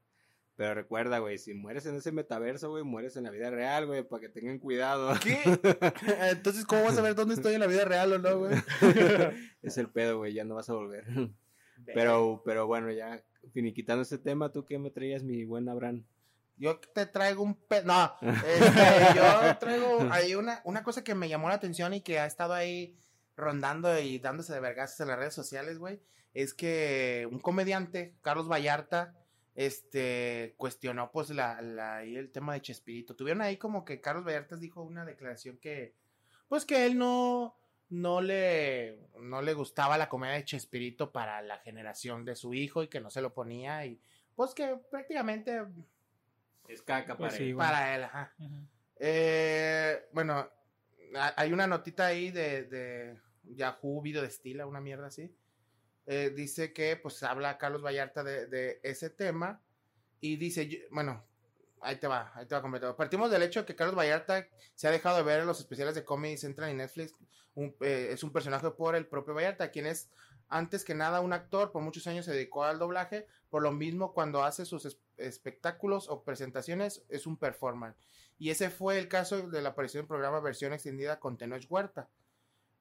Pero 0.60 0.74
recuerda, 0.74 1.20
güey, 1.20 1.38
si 1.38 1.54
mueres 1.54 1.86
en 1.86 1.96
ese 1.96 2.12
metaverso, 2.12 2.70
güey, 2.70 2.84
mueres 2.84 3.16
en 3.16 3.24
la 3.24 3.30
vida 3.30 3.50
real, 3.50 3.86
güey, 3.86 4.04
para 4.04 4.20
que 4.20 4.28
tengan 4.28 4.60
cuidado. 4.60 5.14
¿Qué? 5.24 5.40
Entonces, 6.32 6.66
¿cómo 6.66 6.84
vas 6.84 6.98
a 6.98 7.02
ver 7.02 7.16
dónde 7.16 7.36
estoy 7.36 7.54
en 7.54 7.62
la 7.62 7.68
vida 7.68 7.86
real 7.86 8.12
o 8.12 8.20
no, 8.20 8.40
güey? 8.40 8.58
es 9.62 9.78
el 9.78 9.88
pedo, 9.90 10.18
güey, 10.18 10.34
ya 10.34 10.44
no 10.44 10.56
vas 10.56 10.70
a 10.70 10.74
volver. 10.74 11.06
Pero, 11.86 12.42
pero 12.44 12.68
bueno, 12.68 12.92
ya 12.92 13.24
finiquitando 13.54 14.02
este 14.02 14.18
tema, 14.18 14.52
¿tú 14.52 14.66
qué 14.66 14.78
me 14.80 14.92
traías, 14.92 15.24
mi 15.24 15.46
buen 15.46 15.70
Abraham? 15.70 16.04
Yo 16.58 16.78
te 16.78 17.06
traigo 17.06 17.42
un 17.42 17.56
pe... 17.56 17.84
No, 17.86 18.14
este, 18.22 19.16
yo 19.16 19.58
traigo 19.60 20.10
ahí 20.12 20.36
una, 20.36 20.62
una 20.66 20.84
cosa 20.84 21.06
que 21.06 21.16
me 21.16 21.30
llamó 21.30 21.48
la 21.48 21.56
atención 21.56 21.94
y 21.94 22.02
que 22.02 22.20
ha 22.20 22.26
estado 22.26 22.54
ahí 22.54 22.98
rondando 23.38 23.98
y 23.98 24.20
dándose 24.20 24.52
de 24.52 24.60
vergas 24.60 25.00
en 25.00 25.08
las 25.08 25.20
redes 25.20 25.34
sociales, 25.34 25.78
güey. 25.78 26.02
Es 26.34 26.54
que 26.54 27.30
un 27.32 27.40
comediante, 27.40 28.18
Carlos 28.22 28.50
Vallarta, 28.50 29.16
este, 29.56 30.54
cuestionó 30.58 31.12
pues 31.12 31.30
la, 31.32 31.62
la, 31.62 32.04
el 32.04 32.32
tema 32.32 32.54
de 32.54 32.62
Chespirito. 32.62 33.16
Tuvieron 33.16 33.42
ahí 33.42 33.58
como 33.58 33.84
que 33.86 34.00
Carlos 34.02 34.26
Vallarta 34.26 34.56
dijo 34.56 34.82
una 34.84 35.06
declaración 35.06 35.58
que, 35.58 35.94
pues 36.48 36.66
que 36.66 36.86
él 36.86 36.98
no, 36.98 37.56
no 37.90 38.22
le, 38.22 39.00
no 39.20 39.42
le 39.42 39.54
gustaba 39.54 39.98
la 39.98 40.10
comedia 40.10 40.36
de 40.36 40.46
Chespirito 40.46 41.12
para 41.12 41.42
la 41.42 41.58
generación 41.60 42.26
de 42.26 42.36
su 42.36 42.54
hijo 42.54 42.84
y 42.84 42.88
que 42.88 43.00
no 43.02 43.10
se 43.10 43.22
lo 43.22 43.34
ponía 43.34 43.86
y 43.86 44.00
pues 44.36 44.54
que 44.54 44.78
prácticamente 44.90 45.62
es 46.68 46.82
caca 46.82 47.18
Pues 47.18 47.30
para 47.34 47.38
sí, 47.38 47.50
él. 47.50 47.56
güey. 47.56 47.68
para 47.68 47.96
él, 47.96 48.04
ajá. 48.04 48.34
Ujú. 48.40 48.56
Eh, 49.02 50.08
bueno, 50.14 50.48
ha- 51.16 51.34
hay 51.36 51.52
una 51.52 51.68
notita 51.68 52.06
ahí 52.08 52.32
de, 52.32 52.64
de 52.64 53.18
Yahoo 53.44 54.02
Video 54.02 54.22
de 54.22 54.28
Estila, 54.28 54.66
una 54.66 54.80
mierda 54.80 55.08
así. 55.08 55.34
Eh, 56.12 56.32
dice 56.36 56.74
que 56.74 56.96
pues 56.98 57.22
habla 57.22 57.60
Carlos 57.60 57.84
Vallarta 57.84 58.24
de, 58.24 58.48
de 58.48 58.80
ese 58.82 59.12
tema 59.12 59.62
y 60.20 60.38
dice, 60.38 60.68
yo- 60.68 60.80
bueno, 60.90 61.24
ahí 61.82 61.98
te 61.98 62.08
va, 62.08 62.32
ahí 62.34 62.48
te 62.48 62.56
va 62.56 62.64
completo. 62.64 62.96
Partimos 62.96 63.30
del 63.30 63.44
hecho 63.44 63.60
de 63.60 63.66
que 63.68 63.76
Carlos 63.76 63.96
Vallarta 63.96 64.48
se 64.74 64.88
ha 64.88 64.92
dejado 64.92 65.18
de 65.18 65.24
ver 65.24 65.42
en 65.42 65.46
los 65.46 65.60
especiales 65.60 65.94
de 65.94 66.04
Comedy 66.04 66.36
Central 66.38 66.72
y 66.72 66.74
Netflix. 66.74 67.14
Un- 67.54 67.76
eh, 67.82 68.10
es 68.12 68.24
un 68.24 68.32
personaje 68.34 68.72
por 68.72 68.96
el 68.96 69.06
propio 69.06 69.36
Vallarta, 69.36 69.70
quien 69.70 69.86
es 69.86 70.10
antes 70.48 70.84
que 70.84 70.96
nada 70.96 71.22
un 71.22 71.32
actor, 71.32 71.72
por 71.72 71.84
muchos 71.84 72.08
años 72.08 72.26
se 72.26 72.32
dedicó 72.32 72.64
al 72.64 72.80
doblaje, 72.80 73.28
por 73.52 73.62
lo 73.62 73.72
mismo 73.72 74.12
cuando 74.16 74.44
hace 74.44 74.66
sus 74.66 74.86
es- 74.86 74.98
espectáculos 75.18 76.10
o 76.10 76.24
presentaciones 76.24 77.04
es 77.10 77.28
un 77.28 77.38
performance. 77.38 78.00
Y 78.40 78.50
ese 78.50 78.72
fue 78.72 78.98
el 78.98 79.08
caso 79.08 79.48
de 79.48 79.62
la 79.62 79.70
aparición 79.70 80.02
del 80.02 80.08
programa 80.08 80.40
versión 80.40 80.74
extendida 80.74 81.20
con 81.20 81.38
Tenoch 81.38 81.66
Huerta. 81.70 82.10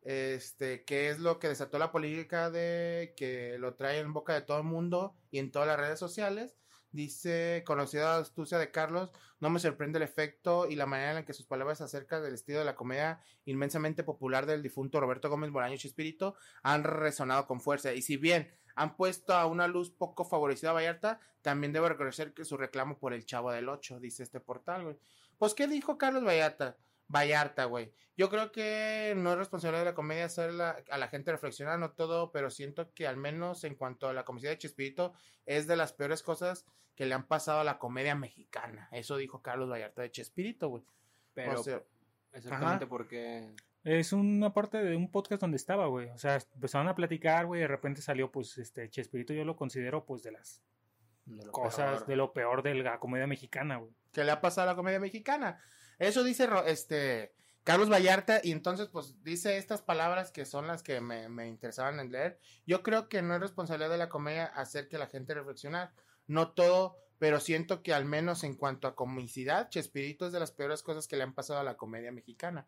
Este, 0.09 0.85
que 0.85 1.11
es 1.11 1.19
lo 1.19 1.39
que 1.39 1.49
desató 1.49 1.79
la 1.79 1.93
política 1.93 2.49
de 2.51 3.13
que 3.15 3.59
lo 3.59 3.75
trae 3.75 3.99
en 3.99 4.15
boca 4.15 4.33
de 4.33 4.41
todo 4.41 4.57
el 4.57 4.65
mundo 4.65 5.15
y 5.31 5.39
en 5.39 5.51
todas 5.51 5.69
las 5.69 5.79
redes 5.79 5.99
sociales. 5.99 6.57
Dice, 6.93 7.63
conocida 7.67 8.17
astucia 8.17 8.57
de 8.57 8.71
Carlos, 8.71 9.13
no 9.39 9.51
me 9.51 9.61
sorprende 9.61 9.99
el 9.99 10.05
efecto 10.05 10.67
y 10.67 10.77
la 10.77 10.87
manera 10.87 11.11
en 11.11 11.17
la 11.17 11.25
que 11.27 11.35
sus 11.35 11.45
palabras 11.45 11.83
acerca 11.83 12.23
del 12.23 12.33
estilo 12.33 12.61
de 12.61 12.65
la 12.65 12.75
comedia 12.75 13.21
inmensamente 13.45 14.03
popular 14.03 14.47
del 14.47 14.63
difunto 14.63 14.99
Roberto 14.99 15.29
Gómez 15.29 15.51
Bolaño 15.51 15.77
Chispirito 15.77 16.37
han 16.63 16.85
resonado 16.85 17.47
con 17.47 17.61
fuerza. 17.61 17.93
Y 17.93 18.01
si 18.01 18.17
bien 18.17 18.51
han 18.77 18.97
puesto 18.97 19.35
a 19.35 19.45
una 19.45 19.69
luz 19.69 19.91
poco 19.91 20.25
favorecida 20.25 20.71
a 20.71 20.73
Vallarta, 20.73 21.21
también 21.43 21.75
debo 21.75 21.87
reconocer 21.87 22.33
que 22.33 22.47
su 22.47 22.57
reclamo 22.57 22.99
por 22.99 23.13
el 23.13 23.27
Chavo 23.27 23.51
del 23.53 23.69
Ocho, 23.69 24.01
dice 24.01 24.23
este 24.23 24.41
portal. 24.41 24.99
Pues, 25.37 25.53
¿qué 25.53 25.67
dijo 25.67 25.99
Carlos 25.99 26.25
Vallarta? 26.25 26.79
Vallarta, 27.09 27.65
güey. 27.65 27.93
Yo 28.17 28.29
creo 28.29 28.53
que 28.53 29.15
no 29.17 29.33
es 29.33 29.39
responsabilidad 29.39 29.81
de 29.85 29.91
la 29.91 29.95
comedia 29.95 30.25
hacer 30.27 30.53
la- 30.53 30.77
a 30.91 30.99
la 30.99 31.09
gente 31.09 31.33
reflexionar, 31.33 31.79
no 31.79 31.93
todo, 31.93 32.33
pero 32.33 32.51
siento 32.51 32.93
que 32.93 33.07
al 33.07 33.17
menos 33.17 33.65
en 33.65 33.75
cuanto 33.77 34.09
a 34.09 34.13
la 34.13 34.25
comedia 34.25 34.51
de 34.51 34.59
Chespirito, 34.59 35.15
es 35.47 35.67
de 35.67 35.77
las 35.77 35.93
peores 35.93 36.23
cosas 36.23 36.67
que 36.95 37.07
le 37.07 37.15
han 37.15 37.27
pasado 37.27 37.61
a 37.61 37.65
la 37.65 37.79
comedia 37.79 38.15
mexicana. 38.15 38.89
Eso 38.93 39.17
dijo 39.17 39.41
Carlos 39.41 39.71
Vallarta 39.71 40.03
de 40.03 40.11
Chespirito, 40.11 40.69
güey. 40.69 40.85
Pero 41.35 41.61
O 41.61 41.63
sea, 41.63 41.81
exactamente 42.33 42.85
ajá. 42.85 42.89
porque 42.89 43.49
Es 43.85 44.13
una 44.13 44.53
parte 44.53 44.83
de 44.83 44.97
un 44.97 45.11
podcast 45.11 45.41
donde 45.41 45.57
estaba, 45.57 45.87
güey. 45.87 46.11
O 46.11 46.19
sea, 46.19 46.39
empezaron 46.55 46.89
a 46.89 46.95
platicar, 46.97 47.47
güey, 47.47 47.61
y 47.61 47.63
de 47.63 47.69
repente 47.69 48.03
salió, 48.03 48.31
pues, 48.31 48.59
este, 48.59 48.91
Chespirito, 48.91 49.33
yo 49.33 49.45
lo 49.45 49.57
considero, 49.57 50.05
pues, 50.05 50.23
de 50.25 50.33
las 50.33 50.61
de 51.25 51.47
cosas, 51.53 51.99
peor. 51.99 52.07
de 52.07 52.17
lo 52.17 52.33
peor 52.33 52.63
de 52.63 52.75
la 52.75 52.99
comedia 52.99 53.27
mexicana, 53.29 53.77
güey. 53.77 53.93
que 54.13 54.25
le 54.25 54.33
ha 54.33 54.41
pasado 54.41 54.69
a 54.69 54.73
la 54.73 54.77
comedia 54.77 54.99
mexicana. 54.99 55.63
Eso 55.99 56.23
dice 56.23 56.49
este 56.67 57.33
Carlos 57.65 57.91
Vallarta 57.91 58.41
y 58.43 58.53
entonces 58.53 58.89
pues 58.89 59.23
dice 59.23 59.59
estas 59.59 59.83
palabras 59.83 60.31
que 60.31 60.47
son 60.47 60.67
las 60.67 60.83
que 60.83 61.01
me, 61.01 61.29
me 61.29 61.49
interesaban 61.49 62.01
en 62.01 62.11
leer. 62.11 62.39
Yo 62.67 62.83
creo 62.83 63.09
que 63.09 63.21
no 63.21 63.35
es 63.35 63.41
responsabilidad 63.41 63.91
de 63.91 63.99
la 63.99 64.09
comedia 64.09 64.47
hacer 64.47 64.89
que 64.89 64.97
la 64.97 65.07
gente 65.07 65.35
reflexionar. 65.35 65.93
No 66.27 66.53
todo, 66.53 66.97
pero 67.19 67.41
siento 67.41 67.83
que 67.83 67.93
al 67.93 68.05
menos 68.05 68.45
en 68.45 68.55
cuanto 68.55 68.89
a 68.89 68.95
comicidad, 68.95 69.69
Chespirito 69.69 70.27
es 70.27 70.33
de 70.33 70.41
las 70.41 70.53
peores 70.53 70.83
cosas 70.83 71.09
que 71.09 71.17
le 71.17 71.25
han 71.25 71.35
pasado 71.35 71.61
a 71.61 71.65
la 71.65 71.77
comedia 71.77 72.13
mexicana. 72.13 72.67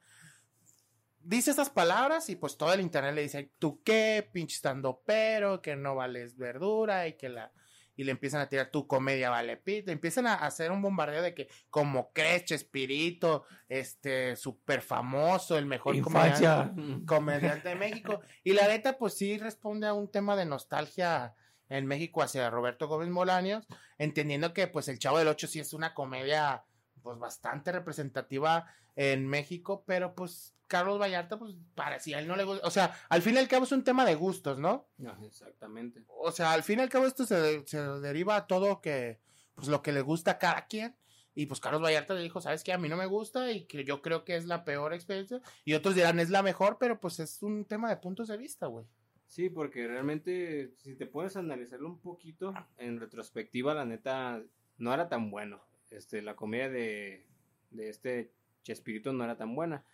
Dice 1.23 1.51
estas 1.51 1.71
palabras 1.71 2.29
y 2.31 2.37
pues 2.37 2.57
todo 2.57 2.73
el 2.73 2.81
internet 2.81 3.15
le 3.15 3.23
dice, 3.23 3.51
¿tú 3.59 3.83
qué? 3.83 4.29
Pinche 4.33 4.57
estando 4.57 5.03
pero, 5.07 5.61
que 5.63 5.77
no 5.77 5.95
vales 5.95 6.37
verdura 6.37 7.07
y 7.07 7.15
que 7.15 7.29
la... 7.29 7.53
Y 8.01 8.05
le 8.05 8.13
empiezan 8.13 8.41
a 8.41 8.49
tirar 8.49 8.71
tu 8.71 8.87
comedia 8.87 9.29
vale 9.29 9.59
pito. 9.59 9.93
Empiezan 9.93 10.27
a 10.27 10.37
hacer 10.37 10.73
un 10.73 10.81
bombardeo 10.81 11.21
de 11.21 11.35
que 11.35 11.49
como 11.69 12.15
crees 12.15 12.47
Chespirito, 12.47 13.45
este, 13.69 14.37
súper 14.37 14.81
famoso, 14.81 15.59
el 15.59 15.67
mejor 15.67 15.97
Infancia. 15.97 16.71
comediante, 16.73 17.05
comediante 17.05 17.69
de 17.69 17.75
México. 17.75 18.23
Y 18.43 18.55
la 18.55 18.69
neta, 18.69 18.97
pues 18.97 19.19
sí 19.19 19.37
responde 19.37 19.87
a 19.87 19.93
un 19.93 20.11
tema 20.11 20.35
de 20.35 20.47
nostalgia 20.47 21.35
en 21.69 21.85
México 21.85 22.23
hacia 22.23 22.49
Roberto 22.49 22.89
Gómez 22.89 23.11
Molaños, 23.11 23.67
entendiendo 23.99 24.55
que 24.55 24.67
pues 24.67 24.89
el 24.89 24.99
Chavo 24.99 25.19
del 25.19 25.29
Ocho 25.29 25.47
sí 25.47 25.61
es 25.61 25.75
una 25.75 25.93
comedia 25.93 26.65
pues 27.03 27.19
bastante 27.19 27.71
representativa 27.71 28.65
en 28.97 29.27
México, 29.27 29.85
pero 29.87 30.15
pues 30.15 30.55
Carlos 30.71 31.01
Vallarta, 31.01 31.37
pues 31.37 31.57
para 31.75 31.99
si 31.99 32.15
a 32.15 32.21
él 32.21 32.29
no 32.29 32.37
le 32.37 32.45
gusta, 32.45 32.65
o 32.65 32.71
sea, 32.71 32.95
al 33.09 33.23
fin 33.23 33.35
y 33.35 33.39
al 33.39 33.49
cabo 33.49 33.65
es 33.65 33.73
un 33.73 33.83
tema 33.83 34.05
de 34.05 34.15
gustos, 34.15 34.61
¿no? 34.61 34.89
No, 34.99 35.13
exactamente. 35.27 36.05
O 36.07 36.31
sea, 36.31 36.53
al 36.53 36.63
fin 36.63 36.79
y 36.79 36.83
al 36.83 36.89
cabo 36.89 37.07
esto 37.07 37.27
se, 37.27 37.67
se 37.67 37.79
deriva 37.99 38.37
a 38.37 38.47
todo 38.47 38.81
que, 38.81 39.19
pues 39.57 39.67
lo 39.67 39.83
que 39.83 39.91
le 39.91 40.01
gusta 40.01 40.31
a 40.33 40.39
cada 40.39 40.67
quien. 40.69 40.97
Y 41.35 41.47
pues 41.47 41.59
Carlos 41.59 41.83
Vallarta 41.83 42.15
le 42.15 42.23
dijo, 42.23 42.41
¿sabes 42.41 42.63
qué? 42.63 42.73
A 42.73 42.79
mí 42.79 42.89
no 42.89 42.97
me 42.97 43.07
gusta 43.07 43.51
y 43.51 43.65
que 43.67 43.85
yo 43.85 44.01
creo 44.01 44.25
que 44.25 44.37
es 44.37 44.47
la 44.47 44.65
peor 44.65 44.95
experiencia. 44.95 45.41
Y 45.65 45.75
otros 45.75 45.97
dirán, 45.97 46.21
es 46.21 46.31
la 46.31 46.43
mejor, 46.43 46.77
pero 46.79 47.01
pues 47.01 47.19
es 47.19 47.43
un 47.43 47.65
tema 47.65 47.89
de 47.89 47.97
puntos 47.97 48.29
de 48.29 48.37
vista, 48.37 48.67
güey. 48.67 48.87
Sí, 49.27 49.51
porque 49.51 49.89
realmente, 49.89 50.73
si 50.77 50.95
te 50.95 51.07
puedes 51.07 51.37
analizarlo 51.37 51.89
un 51.89 52.01
poquito, 52.01 52.55
en 52.79 53.01
retrospectiva, 53.01 53.75
la 53.75 53.85
neta, 53.85 54.41
no 54.79 54.95
era 54.95 55.09
tan 55.09 55.31
bueno. 55.31 55.61
Este, 55.91 56.23
la 56.23 56.37
comedia 56.37 56.69
de, 56.69 57.27
de 57.71 57.89
este 57.89 58.33
Chespirito 58.63 59.13
no 59.13 59.25
era 59.25 59.37
tan 59.37 59.55
buena. 59.57 59.85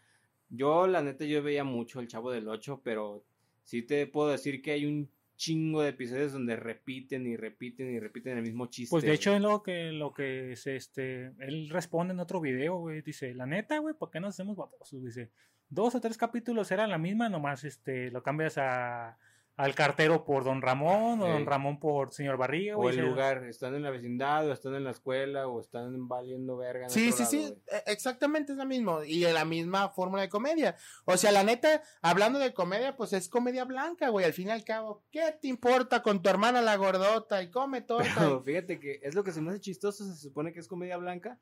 Yo, 0.48 0.86
la 0.86 1.02
neta, 1.02 1.24
yo 1.24 1.42
veía 1.42 1.64
mucho 1.64 2.00
El 2.00 2.08
Chavo 2.08 2.30
del 2.30 2.48
Ocho, 2.48 2.80
pero 2.84 3.24
sí 3.62 3.82
te 3.82 4.06
puedo 4.06 4.30
decir 4.30 4.62
que 4.62 4.72
hay 4.72 4.86
un 4.86 5.10
chingo 5.36 5.82
de 5.82 5.90
episodios 5.90 6.32
donde 6.32 6.56
repiten 6.56 7.26
y 7.26 7.36
repiten 7.36 7.92
y 7.92 8.00
repiten 8.00 8.38
el 8.38 8.42
mismo 8.42 8.66
chiste. 8.66 8.90
Pues 8.90 9.04
de 9.04 9.12
hecho, 9.12 9.34
es 9.34 9.40
lo 9.40 9.62
que, 9.62 9.92
lo 9.92 10.14
que 10.14 10.52
es, 10.52 10.66
este, 10.66 11.32
él 11.38 11.68
responde 11.68 12.14
en 12.14 12.20
otro 12.20 12.40
video, 12.40 12.78
güey, 12.78 13.02
dice, 13.02 13.34
la 13.34 13.46
neta, 13.46 13.78
güey, 13.78 13.94
¿por 13.94 14.10
qué 14.10 14.18
nos 14.18 14.34
hacemos 14.34 14.56
babosos? 14.56 15.04
Dice, 15.04 15.30
dos 15.68 15.94
o 15.94 16.00
tres 16.00 16.16
capítulos 16.16 16.70
eran 16.70 16.90
la 16.90 16.98
misma, 16.98 17.28
nomás, 17.28 17.64
este, 17.64 18.10
lo 18.10 18.22
cambias 18.22 18.56
a, 18.56 19.18
al 19.56 19.74
cartero 19.74 20.24
por 20.24 20.44
Don 20.44 20.60
Ramón, 20.60 21.20
o. 21.22 21.26
Don 21.28 21.46
Ramón 21.46 21.78
por 21.78 22.12
Señor 22.12 22.36
Barriga, 22.36 22.76
O 22.76 22.90
el 22.90 22.98
lugar, 22.98 23.44
están 23.44 23.74
en 23.74 23.82
la 23.82 23.90
vecindad, 23.90 24.46
o 24.48 24.52
están 24.52 24.74
en 24.74 24.84
la 24.84 24.90
escuela, 24.90 25.48
o 25.48 25.60
están 25.60 26.08
valiendo 26.08 26.58
verga. 26.58 26.84
en 26.84 26.90
Sí, 26.90 27.10
sí, 27.10 27.20
lado, 27.20 27.30
sí, 27.30 27.54
e- 27.66 27.90
exactamente 27.92 28.52
es 28.52 28.58
la 28.58 28.66
misma. 28.66 29.06
Y 29.06 29.20
la 29.20 29.44
misma 29.46 29.88
fórmula 29.88 30.22
de 30.22 30.28
comedia. 30.28 30.76
O 31.06 31.16
sea, 31.16 31.32
la 31.32 31.42
neta, 31.42 31.82
hablando 32.02 32.38
de 32.38 32.52
comedia, 32.52 32.96
pues 32.96 33.14
es 33.14 33.28
comedia 33.30 33.64
blanca, 33.64 34.10
güey. 34.10 34.26
Al 34.26 34.34
fin 34.34 34.48
y 34.48 34.50
al 34.50 34.64
cabo, 34.64 35.02
¿qué 35.10 35.22
te 35.40 35.48
importa 35.48 36.02
con 36.02 36.20
tu 36.22 36.28
hermana 36.28 36.60
la 36.60 36.76
gordota 36.76 37.42
y 37.42 37.50
come 37.50 37.80
torta? 37.80 38.04
Pero 38.18 38.42
fíjate 38.42 38.78
que 38.78 39.00
es 39.02 39.14
lo 39.14 39.24
que 39.24 39.32
se 39.32 39.40
me 39.40 39.50
hace 39.50 39.60
chistoso, 39.60 40.04
se 40.04 40.16
supone 40.16 40.52
que 40.52 40.60
es 40.60 40.68
comedia 40.68 40.96
blanca, 40.98 41.38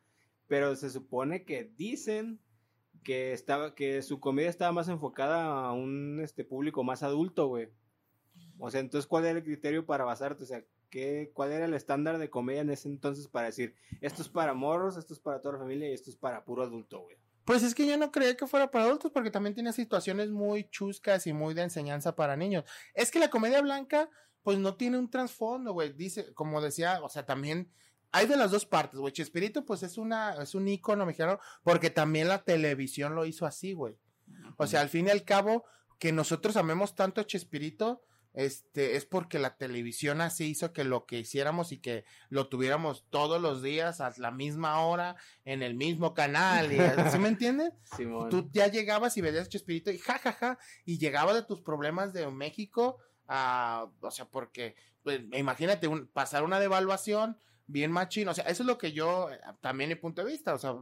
pero 0.46 0.76
se 0.76 0.90
supone 0.90 1.44
que 1.44 1.64
dicen 1.76 2.38
que 3.02 3.32
estaba 3.32 3.74
que 3.74 4.02
su 4.02 4.20
comedia 4.20 4.50
estaba 4.50 4.72
más 4.72 4.88
enfocada 4.88 5.66
a 5.66 5.72
un 5.72 6.20
este 6.22 6.44
público 6.44 6.84
más 6.84 7.02
adulto, 7.02 7.48
güey. 7.48 7.70
O 8.64 8.70
sea, 8.70 8.80
entonces 8.80 9.06
¿cuál 9.06 9.26
era 9.26 9.38
el 9.38 9.44
criterio 9.44 9.84
para 9.84 10.04
basarte? 10.04 10.44
O 10.44 10.46
sea, 10.46 10.64
¿qué, 10.88 11.30
¿cuál 11.34 11.52
era 11.52 11.66
el 11.66 11.74
estándar 11.74 12.16
de 12.16 12.30
comedia 12.30 12.62
en 12.62 12.70
ese 12.70 12.88
entonces 12.88 13.28
para 13.28 13.46
decir, 13.46 13.74
esto 14.00 14.22
es 14.22 14.28
para 14.28 14.54
morros, 14.54 14.96
esto 14.96 15.12
es 15.12 15.20
para 15.20 15.42
toda 15.42 15.54
la 15.54 15.60
familia 15.60 15.90
y 15.90 15.92
esto 15.92 16.08
es 16.08 16.16
para 16.16 16.42
puro 16.44 16.62
adulto, 16.62 17.00
güey? 17.00 17.18
Pues 17.44 17.62
es 17.62 17.74
que 17.74 17.86
yo 17.86 17.98
no 17.98 18.10
creía 18.10 18.38
que 18.38 18.46
fuera 18.46 18.70
para 18.70 18.86
adultos 18.86 19.12
porque 19.12 19.30
también 19.30 19.54
tiene 19.54 19.74
situaciones 19.74 20.30
muy 20.30 20.64
chuscas 20.70 21.26
y 21.26 21.34
muy 21.34 21.52
de 21.52 21.60
enseñanza 21.60 22.16
para 22.16 22.36
niños. 22.36 22.64
Es 22.94 23.10
que 23.10 23.18
la 23.18 23.28
comedia 23.28 23.60
blanca 23.60 24.08
pues 24.42 24.58
no 24.58 24.76
tiene 24.76 24.96
un 24.96 25.10
trasfondo, 25.10 25.74
güey. 25.74 25.92
Dice, 25.92 26.32
como 26.32 26.62
decía, 26.62 27.02
o 27.02 27.10
sea, 27.10 27.26
también 27.26 27.70
hay 28.12 28.26
de 28.26 28.38
las 28.38 28.50
dos 28.50 28.64
partes, 28.64 28.98
güey. 28.98 29.12
Chespirito 29.12 29.66
pues 29.66 29.82
es 29.82 29.98
una 29.98 30.42
es 30.42 30.54
un 30.54 30.66
ícono 30.68 31.04
mexicano 31.04 31.38
porque 31.62 31.90
también 31.90 32.28
la 32.28 32.42
televisión 32.44 33.14
lo 33.14 33.26
hizo 33.26 33.44
así, 33.44 33.74
güey. 33.74 33.94
O 34.56 34.66
sea, 34.66 34.80
al 34.80 34.88
fin 34.88 35.08
y 35.08 35.10
al 35.10 35.24
cabo, 35.24 35.64
que 35.98 36.12
nosotros 36.12 36.56
amemos 36.56 36.94
tanto 36.94 37.20
a 37.20 37.26
Chespirito, 37.26 38.02
este, 38.34 38.96
es 38.96 39.06
porque 39.06 39.38
la 39.38 39.56
televisión 39.56 40.20
así 40.20 40.46
hizo 40.46 40.72
que 40.72 40.82
lo 40.82 41.06
que 41.06 41.20
hiciéramos 41.20 41.70
y 41.70 41.78
que 41.78 42.04
lo 42.28 42.48
tuviéramos 42.48 43.06
todos 43.08 43.40
los 43.40 43.62
días 43.62 44.00
a 44.00 44.12
la 44.18 44.32
misma 44.32 44.80
hora, 44.80 45.16
en 45.44 45.62
el 45.62 45.74
mismo 45.74 46.14
canal, 46.14 46.72
y, 46.72 46.78
¿sí 47.10 47.18
me 47.18 47.28
entiendes? 47.28 47.72
Tú 48.30 48.50
ya 48.52 48.66
llegabas 48.66 49.16
y 49.16 49.20
veías 49.20 49.48
Chespirito 49.48 49.92
y 49.92 49.98
jajaja, 49.98 50.58
y 50.84 50.98
llegaba 50.98 51.32
de 51.32 51.42
tus 51.42 51.62
problemas 51.62 52.12
de 52.12 52.26
México 52.28 52.98
a, 53.28 53.86
o 54.00 54.10
sea, 54.10 54.26
porque, 54.26 54.74
pues, 55.04 55.20
imagínate, 55.32 55.86
un- 55.86 56.08
pasar 56.08 56.42
una 56.42 56.58
devaluación 56.58 57.38
bien 57.66 57.92
machín, 57.92 58.28
o 58.28 58.34
sea, 58.34 58.44
eso 58.44 58.64
es 58.64 58.66
lo 58.66 58.78
que 58.78 58.92
yo, 58.92 59.30
eh, 59.30 59.38
también 59.60 59.88
mi 59.88 59.94
punto 59.94 60.24
de 60.24 60.32
vista, 60.32 60.54
o 60.54 60.58
sea, 60.58 60.74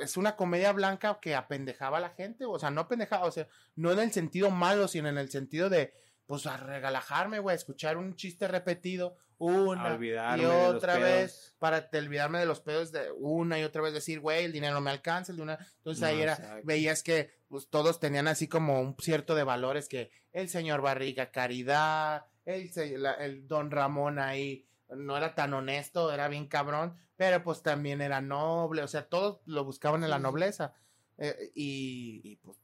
es 0.00 0.16
una 0.16 0.36
comedia 0.36 0.72
blanca 0.72 1.18
que 1.22 1.34
apendejaba 1.34 1.98
a 1.98 2.00
la 2.00 2.10
gente, 2.10 2.44
o 2.44 2.58
sea, 2.58 2.70
no 2.70 2.82
apendejaba, 2.82 3.26
o 3.26 3.30
sea, 3.30 3.48
no 3.76 3.92
en 3.92 3.98
el 4.00 4.12
sentido 4.12 4.50
malo, 4.50 4.88
sino 4.88 5.08
en 5.08 5.18
el 5.18 5.30
sentido 5.30 5.70
de, 5.70 5.94
pues, 6.26 6.46
a 6.46 6.56
relajarme, 6.56 7.38
güey, 7.38 7.54
escuchar 7.56 7.96
un 7.96 8.16
chiste 8.16 8.48
repetido 8.48 9.16
una 9.36 9.90
A 9.92 10.38
y 10.38 10.44
otra 10.44 10.94
vez 10.98 11.54
para 11.58 11.90
te 11.90 11.98
olvidarme 11.98 12.38
de 12.38 12.46
los 12.46 12.60
pedos 12.60 12.92
de 12.92 13.10
una 13.18 13.58
y 13.58 13.64
otra 13.64 13.82
vez 13.82 13.92
decir, 13.92 14.20
güey, 14.20 14.44
el 14.44 14.52
dinero 14.52 14.74
no 14.74 14.80
me 14.80 14.90
alcanza, 14.92 15.32
el 15.32 15.36
de 15.36 15.42
una. 15.42 15.58
Entonces 15.78 16.00
No, 16.02 16.06
ahí 16.06 16.22
era, 16.22 16.34
exacto. 16.34 16.60
veías 16.64 17.02
que 17.02 17.30
pues, 17.48 17.68
todos 17.68 17.98
tenían 18.00 18.28
así 18.28 18.48
como 18.48 18.80
un 18.80 18.96
cierto 19.00 19.34
de 19.34 19.42
valores 19.42 19.88
que 19.88 20.10
el 20.32 20.48
señor 20.48 20.80
Barriga, 20.82 21.30
caridad, 21.30 22.26
el, 22.44 22.70
la- 23.02 23.14
el 23.14 23.46
don 23.48 23.70
Ramón 23.70 24.18
ahí 24.18 24.66
no 24.88 25.16
era 25.16 25.34
tan 25.34 25.52
honesto, 25.52 26.12
era 26.12 26.28
bien 26.28 26.46
cabrón, 26.46 26.96
pero 27.16 27.42
pues 27.42 27.62
también 27.62 28.00
era 28.00 28.20
noble, 28.20 28.82
o 28.82 28.88
sea, 28.88 29.08
todos 29.08 29.40
lo 29.46 29.64
buscaban 29.64 30.04
en 30.04 30.10
la 30.10 30.18
nobleza. 30.18 30.74
Eh, 31.18 31.50
y, 31.54 32.20
y, 32.24 32.36
pues 32.36 32.58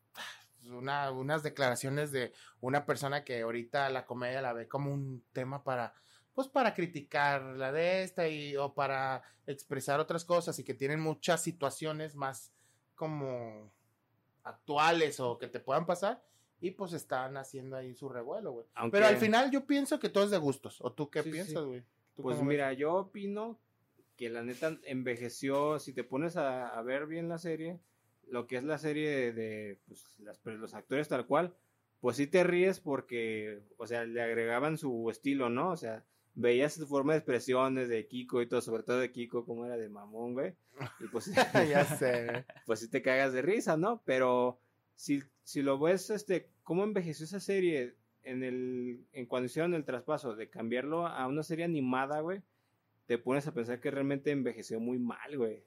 una, 0.72 1.10
unas 1.10 1.42
declaraciones 1.42 2.12
de 2.12 2.32
una 2.60 2.86
persona 2.86 3.24
que 3.24 3.40
ahorita 3.42 3.88
la 3.90 4.06
comedia 4.06 4.42
la 4.42 4.52
ve 4.52 4.68
como 4.68 4.92
un 4.92 5.22
tema 5.32 5.62
para 5.64 5.94
pues 6.34 6.46
para 6.48 6.74
criticar 6.74 7.42
la 7.42 7.72
de 7.72 8.02
esta 8.02 8.28
y 8.28 8.56
o 8.56 8.72
para 8.72 9.22
expresar 9.46 9.98
otras 10.00 10.24
cosas 10.24 10.58
y 10.58 10.64
que 10.64 10.74
tienen 10.74 11.00
muchas 11.00 11.42
situaciones 11.42 12.14
más 12.14 12.52
como 12.94 13.70
actuales 14.44 15.20
o 15.20 15.38
que 15.38 15.48
te 15.48 15.60
puedan 15.60 15.86
pasar 15.86 16.22
y 16.60 16.70
pues 16.72 16.92
están 16.92 17.36
haciendo 17.36 17.76
ahí 17.76 17.94
su 17.94 18.08
revuelo, 18.08 18.52
güey. 18.52 18.66
Aunque- 18.74 18.96
Pero 18.98 19.06
al 19.08 19.16
final 19.16 19.50
yo 19.50 19.66
pienso 19.66 19.98
que 19.98 20.08
todo 20.08 20.24
es 20.24 20.30
de 20.30 20.38
gustos. 20.38 20.78
¿O 20.82 20.92
tú 20.92 21.10
qué 21.10 21.22
Sí, 21.22 21.30
piensas, 21.30 21.64
güey? 21.64 21.82
¿Tú 22.14 22.22
Pues 22.22 22.36
ves? 22.38 22.46
mira, 22.46 22.72
yo 22.74 22.94
opino 22.94 23.58
que 24.16 24.28
la 24.28 24.42
neta 24.42 24.76
envejeció, 24.84 25.78
si 25.78 25.92
te 25.94 26.04
pones 26.04 26.36
a, 26.36 26.68
a 26.68 26.82
ver 26.82 27.06
bien 27.06 27.28
la 27.28 27.38
serie, 27.38 27.80
lo 28.30 28.46
que 28.46 28.56
es 28.56 28.64
la 28.64 28.78
serie 28.78 29.10
de, 29.10 29.32
de, 29.32 29.78
pues, 29.86 30.04
las- 30.18 30.38
pues, 30.38 30.58
los 30.58 30.74
actores 30.74 31.08
tal 31.08 31.26
cual, 31.26 31.54
pues 32.00 32.16
sí 32.16 32.26
te 32.26 32.44
ríes 32.44 32.80
porque, 32.80 33.60
o 33.76 33.86
sea, 33.86 34.04
le 34.04 34.22
agregaban 34.22 34.78
su 34.78 35.10
estilo, 35.10 35.50
¿no? 35.50 35.70
O 35.70 35.76
sea, 35.76 36.04
veías 36.34 36.74
su 36.74 36.86
forma 36.86 37.12
de 37.12 37.18
expresiones 37.18 37.88
de 37.88 38.06
Kiko 38.06 38.40
y 38.40 38.46
todo, 38.46 38.60
sobre 38.62 38.82
todo 38.84 38.98
de 39.00 39.10
Kiko, 39.12 39.44
como 39.44 39.66
era 39.66 39.76
de 39.76 39.88
mamón, 39.88 40.32
güey. 40.34 40.54
Y 41.00 41.08
pues, 41.08 41.26
ya 41.74 41.84
sé, 41.84 42.46
pues 42.66 42.80
sí 42.80 42.88
te 42.88 43.02
cagas 43.02 43.32
de 43.32 43.42
risa, 43.42 43.76
¿no? 43.76 44.00
Pero 44.06 44.58
si, 44.94 45.22
si 45.44 45.60
lo 45.62 45.78
ves, 45.78 46.08
este, 46.10 46.48
cómo 46.62 46.84
envejeció 46.84 47.24
esa 47.26 47.40
serie 47.40 47.94
en 48.22 48.44
el, 48.44 49.04
en 49.12 49.26
cuando 49.26 49.46
hicieron 49.46 49.74
el 49.74 49.84
traspaso 49.84 50.34
de 50.36 50.48
cambiarlo 50.48 51.06
a 51.06 51.26
una 51.26 51.42
serie 51.42 51.64
animada, 51.64 52.20
güey, 52.20 52.40
te 53.06 53.18
pones 53.18 53.46
a 53.46 53.52
pensar 53.52 53.80
que 53.80 53.90
realmente 53.90 54.30
envejeció 54.30 54.78
muy 54.80 54.98
mal, 54.98 55.36
güey. 55.36 55.64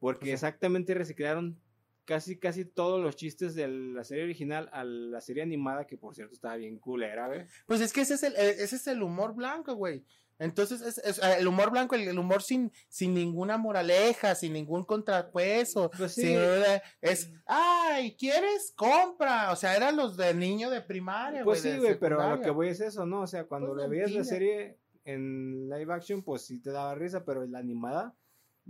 Porque 0.00 0.18
Pues 0.20 0.28
sí. 0.28 0.32
exactamente 0.32 0.92
reciclaron 0.94 1.58
casi, 2.10 2.36
casi 2.40 2.64
todos 2.64 3.00
los 3.00 3.14
chistes 3.14 3.54
de 3.54 3.68
la 3.68 4.02
serie 4.02 4.24
original 4.24 4.68
a 4.72 4.82
la 4.82 5.20
serie 5.20 5.44
animada, 5.44 5.86
que 5.86 5.96
por 5.96 6.12
cierto 6.16 6.34
estaba 6.34 6.56
bien 6.56 6.76
culera, 6.80 7.28
güey. 7.28 7.46
Pues 7.68 7.80
es 7.80 7.92
que 7.92 8.00
ese 8.00 8.14
es 8.14 8.24
el, 8.24 8.32
eh, 8.34 8.56
ese 8.58 8.74
es 8.74 8.86
el 8.88 9.00
humor 9.00 9.32
blanco, 9.32 9.76
güey. 9.76 10.04
Entonces, 10.40 10.80
es, 10.80 10.98
es, 10.98 11.18
eh, 11.18 11.36
el 11.38 11.46
humor 11.46 11.70
blanco, 11.70 11.94
el, 11.94 12.08
el 12.08 12.18
humor 12.18 12.42
sin, 12.42 12.72
sin 12.88 13.14
ninguna 13.14 13.58
moraleja, 13.58 14.34
sin 14.34 14.54
ningún 14.54 14.84
contrapeso. 14.84 15.88
Pues 15.96 16.14
sí. 16.14 16.22
sin- 16.22 16.38
es, 17.00 17.30
ay, 17.46 18.16
¿quieres? 18.16 18.72
Compra. 18.74 19.52
O 19.52 19.56
sea, 19.56 19.76
eran 19.76 19.94
los 19.96 20.16
de 20.16 20.34
niño 20.34 20.68
de 20.68 20.80
primaria, 20.80 21.44
Pues 21.44 21.60
sí, 21.60 21.78
güey, 21.78 21.96
pero 21.96 22.20
a 22.20 22.34
lo 22.34 22.42
que 22.42 22.50
voy 22.50 22.70
es 22.70 22.80
eso, 22.80 23.06
¿no? 23.06 23.20
O 23.20 23.26
sea, 23.28 23.44
cuando 23.44 23.68
Pues 23.68 23.76
le 23.76 23.82
de 23.84 23.88
veías 23.90 24.10
la 24.10 24.24
serie 24.24 24.78
en 25.04 25.68
live 25.68 25.92
action, 25.94 26.22
pues 26.24 26.42
sí 26.42 26.58
te 26.58 26.70
daba 26.72 26.94
risa, 26.96 27.24
pero 27.24 27.44
en 27.44 27.52
la 27.52 27.60
animada, 27.60 28.16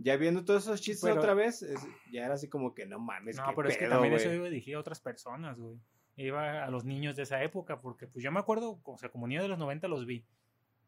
ya 0.02 0.16
viendo 0.16 0.44
todos 0.44 0.64
esos 0.64 0.80
chistes 0.80 1.08
Pero- 1.08 1.20
otra 1.20 1.34
vez, 1.34 1.62
es- 1.62 1.80
ya 2.12 2.24
era 2.24 2.34
así 2.34 2.48
como 2.48 2.74
que 2.74 2.86
no 2.86 2.98
mames, 2.98 3.36
No, 3.36 3.46
qué 3.48 3.52
pero 3.56 3.68
es 3.68 3.76
que 3.76 3.86
también 3.88 4.12
güey. 4.14 4.24
eso 4.24 4.32
iba 4.34 4.48
dirigido 4.48 4.78
a 4.78 4.80
otras 4.80 5.00
personas, 5.00 5.58
güey. 5.58 5.76
Iba 6.16 6.64
a 6.64 6.70
los 6.70 6.84
niños 6.84 7.16
de 7.16 7.22
esa 7.22 7.42
época, 7.42 7.80
porque 7.80 8.06
pues 8.06 8.22
yo 8.22 8.30
me 8.32 8.40
acuerdo, 8.40 8.80
o 8.84 8.98
sea, 8.98 9.08
como 9.10 9.26
niño 9.26 9.42
de 9.42 9.48
los 9.48 9.58
90 9.58 9.88
los 9.88 10.04
vi. 10.06 10.24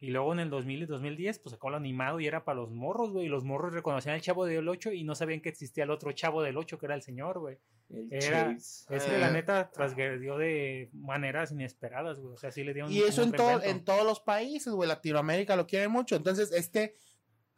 Y 0.00 0.08
luego 0.10 0.32
en 0.32 0.40
el 0.40 0.50
2000 0.50 0.82
y 0.82 0.86
2010, 0.86 1.38
pues 1.38 1.52
sacó 1.52 1.70
lo 1.70 1.76
animado 1.76 2.18
y 2.18 2.26
era 2.26 2.44
para 2.44 2.56
los 2.58 2.72
morros, 2.72 3.12
güey. 3.12 3.26
Y 3.26 3.28
los 3.28 3.44
morros 3.44 3.72
reconocían 3.72 4.16
al 4.16 4.20
chavo 4.20 4.44
del 4.44 4.68
8 4.68 4.90
y 4.92 5.04
no 5.04 5.14
sabían 5.14 5.40
que 5.40 5.48
existía 5.48 5.84
el 5.84 5.90
otro 5.92 6.10
chavo 6.10 6.42
del 6.42 6.56
8, 6.56 6.76
que 6.76 6.86
era 6.86 6.96
el 6.96 7.02
señor, 7.02 7.38
güey. 7.38 7.58
El 7.88 8.08
Era- 8.10 8.52
Chase. 8.54 8.86
Es 8.96 9.04
que 9.04 9.18
la 9.18 9.28
Eh, 9.28 9.32
neta 9.32 9.70
transgredió 9.70 10.38
de 10.38 10.90
maneras 10.92 11.52
inesperadas, 11.52 12.18
güey. 12.18 12.34
O 12.34 12.36
sea, 12.36 12.50
sí 12.50 12.64
le 12.64 12.74
dieron 12.74 12.90
Y 12.90 12.98
eso 13.02 13.22
un 13.22 13.28
en, 13.28 13.34
todo, 13.34 13.62
en 13.62 13.84
todos 13.84 14.04
los 14.04 14.18
países, 14.18 14.72
güey. 14.72 14.88
Latinoamérica 14.88 15.54
lo 15.54 15.68
quiere 15.68 15.86
mucho. 15.86 16.16
Entonces, 16.16 16.50
este, 16.50 16.96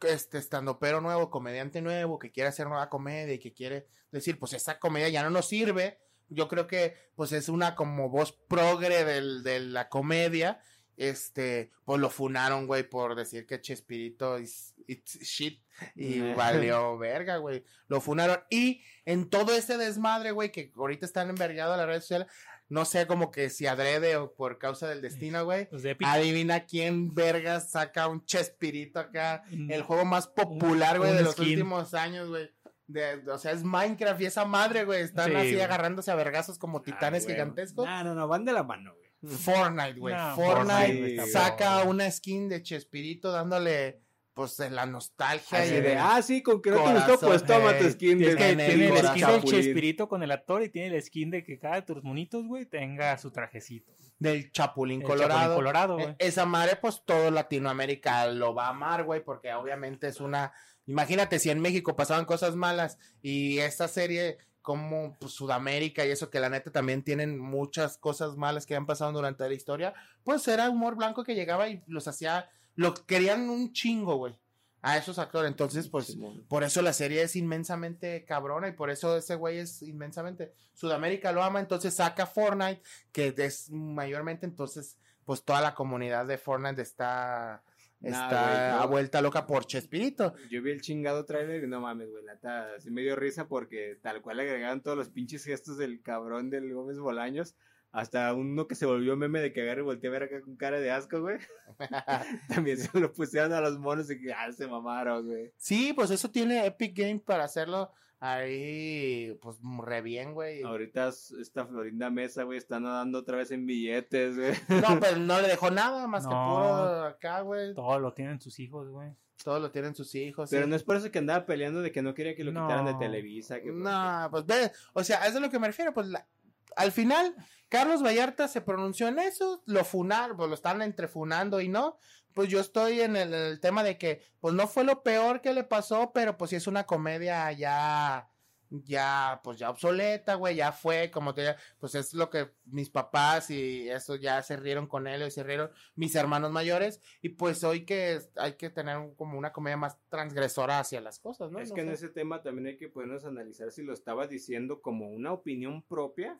este 0.01 0.37
estando 0.37 0.79
pero 0.79 1.01
nuevo, 1.01 1.29
comediante 1.29 1.81
nuevo, 1.81 2.19
que 2.19 2.31
quiere 2.31 2.49
hacer 2.49 2.67
nueva 2.67 2.89
comedia 2.89 3.33
y 3.33 3.39
que 3.39 3.53
quiere 3.53 3.87
decir, 4.11 4.39
pues 4.39 4.53
esa 4.53 4.79
comedia 4.79 5.09
ya 5.09 5.23
no 5.23 5.29
nos 5.29 5.47
sirve. 5.47 5.99
Yo 6.29 6.47
creo 6.47 6.67
que, 6.67 6.95
pues 7.15 7.31
es 7.31 7.49
una 7.49 7.75
como 7.75 8.09
voz 8.09 8.31
progre 8.31 9.03
del, 9.03 9.43
de 9.43 9.59
la 9.59 9.89
comedia. 9.89 10.61
Este, 10.97 11.71
pues 11.83 11.99
lo 11.99 12.09
funaron, 12.09 12.67
güey, 12.67 12.89
por 12.89 13.15
decir 13.15 13.45
que 13.45 13.59
Chespirito 13.59 14.39
is, 14.39 14.73
it's 14.87 15.19
shit. 15.19 15.61
Y 15.93 16.21
valió 16.33 16.97
verga, 16.97 17.37
güey. 17.37 17.65
Lo 17.87 17.99
funaron. 17.99 18.39
Y 18.49 18.81
en 19.03 19.29
todo 19.29 19.53
ese 19.53 19.77
desmadre, 19.77 20.31
güey, 20.31 20.51
que 20.51 20.71
ahorita 20.75 21.05
están 21.05 21.29
envergados 21.29 21.77
las 21.77 21.85
redes 21.85 22.03
sociales, 22.03 22.27
no 22.69 22.85
sé 22.85 23.05
como 23.07 23.31
que 23.31 23.49
si 23.49 23.67
adrede 23.67 24.15
o 24.17 24.33
por 24.33 24.57
causa 24.57 24.87
del 24.87 25.01
destino, 25.01 25.45
güey. 25.45 25.67
De 25.71 25.91
Epic. 25.91 26.07
Adivina 26.07 26.65
quién 26.65 27.13
vergas 27.13 27.71
saca 27.71 28.07
un 28.07 28.25
Chespirito 28.25 28.99
acá. 28.99 29.43
Mm. 29.51 29.71
El 29.71 29.83
juego 29.83 30.05
más 30.05 30.27
popular, 30.27 30.97
güey, 30.99 31.13
de 31.13 31.21
los 31.23 31.37
últimos 31.39 31.93
años, 31.93 32.29
güey. 32.29 32.49
De, 32.87 33.15
o 33.31 33.37
sea, 33.39 33.51
es 33.51 33.63
Minecraft 33.63 34.21
y 34.21 34.25
esa 34.25 34.45
madre, 34.45 34.83
güey. 34.85 35.01
Están 35.01 35.31
Sí, 35.31 35.35
así 35.35 35.51
güey. 35.53 35.61
agarrándose 35.61 36.11
a 36.11 36.15
vergazos 36.15 36.57
como 36.59 36.81
titanes 36.81 37.23
Ah, 37.23 37.25
güey. 37.25 37.35
gigantescos. 37.35 37.85
No, 37.85 38.03
no, 38.03 38.13
no, 38.15 38.27
van 38.27 38.45
de 38.45 38.53
la 38.53 38.63
mano, 38.63 38.93
güey. 38.93 39.35
Fortnite, 39.37 39.99
güey. 39.99 40.13
No, 40.15 40.35
Fortnite 40.35 41.25
saca 41.27 41.83
una 41.83 42.09
skin 42.11 42.47
de 42.47 42.61
Chespirito 42.61 43.31
dándole, 43.31 44.01
pues, 44.35 44.59
en 44.59 44.75
la 44.75 44.85
nostalgia. 44.85 45.59
Así 45.59 45.73
y 45.73 45.81
de, 45.81 45.93
el- 45.93 45.97
ah, 45.97 46.21
sí, 46.21 46.43
con 46.43 46.61
que 46.61 46.69
no 46.69 46.83
te 46.83 46.93
gustó, 46.93 47.19
pues 47.27 47.43
toma 47.43 47.75
tu 47.77 47.89
skin 47.89 48.19
de 48.19 48.29
Es 48.29 48.35
que 48.35 48.49
en 48.49 48.59
el 48.59 48.67
tiene 48.67 48.85
el 48.85 48.89
corazón. 48.91 49.11
skin 49.15 49.25
del 49.27 49.35
Chapulín. 49.37 49.61
Chespirito 49.63 50.07
con 50.09 50.21
el 50.23 50.31
actor 50.31 50.61
y 50.61 50.69
tiene 50.69 50.95
el 50.95 51.01
skin 51.01 51.31
de 51.31 51.43
que 51.43 51.57
cada 51.57 51.75
de 51.75 51.81
tus 51.83 52.03
monitos, 52.03 52.45
güey, 52.45 52.65
tenga 52.65 53.17
su 53.17 53.31
trajecito. 53.31 53.91
del 54.19 54.51
Chapulín 54.51 55.01
El 55.01 55.07
Colorado. 55.07 55.33
Chapulín 55.41 55.55
Colorado, 55.55 55.99
Eh, 55.99 56.03
güey. 56.03 56.15
Esa 56.19 56.45
madre, 56.45 56.75
pues 56.75 57.01
todo 57.05 57.31
Latinoamérica 57.31 58.27
lo 58.27 58.53
va 58.53 58.67
a 58.67 58.69
amar, 58.69 59.03
güey, 59.05 59.23
porque 59.23 59.53
obviamente 59.53 60.07
es 60.07 60.19
una. 60.19 60.51
Imagínate 60.87 61.39
si 61.39 61.49
en 61.49 61.59
México 61.59 61.95
pasaban 61.95 62.25
cosas 62.25 62.55
malas 62.55 62.97
y 63.21 63.57
esta 63.59 63.87
serie, 63.87 64.37
como 64.61 65.15
pues, 65.19 65.31
Sudamérica 65.33 66.05
y 66.05 66.11
eso, 66.11 66.29
que 66.29 66.39
la 66.39 66.49
neta 66.49 66.71
también 66.71 67.03
tienen 67.03 67.39
muchas 67.39 67.97
cosas 67.97 68.35
malas 68.35 68.65
que 68.65 68.75
han 68.75 68.85
pasado 68.85 69.11
durante 69.11 69.47
la 69.47 69.53
historia, 69.53 69.93
pues 70.23 70.47
era 70.47 70.69
humor 70.69 70.95
blanco 70.95 71.23
que 71.23 71.35
llegaba 71.35 71.69
y 71.69 71.81
los 71.87 72.07
hacía. 72.07 72.49
Lo 72.75 72.93
querían 72.93 73.49
un 73.49 73.71
chingo, 73.73 74.15
güey, 74.17 74.37
a 74.81 74.97
esos 74.97 75.17
actores. 75.17 75.49
Entonces, 75.49 75.87
pues. 75.87 76.17
Por 76.47 76.63
eso 76.63 76.81
la 76.81 76.93
serie 76.93 77.23
es 77.23 77.35
inmensamente 77.35 78.25
cabrona 78.25 78.67
y 78.67 78.73
por 78.73 78.89
eso 78.89 79.17
ese 79.17 79.35
güey 79.35 79.57
es 79.57 79.81
inmensamente. 79.81 80.53
Sudamérica 80.73 81.31
lo 81.31 81.43
ama, 81.43 81.59
entonces 81.59 81.95
saca 81.95 82.25
Fortnite, 82.25 82.81
que 83.11 83.33
es 83.37 83.71
mayormente 83.71 84.45
entonces, 84.45 84.97
pues 85.23 85.43
toda 85.43 85.61
la 85.61 85.73
comunidad 85.73 86.25
de 86.25 86.37
Fortnite 86.37 86.81
está, 86.81 87.63
está 88.01 88.81
a 88.81 88.85
vuelta 88.85 89.21
loca 89.21 89.47
por 89.47 89.65
Chespirito. 89.65 90.35
Yo 90.49 90.61
vi 90.61 90.71
el 90.71 90.81
chingado 90.81 91.25
trailer 91.25 91.63
y 91.63 91.67
no 91.67 91.81
mames, 91.81 92.11
güey, 92.11 92.25
la 92.25 92.33
neta, 92.33 92.79
sí 92.79 92.91
me 92.91 93.01
dio 93.01 93.15
risa 93.15 93.47
porque 93.47 93.97
tal 94.01 94.21
cual 94.21 94.37
le 94.37 94.43
agregaron 94.43 94.81
todos 94.81 94.97
los 94.97 95.09
pinches 95.09 95.45
gestos 95.45 95.77
del 95.77 96.01
cabrón 96.01 96.49
del 96.49 96.73
Gómez 96.73 96.99
Bolaños. 96.99 97.55
Hasta 97.95 98.33
uno 98.33 98.67
que 98.67 98.75
se 98.75 98.85
volvió 98.85 99.15
meme 99.15 99.39
de 99.39 99.53
que 99.53 99.61
agarre 99.61 99.79
y 99.79 99.85
volteé 99.85 100.09
a 100.09 100.11
ver 100.11 100.23
acá 100.23 100.41
con 100.41 100.57
cara 100.57 100.81
de 100.81 100.91
asco, 100.91 101.21
güey. 101.21 101.37
También 102.49 102.77
se 102.77 102.99
lo 102.99 103.13
pusieron 103.13 103.53
a 103.53 103.61
los 103.61 103.79
monos 103.79 104.11
y 104.11 104.19
que 104.19 104.33
ah, 104.33 104.51
se 104.51 104.67
mamaron, 104.67 105.25
güey. 105.25 105.53
sí, 105.55 105.93
pues 105.93 106.11
eso 106.11 106.29
tiene 106.29 106.65
Epic 106.65 106.93
Game 106.93 107.19
para 107.19 107.45
hacerlo 107.45 107.93
ahí, 108.19 109.39
pues 109.41 109.57
re 109.81 110.01
bien, 110.01 110.33
güey. 110.33 110.61
Ahorita 110.63 111.07
esta 111.07 111.65
Florinda 111.65 112.09
Mesa, 112.09 112.43
güey, 112.43 112.57
está 112.57 112.81
nadando 112.81 113.19
otra 113.19 113.37
vez 113.37 113.51
en 113.51 113.65
billetes, 113.65 114.35
güey. 114.35 114.53
No, 114.81 114.99
pues 114.99 115.17
no 115.17 115.39
le 115.39 115.47
dejó 115.47 115.71
nada 115.71 116.05
más 116.05 116.25
que 116.25 116.33
puro 116.33 117.05
acá, 117.05 117.41
güey. 117.41 117.73
Todo 117.73 117.97
lo 117.99 118.13
tienen 118.13 118.41
sus 118.41 118.59
hijos, 118.59 118.89
güey. 118.89 119.09
Todo 119.41 119.59
lo 119.59 119.71
tienen 119.71 119.95
sus 119.95 120.15
hijos. 120.15 120.49
Pero 120.49 120.63
sí. 120.63 120.69
no 120.69 120.75
es 120.75 120.83
por 120.83 120.97
eso 120.97 121.11
que 121.11 121.19
andaba 121.19 121.45
peleando 121.45 121.81
de 121.81 121.93
que 121.93 122.01
no 122.01 122.13
quería 122.13 122.35
que 122.35 122.43
lo 122.43 122.51
quitaran 122.51 122.85
de. 122.85 122.95
Televisa. 122.95 123.61
Que 123.61 123.71
No, 123.71 124.27
pues 124.31 124.45
ve, 124.45 124.71
o 124.91 125.03
sea, 125.03 125.25
eso 125.27 125.37
es 125.37 125.41
lo 125.41 125.49
que 125.49 125.59
me 125.59 125.67
refiero, 125.67 125.93
pues 125.93 126.07
la- 126.07 126.27
al 126.75 126.91
final 126.91 127.35
Carlos 127.69 128.03
Vallarta 128.03 128.47
se 128.47 128.61
pronunció 128.61 129.07
en 129.07 129.19
eso, 129.19 129.63
lo 129.65 129.83
funar, 129.83 130.35
pues 130.35 130.49
lo 130.49 130.55
están 130.55 130.81
entrefunando 130.81 131.61
y 131.61 131.67
no. 131.67 131.97
Pues 132.33 132.49
yo 132.49 132.59
estoy 132.59 133.01
en 133.01 133.15
el, 133.15 133.33
el 133.33 133.59
tema 133.59 133.83
de 133.83 133.97
que, 133.97 134.21
pues 134.39 134.53
no 134.53 134.67
fue 134.67 134.83
lo 134.83 135.03
peor 135.03 135.41
que 135.41 135.53
le 135.53 135.63
pasó, 135.63 136.11
pero 136.13 136.37
pues 136.37 136.49
sí 136.49 136.57
es 136.57 136.67
una 136.67 136.85
comedia 136.85 137.51
ya, 137.53 138.29
ya, 138.69 139.39
pues 139.43 139.57
ya 139.57 139.69
obsoleta, 139.69 140.35
güey, 140.35 140.55
ya 140.55 140.71
fue, 140.71 141.11
como 141.11 141.33
te 141.33 141.55
pues 141.79 141.95
es 141.95 142.13
lo 142.13 142.29
que 142.29 142.51
mis 142.65 142.89
papás 142.89 143.49
y 143.49 143.89
eso 143.89 144.15
ya 144.15 144.41
se 144.41 144.57
rieron 144.57 144.87
con 144.87 145.07
él 145.07 145.25
y 145.25 145.31
se 145.31 145.43
rieron 145.43 145.71
mis 145.95 146.15
hermanos 146.15 146.51
mayores 146.51 147.01
y 147.21 147.29
pues 147.29 147.63
hoy 147.63 147.85
que 147.85 148.19
hay 148.35 148.53
que 148.53 148.69
tener 148.69 148.97
como 149.15 149.37
una 149.37 149.53
comedia 149.53 149.77
más 149.77 149.97
transgresora 150.09 150.79
hacia 150.79 151.01
las 151.01 151.19
cosas, 151.19 151.51
¿no? 151.51 151.59
Es 151.59 151.69
No 151.69 151.75
que 151.75 151.81
en 151.81 151.89
ese 151.89 152.09
tema 152.09 152.41
también 152.41 152.67
hay 152.67 152.77
que 152.77 152.89
podernos 152.89 153.25
analizar 153.25 153.71
si 153.71 153.83
lo 153.83 153.93
estaba 153.93 154.27
diciendo 154.27 154.81
como 154.81 155.09
una 155.09 155.31
opinión 155.31 155.83
propia 155.83 156.39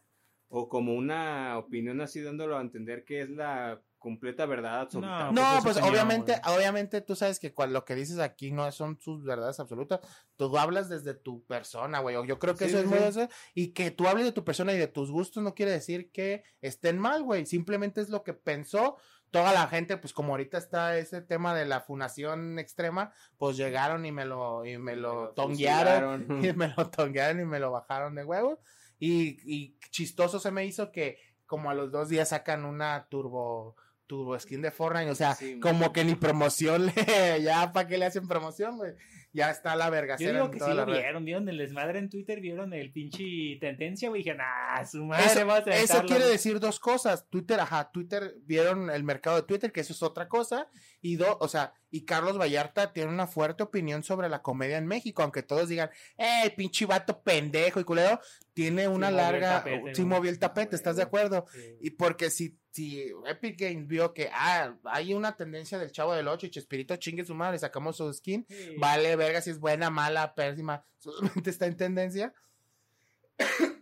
o 0.50 0.70
como 0.70 0.93
una 0.93 1.58
opinión 1.58 2.02
así 2.02 2.22
dándolo 2.22 2.58
a 2.58 2.62
entender 2.62 3.04
que 3.04 3.22
es 3.22 3.30
la 3.30 3.82
completa 3.98 4.46
verdad 4.46 4.82
absoluta. 4.82 5.32
No, 5.32 5.32
No, 5.32 5.41
pues, 5.41 5.58
es 5.58 5.64
pues 5.64 5.78
opinión, 5.78 5.93
obviamente, 5.93 6.41
obviamente 6.46 7.02
tú 7.02 7.16
sabes 7.16 7.39
que 7.39 7.54
cual- 7.56 7.74
lo 7.74 7.86
que 7.86 7.96
dices 7.96 8.20
aquí 8.20 8.52
no 8.52 8.72
son 8.72 9.00
sus 9.02 9.24
verdades 9.24 9.60
absolutas. 9.60 10.00
Tú 10.36 10.56
hablas 10.60 10.89
desde 10.89 11.16
tu 11.16 11.43
persona, 11.46 12.00
güey. 12.02 12.16
Yo 12.28 12.38
creo 12.38 12.56
que 12.56 12.66
Sí, 12.66 12.70
eso 12.72 12.80
es 12.82 12.86
muy 12.86 13.00
eso. 13.00 13.28
Y 13.56 13.70
que 13.74 13.89
tú 13.89 14.08
hables 14.08 14.26
de 14.26 14.32
tu 14.32 14.43
persona 14.46 14.74
y 14.74 14.78
de 14.78 14.88
tus 14.88 15.10
gustos 15.10 15.41
no 15.41 15.56
quiere 15.56 15.72
decir 15.72 16.12
que 16.12 16.43
estén 16.62 17.00
mal, 17.00 17.24
güey. 17.24 17.48
Simplemente 17.48 18.00
es 18.00 18.10
lo 18.10 18.24
que 18.24 18.34
pensó 18.34 18.98
toda 19.32 19.52
la 19.54 19.68
gente, 19.68 19.98
pues 19.98 20.14
como 20.14 20.34
ahorita 20.34 20.60
está 20.60 20.98
ese 21.00 21.22
tema 21.22 21.56
de 21.56 21.66
la 21.66 21.82
funación 21.82 22.60
extrema, 22.60 23.12
pues 23.38 23.58
llegaron 23.58 24.06
y 24.06 24.12
me 24.12 24.24
lo, 24.26 24.64
y 24.66 24.78
me 24.78 24.96
lo 24.96 25.30
tonguearon. 25.32 26.28
fusilaron. 26.28 26.46
y 26.46 26.54
me 26.54 26.68
lo 26.78 26.89
tonguearon 26.91 27.41
y 27.41 27.46
me 27.46 27.60
lo 27.60 27.72
bajaron 27.72 28.14
de 28.14 28.24
huevo. 28.24 28.60
Y, 29.08 29.78
chistoso 29.91 30.39
se 30.39 30.51
me 30.51 30.66
hizo 30.66 30.91
que 30.91 31.20
como 31.45 31.70
a 31.70 31.76
los 31.76 31.91
dos 31.91 32.10
días 32.10 32.30
sacan 32.30 32.66
una 32.66 33.08
turbo 33.10 33.76
turbo 34.08 34.39
skin 34.39 34.62
de 34.62 34.72
Fortnite, 34.72 35.10
o 35.12 35.16
sea, 35.16 35.36
Sí, 35.36 35.60
como 35.60 35.91
que 35.93 36.03
ni 36.06 36.16
promoción, 36.16 36.86
le- 36.88 36.93
ya 37.43 37.72
para 37.74 37.88
qué 37.88 37.97
le 37.97 38.06
hacen 38.06 38.28
promoción, 38.28 38.78
güey. 38.78 38.93
Ya 39.34 39.49
está 39.51 39.76
la 39.76 39.89
verga. 39.89 40.16
Yo 40.18 40.32
digo 40.32 40.49
que 40.49 40.62
sí 40.62 40.72
lo 40.74 40.86
vieron, 40.86 41.26
vieron 41.26 41.49
el 41.49 41.58
desmadre 41.58 41.99
en 41.99 42.10
Twitter, 42.10 42.39
vieron 42.39 42.72
el 42.74 42.93
pinche 42.93 43.58
tendencia, 43.60 44.08
güey, 44.08 44.22
dijeron, 44.22 44.39
ah, 44.45 44.86
su 44.86 45.03
madre, 45.03 45.26
Eso, 45.26 45.39
vamos 45.45 45.56
a 45.68 45.72
eso 45.72 45.93
aventarlo". 45.95 46.08
quiere 46.08 46.26
decir 46.32 46.60
dos 46.62 46.80
cosas. 46.80 47.28
Twitter, 47.30 47.60
ajá, 47.60 47.91
Twitter, 47.91 48.36
vieron 48.45 48.89
el 48.89 49.03
mercado 49.03 49.36
de 49.36 49.41
Twitter, 49.43 49.74
que 49.74 49.82
eso 49.82 49.91
es 49.91 50.01
otra 50.03 50.30
cosa. 50.30 50.70
Y 51.01 51.18
dos, 51.18 51.36
o 51.41 51.49
sea, 51.49 51.74
y 51.91 52.06
Carlos 52.06 52.38
Vallarta 52.39 52.93
tiene 52.93 53.12
una 53.12 53.28
fuerte 53.28 53.64
opinión 53.64 54.03
sobre 54.03 54.30
la 54.30 54.41
comedia 54.41 54.78
en 54.78 54.88
México, 54.88 55.22
aunque 55.22 55.43
todos 55.43 55.68
digan, 55.68 55.89
eh, 56.18 56.53
pinche 56.56 56.86
vato 56.86 57.22
pendejo 57.22 57.82
y 57.82 57.84
culero, 57.84 58.22
tiene 58.53 58.88
una 58.88 59.12
larga, 59.12 59.56
tapete, 59.66 59.95
sí 59.95 60.06
movió 60.06 60.32
el 60.32 60.39
tapete, 60.39 60.78
¿estás 60.78 60.95
de 60.95 61.03
acuerdo? 61.03 61.45
Y 61.82 61.89
porque 61.89 62.30
si, 62.30 62.58
si 62.76 63.09
Epic 63.26 63.57
Games 63.57 63.88
vio 63.88 64.13
que, 64.13 64.30
ah, 64.34 64.76
hay 64.84 65.13
una 65.13 65.36
tendencia 65.38 65.80
del 65.80 65.91
Chavo 65.93 66.13
del 66.13 66.28
8 66.28 66.45
y 66.45 66.49
Chespirito 66.49 66.95
chingue 66.97 67.23
su 67.23 67.34
madre, 67.34 67.57
sacamos 67.57 67.95
su 67.95 68.11
skin, 68.13 68.45
Sí. 68.49 68.76
vale 68.78 69.15
verga 69.15 69.41
si 69.41 69.49
es 69.51 69.59
buena, 69.59 69.89
mala, 69.89 70.36
pésima, 70.36 70.84
solamente 70.97 71.49
está 71.49 71.67
en 71.67 71.78
tendencia. 71.78 72.34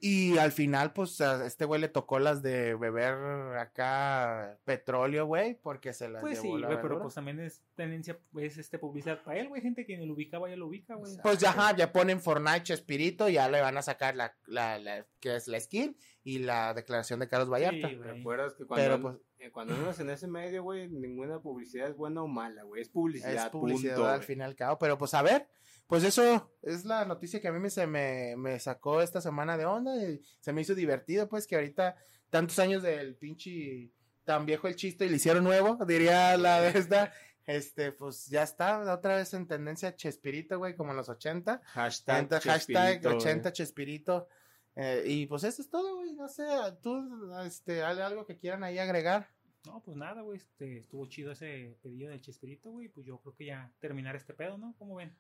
Y 0.01 0.37
al 0.37 0.51
final, 0.51 0.93
pues 0.93 1.21
a 1.21 1.45
este 1.45 1.65
güey 1.65 1.79
le 1.79 1.87
tocó 1.87 2.19
las 2.19 2.41
de 2.41 2.75
beber 2.75 3.13
acá 3.57 4.57
petróleo, 4.65 5.25
güey, 5.25 5.55
porque 5.61 5.93
se 5.93 6.09
las 6.09 6.21
Pues 6.21 6.39
sí, 6.39 6.51
la 6.57 6.67
güey, 6.67 6.81
pero 6.81 7.01
pues 7.01 7.13
también 7.13 7.39
es 7.39 7.61
tendencia, 7.75 8.19
es 8.37 8.57
este 8.57 8.79
publicidad 8.79 9.21
para 9.23 9.39
él, 9.39 9.49
güey, 9.49 9.61
gente 9.61 9.85
que 9.85 9.97
ni 9.97 10.05
lo 10.05 10.13
ubicaba 10.13 10.49
ya 10.49 10.55
lo 10.55 10.67
ubica, 10.67 10.95
güey. 10.95 11.11
Pues 11.21 11.37
ya, 11.39 11.51
ajá, 11.51 11.75
ya 11.75 11.91
ponen 11.91 12.19
Fortnite 12.19 12.63
Chespirito 12.63 13.29
y 13.29 13.33
ya 13.33 13.47
le 13.49 13.61
van 13.61 13.77
a 13.77 13.81
sacar 13.81 14.15
la, 14.15 14.35
la, 14.47 14.79
la- 14.79 15.05
que 15.19 15.35
es 15.35 15.47
la 15.47 15.59
skin 15.59 15.95
y 16.23 16.39
la 16.39 16.73
declaración 16.73 17.19
de 17.19 17.27
Carlos 17.27 17.49
Vallarta. 17.49 17.89
Sí, 17.89 17.95
¿Te 17.95 18.19
acuerdas 18.19 18.55
que 18.55 18.65
cuando, 18.65 18.83
Pero, 18.85 19.01
pues- 19.01 19.15
eh, 19.39 19.51
cuando 19.51 19.75
andas 19.75 19.99
en 19.99 20.09
ese 20.09 20.27
medio, 20.27 20.63
güey, 20.63 20.89
ninguna 20.89 21.39
publicidad 21.41 21.87
es 21.89 21.95
buena 21.95 22.23
o 22.23 22.27
mala, 22.27 22.63
güey? 22.63 22.81
Es 22.81 22.89
publicidad, 22.89 23.45
es 23.45 23.51
publicidad 23.51 23.95
punto, 23.95 24.09
al 24.09 24.23
fin 24.23 24.39
y 24.39 24.43
al 24.43 24.55
cabo, 24.55 24.77
pero 24.79 24.97
pues 24.97 25.13
a 25.13 25.21
ver, 25.21 25.47
pues 25.87 26.03
eso 26.03 26.51
es 26.61 26.85
la 26.85 27.05
noticia 27.05 27.41
que 27.41 27.47
a 27.47 27.51
mí 27.51 27.59
me, 27.59 27.69
se 27.69 27.85
me, 27.87 28.35
me 28.37 28.59
sacó 28.59 29.01
esta 29.01 29.21
semana 29.21 29.57
de 29.57 29.65
onda 29.65 29.95
y 29.95 30.21
se 30.39 30.53
me 30.53 30.61
hizo 30.61 30.75
divertido, 30.75 31.27
pues 31.27 31.47
que 31.47 31.55
ahorita 31.55 31.95
tantos 32.29 32.57
años 32.59 32.81
del 32.81 33.15
pinche 33.15 33.91
tan 34.23 34.45
viejo 34.45 34.67
el 34.67 34.75
chiste 34.75 35.05
y 35.05 35.09
le 35.09 35.17
hicieron 35.17 35.43
nuevo, 35.43 35.77
diría 35.85 36.37
la 36.37 36.61
de 36.61 36.79
esta, 36.79 37.13
este, 37.45 37.91
pues 37.91 38.27
ya 38.27 38.43
está, 38.43 38.91
otra 38.93 39.17
vez 39.17 39.33
en 39.33 39.47
tendencia 39.47 39.95
Chespirito, 39.95 40.57
güey, 40.57 40.75
como 40.75 40.91
en 40.91 40.97
los 40.97 41.09
80, 41.09 41.61
Hashtag, 41.63 42.19
Entonces, 42.19 42.51
hashtag 42.51 43.01
Chespirito, 43.01 43.09
güey. 43.09 43.21
80 43.21 43.53
Chespirito, 43.53 44.27
eh, 44.75 45.03
y 45.05 45.25
pues 45.27 45.43
eso 45.43 45.61
es 45.61 45.69
todo, 45.69 45.97
güey, 45.97 46.13
no 46.13 46.27
sé, 46.27 46.43
tú, 46.81 47.31
este, 47.45 47.83
¿hay 47.83 47.99
algo 47.99 48.25
que 48.25 48.37
quieran 48.37 48.63
ahí 48.63 48.79
agregar? 48.79 49.29
No, 49.65 49.81
pues 49.81 49.95
nada, 49.95 50.21
güey, 50.21 50.37
este, 50.37 50.79
estuvo 50.79 51.07
chido 51.07 51.31
ese 51.31 51.77
pedido 51.81 52.09
del 52.09 52.21
Chespirito, 52.21 52.71
güey, 52.71 52.89
pues 52.89 53.05
yo 53.05 53.19
creo 53.19 53.35
que 53.35 53.45
ya 53.45 53.71
terminar 53.79 54.15
este 54.15 54.33
pedo, 54.33 54.57
¿no? 54.57 54.75
¿Cómo 54.77 54.95
ven? 54.95 55.15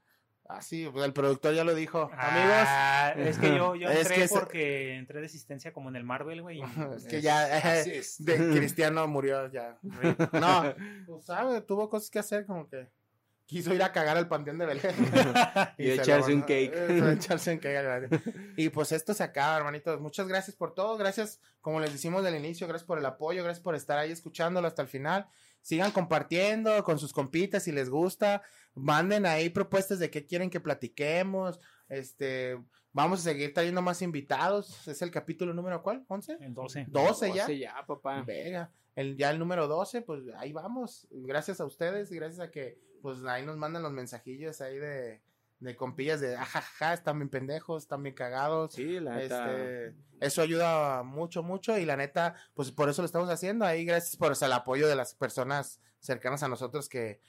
Ah, 0.49 0.61
sí, 0.61 0.87
pues 0.91 1.05
el 1.05 1.13
productor 1.13 1.53
ya 1.55 1.63
lo 1.63 1.73
dijo, 1.73 2.11
Ah, 2.13 3.13
es 3.15 3.37
que 3.37 3.55
yo, 3.55 3.75
yo 3.75 3.87
Es 3.89 4.01
entré 4.09 4.15
que 4.15 4.27
porque 4.27 4.95
entré 4.95 5.19
de 5.21 5.25
asistencia 5.27 5.71
como 5.71 5.89
en 5.89 5.95
el 5.95 6.03
Marvel, 6.03 6.41
güey. 6.41 6.59
y- 6.59 6.61
amigos, 6.61 6.97
es 7.03 7.05
que 7.07 7.21
ya, 7.21 7.47
de 8.19 8.35
Cristiano 8.51 9.07
murió 9.07 9.49
ya. 9.51 9.77
No, 10.33 10.73
pues 11.07 11.25
sabe, 11.25 11.61
tuvo 11.61 11.89
cosas 11.89 12.09
que 12.09 12.19
hacer 12.19 12.45
como 12.45 12.67
que 12.67 12.87
quiso 13.45 13.73
ir 13.73 13.83
a 13.83 13.91
cagar 13.91 14.17
al 14.17 14.27
panteón 14.27 14.57
de 14.57 14.65
Belén. 14.65 14.95
Y 15.77 15.83
se 15.85 15.93
echarse 15.95 16.33
un 16.33 16.41
cake. 16.41 16.73
echarse 17.13 17.51
un 17.53 17.59
cake. 17.59 18.09
Y 18.57 18.69
pues 18.69 18.91
esto 18.91 19.13
se 19.13 19.23
acaba, 19.23 19.57
hermanitos. 19.57 19.99
Muchas 20.01 20.27
gracias 20.27 20.55
por 20.55 20.73
todo. 20.73 20.97
Gracias, 20.97 21.39
como 21.61 21.79
les 21.79 21.91
decimos 21.91 22.23
del 22.23 22.35
inicio, 22.35 22.67
gracias 22.67 22.87
por 22.87 22.97
el 22.97 23.05
apoyo, 23.05 23.43
gracias 23.43 23.63
por 23.63 23.75
estar 23.75 23.97
ahí 23.99 24.11
escuchándolo 24.11 24.67
hasta 24.67 24.81
el 24.81 24.87
final. 24.87 25.27
Sigan 25.63 25.91
compartiendo 25.91 26.83
con 26.83 26.99
sus 26.99 27.13
compitas 27.13 27.63
si 27.63 27.71
les 27.71 27.89
gusta. 27.89 28.43
Manden 28.75 29.25
ahí 29.25 29.49
propuestas 29.49 29.97
de 29.97 30.11
qué 30.11 30.25
quieren 30.25 30.49
que 30.49 30.59
platiquemos. 30.59 31.59
Este, 31.87 32.59
vamos 32.91 33.21
a 33.21 33.23
seguir 33.23 33.53
trayendo 33.53 33.81
más 33.81 34.01
invitados. 34.01 34.87
Es 34.87 35.01
el 35.01 35.09
capítulo 35.09 35.53
número 35.53 35.81
¿cuál? 35.81 36.05
¿11? 36.07 36.37
En 36.41 36.53
12. 36.53 36.87
12 36.89 37.33
ya. 37.33 37.41
Doce 37.43 37.57
ya, 37.57 37.85
papá. 37.87 38.21
Venga, 38.23 38.71
el, 38.95 39.15
ya 39.15 39.31
el 39.31 39.39
número 39.39 39.69
12, 39.69 40.01
pues 40.01 40.23
ahí 40.37 40.51
vamos. 40.51 41.07
Gracias 41.09 41.61
a 41.61 41.65
ustedes 41.65 42.11
y 42.11 42.15
gracias 42.17 42.41
a 42.41 42.51
que 42.51 42.77
pues 43.01 43.23
ahí 43.23 43.45
nos 43.45 43.55
mandan 43.55 43.83
los 43.83 43.93
mensajillos 43.93 44.59
ahí 44.59 44.77
de, 44.77 45.21
de 45.63 45.75
compillas 45.75 46.19
de 46.19 46.35
ajaja, 46.35 46.93
están 46.93 47.19
bien 47.19 47.29
pendejos, 47.29 47.83
están 47.83 48.03
bien 48.03 48.15
cagados. 48.15 48.73
Sí, 48.73 48.99
la 48.99 49.15
neta. 49.15 49.51
Este, 49.51 49.95
eso 50.19 50.41
ayuda 50.41 51.03
mucho, 51.03 51.41
mucho 51.41 51.77
y 51.77 51.85
la 51.85 51.95
neta, 51.95 52.35
pues 52.53 52.71
por 52.71 52.89
eso 52.89 53.01
lo 53.01 53.05
estamos 53.05 53.29
haciendo 53.29 53.65
ahí, 53.65 53.85
gracias 53.85 54.17
por 54.17 54.33
el 54.39 54.51
apoyo 54.51 54.87
de 54.87 54.95
las 54.95 55.15
personas 55.15 55.79
cercanas 55.99 56.43
a 56.43 56.49
nosotros 56.49 56.89
que 56.89 57.21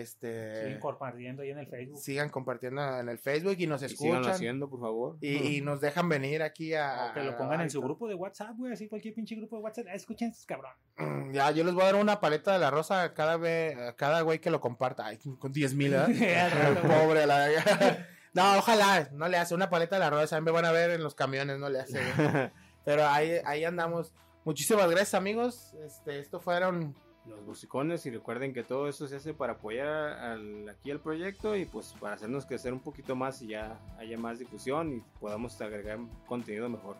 este 0.00 0.62
Siguen 0.62 0.80
compartiendo 0.80 1.42
ahí 1.42 1.50
en 1.50 1.58
el 1.58 1.66
Facebook. 1.66 1.98
sigan 2.00 2.28
compartiendo 2.30 2.98
en 3.00 3.08
el 3.08 3.18
Facebook 3.18 3.56
y 3.58 3.66
nos 3.66 3.82
Y 3.82 3.86
escuchan 3.86 4.26
haciendo, 4.26 4.68
por 4.68 4.80
favor. 4.80 5.16
y, 5.20 5.56
y 5.56 5.60
nos 5.60 5.80
dejan 5.80 6.08
venir 6.08 6.42
aquí 6.42 6.74
a, 6.74 7.08
O 7.10 7.14
que 7.14 7.22
lo 7.22 7.36
pongan 7.36 7.60
a- 7.60 7.62
en 7.64 7.70
su 7.70 7.80
grupo 7.82 8.08
de 8.08 8.14
WhatsApp, 8.14 8.56
güey, 8.56 8.72
así 8.72 8.88
cualquier 8.88 9.14
pinche 9.14 9.34
grupo 9.36 9.56
de 9.56 9.62
WhatsApp. 9.62 9.86
Escuchen 9.92 10.30
estos 10.30 10.46
cabrón. 10.46 10.72
Mm, 10.96 11.32
Ya, 11.32 11.50
yo 11.50 11.64
les 11.64 11.74
voy 11.74 11.82
a 11.82 11.86
dar 11.86 11.96
una 11.96 12.20
paleta 12.20 12.52
de 12.52 12.58
la 12.58 12.70
rosa 12.70 13.02
a 13.02 13.14
cada, 13.14 13.36
ve- 13.36 13.76
a 13.88 13.92
cada 13.96 14.22
güey 14.22 14.38
que 14.40 14.50
lo 14.50 14.60
comparta. 14.60 15.06
Ay, 15.06 15.18
con 15.38 15.52
10 15.52 15.74
mil, 15.74 15.90
¿verdad? 15.90 16.08
Pobre, 16.82 17.26
la 17.26 17.48
No, 18.34 18.56
ojalá, 18.58 19.08
no 19.12 19.28
le 19.28 19.36
hace 19.36 19.54
una 19.54 19.68
paleta 19.68 19.96
de 19.96 20.00
la 20.00 20.08
rosa. 20.10 20.36
A 20.36 20.40
mí 20.40 20.44
me 20.46 20.52
van 20.52 20.64
a 20.64 20.72
ver 20.72 20.90
en 20.90 21.02
los 21.02 21.14
camiones, 21.14 21.58
no 21.58 21.68
le 21.68 21.80
hace. 21.80 22.00
Pero 22.84 23.06
ahí, 23.06 23.32
ahí 23.44 23.64
andamos. 23.64 24.14
Muchísimas 24.44 24.86
gracias, 24.90 25.14
amigos. 25.14 25.74
Este, 25.84 26.18
esto 26.18 26.40
fueron. 26.40 26.96
Los 27.26 27.40
musicones 27.42 28.04
y 28.06 28.10
recuerden 28.10 28.52
que 28.52 28.64
todo 28.64 28.88
eso 28.88 29.06
se 29.06 29.14
hace 29.16 29.32
para 29.32 29.52
apoyar 29.52 29.86
al, 29.88 30.68
aquí 30.68 30.90
al 30.90 30.98
proyecto 30.98 31.54
y 31.54 31.64
pues 31.66 31.94
para 32.00 32.14
hacernos 32.14 32.46
crecer 32.46 32.72
un 32.72 32.80
poquito 32.80 33.14
más 33.14 33.40
y 33.42 33.48
ya 33.48 33.78
haya 33.98 34.18
más 34.18 34.40
difusión 34.40 34.92
y 34.92 35.02
podamos 35.20 35.60
agregar 35.60 35.98
contenido 36.26 36.68
mejor. 36.68 36.96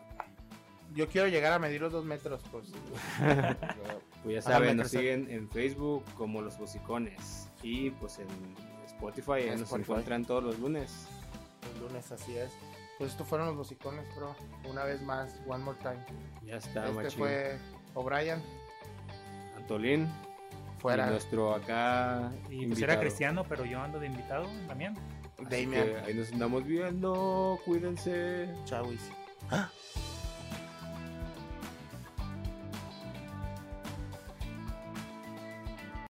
Yo 0.95 1.07
quiero 1.09 1.27
llegar 1.27 1.51
a 1.53 1.59
medir 1.59 1.81
los 1.81 1.91
dos 1.91 2.05
metros, 2.05 2.41
pues. 2.51 2.71
Pues 4.23 4.35
ya 4.35 4.41
saben, 4.41 4.77
nos 4.77 4.89
siguen 4.89 5.29
en 5.29 5.49
Facebook 5.49 6.05
como 6.15 6.41
Los 6.41 6.57
Musicones 6.57 7.49
y 7.61 7.89
pues 7.91 8.19
en 8.19 8.27
Spotify, 8.85 9.31
ahí 9.33 9.49
nos 9.49 9.61
Spotify. 9.63 9.81
encuentran 9.91 10.23
todos 10.23 10.43
los 10.45 10.59
lunes. 10.59 11.07
El 11.75 11.81
lunes, 11.81 12.09
así 12.09 12.37
es. 12.37 12.49
Pues 12.97 13.11
estos 13.11 13.27
fueron 13.27 13.47
los 13.47 13.57
bocicones, 13.57 14.05
bro. 14.15 14.33
Una 14.69 14.85
vez 14.85 15.01
más, 15.01 15.35
one 15.45 15.61
more 15.61 15.77
time. 15.79 15.99
Ya 16.45 16.55
está, 16.55 16.85
este 16.85 16.95
machín. 16.95 17.19
fue 17.19 17.57
O'Brien. 17.95 18.41
Antolín 19.63 20.07
Fuera 20.79 21.07
y 21.07 21.11
nuestro 21.11 21.55
acá 21.55 22.29
Y 22.49 22.67
pues 22.67 22.81
era 22.81 22.99
cristiano, 22.99 23.45
pero 23.47 23.65
yo 23.65 23.79
ando 23.79 23.99
de 23.99 24.07
invitado 24.07 24.45
también. 24.67 24.95
Damian. 25.49 26.05
ahí 26.05 26.13
nos 26.13 26.31
andamos 26.31 26.65
viendo, 26.65 27.59
cuídense. 27.65 28.49
Chawis. 28.65 29.09